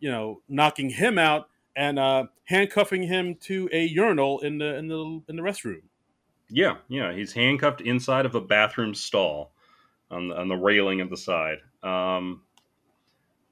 you 0.00 0.10
know, 0.10 0.40
knocking 0.48 0.90
him 0.90 1.18
out 1.18 1.48
and 1.76 1.98
uh, 1.98 2.26
handcuffing 2.44 3.02
him 3.02 3.34
to 3.36 3.68
a 3.72 3.86
urinal 3.86 4.40
in 4.40 4.58
the 4.58 4.76
in 4.76 4.88
the 4.88 5.22
in 5.28 5.36
the 5.36 5.42
restroom. 5.42 5.82
Yeah, 6.50 6.76
yeah, 6.88 7.12
he's 7.12 7.32
handcuffed 7.32 7.80
inside 7.80 8.26
of 8.26 8.34
a 8.34 8.40
bathroom 8.40 8.94
stall 8.94 9.52
on 10.10 10.28
the, 10.28 10.38
on 10.38 10.48
the 10.48 10.56
railing 10.56 11.00
of 11.00 11.08
the 11.08 11.16
side. 11.16 11.58
Um, 11.82 12.42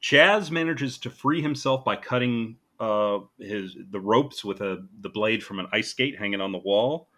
Chaz 0.02 0.50
manages 0.50 0.98
to 0.98 1.11
free 1.11 1.40
himself 1.40 1.84
by 1.84 1.96
cutting 1.96 2.56
uh, 2.78 3.20
his 3.38 3.76
the 3.90 4.00
ropes 4.00 4.44
with 4.44 4.61
a 4.61 4.86
the 5.00 5.08
blade 5.08 5.42
from 5.42 5.58
an 5.58 5.66
ice 5.72 5.88
skate 5.88 6.18
hanging 6.18 6.40
on 6.40 6.52
the 6.52 6.58
wall, 6.58 7.08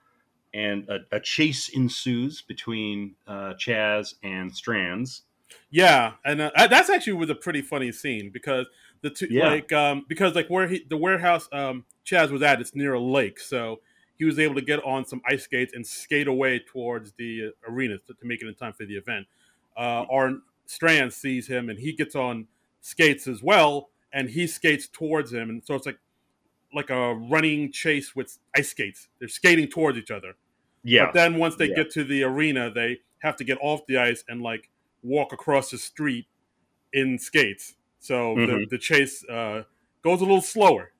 and 0.54 0.88
a, 0.88 1.16
a 1.16 1.20
chase 1.20 1.68
ensues 1.68 2.42
between 2.42 3.14
uh, 3.26 3.54
Chaz 3.54 4.14
and 4.22 4.54
Stranz. 4.54 5.22
Yeah, 5.70 6.14
and 6.24 6.40
uh, 6.40 6.50
that's 6.68 6.90
actually 6.90 7.14
was 7.14 7.30
a 7.30 7.34
pretty 7.34 7.62
funny 7.62 7.92
scene 7.92 8.30
because 8.32 8.66
the 9.02 9.10
two 9.10 9.26
yeah. 9.30 9.48
like 9.48 9.72
um, 9.72 10.04
because 10.08 10.34
like 10.34 10.48
where 10.48 10.68
he 10.68 10.84
the 10.88 10.96
warehouse 10.96 11.48
um, 11.52 11.84
Chaz 12.04 12.30
was 12.30 12.42
at, 12.42 12.60
it's 12.60 12.74
near 12.74 12.94
a 12.94 13.00
lake, 13.00 13.40
so 13.40 13.80
he 14.18 14.24
was 14.24 14.38
able 14.38 14.54
to 14.54 14.62
get 14.62 14.82
on 14.84 15.04
some 15.04 15.20
ice 15.26 15.44
skates 15.44 15.74
and 15.74 15.86
skate 15.86 16.28
away 16.28 16.58
towards 16.60 17.12
the 17.12 17.52
arena 17.68 17.98
to, 18.06 18.14
to 18.14 18.26
make 18.26 18.42
it 18.42 18.46
in 18.46 18.54
time 18.54 18.72
for 18.72 18.86
the 18.86 18.96
event. 18.96 19.26
Uh, 19.76 20.04
our 20.10 20.32
Strand 20.66 21.12
sees 21.12 21.48
him 21.48 21.68
and 21.68 21.78
he 21.78 21.92
gets 21.92 22.14
on 22.14 22.46
skates 22.80 23.26
as 23.26 23.42
well, 23.42 23.88
and 24.12 24.30
he 24.30 24.46
skates 24.46 24.86
towards 24.86 25.32
him, 25.32 25.50
and 25.50 25.62
so 25.64 25.74
it's 25.74 25.86
like 25.86 25.98
like 26.74 26.90
a 26.90 27.14
running 27.14 27.70
chase 27.70 28.16
with 28.16 28.38
ice 28.56 28.70
skates. 28.70 29.08
They're 29.18 29.28
skating 29.28 29.68
towards 29.68 29.98
each 29.98 30.10
other. 30.10 30.34
Yeah. 30.84 31.06
But 31.06 31.14
then 31.14 31.38
once 31.38 31.56
they 31.56 31.68
yeah. 31.68 31.76
get 31.76 31.90
to 31.92 32.04
the 32.04 32.24
arena, 32.24 32.70
they 32.70 33.00
have 33.18 33.36
to 33.36 33.44
get 33.44 33.58
off 33.60 33.86
the 33.86 33.98
ice 33.98 34.24
and 34.28 34.42
like 34.42 34.68
walk 35.02 35.32
across 35.32 35.70
the 35.70 35.78
street 35.78 36.26
in 36.92 37.18
skates. 37.18 37.74
So 38.00 38.34
mm-hmm. 38.34 38.46
the, 38.46 38.66
the 38.70 38.78
chase 38.78 39.24
uh, 39.28 39.62
goes 40.02 40.20
a 40.20 40.24
little 40.24 40.42
slower. 40.42 40.92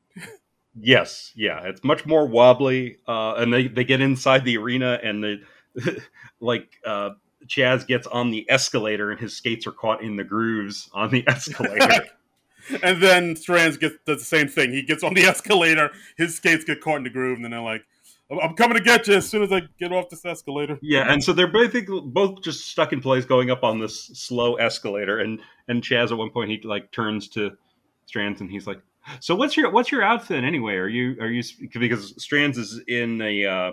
Yes, 0.81 1.33
yeah, 1.35 1.61
it's 1.65 1.85
much 1.85 2.07
more 2.07 2.27
wobbly, 2.27 2.97
uh, 3.07 3.35
and 3.35 3.53
they, 3.53 3.69
they 3.69 3.85
get 3.85 4.01
inside 4.01 4.45
the 4.47 4.57
arena, 4.57 4.99
and 5.03 5.23
the 5.23 6.03
like 6.41 6.71
uh, 6.87 7.11
Chaz 7.47 7.87
gets 7.87 8.07
on 8.07 8.31
the 8.31 8.47
escalator, 8.49 9.11
and 9.11 9.21
his 9.21 9.37
skates 9.37 9.67
are 9.67 9.73
caught 9.73 10.03
in 10.03 10.17
the 10.17 10.25
grooves 10.25 10.89
on 10.95 11.11
the 11.11 11.25
escalator. 11.29 12.07
and 12.83 13.03
then 13.03 13.37
Stranz 13.37 13.77
gets 13.77 13.97
does 14.07 14.21
the 14.21 14.25
same 14.25 14.49
thing. 14.49 14.73
He 14.73 14.83
gets 14.83 15.03
on 15.03 15.13
the 15.13 15.25
escalator, 15.25 15.91
his 16.17 16.37
skates 16.37 16.65
get 16.65 16.81
caught 16.81 16.97
in 16.97 17.05
the 17.05 17.11
groove, 17.11 17.37
and 17.37 17.45
then 17.45 17.51
they're 17.51 17.61
like, 17.61 17.85
"I'm 18.31 18.55
coming 18.55 18.77
to 18.77 18.83
get 18.83 19.07
you 19.09 19.15
as 19.15 19.29
soon 19.29 19.43
as 19.43 19.53
I 19.53 19.63
get 19.79 19.93
off 19.93 20.09
this 20.09 20.25
escalator." 20.25 20.79
Yeah, 20.83 21.11
and 21.11 21.23
so 21.23 21.33
they're 21.33 21.47
basically 21.47 22.01
both 22.05 22.43
just 22.43 22.67
stuck 22.67 22.93
in 22.93 23.01
place, 23.01 23.25
going 23.25 23.51
up 23.51 23.65
on 23.65 23.79
this 23.79 24.07
slow 24.15 24.55
escalator, 24.57 25.19
and 25.19 25.41
and 25.69 25.83
Chaz 25.83 26.11
at 26.11 26.19
one 26.19 26.31
point 26.31 26.51
he 26.51 26.61
like 26.63 26.91
turns 26.93 27.29
to 27.31 27.57
Stranz 28.07 28.41
and 28.41 28.51
he's 28.51 28.67
like, 28.67 28.81
so 29.21 29.35
what's 29.35 29.57
your 29.57 29.71
what's 29.71 29.91
your 29.91 30.03
outfit 30.03 30.45
anyway? 30.45 30.75
Are 30.75 30.89
you 30.89 31.17
are 31.21 31.29
you 31.29 31.43
because 31.79 32.15
Stranz 32.23 32.59
is 32.59 32.81
in 32.87 33.21
a 33.21 33.45
uh, 33.45 33.73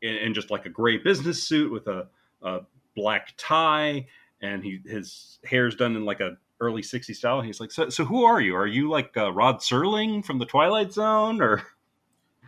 in, 0.00 0.14
in 0.16 0.34
just 0.34 0.50
like 0.50 0.66
a 0.66 0.70
gray 0.70 0.98
business 0.98 1.42
suit 1.42 1.70
with 1.70 1.86
a, 1.86 2.08
a 2.42 2.60
black 2.96 3.34
tie 3.36 4.06
and 4.40 4.62
he 4.64 4.80
his 4.86 5.38
hair's 5.44 5.74
done 5.74 5.96
in 5.96 6.04
like 6.04 6.20
a 6.20 6.36
early 6.60 6.82
60s 6.82 7.16
style. 7.16 7.40
He's 7.40 7.60
like, 7.60 7.72
so, 7.72 7.88
so 7.88 8.04
who 8.04 8.24
are 8.24 8.40
you? 8.40 8.54
Are 8.54 8.68
you 8.68 8.88
like 8.88 9.16
uh, 9.16 9.32
Rod 9.32 9.56
Serling 9.58 10.24
from 10.24 10.38
the 10.38 10.46
Twilight 10.46 10.92
Zone 10.92 11.42
or 11.42 11.62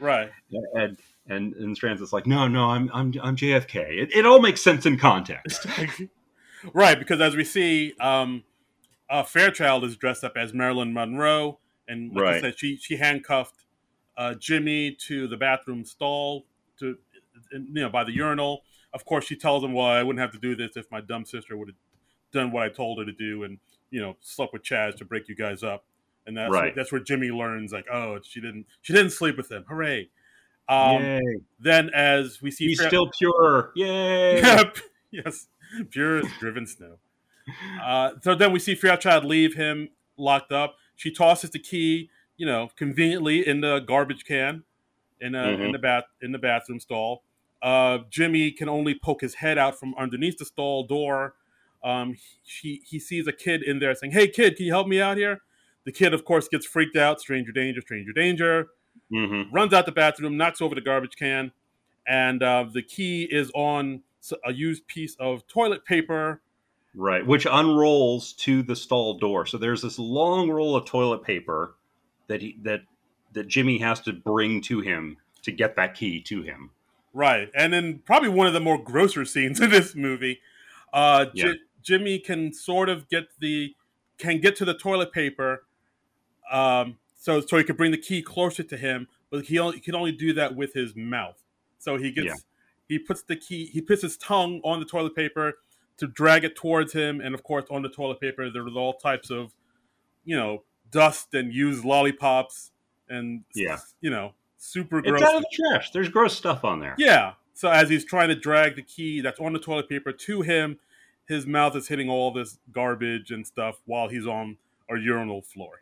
right? 0.00 0.30
And 0.74 0.96
and 1.28 1.54
and 1.54 1.76
Stranz 1.76 2.00
is 2.00 2.12
like, 2.12 2.26
no, 2.26 2.48
no, 2.48 2.70
I'm 2.70 2.90
I'm 2.92 3.12
I'm 3.22 3.36
JFK. 3.36 4.02
It, 4.02 4.14
it 4.14 4.26
all 4.26 4.40
makes 4.40 4.62
sense 4.62 4.86
in 4.86 4.98
context, 4.98 5.66
right? 6.72 6.98
Because 6.98 7.20
as 7.20 7.34
we 7.36 7.44
see, 7.44 7.94
um, 8.00 8.44
uh, 9.08 9.22
Fairchild 9.22 9.84
is 9.84 9.96
dressed 9.96 10.24
up 10.24 10.36
as 10.36 10.52
Marilyn 10.52 10.92
Monroe 10.92 11.58
and 11.88 12.14
like 12.14 12.22
right. 12.22 12.34
I 12.36 12.40
said, 12.40 12.58
she 12.58 12.76
she 12.76 12.96
handcuffed 12.96 13.64
uh, 14.16 14.34
Jimmy 14.34 14.96
to 15.06 15.26
the 15.26 15.36
bathroom 15.36 15.84
stall 15.84 16.46
to 16.78 16.96
you 17.52 17.66
know 17.72 17.88
by 17.88 18.04
the 18.04 18.12
urinal. 18.12 18.62
Of 18.92 19.04
course, 19.04 19.24
she 19.24 19.36
tells 19.36 19.64
him, 19.64 19.72
"Well, 19.72 19.86
I 19.86 20.02
wouldn't 20.02 20.20
have 20.20 20.32
to 20.32 20.38
do 20.38 20.54
this 20.54 20.76
if 20.76 20.90
my 20.90 21.00
dumb 21.00 21.24
sister 21.24 21.56
would 21.56 21.68
have 21.68 21.76
done 22.32 22.52
what 22.52 22.62
I 22.62 22.68
told 22.68 22.98
her 22.98 23.04
to 23.04 23.12
do, 23.12 23.44
and 23.44 23.58
you 23.90 24.00
know, 24.00 24.16
slept 24.20 24.52
with 24.52 24.62
Chaz 24.62 24.96
to 24.96 25.04
break 25.04 25.28
you 25.28 25.34
guys 25.34 25.62
up." 25.62 25.84
And 26.26 26.36
that's 26.36 26.50
right. 26.50 26.62
where, 26.62 26.72
that's 26.74 26.90
where 26.90 27.02
Jimmy 27.02 27.30
learns, 27.30 27.70
like, 27.70 27.84
oh, 27.92 28.18
she 28.22 28.40
didn't 28.40 28.66
she 28.80 28.92
didn't 28.92 29.10
sleep 29.10 29.36
with 29.36 29.50
him. 29.50 29.64
Hooray! 29.68 30.08
Um, 30.68 31.20
Then, 31.58 31.90
as 31.90 32.40
we 32.40 32.50
see, 32.50 32.68
he's 32.68 32.80
Fra- 32.80 32.88
still 32.88 33.10
pure. 33.18 33.72
Yay! 33.76 34.42
yes, 35.10 35.48
pure 35.90 36.18
as 36.18 36.26
driven 36.38 36.66
snow. 36.66 36.96
Uh, 37.82 38.12
so 38.22 38.34
then 38.34 38.52
we 38.52 38.58
see 38.58 38.74
Fairchild 38.74 39.24
leave 39.24 39.54
him 39.54 39.88
locked 40.16 40.52
up. 40.52 40.76
She 40.96 41.10
tosses 41.10 41.50
the 41.50 41.58
key, 41.58 42.10
you 42.36 42.46
know, 42.46 42.70
conveniently 42.76 43.46
in 43.46 43.60
the 43.60 43.80
garbage 43.80 44.24
can 44.24 44.64
in, 45.20 45.34
a, 45.34 45.38
mm-hmm. 45.38 45.62
in 45.62 45.72
the 45.72 45.78
bath 45.78 46.04
in 46.22 46.32
the 46.32 46.38
bathroom 46.38 46.80
stall. 46.80 47.22
Uh, 47.62 47.98
Jimmy 48.10 48.50
can 48.50 48.68
only 48.68 48.94
poke 48.94 49.22
his 49.22 49.36
head 49.36 49.58
out 49.58 49.78
from 49.78 49.94
underneath 49.96 50.38
the 50.38 50.44
stall 50.44 50.86
door. 50.86 51.34
Um, 51.82 52.16
he 52.42 52.82
he 52.86 52.98
sees 52.98 53.26
a 53.26 53.32
kid 53.32 53.62
in 53.62 53.78
there 53.78 53.94
saying, 53.94 54.12
"Hey, 54.12 54.28
kid, 54.28 54.56
can 54.56 54.66
you 54.66 54.72
help 54.72 54.86
me 54.86 55.00
out 55.00 55.16
here?" 55.16 55.40
The 55.84 55.92
kid, 55.92 56.14
of 56.14 56.24
course, 56.24 56.48
gets 56.48 56.64
freaked 56.64 56.96
out. 56.96 57.20
Stranger 57.20 57.52
danger, 57.52 57.80
stranger 57.80 58.12
danger. 58.12 58.68
Mm-hmm. 59.12 59.54
Runs 59.54 59.72
out 59.72 59.86
the 59.86 59.92
bathroom, 59.92 60.36
knocks 60.36 60.60
over 60.60 60.74
the 60.74 60.80
garbage 60.80 61.16
can, 61.16 61.52
and 62.06 62.42
uh, 62.42 62.64
the 62.72 62.82
key 62.82 63.28
is 63.30 63.50
on 63.54 64.02
a 64.44 64.52
used 64.52 64.86
piece 64.86 65.16
of 65.16 65.46
toilet 65.46 65.84
paper 65.84 66.40
Right, 66.96 67.26
which 67.26 67.44
unrolls 67.50 68.34
to 68.34 68.62
the 68.62 68.76
stall 68.76 69.18
door. 69.18 69.46
So 69.46 69.58
there's 69.58 69.82
this 69.82 69.98
long 69.98 70.48
roll 70.48 70.76
of 70.76 70.84
toilet 70.84 71.24
paper 71.24 71.74
that 72.28 72.40
he 72.40 72.56
that 72.62 72.82
that 73.32 73.48
Jimmy 73.48 73.78
has 73.78 73.98
to 74.02 74.12
bring 74.12 74.60
to 74.62 74.80
him 74.80 75.16
to 75.42 75.50
get 75.50 75.74
that 75.74 75.94
key 75.94 76.20
to 76.22 76.42
him. 76.42 76.70
Right, 77.12 77.50
and 77.54 77.72
then 77.72 78.00
probably 78.04 78.28
one 78.28 78.46
of 78.46 78.52
the 78.52 78.60
more 78.60 78.78
grosser 78.80 79.24
scenes 79.24 79.60
in 79.60 79.70
this 79.70 79.96
movie, 79.96 80.40
uh, 80.92 81.26
yeah. 81.34 81.46
J- 81.46 81.58
Jimmy 81.82 82.18
can 82.20 82.52
sort 82.52 82.88
of 82.88 83.08
get 83.08 83.24
the 83.40 83.74
can 84.18 84.40
get 84.40 84.54
to 84.56 84.64
the 84.64 84.74
toilet 84.74 85.10
paper, 85.12 85.64
um, 86.52 86.98
so 87.24 87.40
so 87.40 87.56
he 87.56 87.64
could 87.64 87.78
bring 87.78 87.90
the 87.90 87.96
key 87.96 88.20
closer 88.20 88.62
to 88.62 88.76
him, 88.76 89.08
but 89.30 89.46
he, 89.46 89.58
only, 89.58 89.76
he 89.76 89.80
can 89.80 89.94
only 89.94 90.12
do 90.12 90.34
that 90.34 90.54
with 90.54 90.74
his 90.74 90.94
mouth. 90.94 91.42
So 91.78 91.96
he 91.96 92.12
gets 92.12 92.26
Yeah. 92.26 92.34
he 92.86 92.98
puts 92.98 93.22
the 93.22 93.34
key 93.36 93.64
he 93.66 93.80
puts 93.80 94.02
his 94.02 94.18
tongue 94.18 94.60
on 94.62 94.78
the 94.78 94.84
toilet 94.84 95.16
paper 95.16 95.54
to 95.96 96.06
drag 96.06 96.44
it 96.44 96.54
towards 96.54 96.92
him, 96.92 97.22
and 97.22 97.34
of 97.34 97.42
course 97.42 97.64
on 97.70 97.80
the 97.80 97.88
toilet 97.88 98.20
paper 98.20 98.50
there 98.50 98.62
was 98.62 98.76
all 98.76 98.92
types 98.92 99.30
of 99.30 99.52
you 100.26 100.36
know 100.36 100.64
dust 100.90 101.32
and 101.32 101.52
used 101.54 101.82
lollipops 101.84 102.72
and 103.08 103.44
Yeah. 103.54 103.78
you 104.02 104.10
know 104.10 104.34
super 104.58 105.00
gross. 105.00 105.22
It's 105.22 105.30
out 105.30 105.36
of 105.36 105.42
the 105.42 105.48
trash. 105.72 105.92
There's 105.92 106.10
gross 106.10 106.36
stuff 106.36 106.62
on 106.62 106.80
there. 106.80 106.94
Yeah. 106.98 107.34
So 107.54 107.70
as 107.70 107.88
he's 107.88 108.04
trying 108.04 108.28
to 108.28 108.34
drag 108.34 108.76
the 108.76 108.82
key 108.82 109.20
that's 109.22 109.40
on 109.40 109.54
the 109.54 109.58
toilet 109.58 109.88
paper 109.88 110.12
to 110.12 110.42
him, 110.42 110.78
his 111.26 111.46
mouth 111.46 111.74
is 111.76 111.88
hitting 111.88 112.10
all 112.10 112.32
this 112.32 112.58
garbage 112.70 113.30
and 113.30 113.46
stuff 113.46 113.80
while 113.86 114.08
he's 114.08 114.26
on 114.26 114.58
a 114.90 114.98
urinal 114.98 115.40
floor. 115.40 115.80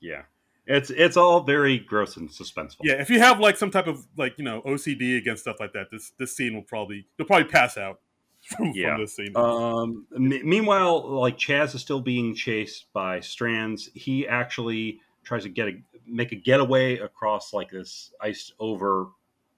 Yeah. 0.00 0.22
It's 0.70 0.90
it's 0.90 1.16
all 1.16 1.40
very 1.40 1.78
gross 1.78 2.18
and 2.18 2.28
suspenseful. 2.28 2.80
Yeah, 2.82 3.00
if 3.00 3.08
you 3.08 3.18
have 3.20 3.40
like 3.40 3.56
some 3.56 3.70
type 3.70 3.86
of 3.86 4.06
like 4.18 4.36
you 4.36 4.44
know 4.44 4.60
OCD 4.62 5.16
against 5.16 5.42
stuff 5.42 5.56
like 5.60 5.72
that, 5.72 5.90
this 5.90 6.12
this 6.18 6.36
scene 6.36 6.54
will 6.54 6.62
probably 6.62 7.06
you'll 7.16 7.26
probably 7.26 7.48
pass 7.48 7.78
out 7.78 8.00
from, 8.42 8.72
Yeah. 8.74 8.92
from 8.94 9.00
this 9.00 9.16
scene. 9.16 9.32
Um, 9.34 10.06
me- 10.10 10.42
meanwhile, 10.42 11.08
like 11.08 11.38
Chaz 11.38 11.74
is 11.74 11.80
still 11.80 12.00
being 12.02 12.34
chased 12.34 12.92
by 12.92 13.20
Stranz. 13.20 13.88
He 13.94 14.28
actually 14.28 15.00
tries 15.24 15.44
to 15.44 15.48
get 15.48 15.68
a 15.68 15.82
make 16.06 16.32
a 16.32 16.36
getaway 16.36 16.98
across 16.98 17.54
like 17.54 17.70
this 17.70 18.12
iced 18.20 18.52
over 18.60 19.08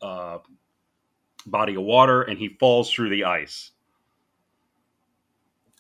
uh, 0.01 0.39
body 1.45 1.75
of 1.75 1.83
water, 1.83 2.23
and 2.23 2.39
he 2.39 2.57
falls 2.61 2.89
through 2.93 3.09
the 3.11 3.25
ice. 3.25 3.73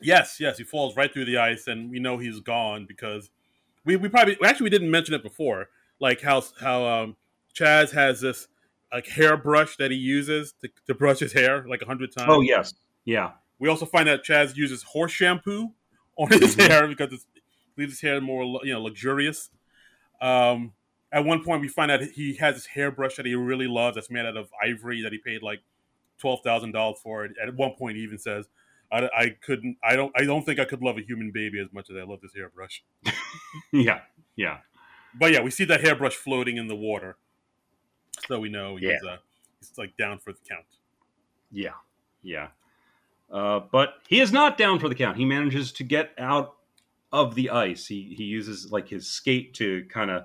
yes, 0.02 0.38
yes, 0.40 0.58
he 0.58 0.64
falls 0.64 0.96
right 0.96 1.12
through 1.12 1.24
the 1.26 1.38
ice, 1.38 1.66
and 1.66 1.90
we 1.90 1.98
know 2.00 2.18
he's 2.18 2.40
gone 2.40 2.84
because 2.86 3.30
we, 3.90 3.96
we 3.96 4.08
probably 4.08 4.36
actually 4.44 4.64
we 4.64 4.70
didn't 4.70 4.90
mention 4.90 5.14
it 5.14 5.22
before, 5.22 5.68
like 5.98 6.20
how 6.20 6.42
how 6.60 6.86
um, 6.86 7.16
Chaz 7.54 7.90
has 7.92 8.20
this 8.20 8.46
like 8.92 9.06
hairbrush 9.06 9.76
that 9.76 9.90
he 9.90 9.96
uses 9.96 10.52
to, 10.62 10.68
to 10.86 10.94
brush 10.94 11.18
his 11.18 11.32
hair 11.32 11.66
like 11.68 11.82
a 11.82 11.86
hundred 11.86 12.12
times. 12.16 12.28
Oh 12.30 12.40
yes, 12.40 12.74
yeah, 13.04 13.32
We 13.58 13.68
also 13.68 13.86
find 13.86 14.06
that 14.08 14.24
Chaz 14.24 14.56
uses 14.56 14.82
horse 14.82 15.12
shampoo 15.12 15.72
on 16.16 16.28
his 16.30 16.56
Mhm. 16.56 16.68
hair 16.68 16.88
because 16.88 17.12
it 17.12 17.20
leaves 17.76 17.92
his 17.94 18.00
hair 18.00 18.20
more, 18.20 18.60
you 18.64 18.72
know, 18.72 18.82
luxurious. 18.82 19.50
Um, 20.20 20.72
at 21.12 21.24
one 21.24 21.42
point, 21.42 21.60
we 21.60 21.68
find 21.68 21.90
out 21.90 22.00
he 22.02 22.34
has 22.36 22.54
this 22.54 22.66
hairbrush 22.66 23.16
that 23.16 23.26
he 23.26 23.34
really 23.34 23.66
loves 23.66 23.96
that's 23.96 24.10
made 24.10 24.26
out 24.26 24.36
of 24.36 24.48
ivory 24.62 25.02
that 25.02 25.12
he 25.12 25.18
paid 25.18 25.42
like 25.42 25.60
twelve 26.18 26.40
thousand 26.44 26.72
dollars 26.72 26.98
for. 27.02 27.24
it. 27.24 27.32
At 27.42 27.54
one 27.54 27.72
point, 27.72 27.96
he 27.96 28.02
even 28.02 28.18
says, 28.18 28.48
I, 28.92 29.08
"I 29.16 29.36
couldn't, 29.44 29.76
I 29.84 29.96
don't, 29.96 30.12
I 30.16 30.24
don't 30.24 30.44
think 30.44 30.58
I 30.58 30.64
could 30.64 30.82
love 30.82 30.98
a 30.98 31.02
human 31.02 31.30
baby 31.32 31.60
as 31.60 31.72
much 31.72 31.90
as 31.90 31.96
I 31.96 32.02
love 32.02 32.20
this 32.20 32.32
hairbrush." 32.34 32.82
yeah, 33.72 34.00
yeah. 34.36 34.58
But 35.18 35.32
yeah, 35.32 35.40
we 35.42 35.50
see 35.50 35.64
that 35.64 35.80
hairbrush 35.80 36.14
floating 36.14 36.56
in 36.56 36.68
the 36.68 36.76
water, 36.76 37.16
so 38.26 38.38
we 38.40 38.48
know 38.48 38.76
he's, 38.76 38.90
Yeah. 39.02 39.10
uh, 39.12 39.16
he's 39.60 39.72
like 39.78 39.96
down 39.96 40.18
for 40.18 40.32
the 40.32 40.38
count. 40.48 40.64
Yeah, 41.50 41.72
yeah. 42.22 42.48
Uh, 43.30 43.60
but 43.72 43.94
he 44.08 44.20
is 44.20 44.32
not 44.32 44.58
down 44.58 44.78
for 44.80 44.88
the 44.88 44.94
count. 44.94 45.16
He 45.16 45.24
manages 45.24 45.72
to 45.72 45.84
get 45.84 46.10
out 46.18 46.56
of 47.12 47.34
the 47.34 47.50
ice. 47.50 47.86
He 47.86 48.14
he 48.16 48.24
uses 48.24 48.70
like 48.72 48.88
his 48.88 49.08
skate 49.08 49.54
to 49.54 49.84
kind 49.88 50.10
of 50.10 50.24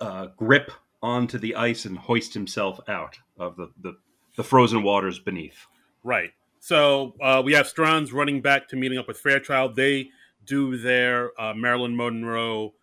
uh, 0.00 0.26
grip 0.36 0.70
onto 1.02 1.38
the 1.38 1.54
ice 1.56 1.84
and 1.84 1.96
hoist 1.96 2.34
himself 2.34 2.80
out 2.88 3.18
of 3.38 3.56
the 3.56 3.70
the, 3.82 3.96
the 4.36 4.42
frozen 4.44 4.82
waters 4.82 5.18
beneath. 5.18 5.66
Right. 6.02 6.30
So 6.66 7.14
uh, 7.22 7.42
we 7.44 7.52
have 7.52 7.68
Stranz 7.68 8.12
running 8.12 8.40
back 8.42 8.66
to 8.70 8.76
meeting 8.76 8.98
up 8.98 9.06
with 9.06 9.18
Fairchild. 9.18 9.76
They 9.76 10.10
do 10.44 10.76
their 10.76 11.30
uh, 11.40 11.54
Marilyn 11.54 11.96
Monroe, 11.96 12.74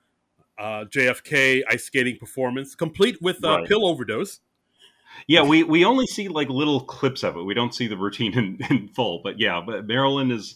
uh, 0.58 0.86
JFK 0.86 1.64
ice 1.70 1.84
skating 1.84 2.18
performance, 2.18 2.76
complete 2.76 3.22
with 3.22 3.44
uh, 3.44 3.58
Right. 3.58 3.68
pill 3.68 3.86
overdose. 3.86 4.40
Yeah, 5.28 5.44
we 5.44 5.64
we 5.64 5.84
only 5.84 6.08
see 6.08 6.30
like 6.30 6.48
little 6.48 6.80
clips 6.80 7.26
of 7.26 7.36
it. 7.36 7.44
We 7.44 7.54
don't 7.54 7.76
see 7.76 7.88
the 7.88 7.98
routine 7.98 8.34
in, 8.38 8.58
in 8.70 8.88
full. 8.88 9.20
But 9.22 9.38
yeah, 9.38 9.62
but 9.66 9.86
Marilyn 9.86 10.32
is 10.32 10.56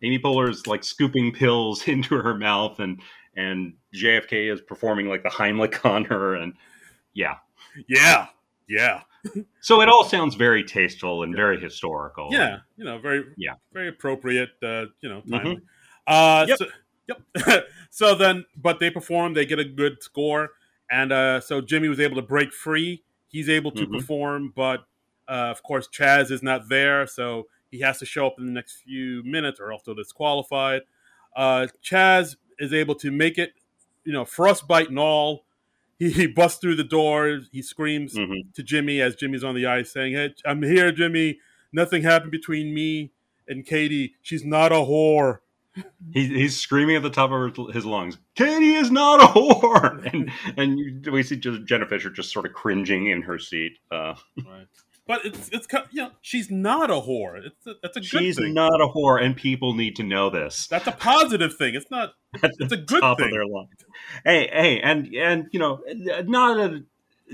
Amy 0.00 0.18
Poehler 0.18 0.48
is 0.48 0.66
like 0.66 0.82
scooping 0.82 1.32
pills 1.32 1.86
into 1.86 2.14
her 2.14 2.34
mouth, 2.38 2.80
and 2.80 3.02
and 3.36 3.74
JFK 3.94 4.50
is 4.50 4.62
performing 4.62 5.08
like 5.08 5.24
the 5.24 5.28
Heimlich 5.28 5.84
on 5.84 6.06
her, 6.06 6.36
and 6.36 6.54
yeah. 7.12 7.34
Yeah. 7.86 8.28
Yeah. 8.66 9.02
So 9.60 9.80
it 9.80 9.88
all 9.88 10.04
sounds 10.04 10.34
very 10.34 10.64
tasteful 10.64 11.22
and 11.22 11.34
very 11.34 11.60
historical. 11.60 12.28
Yeah. 12.32 12.58
You 12.76 12.84
know, 12.84 12.98
very, 12.98 13.24
Yeah. 13.36 13.54
very 13.72 13.88
appropriate, 13.88 14.50
uh, 14.62 14.86
you 15.00 15.08
know, 15.08 15.22
timely. 15.30 15.56
Mhm. 15.56 15.62
Uh, 16.06 16.46
Yep. 16.48 16.58
So, 16.58 16.66
yep. 17.08 17.22
so 17.90 18.14
then, 18.14 18.44
but 18.56 18.80
they 18.80 18.90
perform, 18.90 19.34
they 19.34 19.46
get 19.46 19.58
a 19.58 19.64
good 19.64 20.02
score. 20.02 20.50
And 20.90 21.12
uh, 21.12 21.40
so 21.40 21.60
Jimmy 21.60 21.88
was 21.88 22.00
able 22.00 22.16
to 22.16 22.22
break 22.22 22.52
free. 22.52 23.04
He's 23.28 23.48
able 23.48 23.70
to 23.72 23.86
Mhm. 23.86 23.92
perform, 23.92 24.52
but 24.54 24.86
uh, 25.28 25.50
of 25.50 25.62
course, 25.62 25.88
Chaz 25.88 26.30
is 26.30 26.42
not 26.42 26.68
there. 26.68 27.06
So 27.06 27.46
he 27.70 27.80
has 27.80 27.98
to 28.00 28.04
show 28.04 28.26
up 28.26 28.34
in 28.38 28.46
the 28.46 28.52
next 28.52 28.82
few 28.82 29.22
minutes 29.22 29.60
or 29.60 29.72
else 29.72 29.82
disqualified. 29.84 30.82
Uh, 31.34 31.68
Chaz 31.82 32.36
is 32.58 32.72
able 32.74 32.96
to 32.96 33.10
make 33.10 33.38
it, 33.38 33.54
you 34.04 34.12
know, 34.12 34.24
frostbite 34.24 34.88
and 34.90 34.98
all. 34.98 35.44
He, 36.02 36.10
he 36.10 36.26
busts 36.26 36.60
through 36.60 36.76
the 36.76 36.84
door. 36.84 37.40
He 37.52 37.62
screams 37.62 38.14
Mhm. 38.14 38.52
to 38.54 38.62
Jimmy 38.62 39.00
as 39.00 39.14
Jimmy's 39.14 39.44
on 39.44 39.54
the 39.54 39.66
ice, 39.66 39.92
saying, 39.92 40.14
"Hey, 40.14 40.34
I'm 40.44 40.62
here, 40.62 40.90
Jimmy. 40.92 41.38
Nothing 41.72 42.02
happened 42.02 42.32
between 42.32 42.74
me 42.74 43.12
and 43.48 43.64
Katie. 43.64 44.14
She's 44.22 44.44
not 44.44 44.72
a 44.72 44.76
whore." 44.76 45.38
He, 46.12 46.26
he's 46.26 46.58
screaming 46.60 46.96
at 46.96 47.02
the 47.02 47.08
top 47.10 47.30
of 47.30 47.72
his 47.72 47.86
lungs, 47.86 48.18
Katie 48.34 48.74
is 48.74 48.90
not 48.90 49.22
a 49.22 49.26
whore! 49.26 50.04
And, 50.12 50.30
and 50.58 51.06
we 51.06 51.22
see 51.22 51.36
just 51.36 51.64
Jenna 51.64 51.86
Fischer 51.86 52.10
just 52.10 52.30
sort 52.30 52.44
of 52.44 52.52
cringing 52.52 53.06
in 53.06 53.22
her 53.22 53.38
seat. 53.38 53.78
Uh, 53.90 54.14
Right. 54.36 54.66
But 55.06 55.24
it's 55.24 55.48
it's 55.52 55.66
you 55.90 56.02
know 56.02 56.10
she's 56.20 56.50
not 56.50 56.90
a 56.90 56.94
whore. 56.94 57.44
It's 57.46 57.66
a, 57.66 57.74
that's 57.82 57.96
a 57.96 58.00
good 58.00 58.06
she's 58.06 58.36
thing. 58.38 58.54
not 58.54 58.80
a 58.80 58.86
whore, 58.86 59.20
and 59.22 59.36
people 59.36 59.74
need 59.74 59.96
to 59.96 60.02
know 60.04 60.30
this. 60.30 60.66
that's 60.68 60.86
a 60.86 60.92
positive 60.92 61.56
thing. 61.56 61.74
It's 61.74 61.90
not. 61.90 62.14
At 62.42 62.52
It's 62.60 62.72
a 62.72 62.76
good 62.76 63.00
top 63.00 63.18
thing. 63.18 63.26
of 63.26 63.32
their 63.32 63.44
lungs. 63.46 63.70
Hey, 64.24 64.48
hey, 64.52 64.80
and 64.80 65.12
and 65.14 65.46
you 65.52 65.58
know, 65.58 65.82
not 66.24 66.58
a 66.58 66.84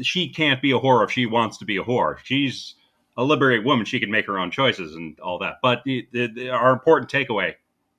she 0.03 0.29
can't 0.31 0.63
be 0.63 0.71
a 0.71 0.79
whore 0.79 1.05
if 1.05 1.11
she 1.11 1.27
wants 1.27 1.59
to 1.59 1.65
be 1.67 1.77
a 1.77 1.83
whore. 1.83 2.17
She's 2.25 2.75
a 3.19 3.25
liberated 3.25 3.65
woman; 3.67 3.85
she 3.85 4.01
can 4.01 4.11
make 4.11 4.27
her 4.27 4.39
own 4.39 4.51
choices 4.51 4.95
and 4.95 5.19
all 5.21 5.39
that. 5.41 5.57
But 5.63 5.83
the, 5.85 6.09
the, 6.13 6.27
the- 6.29 6.49
our 6.51 6.73
important 6.73 7.11
takeaway: 7.11 7.55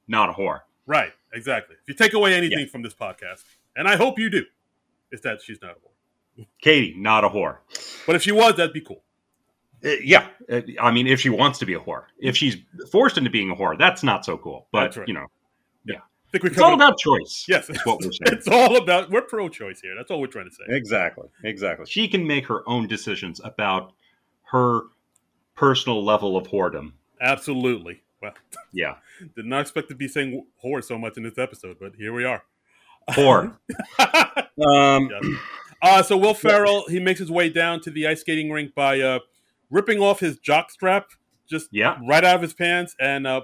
not 0.08 0.30
a 0.30 0.34
whore. 0.34 0.62
Right. 0.88 1.12
Exactly. 1.32 1.76
If 1.80 1.88
you 1.88 1.94
take 1.94 2.14
away 2.14 2.34
anything 2.34 2.66
from 2.66 2.82
this 2.82 2.96
podcast, 2.96 3.44
and 3.76 3.88
I 3.88 3.98
hope 3.98 4.18
you 4.18 4.32
do, 4.32 4.46
is 5.12 5.22
that 5.22 5.44
she's 5.44 5.62
not 5.62 5.74
a 5.74 5.76
whore. 5.76 6.48
Katie, 6.60 6.96
not 6.98 7.24
a 7.24 7.30
whore. 7.30 7.58
But 8.08 8.16
if 8.16 8.24
she 8.24 8.32
was, 8.32 8.56
that'd 8.56 8.74
be 8.74 8.82
cool. 8.82 9.04
Uh, 9.84 9.92
yeah, 10.04 10.28
uh, 10.52 10.62
I 10.82 10.92
mean, 10.92 11.08
if 11.08 11.20
she 11.22 11.30
wants 11.30 11.60
to 11.60 11.66
be 11.66 11.74
a 11.74 11.80
whore, 11.80 12.04
if 12.20 12.36
she's 12.36 12.58
forced 12.92 13.18
into 13.18 13.30
being 13.30 13.50
a 13.50 13.56
whore, 13.56 13.78
that's 13.78 14.04
not 14.04 14.26
so 14.26 14.38
cool. 14.38 14.68
But 14.72 14.98
right. 14.98 15.08
you 15.08 15.14
know, 15.14 15.28
we 16.32 16.40
it's 16.44 16.60
all 16.60 16.74
about 16.74 16.98
choice. 16.98 17.46
yes, 17.48 17.70
is 17.70 17.80
what 17.86 18.00
we're 18.02 18.12
saying. 18.26 18.38
it's 18.38 18.48
all 18.48 18.78
about. 18.78 19.10
We're 19.10 19.24
pro-choice 19.24 19.82
here. 19.82 19.96
That's 19.96 20.12
all 20.12 20.22
we're 20.22 20.28
trying 20.28 20.50
to 20.50 20.56
say. 20.56 20.64
Exactly, 20.68 21.28
exactly. 21.44 21.86
She 21.88 22.08
can 22.08 22.26
make 22.26 22.46
her 22.48 22.68
own 22.68 22.88
decisions 22.88 23.42
about 23.44 23.94
her 24.52 24.82
personal 25.56 26.04
level 26.04 26.38
of 26.38 26.48
whoredom. 26.48 26.94
Absolutely. 27.20 28.02
Well, 28.22 28.34
Yeah, 28.74 28.96
did 29.36 29.46
not 29.46 29.62
expect 29.62 29.90
to 29.90 29.96
be 29.96 30.08
saying 30.08 30.46
whore 30.64 30.84
so 30.84 30.98
much 30.98 31.18
in 31.18 31.24
this 31.24 31.38
episode, 31.38 31.78
but 31.80 31.96
here 31.96 32.14
we 32.14 32.26
are. 32.26 32.44
whore. 33.12 33.56
um, 34.00 35.10
Yes. 35.10 35.36
Uh, 35.82 36.04
so 36.04 36.18
Will 36.18 36.34
Ferrell 36.34 36.86
he 36.90 37.00
makes 37.00 37.22
his 37.22 37.32
way 37.32 37.50
down 37.50 37.80
to 37.80 37.90
the 37.90 38.06
ice 38.06 38.20
skating 38.20 38.52
rink 38.52 38.76
by 38.76 39.00
uh, 39.00 39.20
ripping 39.70 40.00
off 40.00 40.20
his 40.20 40.38
jock 40.40 40.72
strap 40.72 41.10
just 41.50 41.70
Yeah. 41.72 41.98
right 42.08 42.24
out 42.24 42.36
of 42.36 42.42
his 42.42 42.54
pants 42.54 42.96
and 43.00 43.26
uh, 43.28 43.42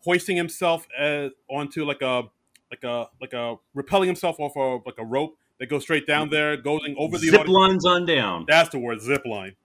hoisting 0.00 0.36
himself 0.36 0.86
uh, 0.98 1.28
onto 1.48 1.84
like 1.84 2.02
a 2.02 2.24
like 2.70 2.84
a 2.84 3.08
like 3.20 3.32
a 3.32 3.56
repelling 3.74 4.06
himself 4.08 4.38
off 4.38 4.52
of 4.56 4.82
like 4.86 4.98
a 4.98 5.04
rope 5.04 5.36
that 5.58 5.68
goes 5.68 5.82
straight 5.82 6.06
down 6.06 6.30
there, 6.30 6.56
going 6.56 6.94
over 6.98 7.18
the 7.18 7.28
zip 7.30 7.48
lines 7.48 7.84
on 7.84 8.06
down. 8.06 8.44
That's 8.46 8.68
the 8.70 8.78
word, 8.78 9.00
zip 9.00 9.24
line. 9.26 9.56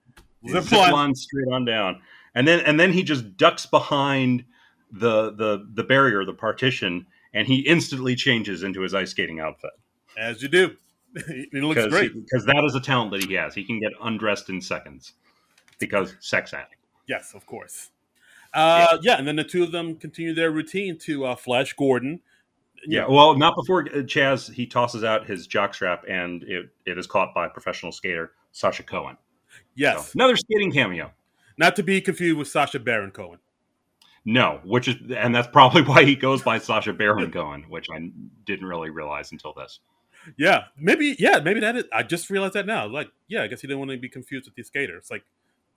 Zip, 0.50 0.64
Zip 0.64 0.72
line. 0.72 0.92
lines 0.92 1.22
straight 1.22 1.52
on 1.54 1.64
down, 1.64 2.00
and 2.34 2.46
then 2.48 2.60
and 2.60 2.78
then 2.80 2.92
he 2.92 3.02
just 3.02 3.36
ducks 3.36 3.64
behind 3.66 4.44
the 4.90 5.30
the 5.32 5.66
the 5.72 5.84
barrier, 5.84 6.24
the 6.24 6.32
partition, 6.34 7.06
and 7.32 7.46
he 7.46 7.60
instantly 7.60 8.14
changes 8.16 8.62
into 8.62 8.80
his 8.80 8.92
ice 8.94 9.10
skating 9.10 9.40
outfit. 9.40 9.70
as 10.18 10.42
you 10.42 10.48
do. 10.48 10.76
he 11.52 11.60
looks 11.60 11.86
great. 11.86 12.12
because 12.12 12.44
that 12.46 12.64
is 12.64 12.74
a 12.74 12.80
talent 12.80 13.12
that 13.12 13.22
he 13.24 13.34
has. 13.34 13.54
He 13.54 13.62
can 13.64 13.78
get 13.78 13.92
undressed 14.02 14.48
in 14.50 14.60
seconds 14.60 15.12
because 15.78 16.14
sex 16.20 16.52
addict. 16.54 16.76
Yes, 17.08 17.32
of 17.34 17.46
course. 17.46 17.90
Uh, 18.52 18.98
yeah. 19.02 19.16
and 19.18 19.26
then 19.26 19.36
the 19.36 19.44
two 19.44 19.62
of 19.64 19.72
them 19.72 19.96
continue 19.96 20.32
their 20.32 20.50
routine 20.50 20.96
to 20.98 21.24
uh, 21.26 21.34
Flash 21.36 21.72
Gordon. 21.72 22.20
Yeah, 22.86 23.06
well, 23.08 23.34
not 23.36 23.56
before 23.56 23.80
uh, 23.82 24.02
Chaz 24.02 24.52
he 24.52 24.66
tosses 24.66 25.02
out 25.04 25.26
his 25.26 25.48
jockstrap 25.48 26.00
and 26.08 26.42
it, 26.44 26.70
it 26.86 26.98
is 26.98 27.06
caught 27.06 27.34
by 27.34 27.48
professional 27.48 27.92
skater 27.92 28.32
Sasha 28.52 28.82
Cohen. 28.82 29.16
Yes, 29.74 30.08
So, 30.08 30.12
another 30.16 30.36
skating 30.36 30.70
cameo. 30.70 31.10
not 31.58 31.76
to 31.76 31.82
be 31.82 32.00
confused 32.00 32.36
with 32.38 32.48
Sacha 32.48 32.78
Baron 32.78 33.10
Cohen. 33.10 33.38
No, 34.24 34.60
which 34.64 34.88
is, 34.88 34.96
and 35.16 35.34
that's 35.34 35.48
probably 35.48 35.82
why 35.86 36.04
he 36.04 36.14
goes 36.14 36.42
by 36.42 36.58
Sacha 36.58 36.92
Baron 36.92 37.30
Cohen, 37.32 37.64
which 37.68 37.88
I 37.92 38.10
didn't 38.46 38.66
really 38.66 38.90
realize 38.90 39.32
until 39.32 39.52
this. 39.52 39.80
Yeah, 40.38 40.64
maybe. 40.78 41.16
Yeah, 41.18 41.40
maybe 41.40 41.60
that 41.60 41.76
is. 41.76 41.84
I 41.92 42.02
just 42.02 42.30
realized 42.30 42.54
that 42.54 42.66
now. 42.66 42.86
Like, 42.86 43.08
yeah, 43.28 43.42
I 43.42 43.46
guess 43.46 43.60
he 43.60 43.66
didn't 43.66 43.80
want 43.80 43.90
to 43.90 43.98
be 43.98 44.08
confused 44.08 44.46
with 44.46 44.54
the 44.54 44.62
skater. 44.62 44.96
It's 44.96 45.10
like 45.10 45.22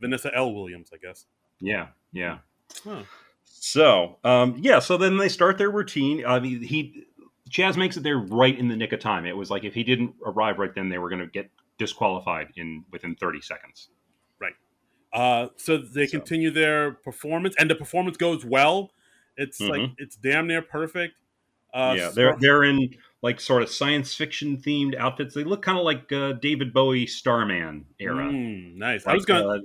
Vanessa 0.01 0.31
L. 0.35 0.53
Williams, 0.53 0.89
I 0.93 0.97
guess. 0.97 1.25
Yeah, 1.59 1.87
yeah. 2.11 2.39
Huh. 2.83 3.03
So, 3.45 4.17
um, 4.23 4.55
yeah, 4.59 4.79
so 4.79 4.97
then 4.97 5.17
they 5.17 5.29
start 5.29 5.57
their 5.57 5.71
routine. 5.71 6.23
I 6.25 6.39
mean, 6.39 6.61
he 6.61 7.03
Chaz 7.49 7.77
makes 7.77 7.97
it 7.97 8.03
there 8.03 8.17
right 8.17 8.57
in 8.57 8.67
the 8.67 8.75
nick 8.75 8.91
of 8.93 8.99
time. 8.99 9.25
It 9.25 9.35
was 9.35 9.49
like 9.49 9.63
if 9.63 9.73
he 9.73 9.83
didn't 9.83 10.13
arrive 10.25 10.59
right 10.59 10.73
then, 10.75 10.89
they 10.89 10.97
were 10.97 11.09
going 11.09 11.21
to 11.21 11.27
get 11.27 11.49
disqualified 11.77 12.49
in 12.55 12.83
within 12.91 13.15
30 13.15 13.41
seconds. 13.41 13.89
Right. 14.39 14.53
Uh, 15.13 15.47
so 15.55 15.77
they 15.77 16.05
So- 16.07 16.19
continue 16.19 16.51
their 16.51 16.91
performance, 16.91 17.55
and 17.57 17.69
the 17.69 17.75
performance 17.75 18.17
goes 18.17 18.43
well. 18.45 18.91
It's 19.37 19.59
like 19.61 19.79
Mhm. 19.81 19.95
it's 19.97 20.15
damn 20.15 20.47
near 20.47 20.61
perfect. 20.61 21.15
Uh, 21.73 21.95
yeah, 21.97 22.09
they're 22.09 22.35
they're 22.39 22.63
in 22.63 22.95
like 23.21 23.39
sort 23.39 23.63
of 23.63 23.69
science 23.69 24.13
fiction 24.13 24.57
themed 24.57 24.95
outfits. 24.95 25.33
They 25.33 25.43
look 25.43 25.61
kind 25.61 25.77
of 25.77 25.83
like 25.83 26.11
uh, 26.11 26.33
David 26.33 26.73
Bowie 26.73 27.07
Starman 27.07 27.85
era. 27.99 28.25
Mm, 28.25 28.75
nice. 28.75 29.07
I 29.07 29.13
was 29.13 29.25
gonna, 29.25 29.47
uh, 29.47 29.59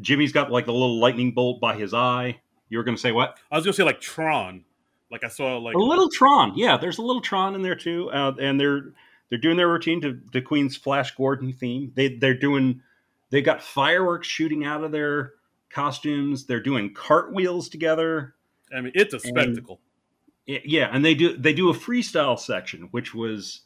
Jimmy's 0.00 0.32
got 0.32 0.50
like 0.50 0.66
the 0.66 0.72
little 0.72 0.98
lightning 0.98 1.32
bolt 1.32 1.60
by 1.60 1.76
his 1.76 1.92
eye. 1.92 2.40
You 2.68 2.78
were 2.78 2.84
going 2.84 2.96
to 2.96 3.00
say 3.00 3.12
what? 3.12 3.38
I 3.50 3.56
was 3.56 3.64
gonna 3.64 3.74
say 3.74 3.84
like 3.84 4.00
Tron. 4.00 4.64
Like 5.10 5.24
I 5.24 5.28
saw 5.28 5.56
like 5.58 5.74
a 5.74 5.78
little 5.78 6.10
Tron. 6.10 6.52
Yeah, 6.56 6.76
there's 6.76 6.98
a 6.98 7.02
little 7.02 7.22
Tron 7.22 7.54
in 7.54 7.62
there 7.62 7.74
too, 7.74 8.10
uh, 8.10 8.32
and 8.40 8.60
they're 8.60 8.92
they're 9.30 9.38
doing 9.38 9.56
their 9.56 9.68
routine 9.68 10.00
to 10.02 10.20
the 10.32 10.42
Queen's 10.42 10.76
Flash 10.76 11.14
Gordon 11.14 11.52
theme. 11.52 11.92
They 11.94 12.16
they're 12.16 12.38
doing 12.38 12.82
they 13.30 13.42
got 13.42 13.62
fireworks 13.62 14.28
shooting 14.28 14.64
out 14.64 14.84
of 14.84 14.92
their 14.92 15.32
costumes. 15.70 16.44
They're 16.46 16.62
doing 16.62 16.92
cartwheels 16.94 17.68
together. 17.68 18.34
I 18.74 18.80
mean, 18.82 18.92
it's 18.94 19.14
a 19.14 19.20
spectacle. 19.20 19.76
Y- 19.76 19.87
Yeah, 20.48 20.88
and 20.90 21.04
they 21.04 21.14
do 21.14 21.36
they 21.36 21.52
do 21.52 21.68
a 21.68 21.74
freestyle 21.74 22.38
section, 22.38 22.88
which 22.90 23.14
was, 23.14 23.60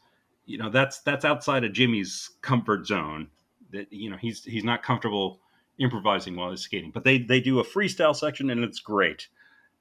you 0.46 0.58
know, 0.58 0.68
that's 0.68 0.98
that's 1.00 1.24
outside 1.24 1.62
of 1.62 1.72
Jimmy's 1.72 2.30
comfort 2.40 2.86
zone. 2.86 3.28
That 3.70 3.92
you 3.92 4.10
know 4.10 4.16
he's 4.16 4.44
he's 4.44 4.64
not 4.64 4.82
comfortable 4.82 5.40
improvising 5.78 6.34
while 6.36 6.50
he's 6.50 6.60
skating, 6.60 6.90
but 6.90 7.04
they 7.04 7.18
they 7.18 7.40
do 7.40 7.60
a 7.60 7.64
freestyle 7.64 8.16
section 8.16 8.50
and 8.50 8.64
it's 8.64 8.80
great. 8.80 9.28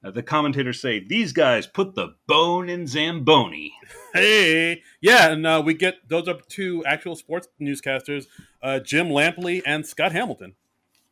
Uh, 0.04 0.10
the 0.12 0.24
commentators 0.24 0.82
say 0.82 1.00
these 1.00 1.32
guys 1.32 1.68
put 1.68 1.96
the 1.96 2.16
bone 2.28 2.70
in 2.70 2.88
Zamboni. 2.88 3.74
Hey, 4.14 4.84
yeah, 5.00 5.32
and 5.32 5.48
uh, 5.48 5.64
we 5.66 5.74
get 5.74 6.10
those 6.10 6.28
are 6.28 6.38
two 6.50 6.84
actual 6.86 7.16
sports 7.16 7.48
newscasters, 7.62 8.28
uh, 8.62 8.80
Jim 8.80 9.08
Lampley 9.08 9.62
and 9.66 9.88
Scott 9.88 10.12
Hamilton. 10.12 10.56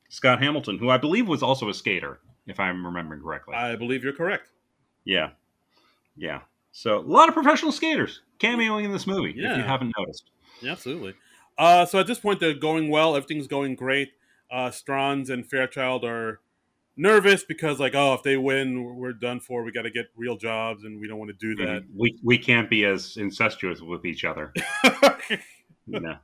Scott 0.09 0.43
Hamilton, 0.43 0.79
who 0.79 0.89
I 0.89 0.97
believe 0.97 1.25
was 1.25 1.41
also 1.41 1.69
a 1.69 1.73
skater, 1.73 2.19
if 2.45 2.59
I'm 2.59 2.85
remembering 2.85 3.21
correctly. 3.21 3.55
I 3.55 3.77
believe 3.77 4.03
you're 4.03 4.11
correct. 4.11 4.49
yeah, 5.05 5.29
yeah. 6.19 6.41
So 6.71 6.99
a 6.99 7.01
lot 7.01 7.27
of 7.29 7.33
professional 7.33 7.71
skaters 7.71 8.21
cameoing 8.39 8.83
in 8.85 8.91
this 8.91 9.07
movie. 9.07 9.31
If 9.31 9.37
Yeah. 9.37 9.57
you 9.57 9.63
haven't 9.63 9.93
noticed. 9.97 10.29
Yeah, 10.61 10.73
absolutely. 10.73 11.15
Uh, 11.57 11.85
so 11.85 11.99
at 11.99 12.07
this 12.07 12.19
point, 12.19 12.39
they're 12.39 12.53
going 12.53 12.89
well. 12.89 13.15
Everything's 13.15 13.47
going 13.47 13.75
great. 13.75 14.09
Uh, 14.51 14.69
Stranz 14.71 15.29
and 15.29 15.45
Fairchild 15.49 16.05
are 16.05 16.39
nervous 16.95 17.43
because, 17.43 17.79
like, 17.79 17.95
oh, 17.95 18.13
if 18.13 18.23
they 18.23 18.37
win, 18.37 18.95
we're 18.95 19.13
done 19.13 19.39
for. 19.39 19.63
We 19.63 19.71
got 19.71 19.81
to 19.83 19.89
get 19.91 20.07
real 20.15 20.37
jobs, 20.37 20.83
and 20.83 20.99
we 21.01 21.07
don't 21.07 21.17
want 21.19 21.31
to 21.31 21.55
do 21.55 21.55
that. 21.65 21.83
We 21.95 22.17
we 22.23 22.37
can't 22.37 22.69
be 22.69 22.85
as 22.85 23.17
incestuous 23.17 23.81
with 23.81 24.05
each 24.05 24.23
other. 24.25 24.53
You 25.91 25.99
know. 26.01 26.17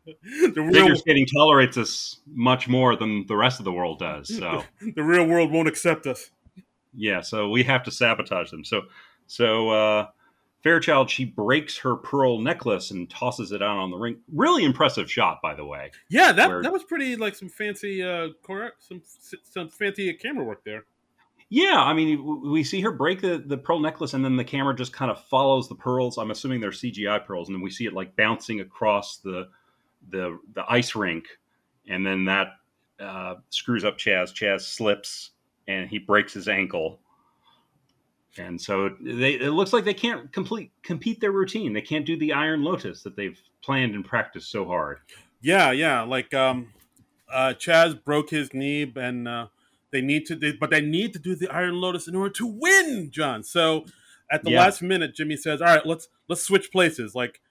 the 0.53 0.61
real, 0.61 0.71
figure 0.73 0.95
skating 0.95 1.25
tolerates 1.25 1.75
us 1.75 2.19
much 2.27 2.67
more 2.67 2.95
than 2.95 3.25
the 3.25 3.35
rest 3.35 3.57
of 3.59 3.65
the 3.65 3.71
world 3.71 3.97
does. 3.97 4.27
So 4.35 4.63
the 4.95 5.01
real 5.03 5.25
world 5.25 5.51
won't 5.51 5.67
accept 5.67 6.05
us. 6.05 6.29
yeah, 6.93 7.21
so 7.21 7.49
we 7.49 7.63
have 7.63 7.81
to 7.85 7.91
sabotage 7.91 8.51
them. 8.51 8.63
So 8.63 8.83
so 9.27 9.69
uh, 9.69 10.07
Fairchild 10.63 11.09
she 11.09 11.25
breaks 11.25 11.77
her 11.77 11.95
pearl 11.95 12.39
necklace 12.39 12.91
and 12.91 13.09
tosses 13.09 13.51
it 13.51 13.61
out 13.61 13.77
on 13.77 13.91
the 13.91 13.97
ring. 13.97 14.17
Really 14.33 14.63
impressive 14.63 15.11
shot, 15.11 15.39
by 15.41 15.53
the 15.53 15.65
way. 15.65 15.91
Yeah, 16.09 16.31
that 16.31 16.49
Where- 16.49 16.63
that 16.63 16.73
was 16.73 16.83
pretty 16.83 17.15
like 17.15 17.35
some 17.35 17.49
fancy, 17.49 18.01
uh, 18.03 18.29
some 18.79 19.01
some 19.43 19.69
fancy 19.69 20.11
camera 20.13 20.43
work 20.43 20.63
there. 20.63 20.85
Yeah, 21.49 21.77
I 21.79 21.93
mean 21.93 22.41
we 22.51 22.63
see 22.63 22.81
her 22.81 22.91
break 22.91 23.21
the, 23.21 23.43
the 23.45 23.57
pearl 23.57 23.79
necklace 23.79 24.15
and 24.15 24.25
then 24.25 24.35
the 24.35 24.43
camera 24.43 24.75
just 24.75 24.93
kind 24.93 25.11
of 25.11 25.23
follows 25.25 25.69
the 25.69 25.75
pearls. 25.75 26.17
I'm 26.17 26.31
assuming 26.31 26.59
they're 26.59 26.71
CGI 26.71 27.23
pearls, 27.23 27.47
and 27.47 27.55
then 27.55 27.61
we 27.61 27.69
see 27.69 27.85
it 27.85 27.93
like 27.93 28.15
bouncing 28.15 28.61
across 28.61 29.17
the 29.17 29.49
the 30.09 30.39
the 30.55 30.63
ice 30.67 30.95
rink, 30.95 31.25
and 31.87 32.05
then 32.05 32.25
that 32.25 32.47
uh, 32.99 33.35
screws 33.49 33.85
up 33.85 33.97
Chaz. 33.99 34.33
Chaz 34.33 34.61
slips 34.61 35.31
and 35.67 35.87
he 35.89 35.99
breaks 35.99 36.33
his 36.33 36.47
ankle. 36.47 36.99
And 38.37 38.59
so 38.59 38.89
they, 39.01 39.33
it 39.35 39.51
looks 39.51 39.71
like 39.73 39.85
they 39.85 39.93
can't 39.93 40.31
complete 40.31 40.71
compete 40.83 41.21
their 41.21 41.31
routine. 41.31 41.73
They 41.73 41.81
can't 41.81 42.05
do 42.05 42.17
the 42.17 42.33
Iron 42.33 42.63
Lotus 42.63 43.03
that 43.03 43.15
they've 43.15 43.39
planned 43.61 43.95
and 43.95 44.03
practiced 44.03 44.51
so 44.51 44.65
hard. 44.65 44.99
Yeah, 45.41 45.71
yeah. 45.71 46.01
Like 46.01 46.33
um, 46.33 46.73
uh, 47.31 47.53
Chaz 47.57 48.01
broke 48.03 48.29
his 48.31 48.53
knee, 48.53 48.91
and 48.95 49.27
uh, 49.27 49.47
they 49.91 50.01
need 50.01 50.25
to, 50.27 50.35
they, 50.35 50.51
but 50.53 50.69
they 50.69 50.81
need 50.81 51.13
to 51.13 51.19
do 51.19 51.35
the 51.35 51.49
Iron 51.49 51.75
Lotus 51.75 52.07
in 52.07 52.15
order 52.15 52.33
to 52.33 52.45
win, 52.45 53.09
John. 53.11 53.43
So 53.43 53.85
at 54.31 54.43
the 54.43 54.49
Yeah. 54.49 54.59
last 54.59 54.81
minute, 54.81 55.15
Jimmy 55.15 55.37
says, 55.37 55.61
"All 55.61 55.67
right, 55.67 55.85
let's 55.85 56.09
let's 56.27 56.41
switch 56.41 56.71
places. 56.71 57.15
Like, 57.15 57.41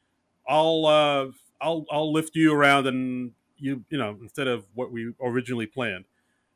I'll 0.49 0.87
uh, 0.87 1.27
I'll 1.61 1.87
I'll 1.91 2.13
lift 2.13 2.37
you 2.37 2.53
around, 2.53 2.87
and 2.87 3.33
you 3.57 3.85
you 3.91 3.99
know 3.99 4.19
instead 4.21 4.49
of 4.49 4.67
what 4.75 4.93
we 4.93 5.13
originally 5.23 5.67
planned." 5.67 6.05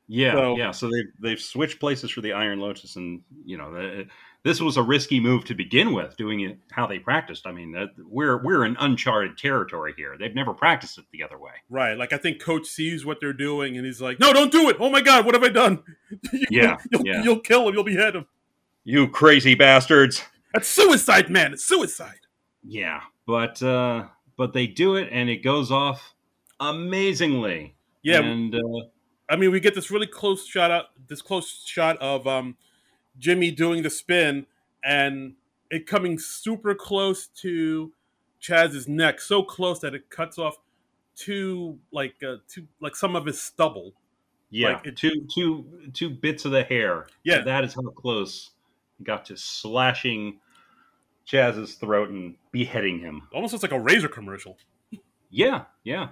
Yeah, 0.08 0.32
So- 0.32 0.56
yeah. 0.56 0.70
So 0.70 0.88
they 0.88 1.02
they've 1.20 1.40
switched 1.40 1.78
places 1.80 2.10
for 2.10 2.22
the 2.22 2.32
Iron 2.32 2.58
Lotus, 2.60 2.96
and 2.96 3.20
you 3.44 3.58
know 3.58 3.72
the, 3.72 4.06
this 4.42 4.60
was 4.60 4.76
a 4.78 4.82
risky 4.82 5.20
move 5.20 5.44
to 5.44 5.54
begin 5.54 5.92
with, 5.92 6.16
doing 6.16 6.40
it 6.40 6.58
how 6.72 6.86
they 6.86 6.98
practiced. 6.98 7.46
I 7.46 7.52
mean, 7.52 7.76
we're 7.98 8.42
we're 8.42 8.64
in 8.64 8.76
uncharted 8.80 9.36
territory 9.36 9.92
here. 9.96 10.16
They've 10.18 10.34
never 10.34 10.54
practiced 10.54 10.96
it 10.96 11.04
the 11.12 11.22
other 11.22 11.38
way. 11.38 11.52
Right. 11.68 11.92
Like 11.98 12.12
I 12.14 12.16
think 12.16 12.40
Coach 12.40 12.66
sees 12.66 13.04
what 13.04 13.18
they're 13.20 13.34
doing, 13.34 13.76
and 13.76 13.84
he's 13.84 14.00
like, 14.00 14.18
"No, 14.18 14.32
don't 14.32 14.50
do 14.50 14.70
it! 14.70 14.76
Oh 14.80 14.88
my 14.88 15.02
God, 15.02 15.26
what 15.26 15.34
have 15.34 15.44
I 15.44 15.50
done? 15.50 15.82
Yeah, 16.50 16.78
you'll, 16.92 17.06
yeah. 17.06 17.22
you'll 17.22 17.40
kill 17.40 17.68
him. 17.68 17.74
You'll 17.74 17.84
behead 17.84 18.16
him. 18.16 18.26
You 18.84 19.08
crazy 19.08 19.54
bastards! 19.54 20.24
That's 20.54 20.68
suicide, 20.68 21.28
man. 21.28 21.52
It's 21.52 21.64
suicide." 21.64 22.20
Yeah, 22.64 23.02
but 23.26 23.62
uh, 23.62 24.06
but 24.38 24.54
they 24.54 24.66
do 24.66 24.96
it, 24.96 25.08
and 25.12 25.28
it 25.28 25.42
goes 25.44 25.70
off 25.70 26.14
amazingly. 26.60 27.76
Yeah, 28.02 28.20
and 28.20 28.54
uh, 28.54 28.58
I 29.28 29.36
mean, 29.36 29.50
we 29.50 29.60
get 29.60 29.74
this 29.74 29.90
really 29.90 30.06
close 30.06 30.46
shot 30.46 30.70
out, 30.70 30.86
this 31.08 31.20
close 31.22 31.62
shot 31.66 31.96
of 31.98 32.26
um, 32.26 32.56
Jimmy 33.18 33.50
doing 33.50 33.82
the 33.82 33.90
spin 33.90 34.46
and 34.84 35.34
it 35.70 35.86
coming 35.86 36.18
super 36.18 36.74
close 36.74 37.26
to 37.42 37.92
Chaz's 38.40 38.88
neck, 38.88 39.20
so 39.20 39.42
close 39.42 39.80
that 39.80 39.94
it 39.94 40.08
cuts 40.10 40.38
off 40.38 40.56
two 41.16 41.78
like 41.92 42.14
uh, 42.26 42.36
two 42.48 42.66
like 42.80 42.94
some 42.96 43.16
of 43.16 43.26
his 43.26 43.40
stubble. 43.40 43.92
yeah, 44.50 44.74
like, 44.74 44.86
it- 44.86 44.96
two 44.96 45.26
two 45.34 45.66
two 45.92 46.08
bits 46.08 46.44
of 46.44 46.52
the 46.52 46.62
hair. 46.62 47.08
Yeah. 47.24 47.42
that 47.42 47.64
is 47.64 47.74
how 47.74 47.82
close 47.82 48.50
it 49.00 49.04
got 49.04 49.26
to 49.26 49.36
slashing 49.36 50.38
Chaz's 51.26 51.74
throat 51.74 52.08
and 52.10 52.36
beheading 52.52 52.98
him. 53.00 53.22
Almost 53.34 53.52
looks 53.52 53.62
like 53.62 53.72
a 53.72 53.80
razor 53.80 54.08
commercial. 54.08 54.56
Yeah, 55.30 55.64
yeah. 55.84 56.08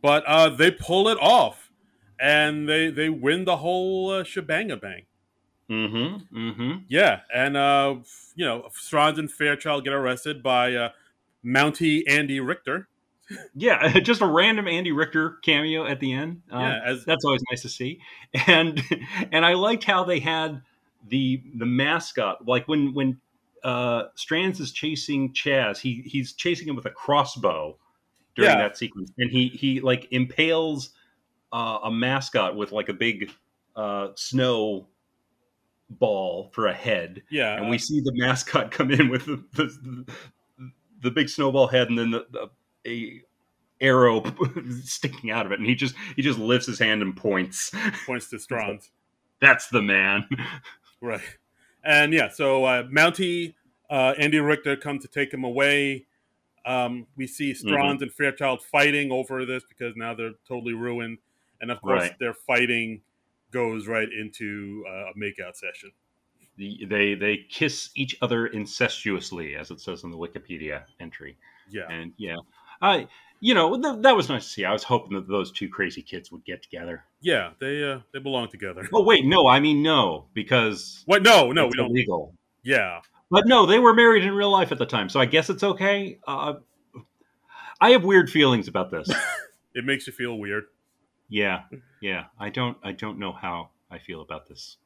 But 0.00 0.24
uh, 0.26 0.48
they 0.48 0.72
pull 0.72 1.08
it 1.08 1.18
off, 1.20 1.61
and 2.22 2.68
they 2.68 2.90
they 2.90 3.08
win 3.10 3.44
the 3.44 3.58
whole 3.58 4.10
uh, 4.10 4.24
shebang 4.24 4.68
bang. 4.80 5.02
Mm-hmm. 5.68 6.36
Mm-hmm. 6.38 6.78
Yeah, 6.88 7.20
and 7.34 7.56
uh, 7.56 7.96
you 8.36 8.44
know, 8.44 8.68
Stranz 8.72 9.18
and 9.18 9.30
Fairchild 9.30 9.84
get 9.84 9.92
arrested 9.92 10.42
by 10.42 10.74
uh, 10.74 10.90
Mountie 11.44 12.04
Andy 12.08 12.40
Richter. 12.40 12.88
Yeah, 13.54 13.98
just 14.00 14.20
a 14.20 14.26
random 14.26 14.68
Andy 14.68 14.92
Richter 14.92 15.38
cameo 15.42 15.86
at 15.86 15.98
the 16.00 16.12
end. 16.12 16.42
Um, 16.50 16.60
yeah, 16.60 16.80
as 16.84 17.04
that's 17.04 17.24
always 17.24 17.42
nice 17.50 17.62
to 17.62 17.68
see. 17.68 18.00
And 18.46 18.82
and 19.32 19.44
I 19.44 19.54
liked 19.54 19.84
how 19.84 20.04
they 20.04 20.20
had 20.20 20.62
the 21.08 21.42
the 21.56 21.66
mascot. 21.66 22.46
Like 22.46 22.68
when 22.68 22.94
when 22.94 23.18
uh, 23.64 24.04
Stranz 24.14 24.60
is 24.60 24.72
chasing 24.72 25.32
Chaz, 25.32 25.78
he 25.78 26.02
he's 26.06 26.34
chasing 26.34 26.68
him 26.68 26.76
with 26.76 26.86
a 26.86 26.90
crossbow 26.90 27.76
during 28.36 28.50
Yeah. 28.50 28.58
that 28.58 28.76
sequence, 28.76 29.10
and 29.18 29.30
he 29.30 29.48
he 29.48 29.80
like 29.80 30.08
impales 30.12 30.90
uh, 31.52 31.78
a 31.84 31.90
mascot 31.90 32.56
with 32.56 32.72
like 32.72 32.88
a 32.88 32.94
big 32.94 33.30
uh, 33.76 34.08
snow 34.16 34.86
ball 35.90 36.50
for 36.54 36.66
a 36.68 36.72
head 36.72 37.22
yeah, 37.30 37.56
and 37.56 37.68
we 37.68 37.76
see 37.76 38.00
the 38.00 38.12
mascot 38.14 38.70
come 38.70 38.90
in 38.90 39.10
with 39.10 39.26
the 39.26 39.44
the, 39.52 40.06
the 41.02 41.10
big 41.10 41.28
snowball 41.28 41.66
head 41.66 41.88
and 41.90 41.98
then 41.98 42.10
the, 42.10 42.26
the 42.30 42.50
a 42.86 43.22
arrow 43.84 44.22
sticking 44.84 45.30
out 45.30 45.44
of 45.44 45.52
it 45.52 45.58
and 45.58 45.68
he 45.68 45.74
just 45.74 45.94
he 46.16 46.22
just 46.22 46.38
lifts 46.38 46.66
his 46.66 46.78
hand 46.78 47.02
and 47.02 47.14
points 47.16 47.70
points 48.06 48.30
to 48.30 48.38
Stranz. 48.38 48.90
that's 49.40 49.68
the 49.68 49.82
man 49.82 50.26
Right. 51.02 51.20
And 51.84 52.12
yeah, 52.12 52.28
so 52.28 52.64
uh, 52.64 52.84
Mountie, 52.84 53.54
uh, 53.90 54.14
Andy 54.16 54.38
Richter 54.38 54.76
come 54.76 55.00
to 55.00 55.08
take 55.08 55.34
him 55.34 55.42
away. 55.42 56.06
Um, 56.64 57.08
we 57.16 57.26
see 57.26 57.52
Stranz 57.54 57.94
Mm-hmm. 57.96 58.02
and 58.04 58.12
Fairchild 58.12 58.62
fighting 58.62 59.10
over 59.10 59.44
this 59.44 59.64
because 59.68 59.96
now 59.96 60.14
they're 60.14 60.34
totally 60.46 60.74
ruined. 60.74 61.18
And 61.62 61.70
of 61.70 61.80
course, 61.80 62.02
Right. 62.02 62.18
they're 62.18 62.34
fighting 62.34 63.00
goes 63.52 63.86
right 63.86 64.08
into 64.12 64.84
uh, 64.88 65.10
a 65.10 65.14
makeout 65.16 65.54
session. 65.56 65.92
The, 66.56 66.84
they 66.86 67.14
they 67.14 67.38
kiss 67.48 67.90
each 67.94 68.14
other 68.20 68.46
incestuously, 68.48 69.56
as 69.56 69.70
it 69.70 69.80
says 69.80 70.04
in 70.04 70.10
the 70.10 70.18
Wikipedia 70.18 70.82
entry. 71.00 71.36
Yeah, 71.70 71.88
And 71.88 72.12
yeah, 72.18 72.36
I 72.82 73.08
you 73.40 73.54
know 73.54 73.80
th- 73.80 74.02
that 74.02 74.14
was 74.16 74.28
nice 74.28 74.44
to 74.44 74.50
see. 74.50 74.64
I 74.66 74.72
was 74.72 74.82
hoping 74.82 75.14
that 75.14 75.26
those 75.28 75.50
two 75.50 75.68
crazy 75.70 76.02
kids 76.02 76.30
would 76.30 76.44
get 76.44 76.62
together. 76.62 77.04
yeah, 77.22 77.50
they 77.60 77.82
uh, 77.90 78.00
they 78.12 78.18
belong 78.18 78.48
together. 78.48 78.86
Oh 78.92 79.02
wait, 79.02 79.24
no, 79.24 79.46
I 79.48 79.60
mean 79.60 79.82
no, 79.82 80.26
because 80.34 81.02
What? 81.06 81.22
No, 81.22 81.52
no, 81.52 81.66
it's 81.66 81.72
we 81.74 81.76
don't. 81.78 81.90
illegal. 81.90 82.34
Yeah, 82.62 83.00
But 83.30 83.46
no, 83.46 83.64
they 83.66 83.78
were 83.78 83.94
married 83.94 84.24
in 84.24 84.32
real 84.34 84.50
life 84.50 84.72
at 84.72 84.78
the 84.78 84.86
time, 84.86 85.08
so 85.08 85.20
I 85.20 85.24
guess 85.26 85.48
it's 85.50 85.62
okay. 85.62 86.18
Uh, 86.26 86.54
I 87.80 87.90
have 87.90 88.04
weird 88.04 88.30
feelings 88.30 88.68
about 88.68 88.90
this. 88.90 89.10
it 89.74 89.84
makes 89.84 90.06
you 90.06 90.12
feel 90.12 90.38
weird. 90.38 90.64
Yeah, 91.32 91.62
yeah. 92.00 92.24
I 92.38 92.50
don't. 92.50 92.76
I 92.82 92.92
don't 92.92 93.18
know 93.18 93.32
how 93.32 93.70
I 93.90 93.98
feel 93.98 94.20
about 94.20 94.48
this. 94.48 94.76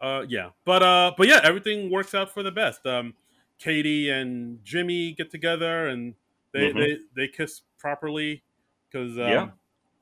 Uh, 0.00 0.24
yeah, 0.28 0.50
but 0.64 0.82
uh, 0.82 1.12
but 1.16 1.28
yeah, 1.28 1.40
everything 1.44 1.90
works 1.90 2.14
out 2.14 2.32
for 2.32 2.42
the 2.42 2.50
best. 2.50 2.86
Um, 2.86 3.14
Katie 3.58 4.08
and 4.10 4.64
Jimmy 4.64 5.12
get 5.12 5.30
together 5.30 5.86
and 5.86 6.14
they 6.52 6.72
Mhm. 6.72 6.74
they, 6.74 6.96
they 7.14 7.28
kiss 7.28 7.62
properly 7.78 8.42
because 8.90 9.12
um, 9.18 9.28
Yeah. 9.28 9.48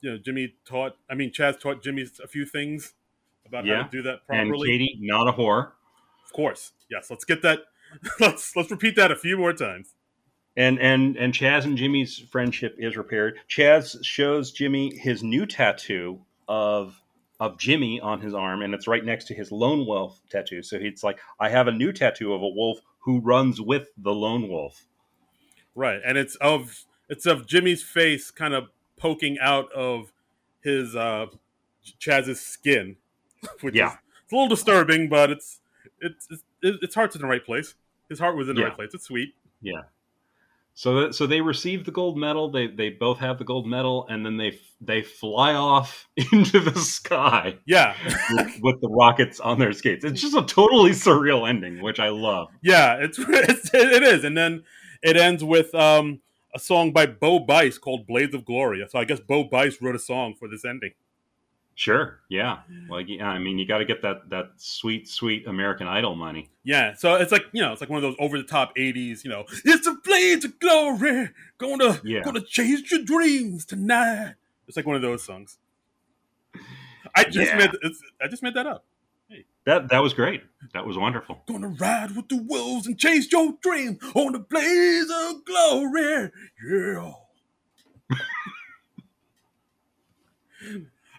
you 0.01 0.11
know 0.13 0.19
Jimmy 0.19 0.55
taught. 0.65 0.97
I 1.11 1.15
mean, 1.15 1.33
Chaz 1.33 1.59
taught 1.61 1.83
Jimmy 1.83 2.07
a 2.23 2.29
few 2.29 2.47
things 2.47 2.95
about 3.47 3.67
how 3.67 3.83
to 3.83 3.89
do 3.91 4.03
that 4.03 4.27
properly. 4.27 4.71
And. 4.71 4.79
Katie, 4.81 4.99
not 5.01 5.27
a 5.29 5.33
whore. 5.33 5.73
Of 6.25 6.33
course, 6.33 6.73
yes. 6.91 7.11
Let's 7.11 7.25
get 7.25 7.43
that. 7.43 7.61
Let's 8.21 8.57
let's 8.57 8.71
repeat 8.71 8.97
that 8.97 9.11
a 9.11 9.17
few 9.17 9.37
more 9.37 9.53
times. 9.53 9.95
And 10.57 10.79
and 10.81 11.17
and 11.17 11.33
Chaz 11.33 11.65
and 11.65 11.79
Jimmy's 11.79 12.19
friendship 12.19 12.75
is 12.79 12.97
repaired. 12.97 13.39
Chaz 13.49 14.05
shows 14.05 14.51
Jimmy 14.53 14.95
his 14.97 15.23
new 15.23 15.47
tattoo 15.47 16.21
of 16.47 17.01
of 17.41 17.59
Jimmy 17.59 18.01
on 18.01 18.21
his 18.21 18.35
arm, 18.35 18.63
and 18.63 18.75
it's 18.75 18.87
right 18.87 19.05
next 19.05 19.25
to 19.27 19.35
his 19.35 19.51
lone 19.51 19.87
wolf 19.87 20.21
tattoo. 20.31 20.63
So 20.63 20.79
he's 20.79 21.03
like, 21.03 21.19
I 21.41 21.49
have 21.49 21.67
a 21.69 21.73
new 21.73 21.91
tattoo 21.93 22.35
of 22.35 22.43
a 22.43 22.49
wolf 22.49 22.79
who 23.01 23.19
runs 23.21 23.61
with 23.61 23.89
the 23.97 24.13
lone 24.15 24.49
wolf. 24.49 24.85
Right, 25.75 26.01
and 26.05 26.19
it's 26.19 26.37
of 26.37 26.85
it's 27.09 27.25
of 27.27 27.47
Jimmy's 27.47 27.83
face 27.83 28.31
kind 28.31 28.53
of 28.55 28.69
poking 28.97 29.39
out 29.41 29.73
of 29.73 30.13
his 30.63 30.95
uh, 30.95 31.27
Chaz's 31.99 32.41
skin, 32.41 32.97
which 33.63 33.75
Yeah. 33.75 33.87
is 33.89 33.93
it's 34.25 34.33
a 34.33 34.37
little 34.37 34.49
disturbing, 34.49 35.09
but 35.09 35.31
it's 35.31 35.61
it's 36.01 36.29
it's, 36.31 36.43
it's 36.83 36.95
heart's 36.95 37.17
in 37.17 37.23
the 37.23 37.27
right 37.29 37.45
place. 37.45 37.75
His 38.11 38.19
heart 38.19 38.37
was 38.37 38.49
in 38.51 38.55
the 38.55 38.61
Yeah. 38.61 38.67
right 38.69 38.77
place. 38.77 38.91
It's 38.93 39.05
sweet. 39.05 39.35
Yeah. 39.63 39.83
So 40.75 41.01
that, 41.01 41.15
so 41.15 41.27
they 41.27 41.41
receive 41.43 41.85
the 41.85 41.91
gold 41.91 42.17
medal. 42.17 42.51
They 42.51 42.67
they 42.67 42.89
both 42.91 43.19
have 43.19 43.39
the 43.39 43.45
gold 43.45 43.67
medal, 43.67 44.07
and 44.09 44.25
then 44.25 44.37
they 44.39 44.59
they 44.81 45.03
fly 45.03 45.55
off 45.55 46.09
into 46.33 46.61
the 46.61 46.79
sky 46.81 47.59
Yeah, 47.67 47.95
with, 48.31 48.59
with 48.63 48.81
the 48.81 48.89
rockets 48.89 49.39
on 49.39 49.59
their 49.59 49.73
skates. 49.73 50.05
It's 50.05 50.21
just 50.21 50.35
a 50.35 50.43
totally 50.43 50.93
surreal 50.93 51.49
ending, 51.49 51.83
which 51.83 52.01
I 52.01 52.09
love. 52.09 52.49
yeah, 52.63 52.95
it's, 52.95 53.19
it's 53.23 53.71
it 53.75 54.03
is, 54.03 54.25
and 54.25 54.37
then 54.37 54.65
it 55.03 55.17
ends 55.17 55.45
with 55.45 55.75
um, 55.75 56.21
a 56.55 56.59
song 56.59 56.93
by 56.93 57.05
Bo 57.07 57.39
Bice 57.41 57.77
called 57.79 58.07
"Blades 58.07 58.35
of 58.35 58.45
Glory." 58.47 58.83
So 58.89 58.99
I 58.99 59.05
guess 59.05 59.21
Bo 59.21 59.45
Bice 59.45 59.81
wrote 59.83 59.95
a 59.97 60.01
song 60.01 60.35
for 60.39 60.49
this 60.49 60.65
ending. 60.65 60.93
Sure. 61.75 62.21
Yeah. 62.29 62.59
Mm. 62.71 62.89
Like 62.91 63.07
yeah, 63.09 63.29
I 63.29 63.39
mean, 63.39 63.59
you 63.59 63.67
got 63.67 63.79
to 63.79 63.85
get 63.85 64.03
that 64.03 64.29
that 64.31 64.51
sweet 64.57 65.09
sweet 65.09 65.47
American 65.47 65.87
Idol 65.89 66.15
money. 66.15 66.51
Yeah, 66.65 66.95
so 66.95 67.15
it's 67.17 67.33
like 67.33 67.47
you 67.53 67.63
know, 67.63 67.73
it's 67.73 67.81
like 67.81 67.91
one 67.91 67.97
of 67.97 68.03
those 68.03 68.17
over 68.19 68.37
the 68.37 68.45
top 68.45 68.77
'80s. 68.77 69.25
You 69.25 69.31
know, 69.31 69.45
it's 69.65 69.87
a 69.87 69.95
blades 69.95 70.45
of 70.45 70.59
glory, 70.61 71.31
gonna 71.59 72.01
Yeah. 72.05 72.21
gonna 72.23 72.43
chase 72.43 72.91
your 72.91 73.03
dreams 73.03 73.65
tonight. 73.65 74.35
It's 74.69 74.77
like 74.77 74.87
one 74.87 74.97
of 74.97 75.03
those 75.03 75.25
songs. 75.25 75.59
I 77.17 77.25
just 77.25 77.51
Yeah. 77.53 77.57
made 77.57 77.71
I 78.23 78.29
just 78.29 78.43
made 78.43 78.55
that 78.55 78.67
up. 78.67 78.85
Hey. 79.29 79.45
That 79.65 79.89
that 79.89 80.01
was 80.03 80.13
great. 80.13 80.43
That 80.75 80.87
was 80.87 80.99
wonderful. 80.99 81.43
Gonna 81.49 81.69
ride 81.69 82.15
with 82.15 82.29
the 82.29 82.37
wolves 82.37 82.87
and 82.87 82.99
chase 82.99 83.33
your 83.33 83.55
dream 83.63 83.99
on 84.15 84.33
the 84.35 84.39
blaze 84.41 85.11
of 85.11 85.45
glory. 85.47 86.31
Yeah. 86.69 87.13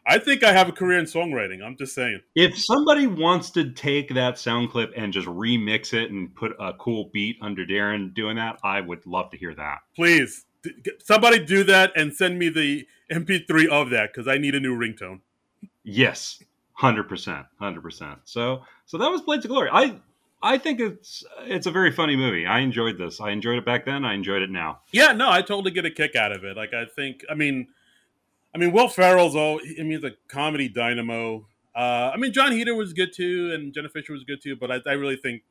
I 0.05 0.19
think 0.19 0.43
I 0.43 0.51
have 0.51 0.67
a 0.67 0.71
career 0.73 0.99
in 0.99 1.05
songwriting. 1.05 1.63
I'm 1.63 1.77
just 1.77 1.95
saying. 1.95 2.21
If 2.35 2.57
somebody 2.57 3.07
wants 3.07 3.49
to 3.51 3.71
take 3.71 4.13
that 4.13 4.37
sound 4.37 4.71
clip 4.71 4.91
and 4.95 5.13
just 5.13 5.27
remix 5.27 5.93
it 5.93 6.11
and 6.11 6.33
put 6.35 6.55
a 6.59 6.73
cool 6.73 7.09
beat 7.13 7.37
under 7.41 7.65
Darren 7.65 8.13
doing 8.13 8.35
that, 8.35 8.59
I 8.63 8.81
would 8.81 9.05
love 9.05 9.29
to 9.31 9.37
hear 9.37 9.55
that. 9.55 9.79
Please, 9.95 10.45
somebody 11.03 11.43
do 11.43 11.63
that 11.63 11.93
and 11.95 12.13
send 12.13 12.37
me 12.37 12.49
the 12.49 12.85
MP3 13.11 13.67
of 13.67 13.89
that 13.91 14.11
because 14.13 14.27
I 14.27 14.37
need 14.37 14.55
a 14.55 14.59
new 14.59 14.77
ringtone. 14.77 15.21
Yes, 15.83 16.43
hundred 16.73 17.07
percent, 17.07 17.45
hundred 17.59 17.81
percent. 17.81 18.19
So, 18.25 18.63
so 18.85 18.97
that 18.97 19.09
was 19.09 19.21
Blades 19.21 19.45
of 19.45 19.49
Glory. 19.49 19.69
I, 19.71 19.99
I 20.41 20.57
think 20.57 20.79
it's 20.81 21.23
it's 21.41 21.67
a 21.67 21.71
very 21.71 21.91
funny 21.91 22.15
movie. 22.17 22.45
I 22.45 22.59
enjoyed 22.59 22.97
this. 22.97 23.21
I 23.21 23.31
enjoyed 23.31 23.57
it 23.57 23.65
back 23.65 23.85
then. 23.85 24.03
I 24.03 24.13
enjoyed 24.13 24.41
it 24.41 24.49
now. 24.49 24.81
Yeah, 24.91 25.13
no, 25.13 25.29
I 25.29 25.41
totally 25.41 25.71
get 25.71 25.85
a 25.85 25.91
kick 25.91 26.15
out 26.15 26.33
of 26.33 26.43
it. 26.43 26.57
Like, 26.57 26.73
I 26.73 26.85
think, 26.85 27.23
I 27.29 27.35
mean, 27.35 27.67
I 28.53 28.57
mean, 28.57 28.71
Will 28.71 28.87
Ferrell's 28.87 29.35
all. 29.35 29.59
I 29.79 29.83
mean, 29.83 30.03
a 30.05 30.11
comedy 30.27 30.69
dynamo. 30.69 31.47
Uh, 31.75 32.11
I 32.13 32.17
mean, 32.17 32.31
Jon 32.33 32.51
Heder 32.51 32.75
was 32.75 32.93
good 32.93 33.13
too, 33.13 33.51
and 33.53 33.73
Jenna 33.73 33.89
Fischer 33.89 34.13
was 34.13 34.23
good 34.23 34.41
too. 34.41 34.55
But 34.55 34.71
I, 34.71 34.79
I 34.87 34.93
really 34.93 35.15
think, 35.15 35.41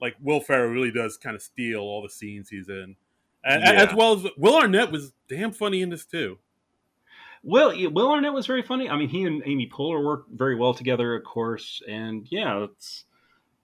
like, 0.00 0.16
Will 0.20 0.40
Ferrell 0.40 0.70
really 0.70 0.90
does 0.90 1.16
kind 1.18 1.36
of 1.36 1.42
steal 1.42 1.80
all 1.80 2.02
the 2.02 2.08
scenes 2.08 2.48
he's 2.48 2.68
in, 2.68 2.96
and, 3.44 3.62
Yeah. 3.62 3.84
as 3.88 3.94
well 3.94 4.14
as 4.14 4.24
Will 4.38 4.56
Arnett 4.56 4.90
was 4.90 5.12
damn 5.28 5.52
funny 5.52 5.82
in 5.82 5.90
this 5.90 6.06
too. 6.06 6.38
Will 7.42 7.72
Will 7.90 8.10
Arnett 8.10 8.32
was 8.32 8.46
very 8.46 8.62
funny. 8.62 8.88
I 8.88 8.96
mean, 8.96 9.08
he 9.08 9.24
and 9.24 9.42
Amy 9.46 9.68
Poehler 9.68 10.04
worked 10.04 10.30
very 10.30 10.54
well 10.56 10.74
together, 10.74 11.14
of 11.14 11.24
course. 11.24 11.82
And 11.88 12.26
yeah, 12.30 12.64
it's 12.64 13.04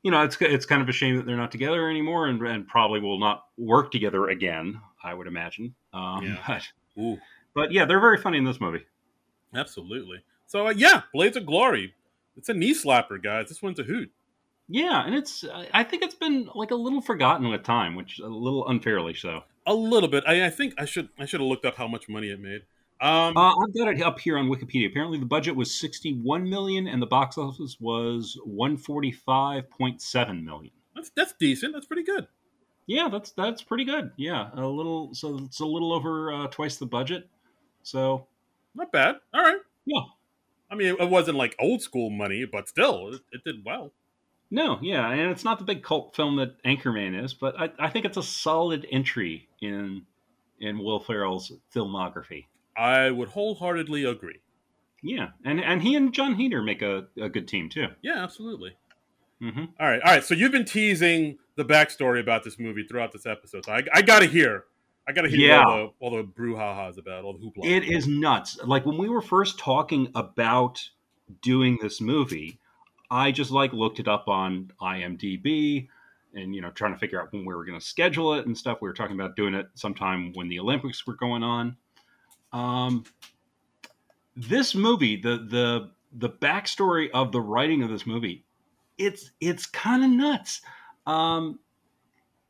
you 0.02 0.10
know, 0.10 0.22
it's 0.22 0.36
it's 0.40 0.66
kind 0.66 0.82
of 0.82 0.88
a 0.88 0.92
shame 0.92 1.16
that 1.16 1.26
they're 1.26 1.36
not 1.36 1.52
together 1.52 1.88
anymore, 1.90 2.26
and, 2.28 2.40
and 2.42 2.66
probably 2.66 3.00
will 3.00 3.18
not 3.18 3.44
work 3.58 3.90
together 3.90 4.28
again. 4.28 4.80
I 5.02 5.14
would 5.14 5.26
imagine. 5.26 5.74
Um, 5.92 6.24
Yeah. 6.24 6.36
but, 6.46 7.02
Ooh, 7.02 7.18
but 7.56 7.72
yeah, 7.72 7.84
they're 7.84 7.98
very 8.00 8.18
funny 8.18 8.38
in 8.38 8.44
this 8.44 8.60
movie. 8.60 8.84
absolutely. 9.54 10.18
So 10.46 10.68
uh, 10.68 10.74
yeah, 10.76 11.02
Blades 11.12 11.36
of 11.36 11.44
Glory. 11.46 11.94
It's 12.36 12.48
a 12.48 12.54
knee 12.54 12.74
slapper, 12.74 13.20
guys. 13.20 13.48
This 13.48 13.62
one's 13.62 13.80
a 13.80 13.82
hoot. 13.82 14.12
Yeah, 14.68 15.04
and 15.04 15.14
it's 15.14 15.44
I- 15.44 15.68
I 15.72 15.82
think 15.84 16.02
it's 16.04 16.14
been 16.14 16.48
like 16.54 16.70
a 16.70 16.74
little 16.76 17.00
forgotten 17.00 17.48
with 17.48 17.62
time, 17.64 17.94
which 17.96 18.18
a 18.20 18.26
little 18.26 18.66
unfairly 18.68 19.14
so. 19.14 19.42
A 19.66 19.74
little 19.74 20.08
bit. 20.08 20.22
I, 20.26 20.46
I 20.46 20.50
think 20.50 20.74
I 20.78 20.84
should 20.84 21.08
I 21.18 21.24
should 21.24 21.40
have 21.40 21.48
looked 21.48 21.64
up 21.64 21.76
how 21.76 21.88
much 21.88 22.08
money 22.08 22.28
it 22.30 22.40
made. 22.40 22.62
Um, 23.00 23.36
Uh, 23.36 23.54
I've 23.56 23.74
got 23.76 23.88
it 23.88 24.00
up 24.02 24.18
here 24.20 24.38
on 24.38 24.48
Wikipedia. 24.48 24.88
Apparently, 24.88 25.18
the 25.18 25.26
budget 25.26 25.54
was 25.56 25.74
sixty-one 25.74 26.48
million, 26.48 26.86
and 26.86 27.00
the 27.02 27.06
box 27.06 27.36
office 27.38 27.76
was 27.80 28.38
one 28.44 28.76
forty-five 28.76 29.68
point 29.70 30.00
seven 30.00 30.44
million. 30.44 30.72
that's 30.94 31.10
that's 31.10 31.32
decent. 31.38 31.72
That's 31.74 31.86
pretty 31.86 32.04
good. 32.04 32.26
Yeah, 32.86 33.08
that's 33.08 33.32
that's 33.32 33.62
pretty 33.62 33.84
good. 33.84 34.12
Yeah, 34.16 34.50
a 34.54 34.66
little. 34.66 35.12
So 35.14 35.38
it's 35.44 35.60
a 35.60 35.66
little 35.66 35.92
over 35.92 36.32
uh, 36.32 36.46
twice 36.48 36.76
the 36.76 36.86
budget. 36.86 37.28
So 37.86 38.26
Not 38.74 38.90
bad. 38.92 39.16
All 39.32 39.42
right. 39.42 39.60
yeah, 39.84 40.00
I 40.70 40.74
mean, 40.74 40.96
it 40.98 41.08
wasn't 41.08 41.36
like 41.38 41.54
old 41.60 41.82
school 41.82 42.10
money, 42.10 42.44
but 42.44 42.68
still, 42.68 43.14
it, 43.14 43.20
it 43.32 43.44
did 43.44 43.64
well. 43.64 43.92
no, 44.50 44.78
yeah, 44.82 45.08
and 45.10 45.30
it's 45.30 45.44
not 45.44 45.58
the 45.58 45.64
big 45.64 45.82
cult 45.84 46.14
film 46.16 46.36
that 46.36 46.62
Anchorman 46.64 47.22
is, 47.24 47.32
but 47.34 47.58
I, 47.58 47.70
I 47.78 47.88
think 47.90 48.04
it's 48.04 48.16
a 48.16 48.22
solid 48.22 48.86
entry 48.90 49.48
in 49.60 50.02
in 50.58 50.78
Will 50.78 50.98
Ferrell's 51.00 51.52
filmography. 51.74 52.46
I 52.76 53.10
would 53.10 53.28
wholeheartedly 53.28 54.04
agree. 54.04 54.40
Yeah, 55.02 55.28
and 55.44 55.60
and 55.60 55.80
he 55.82 55.94
and 55.94 56.12
Jon 56.12 56.34
Heder 56.34 56.62
make 56.62 56.82
a, 56.82 57.06
a 57.20 57.28
good 57.28 57.46
team 57.46 57.68
too. 57.68 57.86
Yeah, 58.02 58.22
absolutely. 58.24 58.76
hmm 59.40 59.66
All 59.78 59.88
right, 59.88 60.00
all 60.02 60.12
right. 60.14 60.24
So 60.24 60.34
you've 60.34 60.52
been 60.52 60.64
teasing 60.64 61.38
the 61.56 61.64
backstory 61.64 62.20
about 62.20 62.42
this 62.42 62.58
movie 62.58 62.84
throughout 62.84 63.12
this 63.12 63.26
episode. 63.26 63.64
So 63.66 63.72
I, 63.72 63.82
I 63.94 64.02
got 64.02 64.20
to 64.20 64.26
hear. 64.26 64.64
I 65.08 65.12
got 65.12 65.22
to 65.22 65.28
hear 65.28 65.48
Yeah. 65.48 65.64
all 65.64 65.76
the 65.76 65.92
all 66.00 66.16
the 66.16 66.24
brouhahas 66.24 66.98
about 66.98 67.24
all 67.24 67.32
the 67.32 67.38
hoopla. 67.38 67.64
It 67.64 67.84
is 67.84 68.06
nuts. 68.08 68.58
Like 68.64 68.84
when 68.84 68.98
we 68.98 69.08
were 69.08 69.22
first 69.22 69.58
talking 69.58 70.10
about 70.14 70.88
doing 71.42 71.78
this 71.80 72.00
movie, 72.00 72.58
I 73.10 73.30
just 73.32 73.50
like 73.50 73.72
looked 73.72 74.00
it 74.00 74.08
up 74.08 74.28
on 74.28 74.72
IMDb 74.80 75.88
and 76.34 76.54
you 76.54 76.60
know 76.60 76.70
trying 76.70 76.92
to 76.92 76.98
figure 76.98 77.20
out 77.20 77.32
when 77.32 77.44
we 77.44 77.54
were 77.54 77.64
going 77.64 77.78
to 77.78 77.84
schedule 77.84 78.34
it 78.34 78.46
and 78.46 78.56
stuff. 78.56 78.78
We 78.80 78.88
were 78.88 78.94
talking 78.94 79.14
about 79.14 79.36
doing 79.36 79.54
it 79.54 79.66
sometime 79.74 80.32
when 80.34 80.48
the 80.48 80.58
Olympics 80.58 81.06
were 81.06 81.14
going 81.16 81.42
on. 81.42 81.76
Um, 82.52 83.04
this 84.34 84.74
movie, 84.74 85.16
the 85.20 85.38
the 85.38 85.90
the 86.12 86.30
backstory 86.30 87.10
of 87.12 87.30
the 87.32 87.40
writing 87.40 87.82
of 87.82 87.90
this 87.90 88.06
movie, 88.06 88.44
it's 88.98 89.30
it's 89.40 89.66
kind 89.66 90.04
of 90.04 90.10
nuts. 90.10 90.62
Um, 91.06 91.60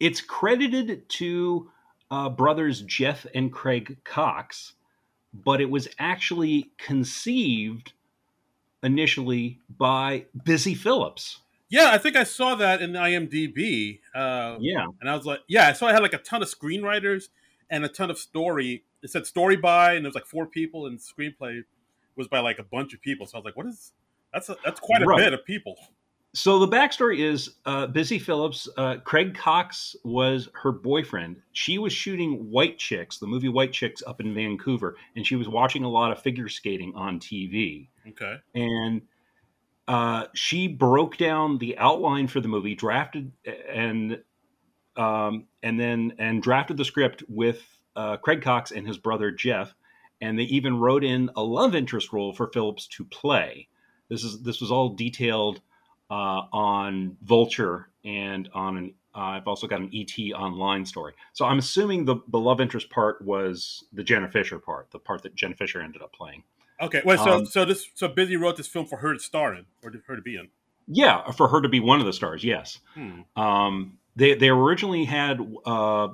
it's 0.01 0.21
credited 0.21 1.09
to 1.11 1.71
uh, 2.11 2.29
brothers 2.29 2.83
Jeff 2.83 3.27
and 3.35 3.53
Craig 3.53 3.99
Cox, 4.05 4.75
but 5.33 5.61
it 5.61 5.71
was 5.71 5.89
actually 5.99 6.71
conceived 6.79 7.93
initially 8.83 9.61
by 9.69 10.27
Busy 10.45 10.75
Phillips. 10.75 11.41
yeah, 11.69 11.91
I 11.93 11.99
think 11.99 12.17
I 12.17 12.25
saw 12.25 12.55
that 12.55 12.81
in 12.81 12.93
the 12.93 12.99
IMDb, 12.99 14.01
uh, 14.15 14.57
Yeah, 14.61 14.87
and 15.01 15.11
I 15.11 15.17
was 15.17 15.27
like, 15.27 15.41
yeah, 15.49 15.73
so 15.73 15.87
I 15.87 15.93
had 15.93 16.03
like 16.03 16.15
a 16.15 16.19
ton 16.19 16.43
of 16.43 16.49
screenwriters 16.49 17.29
and 17.71 17.85
a 17.85 17.89
ton 17.89 18.11
of 18.11 18.19
story. 18.19 18.85
It 19.03 19.11
said 19.11 19.27
story 19.27 19.57
by, 19.57 19.95
and 19.95 20.05
there 20.05 20.09
was 20.09 20.15
like 20.15 20.27
four 20.27 20.47
people, 20.47 20.87
and 20.87 20.99
screenplay 20.99 21.63
was 22.17 22.29
by 22.29 22.41
like 22.41 22.59
a 22.59 22.63
bunch 22.65 22.95
of 22.95 23.03
people. 23.03 23.27
So 23.27 23.37
I 23.37 23.39
was 23.41 23.45
like, 23.45 23.57
what 23.57 23.67
is? 23.67 23.93
That's 24.33 24.49
a, 24.49 24.57
that's 24.65 24.81
quite 24.81 25.03
a 25.03 25.07
right. 25.07 25.19
bit 25.19 25.33
of 25.33 25.45
people. 25.45 25.77
So 26.37 26.59
the 26.59 26.69
backstory 26.69 27.21
is 27.21 27.55
uh, 27.65 27.87
Busy 27.87 28.19
Phillips. 28.19 28.69
Uh, 28.77 28.97
Craig 28.99 29.35
Cox 29.35 29.97
was 30.05 30.51
her 30.53 30.71
boyfriend. 30.71 31.41
She 31.53 31.79
was 31.79 31.95
shooting 31.95 32.51
White 32.51 32.77
Chicks, 32.77 33.17
the 33.17 33.27
movie 33.27 33.49
White 33.49 33.73
Chicks, 33.73 34.03
up 34.07 34.21
in 34.21 34.35
Vancouver, 34.35 34.99
and 35.17 35.27
she 35.27 35.35
was 35.35 35.49
watching 35.49 35.83
a 35.83 35.89
lot 35.89 36.13
of 36.13 36.21
figure 36.21 36.51
skating 36.51 36.93
on 36.95 37.21
TV. 37.21 37.89
Okay. 38.07 38.37
And 38.55 39.01
uh, 39.89 40.27
she 40.35 40.69
broke 40.69 41.17
down 41.17 41.57
the 41.57 41.79
outline 41.79 42.27
for 42.27 42.43
the 42.43 42.49
movie, 42.49 42.75
drafted 42.75 43.33
and 43.73 44.23
um, 44.95 45.47
and 45.63 45.81
then 45.81 46.13
and 46.19 46.43
drafted 46.43 46.77
the 46.77 46.85
script 46.85 47.23
with 47.31 47.63
uh, 47.97 48.19
Craig 48.19 48.43
Cox 48.43 48.73
and 48.73 48.87
his 48.87 48.99
brother 48.99 49.31
Jeff, 49.31 49.75
and 50.21 50.39
they 50.39 50.43
even 50.43 50.81
wrote 50.81 51.03
in 51.03 51.31
a 51.35 51.43
love 51.43 51.75
interest 51.75 52.13
role 52.13 52.35
for 52.35 52.49
Phillips 52.53 52.87
to 52.89 53.07
play. 53.07 53.69
This 54.11 54.23
is 54.23 54.43
this 54.43 54.61
was 54.61 54.71
all 54.71 54.91
detailed 54.91 55.63
uh, 56.11 56.43
on 56.53 57.17
Vulture 57.23 57.89
and 58.05 58.49
on 58.55 58.77
an. 58.77 58.95
Uh, 59.15 59.39
I've 59.39 59.49
also 59.49 59.67
got 59.67 59.81
an 59.81 59.91
ET 59.95 60.13
online 60.35 60.85
story. 60.85 61.15
So 61.33 61.47
I'm 61.47 61.59
assuming 61.59 62.05
the 62.05 62.17
the 62.29 62.39
love 62.39 62.61
interest 62.61 62.91
part 62.91 63.23
was 63.23 63.85
the 63.93 64.05
Jenna 64.05 64.29
Fischer 64.29 64.59
part, 64.59 64.91
the 64.91 64.99
part 64.99 65.23
that 65.23 65.35
Jenna 65.35 65.55
Fischer 65.55 65.81
ended 65.81 66.03
up 66.03 66.13
playing. 66.13 66.43
Okay, 66.81 67.01
wait. 67.05 67.19
So 67.19 67.33
um, 67.33 67.47
so 67.47 67.65
this 67.65 67.89
so 67.95 68.09
Busy 68.09 68.37
wrote 68.37 68.57
this 68.57 68.67
film 68.67 68.87
for 68.87 68.99
her 68.99 69.15
to 69.15 69.19
star 69.19 69.55
in 69.55 69.65
or 69.83 69.91
for 69.91 70.13
her 70.13 70.17
to 70.17 70.23
be 70.23 70.37
in. 70.37 70.49
Yeah, 70.87 71.31
for 71.33 71.49
her 71.49 71.61
to 71.61 71.69
be 71.69 71.81
one 71.81 72.01
of 72.01 72.07
the 72.07 72.13
stars. 72.13 72.45
Yes. 72.45 72.79
Hmm. 72.95 73.23
Um, 73.41 73.99
they 74.15 74.35
they 74.35 74.49
originally 74.49 75.05
had 75.05 75.41
uh, 75.65 76.09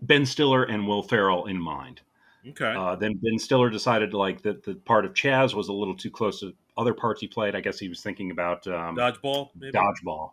Ben 0.00 0.26
Stiller 0.26 0.64
and 0.64 0.88
Will 0.88 1.02
Ferrell 1.02 1.46
in 1.46 1.60
mind. 1.60 2.00
Okay. 2.50 2.74
Uh, 2.76 2.94
then 2.94 3.14
Ben 3.22 3.38
Stiller 3.38 3.70
decided 3.70 4.12
like 4.12 4.42
that 4.42 4.62
the 4.62 4.74
part 4.74 5.04
of 5.04 5.14
Chaz 5.14 5.54
was 5.54 5.68
a 5.68 5.72
little 5.72 5.96
too 5.96 6.10
close 6.10 6.40
to 6.40 6.54
other 6.76 6.94
parts 6.94 7.20
he 7.20 7.26
played. 7.26 7.54
I 7.54 7.60
guess 7.60 7.78
he 7.78 7.88
was 7.88 8.02
thinking 8.02 8.30
about 8.30 8.66
um, 8.66 8.96
dodgeball, 8.96 9.50
maybe? 9.58 9.72
dodgeball, 9.72 10.32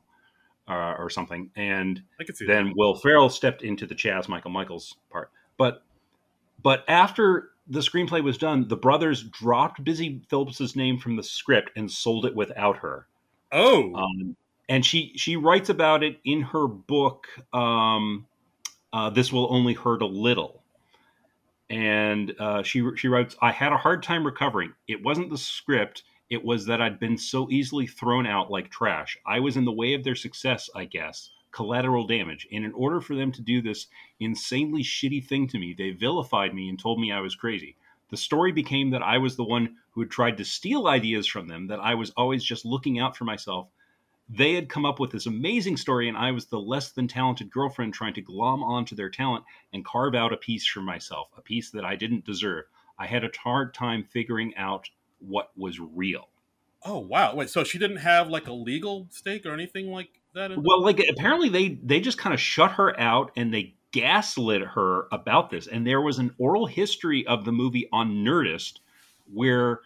uh, 0.67 0.95
or 0.97 1.09
something. 1.09 1.49
And 1.55 2.01
then 2.45 2.67
that. 2.67 2.73
Will 2.75 2.95
Ferrell 2.95 3.29
stepped 3.29 3.61
into 3.63 3.85
the 3.85 3.95
Chaz 3.95 4.27
Michael 4.27 4.51
Michaels 4.51 4.95
part. 5.09 5.31
But 5.57 5.83
but 6.61 6.83
after 6.87 7.51
the 7.67 7.79
screenplay 7.79 8.23
was 8.23 8.37
done, 8.37 8.67
the 8.67 8.77
brothers 8.77 9.23
dropped 9.23 9.83
Busy 9.83 10.21
Phillips's 10.29 10.75
name 10.75 10.97
from 10.97 11.15
the 11.15 11.23
script 11.23 11.71
and 11.75 11.89
sold 11.89 12.25
it 12.25 12.35
without 12.35 12.77
her. 12.77 13.07
Oh. 13.51 13.93
Um, 13.95 14.35
and 14.67 14.85
she 14.85 15.13
she 15.15 15.35
writes 15.35 15.69
about 15.69 16.03
it 16.03 16.19
in 16.25 16.41
her 16.41 16.67
book. 16.67 17.27
Um, 17.53 18.27
uh, 18.93 19.09
this 19.09 19.31
will 19.31 19.53
only 19.53 19.73
hurt 19.73 20.01
a 20.01 20.07
little. 20.07 20.60
And 21.71 22.35
uh, 22.37 22.63
she 22.63 22.83
she 22.97 23.07
writes, 23.07 23.37
I 23.41 23.53
had 23.53 23.71
a 23.71 23.77
hard 23.77 24.03
time 24.03 24.25
recovering. 24.25 24.73
It 24.89 25.01
wasn't 25.01 25.29
the 25.29 25.37
script. 25.37 26.03
It 26.29 26.43
was 26.43 26.65
that 26.65 26.81
I'd 26.81 26.99
been 26.99 27.17
so 27.17 27.49
easily 27.49 27.87
thrown 27.87 28.27
out 28.27 28.51
like 28.51 28.69
trash. 28.69 29.17
I 29.25 29.39
was 29.39 29.55
in 29.55 29.63
the 29.63 29.71
way 29.71 29.93
of 29.93 30.03
their 30.03 30.15
success, 30.15 30.69
I 30.75 30.83
guess. 30.83 31.29
Collateral 31.53 32.05
damage. 32.05 32.45
And 32.51 32.65
in 32.65 32.73
order 32.73 32.99
for 32.99 33.15
them 33.15 33.31
to 33.31 33.41
do 33.41 33.61
this 33.61 33.87
insanely 34.19 34.83
shitty 34.83 35.25
thing 35.25 35.47
to 35.47 35.59
me, 35.59 35.73
they 35.77 35.91
vilified 35.91 36.53
me 36.53 36.67
and 36.67 36.77
told 36.77 36.99
me 36.99 37.13
I 37.13 37.21
was 37.21 37.35
crazy. 37.35 37.77
The 38.09 38.17
story 38.17 38.51
became 38.51 38.89
that 38.89 39.01
I 39.03 39.17
was 39.17 39.37
the 39.37 39.45
one 39.45 39.77
who 39.91 40.01
had 40.01 40.11
tried 40.11 40.37
to 40.37 40.45
steal 40.45 40.87
ideas 40.87 41.25
from 41.25 41.47
them, 41.47 41.67
that 41.67 41.79
I 41.79 41.95
was 41.95 42.11
always 42.17 42.43
just 42.43 42.65
looking 42.65 42.99
out 42.99 43.15
for 43.15 43.23
myself, 43.23 43.69
they 44.33 44.53
had 44.53 44.69
come 44.69 44.85
up 44.85 44.99
with 44.99 45.11
this 45.11 45.25
amazing 45.25 45.75
story, 45.75 46.07
and 46.07 46.17
I 46.17 46.31
was 46.31 46.45
the 46.45 46.59
less 46.59 46.91
than 46.91 47.07
talented 47.07 47.51
girlfriend 47.51 47.93
trying 47.93 48.13
to 48.13 48.21
glom 48.21 48.63
onto 48.63 48.95
their 48.95 49.09
talent 49.09 49.43
and 49.73 49.83
carve 49.83 50.15
out 50.15 50.31
a 50.31 50.37
piece 50.37 50.65
for 50.65 50.81
myself, 50.81 51.27
a 51.37 51.41
piece 51.41 51.69
that 51.71 51.83
I 51.83 51.95
didn't 51.95 52.25
deserve. 52.25 52.65
I 52.97 53.07
had 53.07 53.23
a 53.25 53.31
hard 53.43 53.73
time 53.73 54.03
figuring 54.03 54.55
out 54.55 54.89
what 55.19 55.51
was 55.57 55.79
real. 55.79 56.29
Oh 56.83 56.99
wow! 56.99 57.35
Wait, 57.35 57.49
so 57.49 57.63
she 57.63 57.77
didn't 57.77 57.97
have 57.97 58.29
like 58.29 58.47
a 58.47 58.53
legal 58.53 59.07
stake 59.11 59.45
or 59.45 59.53
anything 59.53 59.91
like 59.91 60.21
that? 60.33 60.51
well, 60.57 60.81
like 60.81 61.03
apparently 61.09 61.49
they 61.49 61.79
they 61.83 61.99
just 61.99 62.17
kind 62.17 62.33
of 62.33 62.39
shut 62.39 62.71
her 62.71 62.97
out 62.99 63.31
and 63.35 63.53
they 63.53 63.75
gaslit 63.91 64.61
her 64.61 65.07
about 65.11 65.49
this. 65.49 65.67
And 65.67 65.85
there 65.85 66.01
was 66.01 66.19
an 66.19 66.33
oral 66.37 66.65
history 66.65 67.27
of 67.27 67.43
the 67.43 67.51
movie 67.51 67.89
on 67.91 68.23
Nerdist 68.23 68.79
where 69.31 69.81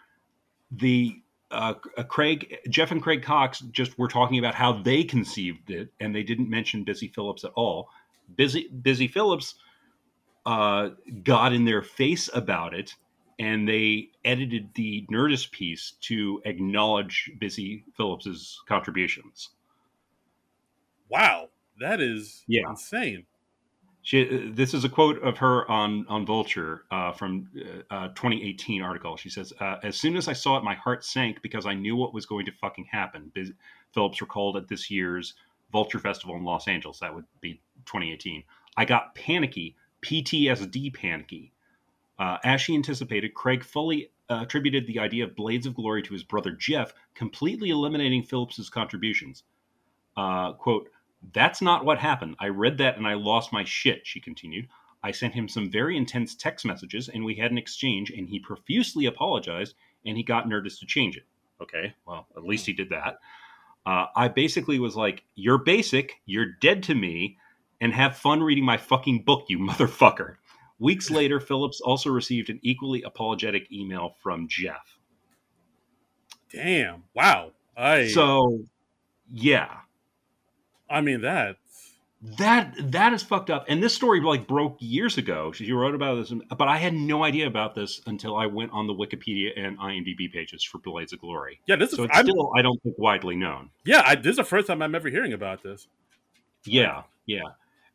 the 0.70 1.20
uh, 1.50 1.74
uh, 1.96 2.02
Craig, 2.02 2.58
Jeff, 2.68 2.90
and 2.90 3.02
Craig 3.02 3.22
Cox 3.22 3.60
just 3.70 3.98
were 3.98 4.08
talking 4.08 4.38
about 4.38 4.54
how 4.54 4.72
they 4.82 5.04
conceived 5.04 5.70
it, 5.70 5.90
and 6.00 6.14
they 6.14 6.22
didn't 6.22 6.50
mention 6.50 6.84
Busy 6.84 7.08
Phillips 7.08 7.44
at 7.44 7.52
all. 7.54 7.88
Busy 8.36 8.68
Busy 8.68 9.06
Phillips 9.06 9.54
uh, 10.44 10.90
got 11.22 11.52
in 11.52 11.64
their 11.64 11.82
face 11.82 12.28
about 12.34 12.74
it, 12.74 12.94
and 13.38 13.68
they 13.68 14.10
edited 14.24 14.70
the 14.74 15.06
Nerdist 15.10 15.52
piece 15.52 15.92
to 16.02 16.42
acknowledge 16.44 17.30
Busy 17.38 17.84
Phillips's 17.96 18.60
contributions. 18.68 19.50
Wow, 21.08 21.50
that 21.80 22.00
is 22.00 22.44
yeah. 22.48 22.68
insane. 22.68 23.26
She, 24.06 24.52
this 24.54 24.72
is 24.72 24.84
a 24.84 24.88
quote 24.88 25.20
of 25.20 25.38
her 25.38 25.68
on 25.68 26.06
on 26.06 26.24
Vulture 26.24 26.84
uh, 26.92 27.10
from 27.10 27.48
uh, 27.90 27.92
uh 27.92 28.08
2018 28.10 28.80
article. 28.80 29.16
She 29.16 29.28
says, 29.28 29.52
uh, 29.58 29.78
"As 29.82 29.96
soon 29.96 30.16
as 30.16 30.28
I 30.28 30.32
saw 30.32 30.56
it, 30.56 30.62
my 30.62 30.76
heart 30.76 31.04
sank 31.04 31.42
because 31.42 31.66
I 31.66 31.74
knew 31.74 31.96
what 31.96 32.14
was 32.14 32.24
going 32.24 32.46
to 32.46 32.52
fucking 32.52 32.84
happen." 32.84 33.32
Biz- 33.34 33.54
Phillips 33.92 34.20
recalled 34.20 34.56
at 34.56 34.68
this 34.68 34.92
year's 34.92 35.34
Vulture 35.72 35.98
Festival 35.98 36.36
in 36.36 36.44
Los 36.44 36.68
Angeles. 36.68 37.00
That 37.00 37.16
would 37.16 37.24
be 37.40 37.54
2018. 37.86 38.44
I 38.76 38.84
got 38.84 39.16
panicky, 39.16 39.74
PTSD 40.02 40.94
panicky. 40.94 41.52
Uh, 42.16 42.36
as 42.44 42.60
she 42.60 42.76
anticipated, 42.76 43.34
Craig 43.34 43.64
fully 43.64 44.12
uh, 44.30 44.38
attributed 44.42 44.86
the 44.86 45.00
idea 45.00 45.24
of 45.24 45.34
Blades 45.34 45.66
of 45.66 45.74
Glory 45.74 46.02
to 46.04 46.12
his 46.12 46.22
brother 46.22 46.52
Jeff, 46.52 46.94
completely 47.16 47.70
eliminating 47.70 48.22
Phillips's 48.22 48.70
contributions. 48.70 49.42
quote 50.14 50.90
that's 51.32 51.62
not 51.62 51.84
what 51.84 51.98
happened. 51.98 52.36
I 52.38 52.48
read 52.48 52.78
that 52.78 52.96
and 52.96 53.06
I 53.06 53.14
lost 53.14 53.52
my 53.52 53.64
shit, 53.64 54.06
she 54.06 54.20
continued. 54.20 54.68
I 55.02 55.12
sent 55.12 55.34
him 55.34 55.48
some 55.48 55.70
very 55.70 55.96
intense 55.96 56.34
text 56.34 56.64
messages 56.64 57.08
and 57.08 57.24
we 57.24 57.34
had 57.34 57.50
an 57.50 57.58
exchange 57.58 58.10
and 58.10 58.28
he 58.28 58.38
profusely 58.38 59.06
apologized 59.06 59.74
and 60.04 60.16
he 60.16 60.22
got 60.22 60.46
Nerdist 60.46 60.80
to 60.80 60.86
change 60.86 61.16
it. 61.16 61.24
Okay, 61.60 61.94
well, 62.06 62.26
at 62.36 62.44
least 62.44 62.66
he 62.66 62.72
did 62.72 62.90
that. 62.90 63.18
Uh, 63.86 64.06
I 64.14 64.28
basically 64.28 64.78
was 64.78 64.96
like, 64.96 65.22
You're 65.36 65.58
basic, 65.58 66.20
you're 66.26 66.52
dead 66.60 66.82
to 66.84 66.94
me, 66.94 67.38
and 67.80 67.92
have 67.92 68.16
fun 68.16 68.42
reading 68.42 68.64
my 68.64 68.76
fucking 68.76 69.22
book, 69.24 69.44
you 69.48 69.58
motherfucker. 69.58 70.36
Weeks 70.78 71.10
later, 71.12 71.40
Phillips 71.40 71.80
also 71.80 72.10
received 72.10 72.50
an 72.50 72.60
equally 72.62 73.02
apologetic 73.02 73.70
email 73.72 74.16
from 74.22 74.48
Jeff. 74.48 74.98
Damn. 76.52 77.04
Wow. 77.14 77.52
I... 77.76 78.08
So, 78.08 78.60
yeah. 79.30 79.76
I 80.88 81.00
mean 81.00 81.22
that 81.22 81.56
that 82.22 82.74
that 82.92 83.12
is 83.12 83.22
fucked 83.22 83.50
up. 83.50 83.66
And 83.68 83.82
this 83.82 83.94
story 83.94 84.20
like 84.20 84.46
broke 84.46 84.76
years 84.80 85.18
ago. 85.18 85.52
She 85.52 85.70
wrote 85.72 85.94
about 85.94 86.16
this, 86.16 86.32
but 86.56 86.66
I 86.68 86.78
had 86.78 86.94
no 86.94 87.22
idea 87.22 87.46
about 87.46 87.74
this 87.74 88.00
until 88.06 88.36
I 88.36 88.46
went 88.46 88.72
on 88.72 88.86
the 88.86 88.94
Wikipedia 88.94 89.50
and 89.56 89.78
IMDb 89.78 90.32
pages 90.32 90.64
for 90.64 90.78
Blades 90.78 91.12
of 91.12 91.20
Glory. 91.20 91.60
Yeah, 91.66 91.76
this 91.76 91.90
is 91.90 91.96
so 91.96 92.04
it's 92.04 92.18
still 92.18 92.52
I 92.56 92.62
don't 92.62 92.82
think 92.82 92.96
widely 92.98 93.36
known. 93.36 93.70
Yeah, 93.84 94.02
I, 94.04 94.14
this 94.14 94.30
is 94.30 94.36
the 94.36 94.44
first 94.44 94.66
time 94.66 94.82
I'm 94.82 94.94
ever 94.94 95.10
hearing 95.10 95.34
about 95.34 95.62
this. 95.62 95.86
Yeah, 96.64 97.02
yeah, 97.26 97.42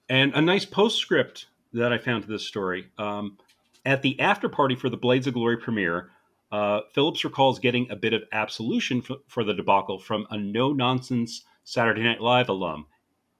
and 0.07 0.33
a 0.33 0.41
nice 0.41 0.65
postscript 0.65 1.47
that 1.73 1.91
I 1.91 1.97
found 1.97 2.23
to 2.23 2.29
this 2.29 2.47
story. 2.47 2.87
Um, 2.97 3.37
at 3.85 4.01
the 4.01 4.19
after 4.19 4.47
party 4.47 4.75
for 4.75 4.89
the 4.89 4.97
Blades 4.97 5.27
of 5.27 5.33
Glory 5.33 5.57
premiere, 5.57 6.11
uh, 6.51 6.81
Phillips 6.93 7.23
recalls 7.23 7.59
getting 7.59 7.89
a 7.89 7.95
bit 7.95 8.13
of 8.13 8.23
absolution 8.31 9.01
for, 9.01 9.17
for 9.27 9.43
the 9.43 9.53
debacle 9.53 9.97
from 9.99 10.27
a 10.29 10.37
no 10.37 10.73
nonsense 10.73 11.43
Saturday 11.63 12.03
Night 12.03 12.21
Live 12.21 12.49
alum. 12.49 12.85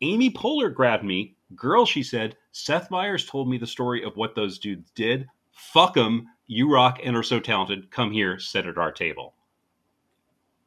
Amy 0.02 0.30
Poehler 0.30 0.73
grabbed 0.73 1.03
me. 1.03 1.35
Girl, 1.56 1.85
she 1.85 2.03
said, 2.03 2.35
Seth 2.52 2.89
Meyers 2.89 3.26
told 3.26 3.49
me 3.49 3.57
the 3.57 3.68
story 3.68 4.03
of 4.03 4.18
what 4.18 4.35
those 4.35 4.57
dudes 4.60 4.89
did. 4.91 5.27
Fuck 5.52 5.95
them. 5.95 6.27
You 6.48 6.72
rock 6.72 6.99
and 7.03 7.15
are 7.15 7.23
so 7.23 7.39
talented. 7.39 7.91
Come 7.91 8.11
here, 8.11 8.39
sit 8.39 8.65
at 8.65 8.77
our 8.77 8.91
table. 8.91 9.34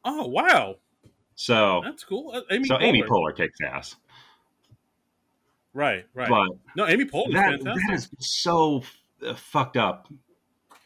Oh, 0.03 0.27
wow. 0.27 0.75
So 1.35 1.81
that's 1.83 2.03
cool. 2.03 2.31
Uh, 2.33 2.41
Amy 2.51 2.67
so 2.67 2.75
Poehler. 2.75 2.83
Amy 2.83 3.03
Poehler 3.03 3.35
kicks 3.35 3.59
ass. 3.61 3.95
Right, 5.73 6.05
right. 6.13 6.29
But 6.29 6.47
no, 6.77 6.87
Amy 6.87 7.05
Poehler 7.05 7.33
that, 7.33 7.63
that 7.63 7.93
is 7.93 8.09
so 8.19 8.83
uh, 9.25 9.35
fucked 9.35 9.75
up 9.75 10.07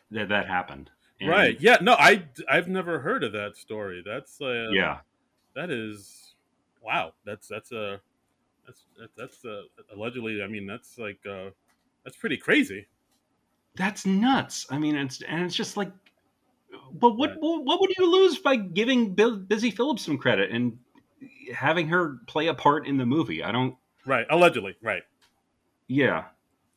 that 0.10 0.30
that 0.30 0.48
happened. 0.48 0.90
And 1.22 1.30
right. 1.30 1.60
Yeah. 1.62 1.78
No, 1.82 1.94
I 1.94 2.24
I've 2.50 2.68
never 2.68 3.00
heard 3.00 3.24
of 3.24 3.34
that 3.34 3.58
story. 3.58 4.02
That's 4.04 4.42
uh, 4.42 4.70
yeah. 4.72 5.00
That 5.56 5.70
is 5.70 6.29
wow, 6.90 7.14
that's 7.26 7.48
that's 7.48 7.72
a 7.72 8.02
that's 8.66 8.86
that's 9.16 9.46
uh, 9.46 9.62
allegedly. 9.96 10.42
I 10.44 10.48
mean, 10.48 10.66
that's 10.66 10.98
like 10.98 11.20
uh, 11.30 11.50
that's 12.04 12.18
pretty 12.18 12.38
crazy. 12.38 12.88
That's 13.76 14.06
nuts. 14.06 14.66
I 14.70 14.80
mean, 14.80 14.96
it's 14.96 15.22
and 15.22 15.44
it's 15.44 15.56
just 15.56 15.78
like, 15.78 15.92
but 16.94 17.16
what 17.16 17.32
right. 17.32 17.38
what 17.40 17.80
would 17.80 17.92
you 17.98 18.12
lose 18.12 18.40
by 18.40 18.56
giving 18.56 19.14
Busy 19.14 19.72
Phillips 19.72 20.04
some 20.04 20.18
credit 20.18 20.52
and 20.52 20.78
having 21.54 21.88
her 21.90 22.18
play 22.28 22.48
a 22.48 22.54
part 22.54 22.88
in 22.88 22.98
the 22.98 23.06
movie? 23.06 23.44
I 23.44 23.52
don't. 23.52 23.76
Right. 24.06 24.26
Allegedly. 24.30 24.76
Right. 24.82 25.04
Yeah. 25.88 26.26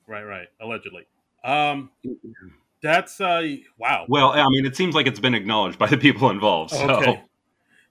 Right. 0.06 0.24
Right. 0.24 0.48
Allegedly. 0.60 1.06
Um. 1.44 1.90
That's 2.82 3.20
uh. 3.20 3.56
Wow. 3.78 4.06
Well, 4.08 4.30
I 4.30 4.46
mean, 4.50 4.66
it 4.66 4.76
seems 4.76 4.94
like 4.94 5.06
it's 5.06 5.20
been 5.20 5.34
acknowledged 5.34 5.78
by 5.78 5.86
the 5.86 5.96
people 5.96 6.28
involved. 6.28 6.72
So. 6.72 6.90
Okay. 6.90 7.22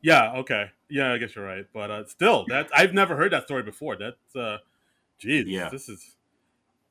Yeah. 0.01 0.33
Okay. 0.37 0.71
Yeah, 0.89 1.13
I 1.13 1.17
guess 1.17 1.35
you're 1.35 1.45
right. 1.45 1.65
But 1.73 1.91
uh, 1.91 2.05
still, 2.07 2.45
that 2.49 2.69
I've 2.75 2.93
never 2.93 3.15
heard 3.15 3.31
that 3.33 3.43
story 3.43 3.63
before. 3.63 3.95
That's, 3.95 4.35
uh, 4.35 4.57
geez, 5.19 5.47
Yeah. 5.47 5.69
this 5.69 5.87
is, 5.87 6.15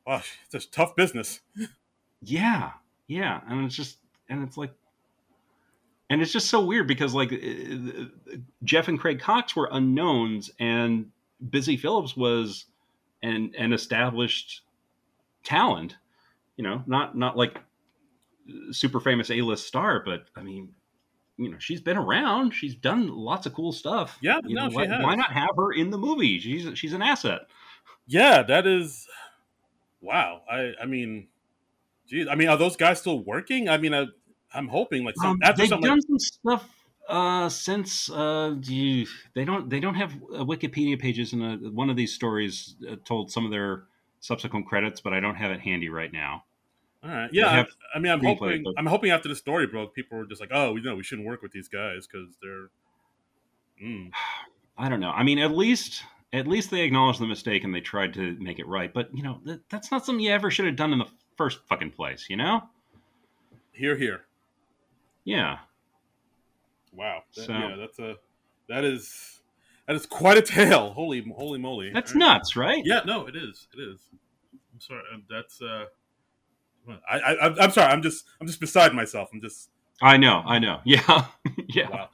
oh, 0.06 0.22
it's 0.50 0.66
a 0.66 0.70
tough 0.70 0.96
business. 0.96 1.40
Yeah, 2.22 2.70
yeah, 3.06 3.40
and 3.48 3.64
it's 3.64 3.74
just 3.74 3.98
and 4.28 4.42
it's 4.46 4.56
like, 4.56 4.72
and 6.10 6.20
it's 6.22 6.32
just 6.32 6.48
so 6.48 6.60
weird 6.64 6.86
because 6.86 7.14
like 7.14 7.32
uh, 7.32 8.04
Jeff 8.64 8.88
and 8.88 8.98
Craig 8.98 9.20
Cox 9.20 9.56
were 9.56 9.68
unknowns, 9.72 10.50
and 10.58 11.10
Busy 11.50 11.76
Phillips 11.76 12.16
was 12.16 12.66
an 13.22 13.52
an 13.58 13.72
established 13.72 14.62
talent. 15.44 15.96
You 16.56 16.64
know, 16.64 16.82
not 16.86 17.16
not 17.16 17.36
like 17.36 17.58
super 18.70 19.00
famous 19.00 19.30
A 19.30 19.40
list 19.40 19.66
star, 19.66 20.02
but 20.04 20.24
I 20.36 20.42
mean, 20.42 20.74
you 21.40 21.50
know, 21.50 21.58
she's 21.58 21.80
been 21.80 21.96
around. 21.96 22.52
She's 22.52 22.74
done 22.74 23.08
lots 23.08 23.46
of 23.46 23.54
cool 23.54 23.72
stuff. 23.72 24.18
Yeah, 24.20 24.38
You 24.44 24.54
no, 24.54 24.64
know, 24.64 24.70
she 24.70 24.76
why, 24.76 24.86
has. 24.86 25.02
why 25.02 25.14
not 25.14 25.32
have 25.32 25.56
her 25.56 25.72
in 25.72 25.90
the 25.90 25.98
movie? 25.98 26.38
She's 26.38 26.78
she's 26.78 26.92
an 26.92 27.02
asset. 27.02 27.40
Yeah, 28.06 28.42
that 28.42 28.66
is, 28.66 29.06
wow. 30.00 30.42
I, 30.50 30.72
I 30.82 30.86
mean, 30.86 31.28
geez, 32.08 32.26
I 32.30 32.34
mean, 32.34 32.48
are 32.48 32.56
those 32.56 32.76
guys 32.76 33.00
still 33.00 33.20
working? 33.20 33.68
I 33.68 33.78
mean, 33.78 33.94
I, 33.94 34.06
I'm 34.52 34.68
hoping 34.68 35.04
like 35.04 35.14
some, 35.16 35.30
Um, 35.32 35.38
after 35.42 35.62
they've 35.62 35.70
done 35.70 35.80
like- 35.82 36.02
some 36.06 36.18
stuff 36.18 36.68
uh, 37.08 37.48
since 37.48 38.10
uh, 38.10 38.54
gee, 38.60 39.06
they 39.34 39.44
don't 39.44 39.68
they 39.70 39.80
don't 39.80 39.94
have 39.94 40.12
uh, 40.34 40.44
Wikipedia 40.44 40.98
pages, 41.00 41.32
and 41.32 41.42
uh, 41.42 41.70
one 41.70 41.90
of 41.90 41.96
these 41.96 42.12
stories 42.12 42.76
uh, 42.88 42.96
told 43.04 43.30
some 43.32 43.44
of 43.44 43.50
their 43.50 43.84
subsequent 44.20 44.66
credits, 44.66 45.00
but 45.00 45.12
I 45.12 45.20
don't 45.20 45.36
have 45.36 45.50
it 45.50 45.60
handy 45.60 45.88
right 45.88 46.12
now. 46.12 46.44
All 47.02 47.10
right, 47.10 47.30
yeah. 47.32 47.64
I, 47.94 47.96
I 47.96 47.98
mean, 47.98 48.12
I'm 48.12 48.22
hoping. 48.22 48.62
but- 48.64 48.74
I'm 48.76 48.86
hoping 48.86 49.10
after 49.10 49.28
the 49.28 49.34
story 49.36 49.66
broke, 49.66 49.94
people 49.94 50.18
were 50.18 50.26
just 50.26 50.40
like, 50.40 50.50
oh, 50.52 50.76
you 50.76 50.82
know, 50.82 50.96
we 50.96 51.02
shouldn't 51.02 51.26
work 51.26 51.42
with 51.42 51.52
these 51.52 51.68
guys 51.68 52.06
because 52.06 52.36
they're. 52.42 52.68
Mm. 53.82 54.10
I 54.76 54.88
don't 54.88 55.00
know. 55.00 55.10
I 55.10 55.22
mean, 55.22 55.38
at 55.38 55.50
least 55.52 56.02
at 56.32 56.46
least 56.46 56.70
they 56.70 56.82
acknowledged 56.82 57.20
the 57.20 57.26
mistake 57.26 57.64
and 57.64 57.74
they 57.74 57.80
tried 57.80 58.14
to 58.14 58.36
make 58.38 58.58
it 58.58 58.66
right. 58.66 58.92
But 58.92 59.14
you 59.14 59.22
know, 59.22 59.40
that, 59.44 59.60
that's 59.70 59.90
not 59.90 60.04
something 60.04 60.24
you 60.24 60.30
ever 60.32 60.50
should 60.50 60.66
have 60.66 60.76
done 60.76 60.92
in 60.92 60.98
the 60.98 61.08
first 61.36 61.60
fucking 61.68 61.92
place. 61.92 62.26
You 62.28 62.36
know? 62.36 62.62
Here, 63.72 63.96
here. 63.96 64.22
Yeah. 65.24 65.58
Wow. 66.92 67.22
That- 67.36 67.44
So- 67.46 67.52
yeah, 67.52 67.76
that's 67.78 67.98
a. 67.98 68.16
That 68.68 68.84
is. 68.84 69.38
That 69.86 69.96
is 69.96 70.06
quite 70.06 70.36
a 70.38 70.42
tale. 70.42 70.92
Holy, 70.92 71.20
holy 71.36 71.58
moly! 71.58 71.90
That's 71.92 72.12
right. 72.12 72.18
nuts, 72.20 72.54
right? 72.54 72.82
Yeah, 72.84 73.00
no, 73.04 73.26
it 73.26 73.34
is. 73.34 73.66
It 73.76 73.80
is. 73.80 73.98
I'm 74.72 74.80
sorry. 74.80 75.02
um, 75.12 75.24
That's. 75.28 75.60
uh 75.60 75.86
I, 77.08 77.18
I, 77.18 77.46
I'm- 77.60 77.70
sorry. 77.70 77.92
I'm 77.92 78.02
just, 78.02 78.24
I'm 78.40 78.46
just 78.46 78.60
beside 78.60 78.94
myself. 78.94 79.30
I'm 79.32 79.40
just. 79.40 79.70
I 80.02 80.16
know. 80.16 80.42
I 80.46 80.58
know. 80.58 80.80
Yeah. 80.84 81.26
yeah. 81.68 81.88
Wow. 81.90 82.08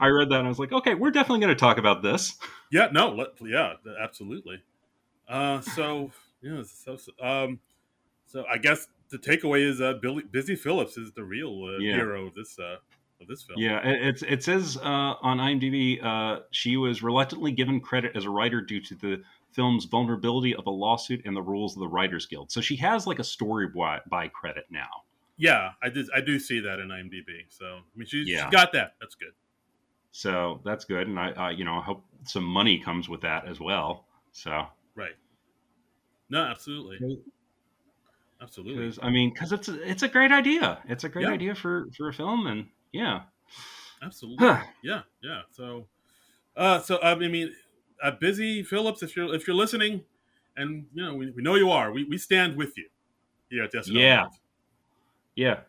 I 0.00 0.08
read 0.08 0.28
that 0.30 0.38
and 0.38 0.46
I 0.46 0.48
was 0.48 0.58
like, 0.58 0.72
okay, 0.72 0.94
we're 0.94 1.12
definitely 1.12 1.40
going 1.40 1.54
to 1.54 1.58
talk 1.60 1.78
about 1.78 2.02
this. 2.02 2.36
Yeah, 2.72 2.88
no, 2.92 3.10
let, 3.10 3.28
yeah, 3.42 3.74
absolutely. 4.02 4.62
Uh, 5.28 5.60
so 5.60 6.10
yeah, 6.42 6.62
so, 6.66 6.96
so 6.96 7.12
um, 7.24 7.60
so 8.26 8.44
I 8.50 8.58
guess 8.58 8.88
the 9.10 9.18
takeaway 9.18 9.64
is 9.64 9.80
uh, 9.80 9.94
Billy 10.02 10.24
Busy 10.24 10.56
Phillips 10.56 10.96
is 10.96 11.12
the 11.12 11.22
real 11.22 11.64
uh, 11.64 11.78
Yeah. 11.78 11.94
hero 11.94 12.26
of 12.26 12.34
this 12.34 12.58
uh, 12.58 12.76
of 13.20 13.28
this 13.28 13.44
film. 13.44 13.58
Yeah, 13.60 13.78
it, 13.88 14.04
it's 14.06 14.22
it 14.22 14.42
says 14.42 14.76
uh, 14.76 14.82
on 15.22 15.38
IMDb 15.38 16.04
uh, 16.04 16.40
she 16.50 16.76
was 16.76 17.02
reluctantly 17.02 17.52
given 17.52 17.80
credit 17.80 18.12
as 18.16 18.24
a 18.24 18.30
writer 18.30 18.60
due 18.60 18.80
to 18.80 18.94
the 18.96 19.22
film's 19.54 19.84
vulnerability 19.86 20.54
of 20.54 20.66
a 20.66 20.70
lawsuit 20.70 21.22
and 21.24 21.36
the 21.36 21.42
rules 21.42 21.74
of 21.76 21.80
the 21.80 21.88
Writers 21.88 22.26
Guild. 22.26 22.50
So 22.52 22.60
she 22.60 22.76
has 22.76 23.06
like 23.06 23.18
a 23.20 23.24
story 23.24 23.68
by, 23.68 24.00
by 24.10 24.28
credit 24.28 24.66
now. 24.70 24.88
yeah, 25.36 25.70
I 25.82 25.88
did. 25.88 26.06
I 26.14 26.20
do 26.20 26.38
see 26.38 26.60
that 26.60 26.78
in 26.80 26.88
IMDb. 26.88 27.44
So 27.48 27.64
I 27.66 27.80
mean, 27.98 28.06
she, 28.06 28.24
Yeah. 28.26 28.46
she 28.46 28.50
got 28.50 28.72
that. 28.72 28.94
That's 29.00 29.14
good. 29.14 29.32
So 30.12 30.60
that's 30.64 30.84
good, 30.84 31.08
and 31.08 31.18
I, 31.18 31.50
you 31.50 31.64
know 31.64 31.74
I 31.74 31.82
hope 31.82 32.04
some 32.24 32.44
money 32.44 32.78
comes 32.78 33.08
with 33.08 33.20
that 33.22 33.48
as 33.48 33.58
well. 33.58 34.06
So 34.32 34.66
Right. 34.94 35.14
No, 36.30 36.42
absolutely, 36.44 37.18
absolutely. 38.40 38.84
because 38.84 38.98
I 39.02 39.10
mean 39.10 39.32
because 39.32 39.52
it's 39.52 39.68
a, 39.68 39.90
it's 39.90 40.02
a 40.02 40.08
great 40.08 40.32
idea. 40.32 40.78
It's 40.88 41.04
a 41.04 41.08
great 41.08 41.26
Yeah. 41.26 41.32
idea 41.32 41.54
for 41.54 41.88
for 41.96 42.08
a 42.08 42.12
film, 42.12 42.46
and 42.46 42.66
yeah. 42.92 43.22
Absolutely. 44.02 44.46
Huh. 44.46 44.62
Yeah, 44.82 45.02
yeah. 45.22 45.42
So, 45.50 45.86
uh, 46.56 46.78
so 46.80 47.00
I 47.02 47.14
mean, 47.14 47.54
uh, 48.04 48.10
busy 48.12 48.62
Phillips, 48.62 49.02
if 49.02 49.16
you're 49.16 49.34
if 49.34 49.46
you're 49.46 49.56
listening, 49.56 50.02
and 50.56 50.86
you 50.94 51.02
know 51.02 51.14
we, 51.14 51.30
we 51.32 51.42
know 51.42 51.54
you 51.56 51.70
are, 51.70 51.90
we, 51.92 52.04
we 52.04 52.18
stand 52.18 52.56
with 52.56 52.76
you 52.76 52.86
here 53.50 53.64
at 53.64 53.70
the 53.72 53.78
SNL 53.78 53.92
Yeah. 53.94 54.18
Awards. 54.20 54.40
Yeah. 55.36 55.60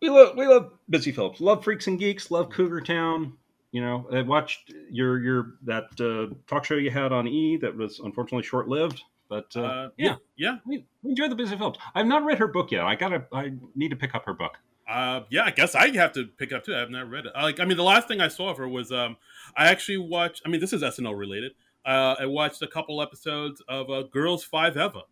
We 0.00 0.08
love 0.10 0.36
we 0.36 0.46
love 0.46 0.72
Busy 0.90 1.12
Phillips. 1.12 1.40
Love 1.40 1.62
Freaks 1.62 1.86
and 1.86 1.98
Geeks. 1.98 2.30
Love 2.30 2.50
Cougar 2.50 2.80
Town. 2.80 3.34
You 3.70 3.80
know, 3.80 4.06
I 4.12 4.22
watched 4.22 4.72
your 4.90 5.22
your 5.22 5.54
that 5.64 5.84
uh, 6.00 6.34
talk 6.46 6.64
show 6.64 6.74
you 6.74 6.90
had 6.90 7.12
on 7.12 7.26
E 7.28 7.56
that 7.58 7.74
was 7.76 8.00
unfortunately 8.00 8.42
short 8.42 8.68
lived. 8.68 9.02
But 9.28 9.46
uh, 9.56 9.60
Uh, 9.62 9.88
yeah, 9.96 10.16
yeah, 10.36 10.58
we, 10.66 10.84
we 11.02 11.10
enjoy 11.10 11.28
the 11.28 11.34
Busy 11.34 11.56
Phillips. 11.56 11.78
I've 11.94 12.06
not 12.06 12.24
read 12.24 12.38
her 12.38 12.48
book 12.48 12.70
yet. 12.70 12.84
I 12.84 12.94
gotta 12.96 13.24
I 13.32 13.52
need 13.74 13.90
to 13.90 13.96
pick 13.96 14.14
up 14.14 14.26
her 14.26 14.34
book. 14.34 14.58
Uh, 14.92 15.24
yeah, 15.30 15.44
I 15.44 15.50
guess 15.50 15.74
I 15.74 15.88
have 15.96 16.12
to 16.12 16.26
pick 16.26 16.52
up 16.52 16.64
too. 16.64 16.74
I 16.74 16.78
have 16.80 16.90
not 16.90 17.08
read 17.08 17.26
it. 17.26 17.32
Like, 17.34 17.60
I 17.60 17.64
mean, 17.64 17.76
the 17.76 17.82
last 17.82 18.08
thing 18.08 18.20
I 18.20 18.28
saw 18.28 18.50
of 18.50 18.58
her 18.58 18.68
was 18.68 18.92
um, 18.92 19.16
I 19.56 19.68
actually 19.68 19.98
watched. 19.98 20.42
I 20.44 20.48
mean, 20.50 20.60
this 20.60 20.72
is 20.72 20.82
SNL 20.82 21.16
related. 21.16 21.52
Uh, 21.84 22.14
I 22.20 22.26
watched 22.26 22.60
a 22.62 22.66
couple 22.66 23.00
episodes 23.02 23.62
of 23.68 23.90
uh, 23.90 24.04
Girls5eva 24.14 25.02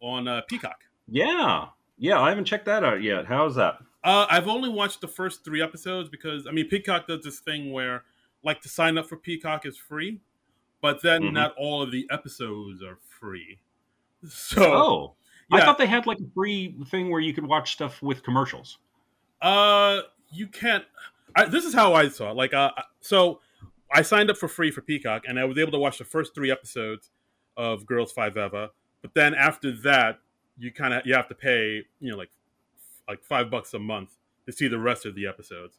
on 0.00 0.28
uh, 0.28 0.42
Peacock. 0.48 0.84
Yeah, 1.08 1.66
yeah. 1.98 2.20
I 2.20 2.28
haven't 2.28 2.44
checked 2.46 2.66
that 2.66 2.84
out 2.84 3.02
yet. 3.02 3.26
How's 3.26 3.54
that? 3.56 3.78
Uh, 4.04 4.26
I've 4.30 4.48
only 4.48 4.68
watched 4.68 5.00
the 5.00 5.08
first 5.08 5.44
three 5.44 5.60
episodes 5.62 6.08
because 6.08 6.46
I 6.46 6.52
mean, 6.52 6.68
Peacock 6.68 7.06
does 7.08 7.24
this 7.24 7.40
thing 7.40 7.72
where, 7.72 8.04
like, 8.42 8.60
to 8.62 8.68
sign 8.68 8.96
up 8.98 9.06
for 9.08 9.16
Peacock 9.16 9.66
is 9.66 9.76
free, 9.76 10.20
but 10.80 11.02
then 11.02 11.22
Mhm. 11.22 11.32
not 11.32 11.54
all 11.56 11.82
of 11.82 11.90
the 11.90 12.06
episodes 12.10 12.82
are 12.82 12.98
free. 13.20 13.58
So, 14.28 14.62
Oh, 14.62 15.14
I 15.50 15.60
thought 15.60 15.76
they 15.78 15.86
had 15.86 16.06
like 16.06 16.18
a 16.18 16.30
free 16.34 16.74
thing 16.90 17.10
where 17.10 17.20
you 17.20 17.34
could 17.34 17.44
watch 17.46 17.72
stuff 17.72 18.00
with 18.00 18.22
commercials. 18.22 18.78
Uh, 19.44 20.00
you 20.32 20.46
can't. 20.46 20.84
I, 21.36 21.44
this 21.44 21.64
is 21.64 21.74
how 21.74 21.92
I 21.92 22.08
saw 22.08 22.30
it. 22.30 22.36
Like, 22.36 22.54
uh, 22.54 22.70
so 23.00 23.40
I 23.92 24.00
signed 24.00 24.30
up 24.30 24.38
for 24.38 24.48
free 24.48 24.70
for 24.70 24.80
Peacock, 24.80 25.24
and 25.28 25.38
I 25.38 25.44
was 25.44 25.58
able 25.58 25.72
to 25.72 25.78
watch 25.78 25.98
the 25.98 26.04
first 26.04 26.34
three 26.34 26.50
episodes 26.50 27.10
of 27.56 27.84
Girls5eva. 27.84 28.70
But 29.02 29.14
then 29.14 29.34
after 29.34 29.70
that, 29.82 30.20
you 30.56 30.72
kind 30.72 30.94
of 30.94 31.02
you 31.04 31.14
have 31.14 31.28
to 31.28 31.34
pay, 31.34 31.82
you 32.00 32.10
know, 32.10 32.16
like 32.16 32.30
like 33.06 33.22
five 33.22 33.50
bucks 33.50 33.74
a 33.74 33.78
month 33.78 34.16
to 34.46 34.52
see 34.52 34.66
the 34.66 34.78
rest 34.78 35.04
of 35.04 35.14
the 35.14 35.26
episodes. 35.26 35.78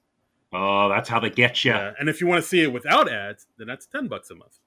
Oh, 0.54 0.88
that's 0.88 1.10
how 1.10 1.20
they 1.20 1.32
get 1.32 1.64
you. 1.64 1.72
Yeah. 1.72 1.94
And 2.00 2.08
if 2.08 2.22
you 2.22 2.28
want 2.28 2.44
to 2.44 2.48
see 2.48 2.62
it 2.62 2.72
without 2.72 3.12
ads, 3.12 3.48
then 3.58 3.66
that's 3.66 3.88
ten 3.88 4.08
bucks 4.08 4.30
a 4.30 4.36
month. 4.36 4.60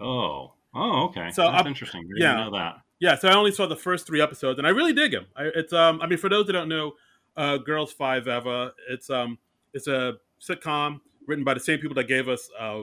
Oh, 0.00 0.54
oh, 0.74 1.04
okay. 1.08 1.30
So, 1.32 1.42
that's 1.52 1.66
interesting. 1.66 2.00
I 2.00 2.08
yeah. 2.16 2.32
didn't 2.32 2.52
know 2.52 2.58
that. 2.58 2.76
Yeah, 2.98 3.16
so 3.16 3.28
I 3.28 3.34
only 3.34 3.52
saw 3.52 3.66
the 3.66 3.76
first 3.76 4.06
three 4.06 4.22
episodes, 4.22 4.58
and 4.58 4.66
I 4.66 4.70
really 4.70 4.94
dig 4.94 5.12
them. 5.12 5.26
I, 5.36 5.44
it's 5.54 5.74
um, 5.74 6.00
I 6.00 6.06
mean, 6.06 6.18
for 6.18 6.30
those 6.30 6.46
that 6.46 6.54
don't 6.54 6.68
know, 6.68 6.94
uh, 7.36 7.58
Girls5eva, 7.58 8.72
it's 8.88 9.10
um, 9.10 9.38
it's 9.72 9.86
a 9.86 10.14
sitcom 10.40 11.00
written 11.26 11.44
by 11.44 11.54
the 11.54 11.60
same 11.60 11.78
people 11.78 11.94
that 11.94 12.08
gave 12.08 12.28
us 12.28 12.50
uh, 12.58 12.82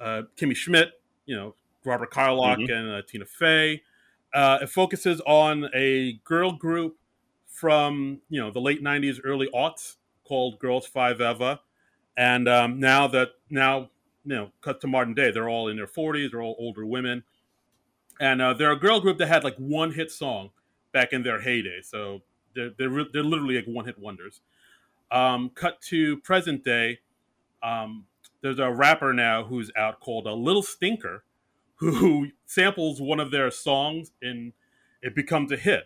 uh, 0.00 0.22
Kimmy 0.36 0.56
Schmidt, 0.56 0.92
you 1.26 1.36
know, 1.36 1.54
Robert 1.84 2.10
Carlock 2.10 2.58
Mhm. 2.58 2.70
and 2.70 2.90
uh, 2.90 3.02
Tina 3.06 3.24
Fey. 3.26 3.82
Uh, 4.32 4.58
it 4.62 4.70
focuses 4.70 5.20
on 5.26 5.68
a 5.74 6.14
girl 6.24 6.52
group 6.52 6.96
from 7.46 8.20
you 8.28 8.40
know 8.40 8.50
the 8.50 8.60
late 8.60 8.82
'90s, 8.82 9.20
early 9.24 9.48
aughts 9.54 9.96
called 10.24 10.58
Girls5eva, 10.58 11.60
and 12.16 12.48
um, 12.48 12.80
now 12.80 13.06
that 13.08 13.30
now 13.50 13.90
you 14.26 14.34
know, 14.34 14.50
cut 14.62 14.80
to 14.80 14.86
modern 14.86 15.12
day, 15.14 15.30
they're 15.30 15.50
all 15.50 15.68
in 15.68 15.76
their 15.76 15.86
40s, 15.86 16.30
they're 16.30 16.40
all 16.40 16.56
older 16.58 16.86
women 16.86 17.22
and 18.20 18.40
uh, 18.40 18.54
they're 18.54 18.72
a 18.72 18.78
girl 18.78 19.00
group 19.00 19.18
that 19.18 19.26
had 19.26 19.44
like 19.44 19.56
one 19.56 19.92
hit 19.92 20.10
song 20.10 20.50
back 20.92 21.12
in 21.12 21.22
their 21.22 21.40
heyday. 21.40 21.80
So 21.82 22.22
they're 22.54 22.70
they're, 22.78 22.90
re- 22.90 23.08
they're 23.12 23.22
literally 23.22 23.56
like 23.56 23.66
one 23.66 23.84
hit 23.84 23.98
wonders. 23.98 24.40
Um, 25.10 25.50
cut 25.54 25.80
to 25.88 26.18
present 26.18 26.64
day, 26.64 27.00
um, 27.62 28.06
there's 28.42 28.58
a 28.58 28.70
rapper 28.70 29.12
now 29.12 29.44
who's 29.44 29.70
out 29.76 30.00
called 30.00 30.26
a 30.26 30.34
Little 30.34 30.62
Stinker, 30.62 31.24
who 31.76 32.28
samples 32.46 33.00
one 33.00 33.20
of 33.20 33.30
their 33.30 33.50
songs 33.50 34.12
and 34.22 34.52
it 35.02 35.14
becomes 35.14 35.52
a 35.52 35.56
hit. 35.56 35.84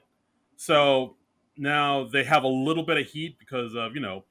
So 0.57 1.17
now 1.57 2.05
they 2.05 2.25
have 2.25 2.45
a 2.45 2.49
little 2.49 2.85
bit 2.85 2.99
of 2.99 3.07
heat 3.07 3.39
because 3.39 3.75
of 3.75 3.95
you 3.95 4.01
know. 4.01 4.25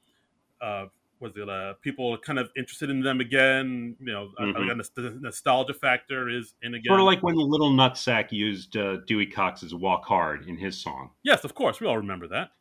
Uh, 0.61 0.85
was 1.19 1.35
it 1.35 1.49
uh, 1.49 1.73
people 1.81 2.17
kind 2.17 2.39
of 2.39 2.49
interested 2.55 2.89
in 2.89 3.01
them 3.01 3.19
again? 3.19 3.95
You 3.99 4.13
know, 4.13 4.31
uh, 4.37 4.45
Mhm. 4.45 4.63
again, 4.63 4.77
the, 4.95 5.01
the 5.01 5.09
nostalgia 5.19 5.73
factor 5.73 6.29
is 6.29 6.55
in 6.61 6.73
again. 6.73 6.89
Sort 6.89 6.99
of 6.99 7.05
like 7.05 7.23
when 7.23 7.35
Little 7.35 7.71
Nutsack 7.71 8.31
used 8.31 8.77
uh, 8.77 8.97
Dewey 9.07 9.25
Cox's 9.25 9.73
"Walk 9.73 10.05
Hard" 10.05 10.47
in 10.47 10.57
his 10.57 10.77
song. 10.81 11.11
Yes, 11.23 11.43
of 11.43 11.53
course, 11.55 11.79
we 11.79 11.87
all 11.87 11.97
remember 11.97 12.27
that. 12.27 12.51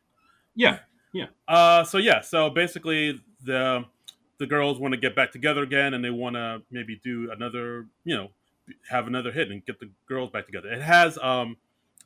Yeah, 0.55 0.79
yeah, 1.13 1.27
Uh, 1.47 1.85
so 1.85 1.99
yeah, 1.99 2.21
so 2.23 2.49
basically 2.51 3.21
the 3.45 3.85
the 4.39 4.47
girls 4.47 4.79
want 4.79 4.93
to 4.93 5.01
get 5.01 5.15
back 5.17 5.33
together 5.33 5.63
again, 5.63 5.95
and 5.95 6.05
they 6.05 6.11
want 6.11 6.37
to 6.37 6.63
maybe 6.71 6.97
do 7.03 7.31
another, 7.33 7.87
you 8.05 8.15
know, 8.15 8.31
have 8.89 9.07
another 9.07 9.33
hit 9.33 9.51
and 9.51 9.65
get 9.65 9.81
the 9.81 9.91
girls 10.07 10.31
back 10.31 10.45
together. 10.47 10.71
It 10.71 10.83
has, 10.83 11.17
um, 11.19 11.57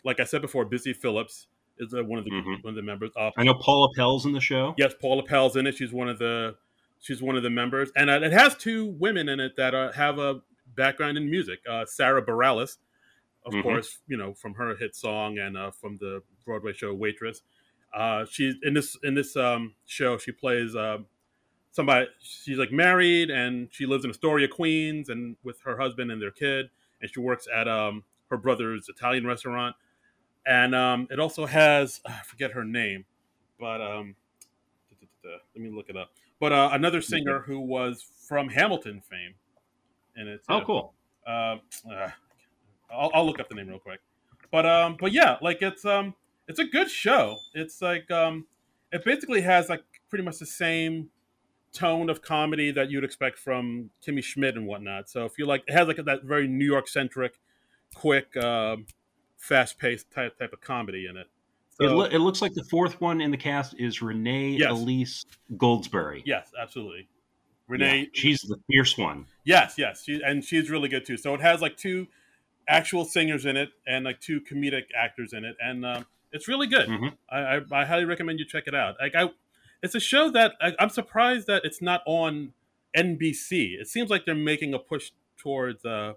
like 0.04 0.20
I 0.20 0.24
said 0.24 0.40
before, 0.42 0.64
Busy 0.64 0.92
Phillips 0.92 1.46
is 1.80 1.92
uh, 1.94 2.04
one 2.04 2.18
of 2.18 2.24
the 2.24 2.30
Mhm. 2.30 2.62
one 2.64 2.70
of 2.70 2.74
the 2.76 2.82
members. 2.82 3.10
Uh, 3.16 3.30
I 3.36 3.42
know 3.44 3.54
Paula 3.54 3.88
Pell's 3.96 4.24
in 4.26 4.32
the 4.32 4.40
show. 4.40 4.74
yes, 4.78 4.94
Paula 5.00 5.22
Pell's 5.24 5.56
in 5.56 5.66
it. 5.66 5.76
She's 5.76 5.92
one 5.92 6.08
of 6.08 6.18
the 6.18 6.56
she's 7.00 7.20
one 7.22 7.36
of 7.36 7.42
the 7.42 7.50
members, 7.50 7.90
and 7.96 8.10
uh, 8.10 8.20
it 8.22 8.32
has 8.32 8.56
two 8.56 8.86
women 8.86 9.28
in 9.28 9.40
it 9.40 9.56
that 9.56 9.74
uh, 9.74 9.92
have 9.92 10.18
a 10.18 10.42
background 10.76 11.16
in 11.18 11.28
music. 11.30 11.60
Uh, 11.68 11.84
Sara 11.86 12.22
Bareilles, 12.24 12.76
of 13.46 13.52
Mhm. 13.54 13.62
course, 13.62 13.98
you 14.06 14.16
know 14.16 14.34
from 14.34 14.54
her 14.54 14.76
hit 14.76 14.94
song 14.94 15.38
and 15.38 15.56
uh, 15.56 15.70
from 15.70 15.96
the 15.98 16.22
Broadway 16.44 16.72
show 16.72 16.94
Waitress. 16.94 17.42
Uh, 17.92 18.24
she's 18.24 18.54
in 18.62 18.74
this 18.74 18.96
in 19.02 19.14
this 19.14 19.34
um, 19.36 19.74
show. 19.86 20.16
She 20.18 20.30
plays 20.32 20.74
somebody. 21.72 22.06
She's 22.20 22.58
like 22.58 22.72
married 22.72 23.30
and 23.30 23.68
she 23.72 23.86
lives 23.86 24.04
in 24.04 24.10
Astoria, 24.10 24.48
Queens, 24.48 25.08
and 25.08 25.36
with 25.42 25.60
her 25.62 25.78
husband 25.78 26.10
and 26.10 26.20
their 26.20 26.30
kid. 26.30 26.70
And 27.00 27.10
she 27.12 27.20
works 27.20 27.46
at 27.54 27.68
um, 27.68 28.04
her 28.28 28.36
brother's 28.36 28.88
Italian 28.88 29.26
restaurant. 29.26 29.76
And 30.46 30.74
um, 30.74 31.06
it 31.10 31.20
also 31.20 31.46
has 31.46 32.00
I 32.06 32.20
forget 32.24 32.52
her 32.52 32.64
name, 32.64 33.04
but 33.58 33.80
um, 33.80 34.16
let 35.24 35.62
me 35.62 35.70
look 35.70 35.88
it 35.88 35.96
up. 35.96 36.10
But 36.38 36.52
uh, 36.52 36.70
another 36.72 37.02
singer 37.02 37.40
who 37.40 37.60
was 37.60 38.04
from 38.26 38.48
Hamilton 38.48 39.02
fame, 39.02 39.34
and 40.16 40.28
it's 40.28 40.46
Oh, 40.48 40.62
cool. 40.64 40.94
uh, 41.26 41.56
uh, 41.90 42.10
I'll, 42.90 43.10
I'll 43.12 43.26
look 43.26 43.40
up 43.40 43.48
the 43.48 43.54
name 43.54 43.68
real 43.68 43.78
quick. 43.78 44.00
But 44.50 44.66
um, 44.66 44.96
but 44.98 45.12
yeah, 45.12 45.36
like 45.42 45.60
it's 45.60 45.84
um, 45.84 46.14
it's 46.48 46.58
a 46.58 46.64
good 46.64 46.90
show. 46.90 47.36
It's 47.54 47.82
like 47.82 48.10
um, 48.10 48.46
it 48.90 49.04
basically 49.04 49.42
has 49.42 49.68
like 49.68 49.84
pretty 50.08 50.24
much 50.24 50.38
the 50.38 50.46
same 50.46 51.10
tone 51.72 52.10
of 52.10 52.22
comedy 52.22 52.72
that 52.72 52.90
you'd 52.90 53.04
expect 53.04 53.38
from 53.38 53.90
Kimmy 54.04 54.24
Schmidt 54.24 54.56
and 54.56 54.66
whatnot. 54.66 55.08
So 55.08 55.24
if 55.24 55.38
you 55.38 55.46
like, 55.46 55.62
it 55.68 55.72
has 55.72 55.86
like 55.86 55.98
that 56.04 56.24
very 56.24 56.48
New 56.48 56.64
York 56.64 56.88
centric, 56.88 57.38
quick, 57.94 58.36
um, 58.36 58.86
fast 59.40 59.78
paced 59.78 60.10
type 60.12 60.38
type 60.38 60.52
of 60.52 60.60
comedy 60.60 61.06
in 61.08 61.16
it. 61.16 61.26
So, 61.70 61.86
it, 61.86 61.90
lo- 61.92 62.04
it 62.04 62.18
looks 62.18 62.42
like 62.42 62.52
the 62.52 62.64
fourth 62.64 63.00
one 63.00 63.20
in 63.22 63.30
the 63.30 63.36
cast 63.38 63.74
is 63.78 64.02
Renee 64.02 64.50
Yes. 64.50 64.70
Elise 64.70 65.24
Goldsberry. 65.56 66.22
yes, 66.26 66.50
absolutely. 66.60 67.00
Yeah, 67.00 67.06
Renee, 67.68 68.10
she's 68.12 68.40
the 68.42 68.56
fierce 68.70 68.98
one. 68.98 69.26
Yes, 69.44 69.74
yes, 69.78 70.02
she, 70.04 70.20
and 70.24 70.44
she's 70.44 70.68
really 70.70 70.88
good 70.88 71.06
too. 71.06 71.16
So 71.16 71.32
it 71.34 71.40
has 71.40 71.60
like 71.62 71.76
two 71.76 72.06
actual 72.68 73.04
singers 73.04 73.46
in 73.46 73.56
it 73.56 73.70
and 73.86 74.04
like 74.04 74.20
two 74.20 74.40
comedic 74.40 74.84
actors 74.94 75.32
in 75.32 75.44
it, 75.44 75.56
and 75.60 75.86
um, 75.86 76.06
it's 76.32 76.46
really 76.48 76.66
good. 76.66 76.86
Mhm. 76.88 77.14
I, 77.30 77.38
I, 77.38 77.60
I 77.72 77.84
highly 77.86 78.04
recommend 78.04 78.38
you 78.40 78.44
check 78.44 78.64
it 78.66 78.74
out. 78.74 78.96
Like 79.00 79.14
I, 79.14 79.30
it's 79.82 79.94
a 79.94 80.00
show 80.00 80.30
that 80.32 80.52
I, 80.60 80.72
I'm 80.78 80.90
surprised 80.90 81.46
that 81.46 81.64
it's 81.64 81.80
not 81.80 82.02
on 82.06 82.52
NBC. 82.96 83.80
It 83.80 83.88
seems 83.88 84.10
like 84.10 84.26
they're 84.26 84.34
making 84.34 84.74
a 84.74 84.78
push 84.78 85.12
towards 85.38 85.84
uh, 85.84 86.14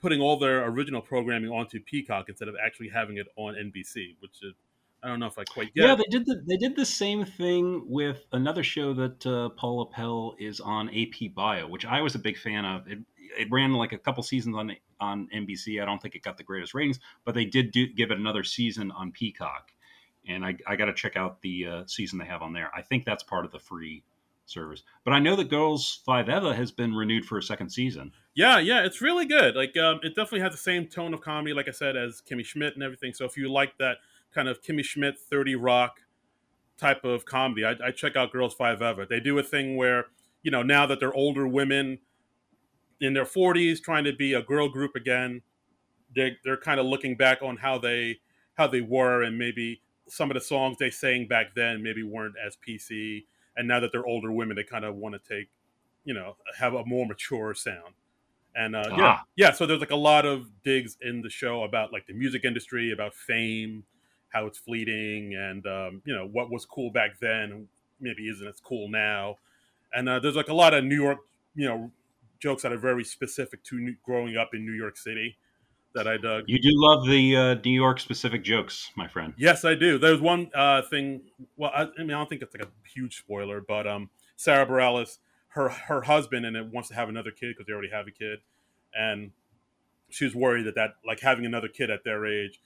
putting 0.00 0.20
all 0.20 0.38
their 0.38 0.64
original 0.66 1.00
programming 1.00 1.50
onto 1.50 1.80
Peacock 1.80 2.28
instead 2.28 2.48
of 2.48 2.54
actually 2.64 2.88
having 2.88 3.18
it 3.18 3.26
on 3.36 3.54
NBC, 3.54 4.16
which 4.20 4.42
is 4.42 4.54
I 5.02 5.08
don't 5.08 5.20
know 5.20 5.26
if 5.26 5.38
I 5.38 5.44
quite 5.44 5.74
get. 5.74 5.86
Yeah, 5.86 5.94
they 5.94 6.04
did 6.10 6.26
the 6.26 6.42
they 6.46 6.56
did 6.56 6.76
the 6.76 6.84
same 6.84 7.24
thing 7.24 7.84
with 7.86 8.26
another 8.32 8.62
show 8.62 8.92
that 8.94 9.26
uh, 9.26 9.48
Paula 9.50 9.86
Pell 9.86 10.34
is 10.38 10.60
on 10.60 10.90
AP 10.90 11.34
Bio, 11.34 11.68
which 11.68 11.86
I 11.86 12.00
was 12.00 12.14
a 12.14 12.18
big 12.18 12.36
fan 12.36 12.64
of. 12.64 12.86
It, 12.86 12.98
it 13.38 13.48
ran 13.50 13.72
like 13.72 13.92
a 13.92 13.98
couple 13.98 14.22
seasons 14.22 14.56
on 14.56 14.76
on 15.00 15.28
NBC. 15.34 15.80
I 15.80 15.86
don't 15.86 16.02
think 16.02 16.14
it 16.14 16.22
got 16.22 16.36
the 16.36 16.44
greatest 16.44 16.74
ratings, 16.74 16.98
but 17.24 17.34
they 17.34 17.46
did 17.46 17.70
do, 17.70 17.86
give 17.86 18.10
it 18.10 18.18
another 18.18 18.44
season 18.44 18.90
on 18.90 19.12
Peacock, 19.12 19.72
and 20.28 20.44
I, 20.44 20.56
I 20.66 20.76
got 20.76 20.86
to 20.86 20.94
check 20.94 21.16
out 21.16 21.40
the 21.40 21.66
uh, 21.66 21.82
season 21.86 22.18
they 22.18 22.26
have 22.26 22.42
on 22.42 22.52
there. 22.52 22.70
I 22.74 22.82
think 22.82 23.06
that's 23.06 23.22
part 23.22 23.46
of 23.46 23.52
the 23.52 23.58
free 23.58 24.04
service. 24.50 24.82
But 25.04 25.12
I 25.12 25.18
know 25.18 25.36
that 25.36 25.50
Girls5eva 25.50 26.54
has 26.54 26.70
been 26.70 26.94
renewed 26.94 27.24
for 27.24 27.38
a 27.38 27.42
second 27.42 27.70
season. 27.70 28.12
Yeah, 28.34 28.58
yeah, 28.58 28.84
it's 28.84 29.00
really 29.00 29.26
good. 29.26 29.56
Like, 29.56 29.76
um, 29.76 30.00
it 30.02 30.10
definitely 30.10 30.40
has 30.40 30.52
the 30.52 30.58
same 30.58 30.86
tone 30.86 31.14
of 31.14 31.20
comedy, 31.20 31.54
like 31.54 31.68
I 31.68 31.72
said, 31.72 31.96
as 31.96 32.22
Kimmy 32.28 32.44
Schmidt 32.44 32.74
and 32.74 32.82
everything. 32.82 33.12
So 33.14 33.24
if 33.24 33.36
you 33.36 33.50
like 33.50 33.76
that 33.78 33.98
kind 34.34 34.48
of 34.48 34.62
Kimmy 34.62 34.84
Schmidt, 34.84 35.18
Thirty 35.18 35.56
Rock 35.56 36.00
type 36.76 37.04
of 37.04 37.24
comedy, 37.24 37.64
I, 37.64 37.76
I 37.84 37.90
check 37.90 38.16
out 38.16 38.32
Girls5eva. 38.32 39.08
They 39.08 39.20
do 39.20 39.38
a 39.38 39.42
thing 39.42 39.76
where 39.76 40.06
you 40.42 40.50
know 40.50 40.62
now 40.62 40.86
that 40.86 41.00
they're 41.00 41.14
older 41.14 41.46
women 41.46 41.98
in 43.00 43.14
their 43.14 43.24
forties 43.24 43.80
trying 43.80 44.04
to 44.04 44.12
be 44.12 44.34
a 44.34 44.42
girl 44.42 44.68
group 44.68 44.94
again, 44.94 45.42
they 46.14 46.36
they're 46.44 46.56
kind 46.56 46.80
of 46.80 46.86
looking 46.86 47.16
back 47.16 47.42
on 47.42 47.56
how 47.56 47.78
they 47.78 48.20
how 48.54 48.66
they 48.66 48.80
were 48.80 49.22
and 49.22 49.38
maybe 49.38 49.82
some 50.08 50.30
of 50.30 50.34
the 50.34 50.40
songs 50.40 50.76
they 50.78 50.90
sang 50.90 51.26
back 51.26 51.54
then 51.54 51.82
maybe 51.82 52.02
weren't 52.02 52.34
as 52.44 52.56
PC. 52.56 53.24
And 53.56 53.68
now 53.68 53.80
that 53.80 53.92
they're 53.92 54.06
older 54.06 54.30
women, 54.32 54.56
they 54.56 54.62
kind 54.64 54.84
of 54.84 54.94
want 54.96 55.14
to 55.14 55.36
take, 55.36 55.48
you 56.04 56.14
know, 56.14 56.36
have 56.58 56.74
a 56.74 56.84
more 56.84 57.06
mature 57.06 57.54
sound. 57.54 57.94
And 58.54 58.74
uh, 58.74 58.84
yeah, 58.90 58.96
Ah. 59.00 59.24
yeah. 59.36 59.52
So 59.52 59.66
there's 59.66 59.80
like 59.80 59.90
a 59.90 59.96
lot 59.96 60.26
of 60.26 60.50
digs 60.64 60.96
in 61.00 61.22
the 61.22 61.30
show 61.30 61.62
about 61.64 61.92
like 61.92 62.06
the 62.06 62.14
music 62.14 62.44
industry, 62.44 62.90
about 62.92 63.14
fame, 63.14 63.84
how 64.30 64.46
it's 64.46 64.58
fleeting, 64.58 65.34
and 65.34 65.66
um, 65.66 66.02
you 66.04 66.14
know 66.14 66.26
what 66.26 66.50
was 66.50 66.64
cool 66.64 66.90
back 66.90 67.18
then 67.20 67.68
maybe 68.00 68.28
isn't 68.28 68.46
as 68.48 68.58
cool 68.60 68.88
now. 68.88 69.36
And 69.92 70.08
uh, 70.08 70.18
there's 70.20 70.36
like 70.36 70.48
a 70.48 70.54
lot 70.54 70.72
of 70.72 70.84
New 70.84 70.94
York, 70.94 71.18
you 71.54 71.68
know, 71.68 71.90
jokes 72.38 72.62
that 72.62 72.72
are 72.72 72.78
very 72.78 73.04
specific 73.04 73.62
to 73.64 73.78
new, 73.78 73.94
growing 74.02 74.36
up 74.38 74.50
in 74.54 74.64
New 74.64 74.72
York 74.72 74.96
City 74.96 75.36
that 75.94 76.06
I 76.06 76.16
dug. 76.16 76.44
You 76.46 76.60
do 76.60 76.70
love 76.72 77.06
the 77.06 77.36
uh, 77.36 77.54
New 77.64 77.72
York 77.72 78.00
specific 78.00 78.44
jokes, 78.44 78.90
my 78.96 79.08
friend. 79.08 79.34
Yes, 79.36 79.64
I 79.64 79.74
do. 79.74 79.98
There's 79.98 80.20
one 80.20 80.50
uh, 80.54 80.82
thing. 80.82 81.22
Well, 81.56 81.70
I, 81.74 81.82
I 81.82 82.02
mean, 82.02 82.12
I 82.12 82.18
don't 82.18 82.28
think 82.28 82.42
it's 82.42 82.54
like 82.54 82.64
a 82.64 82.88
huge 82.88 83.18
spoiler, 83.18 83.60
but 83.60 83.86
um, 83.86 84.10
Sara 84.36 84.66
Bareilles, 84.66 85.18
her 85.48 85.68
her 85.68 86.02
husband, 86.02 86.46
and 86.46 86.56
it 86.56 86.66
wants 86.66 86.88
to 86.90 86.94
have 86.94 87.08
another 87.08 87.30
kid 87.30 87.54
because 87.54 87.66
they 87.66 87.72
already 87.72 87.90
have 87.90 88.06
a 88.06 88.12
kid, 88.12 88.40
and 88.94 89.32
she 90.08 90.24
was 90.24 90.34
worried 90.34 90.66
that 90.66 90.74
that 90.76 90.94
like 91.06 91.20
having 91.20 91.46
another 91.46 91.68
kid 91.68 91.90
at 91.90 92.04
their 92.04 92.26
age 92.26 92.60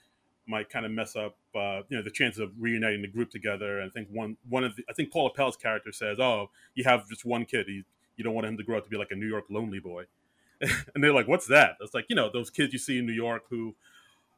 might 0.47 0.69
kind 0.69 0.85
of 0.85 0.91
mess 0.91 1.15
up, 1.15 1.37
uh, 1.55 1.81
you 1.89 1.97
know, 1.97 2.03
the 2.03 2.11
chances 2.11 2.39
of 2.39 2.51
reuniting 2.59 3.01
the 3.01 3.07
group 3.07 3.31
together. 3.31 3.79
And 3.79 3.89
I 3.89 3.93
think 3.93 4.09
one 4.11 4.37
one 4.47 4.63
of 4.63 4.75
the, 4.75 4.83
I 4.89 4.93
think 4.93 5.11
Paula 5.11 5.31
Pell's 5.31 5.57
character 5.57 5.91
says, 5.91 6.19
"Oh, 6.19 6.49
you 6.75 6.83
have 6.83 7.07
just 7.09 7.25
one 7.25 7.45
kid. 7.45 7.67
You, 7.67 7.83
you 8.17 8.23
don't 8.23 8.33
want 8.33 8.47
him 8.47 8.57
to 8.57 8.63
grow 8.63 8.77
up 8.77 8.83
to 8.83 8.89
be 8.89 8.97
like 8.97 9.11
a 9.11 9.15
New 9.15 9.27
York 9.27 9.45
lonely 9.49 9.79
boy." 9.79 10.05
and 10.93 11.03
they're 11.03 11.13
like, 11.13 11.27
"What's 11.27 11.47
that?" 11.47 11.77
It's 11.81 11.93
like 11.93 12.05
you 12.09 12.15
know 12.15 12.29
those 12.31 12.49
kids 12.49 12.73
you 12.73 12.79
see 12.79 12.97
in 12.97 13.05
New 13.05 13.13
York 13.13 13.43
who 13.49 13.75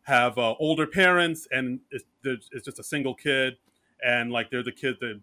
have 0.03 0.37
uh, 0.37 0.55
older 0.59 0.87
parents 0.87 1.49
and 1.51 1.81
it's, 1.91 2.05
it's 2.23 2.65
just 2.65 2.79
a 2.79 2.83
single 2.83 3.13
kid, 3.13 3.57
and 4.03 4.31
like 4.31 4.49
they're 4.49 4.63
the 4.63 4.71
kids 4.71 4.99
that 4.99 5.19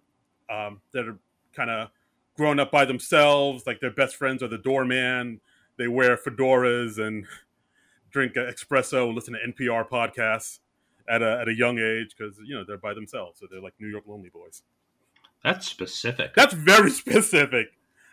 um, 0.50 0.80
that 0.92 1.06
are 1.08 1.18
kind 1.54 1.70
of 1.70 1.88
grown 2.36 2.60
up 2.60 2.70
by 2.70 2.84
themselves. 2.84 3.66
Like 3.66 3.80
their 3.80 3.90
best 3.90 4.16
friends 4.16 4.42
are 4.42 4.48
the 4.48 4.58
doorman. 4.58 5.40
They 5.76 5.88
wear 5.88 6.16
fedoras 6.16 6.98
and 6.98 7.26
drink 8.10 8.34
espresso, 8.34 9.06
and 9.06 9.14
listen 9.14 9.34
to 9.34 9.52
NPR 9.52 9.88
podcasts 9.88 10.60
at 11.08 11.22
a 11.22 11.40
at 11.40 11.48
a 11.48 11.54
young 11.54 11.78
age 11.78 12.14
because 12.16 12.38
you 12.44 12.54
know 12.54 12.64
they're 12.64 12.78
by 12.78 12.94
themselves, 12.94 13.40
so 13.40 13.46
they're 13.50 13.60
like 13.60 13.74
New 13.78 13.88
York 13.88 14.04
lonely 14.06 14.30
boys. 14.30 14.62
That's 15.42 15.66
specific. 15.66 16.34
That's 16.34 16.54
very 16.54 16.90
specific. 17.02 17.68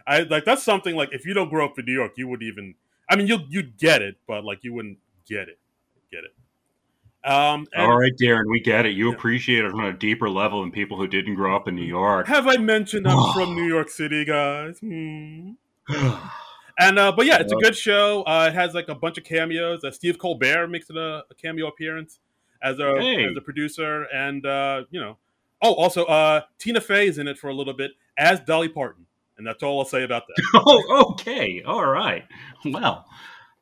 I 0.08 0.22
like 0.22 0.46
that's 0.46 0.64
something 0.64 0.96
like 0.96 1.10
if 1.12 1.26
you 1.26 1.34
don't 1.34 1.50
grow 1.50 1.66
up 1.66 1.78
in 1.80 1.86
New 1.86 1.94
York, 1.94 2.14
you 2.18 2.28
would 2.28 2.42
even. 2.44 2.76
I 3.10 3.16
mean, 3.16 3.28
you 3.28 3.40
you'd 3.50 3.78
get 3.78 4.02
it, 4.02 4.18
but 4.28 4.44
like 4.46 4.64
you 4.64 4.74
wouldn't 4.74 4.98
get 5.28 5.50
it. 5.50 5.60
Get 6.12 6.24
it. 6.24 6.34
Um, 7.30 7.68
All 7.78 7.98
right, 8.00 8.12
Darren, 8.20 8.50
we 8.50 8.60
get 8.60 8.86
it. 8.86 8.94
You 8.94 9.10
Yeah. 9.10 9.16
appreciate 9.16 9.64
it 9.64 9.72
on 9.74 9.86
a 9.86 9.94
deeper 9.94 10.28
level 10.30 10.62
than 10.62 10.72
people 10.72 10.98
who 10.98 11.06
didn't 11.08 11.36
grow 11.36 11.56
up 11.56 11.68
in 11.68 11.76
New 11.76 11.84
York. 11.86 12.26
have 12.28 12.48
I 12.48 12.58
mentioned 12.58 13.08
I'm 13.08 13.32
from 13.34 13.54
New 13.56 13.66
York 13.68 13.90
City, 13.90 14.26
guys? 14.26 14.80
Hmm. 14.80 15.52
And 16.80 16.98
uh, 16.98 17.12
but 17.12 17.26
yeah, 17.28 17.38
it's 17.40 17.52
a 17.52 17.58
good 17.58 17.76
show. 17.76 18.24
Uh, 18.24 18.48
it 18.50 18.56
has 18.56 18.74
like 18.74 18.88
a 18.88 18.96
bunch 18.96 19.18
of 19.20 19.24
cameos. 19.24 19.84
Uh, 19.84 19.92
Steve 19.92 20.18
Colbert 20.18 20.68
makes 20.68 20.90
it 20.90 20.96
a, 20.98 21.24
a 21.30 21.36
cameo 21.40 21.68
appearance 21.68 22.20
as 22.64 22.80
a 22.80 23.00
Hey. 23.00 23.24
as 23.26 23.36
a 23.38 23.42
producer, 23.42 24.04
and 24.12 24.44
uh, 24.46 24.86
you 24.90 25.00
know, 25.00 25.18
oh, 25.62 25.74
also 25.76 26.06
uh, 26.06 26.42
Tina 26.58 26.82
Fey 26.82 27.08
is 27.08 27.20
in 27.20 27.28
it 27.28 27.38
for 27.38 27.50
a 27.50 27.54
little 27.54 27.74
bit 27.74 27.92
as 28.18 28.40
Dolly 28.40 28.70
Parton, 28.70 29.06
and 29.42 29.48
that's 29.48 29.64
all 29.64 29.80
I'll 29.80 29.86
say 29.86 30.04
about 30.04 30.28
that. 30.28 30.36
oh, 30.56 31.12
okay. 31.14 31.64
All 31.66 31.84
right. 31.88 32.24
Well, 32.64 33.08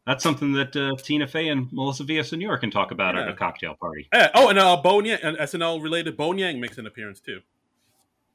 that's 0.05 0.21
something 0.23 0.51
that 0.53 0.75
uh, 0.75 0.97
Tina 1.01 1.25
Fey 1.25 1.47
and 1.47 1.71
Melissa 1.71 2.03
Villasenor 2.03 2.59
can 2.59 2.69
talk 2.69 2.91
about 2.91 3.17
at 3.17 3.29
a 3.29 3.33
cocktail 3.33 3.75
party. 3.79 4.09
Eh, 4.11 4.27
oh, 4.35 4.49
and 4.49 4.59
uh, 4.59 4.75
Bowen 4.77 5.05
Yang, 5.05 5.19
an 5.23 5.35
SNL 5.37 5.81
related 5.81 6.17
Bowen 6.17 6.37
Yang 6.37 6.59
makes 6.59 6.77
an 6.77 6.85
appearance 6.85 7.21
too. 7.21 7.39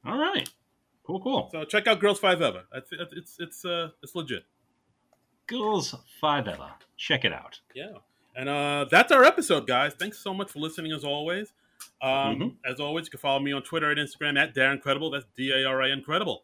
All 0.05 0.17
right. 0.17 0.49
Cool, 1.05 1.21
cool. 1.21 1.49
So 1.51 1.63
check 1.65 1.85
out 1.85 1.99
Girls 1.99 2.17
Five 2.19 2.41
Ever. 2.41 2.63
It's 2.73 2.89
it's 2.91 3.35
it's 3.39 3.63
uh, 3.65 3.89
it's 4.01 4.15
legit. 4.15 4.43
Girls 5.47 5.93
Five 6.19 6.47
Eva. 6.47 6.73
Check 6.97 7.25
it 7.25 7.33
out. 7.33 7.59
Yeah. 7.75 7.91
And 8.35 8.49
uh, 8.49 8.85
that's 8.89 9.11
our 9.11 9.23
episode, 9.23 9.67
guys. 9.67 9.93
Thanks 9.93 10.17
so 10.17 10.33
much 10.33 10.51
for 10.51 10.59
listening, 10.59 10.91
as 10.91 11.03
always. 11.03 11.53
Um, 12.01 12.09
Mhm. 12.11 12.55
As 12.65 12.79
always, 12.79 13.05
you 13.05 13.11
can 13.11 13.19
follow 13.19 13.39
me 13.39 13.51
on 13.53 13.61
Twitter 13.61 13.89
and 13.91 13.99
Instagram 13.99 14.37
at 14.37 14.55
Darren 14.55 14.81
Credible. 14.81 15.11
That's 15.11 15.25
D 15.37 15.51
A 15.51 15.65
R 15.65 15.81
A 15.83 15.91
N 15.91 16.01
Credible. 16.01 16.43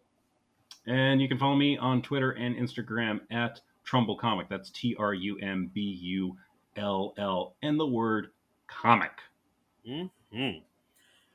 And 0.88 1.22
you 1.22 1.28
can 1.28 1.38
follow 1.38 1.56
me 1.56 1.78
on 1.78 2.02
Twitter 2.02 2.32
and 2.32 2.56
Instagram 2.56 3.22
at 3.30 3.62
Trumbull 3.84 4.18
Comic. 4.18 4.50
That's 4.50 4.70
T 4.72 4.96
R 4.98 5.14
U 5.14 5.38
M 5.40 5.70
B 5.74 5.82
U 6.02 6.38
L 6.76 7.14
L 7.18 7.56
and 7.62 7.80
the 7.80 7.86
word 7.88 8.28
comic. 8.68 9.12
hmm 9.86 10.06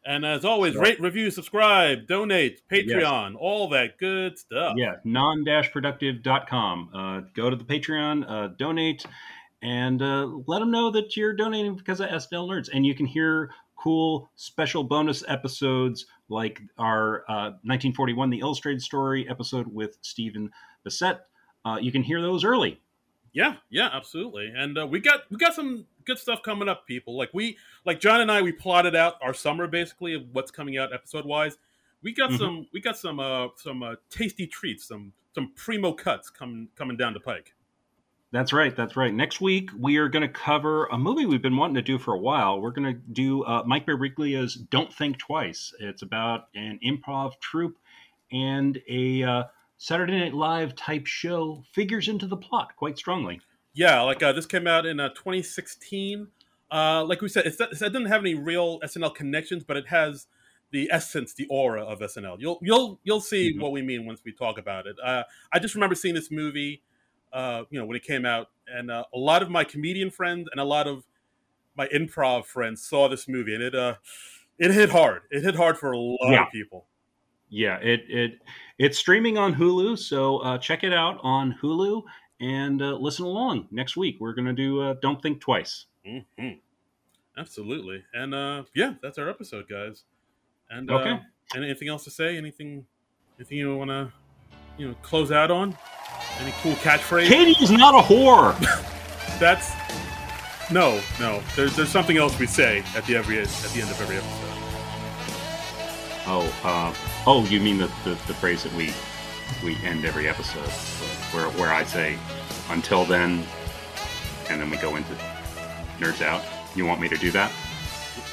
And 0.04 0.24
as 0.24 0.44
always, 0.44 0.74
rate, 0.76 1.00
review, 1.00 1.30
subscribe, 1.30 2.06
donate, 2.06 2.62
Patreon, 2.70 3.34
all 3.38 3.68
that 3.70 3.98
good 3.98 4.38
stuff. 4.38 4.74
Yeah, 4.76 4.96
non-productive.com. 5.04 6.90
Uh, 6.94 7.20
go 7.34 7.50
to 7.50 7.56
the 7.56 7.64
Patreon, 7.64 8.24
uh, 8.28 8.48
donate, 8.56 9.04
and 9.62 10.00
uh, 10.00 10.28
let 10.46 10.60
them 10.60 10.70
know 10.70 10.90
that 10.92 11.16
you're 11.16 11.34
donating 11.34 11.74
because 11.76 12.00
of 12.00 12.08
SNL 12.08 12.48
Nerds. 12.48 12.68
And 12.72 12.86
you 12.86 12.94
can 12.94 13.06
hear 13.06 13.50
cool 13.76 14.30
special 14.36 14.84
bonus 14.84 15.24
episodes 15.28 16.06
like 16.28 16.60
our 16.78 17.24
uh, 17.28 17.54
1941 17.62 18.30
The 18.30 18.40
Illustrated 18.40 18.82
Story 18.82 19.28
episode 19.28 19.66
with 19.68 19.98
Stephen 20.02 20.50
Bissette. 20.86 21.20
Uh, 21.64 21.78
you 21.80 21.92
can 21.92 22.02
hear 22.02 22.20
those 22.20 22.44
early. 22.44 22.80
Yeah, 23.32 23.56
yeah, 23.68 23.90
absolutely. 23.92 24.50
And 24.56 24.78
uh, 24.78 24.86
we 24.86 24.98
got 24.98 25.30
we 25.30 25.36
got 25.36 25.54
some 25.54 25.84
good 26.06 26.18
stuff 26.18 26.40
coming 26.42 26.68
up, 26.68 26.86
people. 26.86 27.18
Like 27.18 27.30
we 27.34 27.58
like 27.84 28.00
John 28.00 28.22
and 28.22 28.32
I, 28.32 28.40
we 28.40 28.52
plotted 28.52 28.96
out 28.96 29.16
our 29.20 29.34
summer 29.34 29.66
basically 29.66 30.14
of 30.14 30.22
what's 30.32 30.50
coming 30.50 30.78
out 30.78 30.94
episode 30.94 31.26
wise. 31.26 31.58
We 32.02 32.14
got 32.14 32.30
mm-hmm. 32.30 32.38
some 32.38 32.66
we 32.72 32.80
got 32.80 32.96
some 32.96 33.20
uh 33.20 33.48
some 33.56 33.82
uh, 33.82 33.96
tasty 34.08 34.46
treats, 34.46 34.88
some 34.88 35.12
some 35.34 35.52
primo 35.54 35.92
cuts 35.92 36.30
coming 36.30 36.68
coming 36.76 36.96
down 36.96 37.12
the 37.12 37.20
pike. 37.20 37.52
That's 38.36 38.52
right. 38.52 38.76
That's 38.76 38.96
right. 38.96 39.14
Next 39.14 39.40
week 39.40 39.70
we 39.78 39.96
are 39.96 40.10
going 40.10 40.20
to 40.20 40.28
cover 40.28 40.84
a 40.88 40.98
movie 40.98 41.24
we've 41.24 41.40
been 41.40 41.56
wanting 41.56 41.76
to 41.76 41.82
do 41.82 41.98
for 41.98 42.12
a 42.12 42.18
while. 42.18 42.60
We're 42.60 42.70
going 42.70 42.92
to 42.92 43.00
do 43.10 43.42
uh, 43.44 43.62
Mike 43.64 43.86
Birbiglia's 43.86 44.56
"Don't 44.56 44.92
Think 44.92 45.16
Twice." 45.16 45.72
It's 45.80 46.02
about 46.02 46.48
an 46.54 46.78
improv 46.84 47.40
troupe 47.40 47.78
and 48.30 48.78
a 48.90 49.22
uh, 49.22 49.44
Saturday 49.78 50.20
Night 50.20 50.34
Live 50.34 50.74
type 50.74 51.06
show 51.06 51.64
figures 51.72 52.08
into 52.08 52.26
the 52.26 52.36
plot 52.36 52.76
quite 52.76 52.98
strongly. 52.98 53.40
Yeah, 53.72 54.02
like 54.02 54.22
uh, 54.22 54.32
this 54.32 54.44
came 54.44 54.66
out 54.66 54.84
in 54.84 55.00
uh, 55.00 55.08
2016. 55.14 56.28
Uh, 56.70 57.04
like 57.06 57.22
we 57.22 57.30
said, 57.30 57.46
it 57.46 57.56
doesn't 57.56 58.04
have 58.04 58.20
any 58.20 58.34
real 58.34 58.80
SNL 58.80 59.14
connections, 59.14 59.64
but 59.64 59.78
it 59.78 59.88
has 59.88 60.26
the 60.72 60.90
essence, 60.92 61.32
the 61.32 61.46
aura 61.48 61.82
of 61.82 62.00
SNL. 62.00 62.36
You'll 62.38 62.58
you'll 62.60 63.00
you'll 63.02 63.22
see 63.22 63.52
mm-hmm. 63.52 63.62
what 63.62 63.72
we 63.72 63.80
mean 63.80 64.04
once 64.04 64.20
we 64.26 64.32
talk 64.32 64.58
about 64.58 64.86
it. 64.86 64.96
Uh, 65.02 65.22
I 65.50 65.58
just 65.58 65.74
remember 65.74 65.94
seeing 65.94 66.14
this 66.14 66.30
movie, 66.30 66.82
uh, 67.36 67.64
you 67.68 67.78
know, 67.78 67.84
when 67.84 67.96
it 67.96 68.02
came 68.02 68.24
out, 68.24 68.48
and 68.66 68.90
uh, 68.90 69.04
a 69.14 69.18
lot 69.18 69.42
of 69.42 69.50
my 69.50 69.62
comedian 69.62 70.10
friends 70.10 70.48
and 70.50 70.58
a 70.58 70.64
lot 70.64 70.86
of 70.86 71.04
my 71.76 71.86
improv 71.88 72.46
friends 72.46 72.82
saw 72.82 73.08
this 73.08 73.28
movie, 73.28 73.54
and 73.54 73.62
it 73.62 73.74
uh, 73.74 73.94
it 74.58 74.72
hit 74.72 74.88
hard. 74.88 75.22
It 75.30 75.42
hit 75.42 75.54
hard 75.54 75.76
for 75.76 75.92
a 75.92 75.98
lot 75.98 76.18
yeah. 76.30 76.46
of 76.46 76.50
people. 76.50 76.86
Yeah, 77.50 77.76
it 77.76 78.04
it 78.08 78.40
it's 78.78 78.98
streaming 78.98 79.36
on 79.36 79.54
Hulu, 79.54 79.98
so 79.98 80.38
uh, 80.38 80.56
check 80.56 80.82
it 80.82 80.94
out 80.94 81.18
on 81.22 81.54
Hulu 81.62 82.02
and 82.40 82.80
uh, 82.80 82.96
listen 82.96 83.26
along 83.26 83.68
next 83.70 83.98
week. 83.98 84.16
We're 84.18 84.32
gonna 84.32 84.54
do 84.54 84.80
uh, 84.80 84.94
"Don't 85.02 85.20
Think 85.20 85.42
Twice." 85.42 85.84
Mm-hmm. 86.06 86.52
Absolutely, 87.36 88.02
and 88.14 88.34
uh, 88.34 88.62
yeah, 88.74 88.94
that's 89.02 89.18
our 89.18 89.28
episode, 89.28 89.68
guys. 89.68 90.04
And 90.70 90.90
uh, 90.90 90.94
okay, 90.94 91.20
anything 91.54 91.88
else 91.88 92.04
to 92.04 92.10
say? 92.10 92.38
Anything? 92.38 92.86
Anything 93.38 93.58
you 93.58 93.76
want 93.76 93.90
to 93.90 94.10
you 94.78 94.88
know 94.88 94.94
close 95.02 95.30
out 95.32 95.50
on? 95.50 95.76
Any 96.40 96.52
cool 96.62 96.74
catchphrase? 96.74 97.28
Katie 97.28 97.56
is 97.62 97.70
not 97.70 97.94
a 97.94 98.06
whore. 98.06 98.58
that's 99.38 99.72
no, 100.70 101.00
no. 101.20 101.42
There's 101.54 101.76
there's 101.76 101.88
something 101.88 102.16
else 102.16 102.38
we 102.38 102.46
say 102.46 102.82
at 102.96 103.04
the 103.06 103.16
every 103.16 103.38
at 103.38 103.48
the 103.48 103.80
end 103.80 103.90
of 103.90 104.00
every 104.00 104.16
episode. 104.16 104.56
Oh, 106.28 106.52
uh, 106.64 106.92
oh, 107.26 107.44
you 107.44 107.60
mean 107.60 107.78
the, 107.78 107.86
the, 108.04 108.10
the 108.26 108.34
phrase 108.34 108.64
that 108.64 108.72
we 108.72 108.92
we 109.62 109.76
end 109.84 110.04
every 110.04 110.28
episode, 110.28 110.68
where 111.32 111.48
where 111.50 111.72
I 111.72 111.84
say, 111.84 112.18
"Until 112.68 113.04
then," 113.04 113.44
and 114.50 114.60
then 114.60 114.68
we 114.70 114.76
go 114.78 114.96
into 114.96 115.12
nerds 115.98 116.22
out. 116.22 116.42
You 116.74 116.84
want 116.84 117.00
me 117.00 117.08
to 117.08 117.16
do 117.16 117.30
that? 117.30 117.52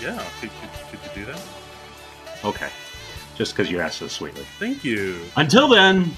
Yeah, 0.02 0.22
could, 0.42 0.50
could, 0.60 1.00
could 1.00 1.00
you 1.16 1.26
do 1.26 1.32
that? 1.32 1.42
Okay, 2.44 2.70
just 3.36 3.56
because 3.56 3.70
you 3.70 3.80
asked 3.80 4.00
so 4.00 4.08
sweetly. 4.08 4.44
Thank 4.58 4.84
you. 4.84 5.22
Until 5.38 5.68
then, 5.68 6.18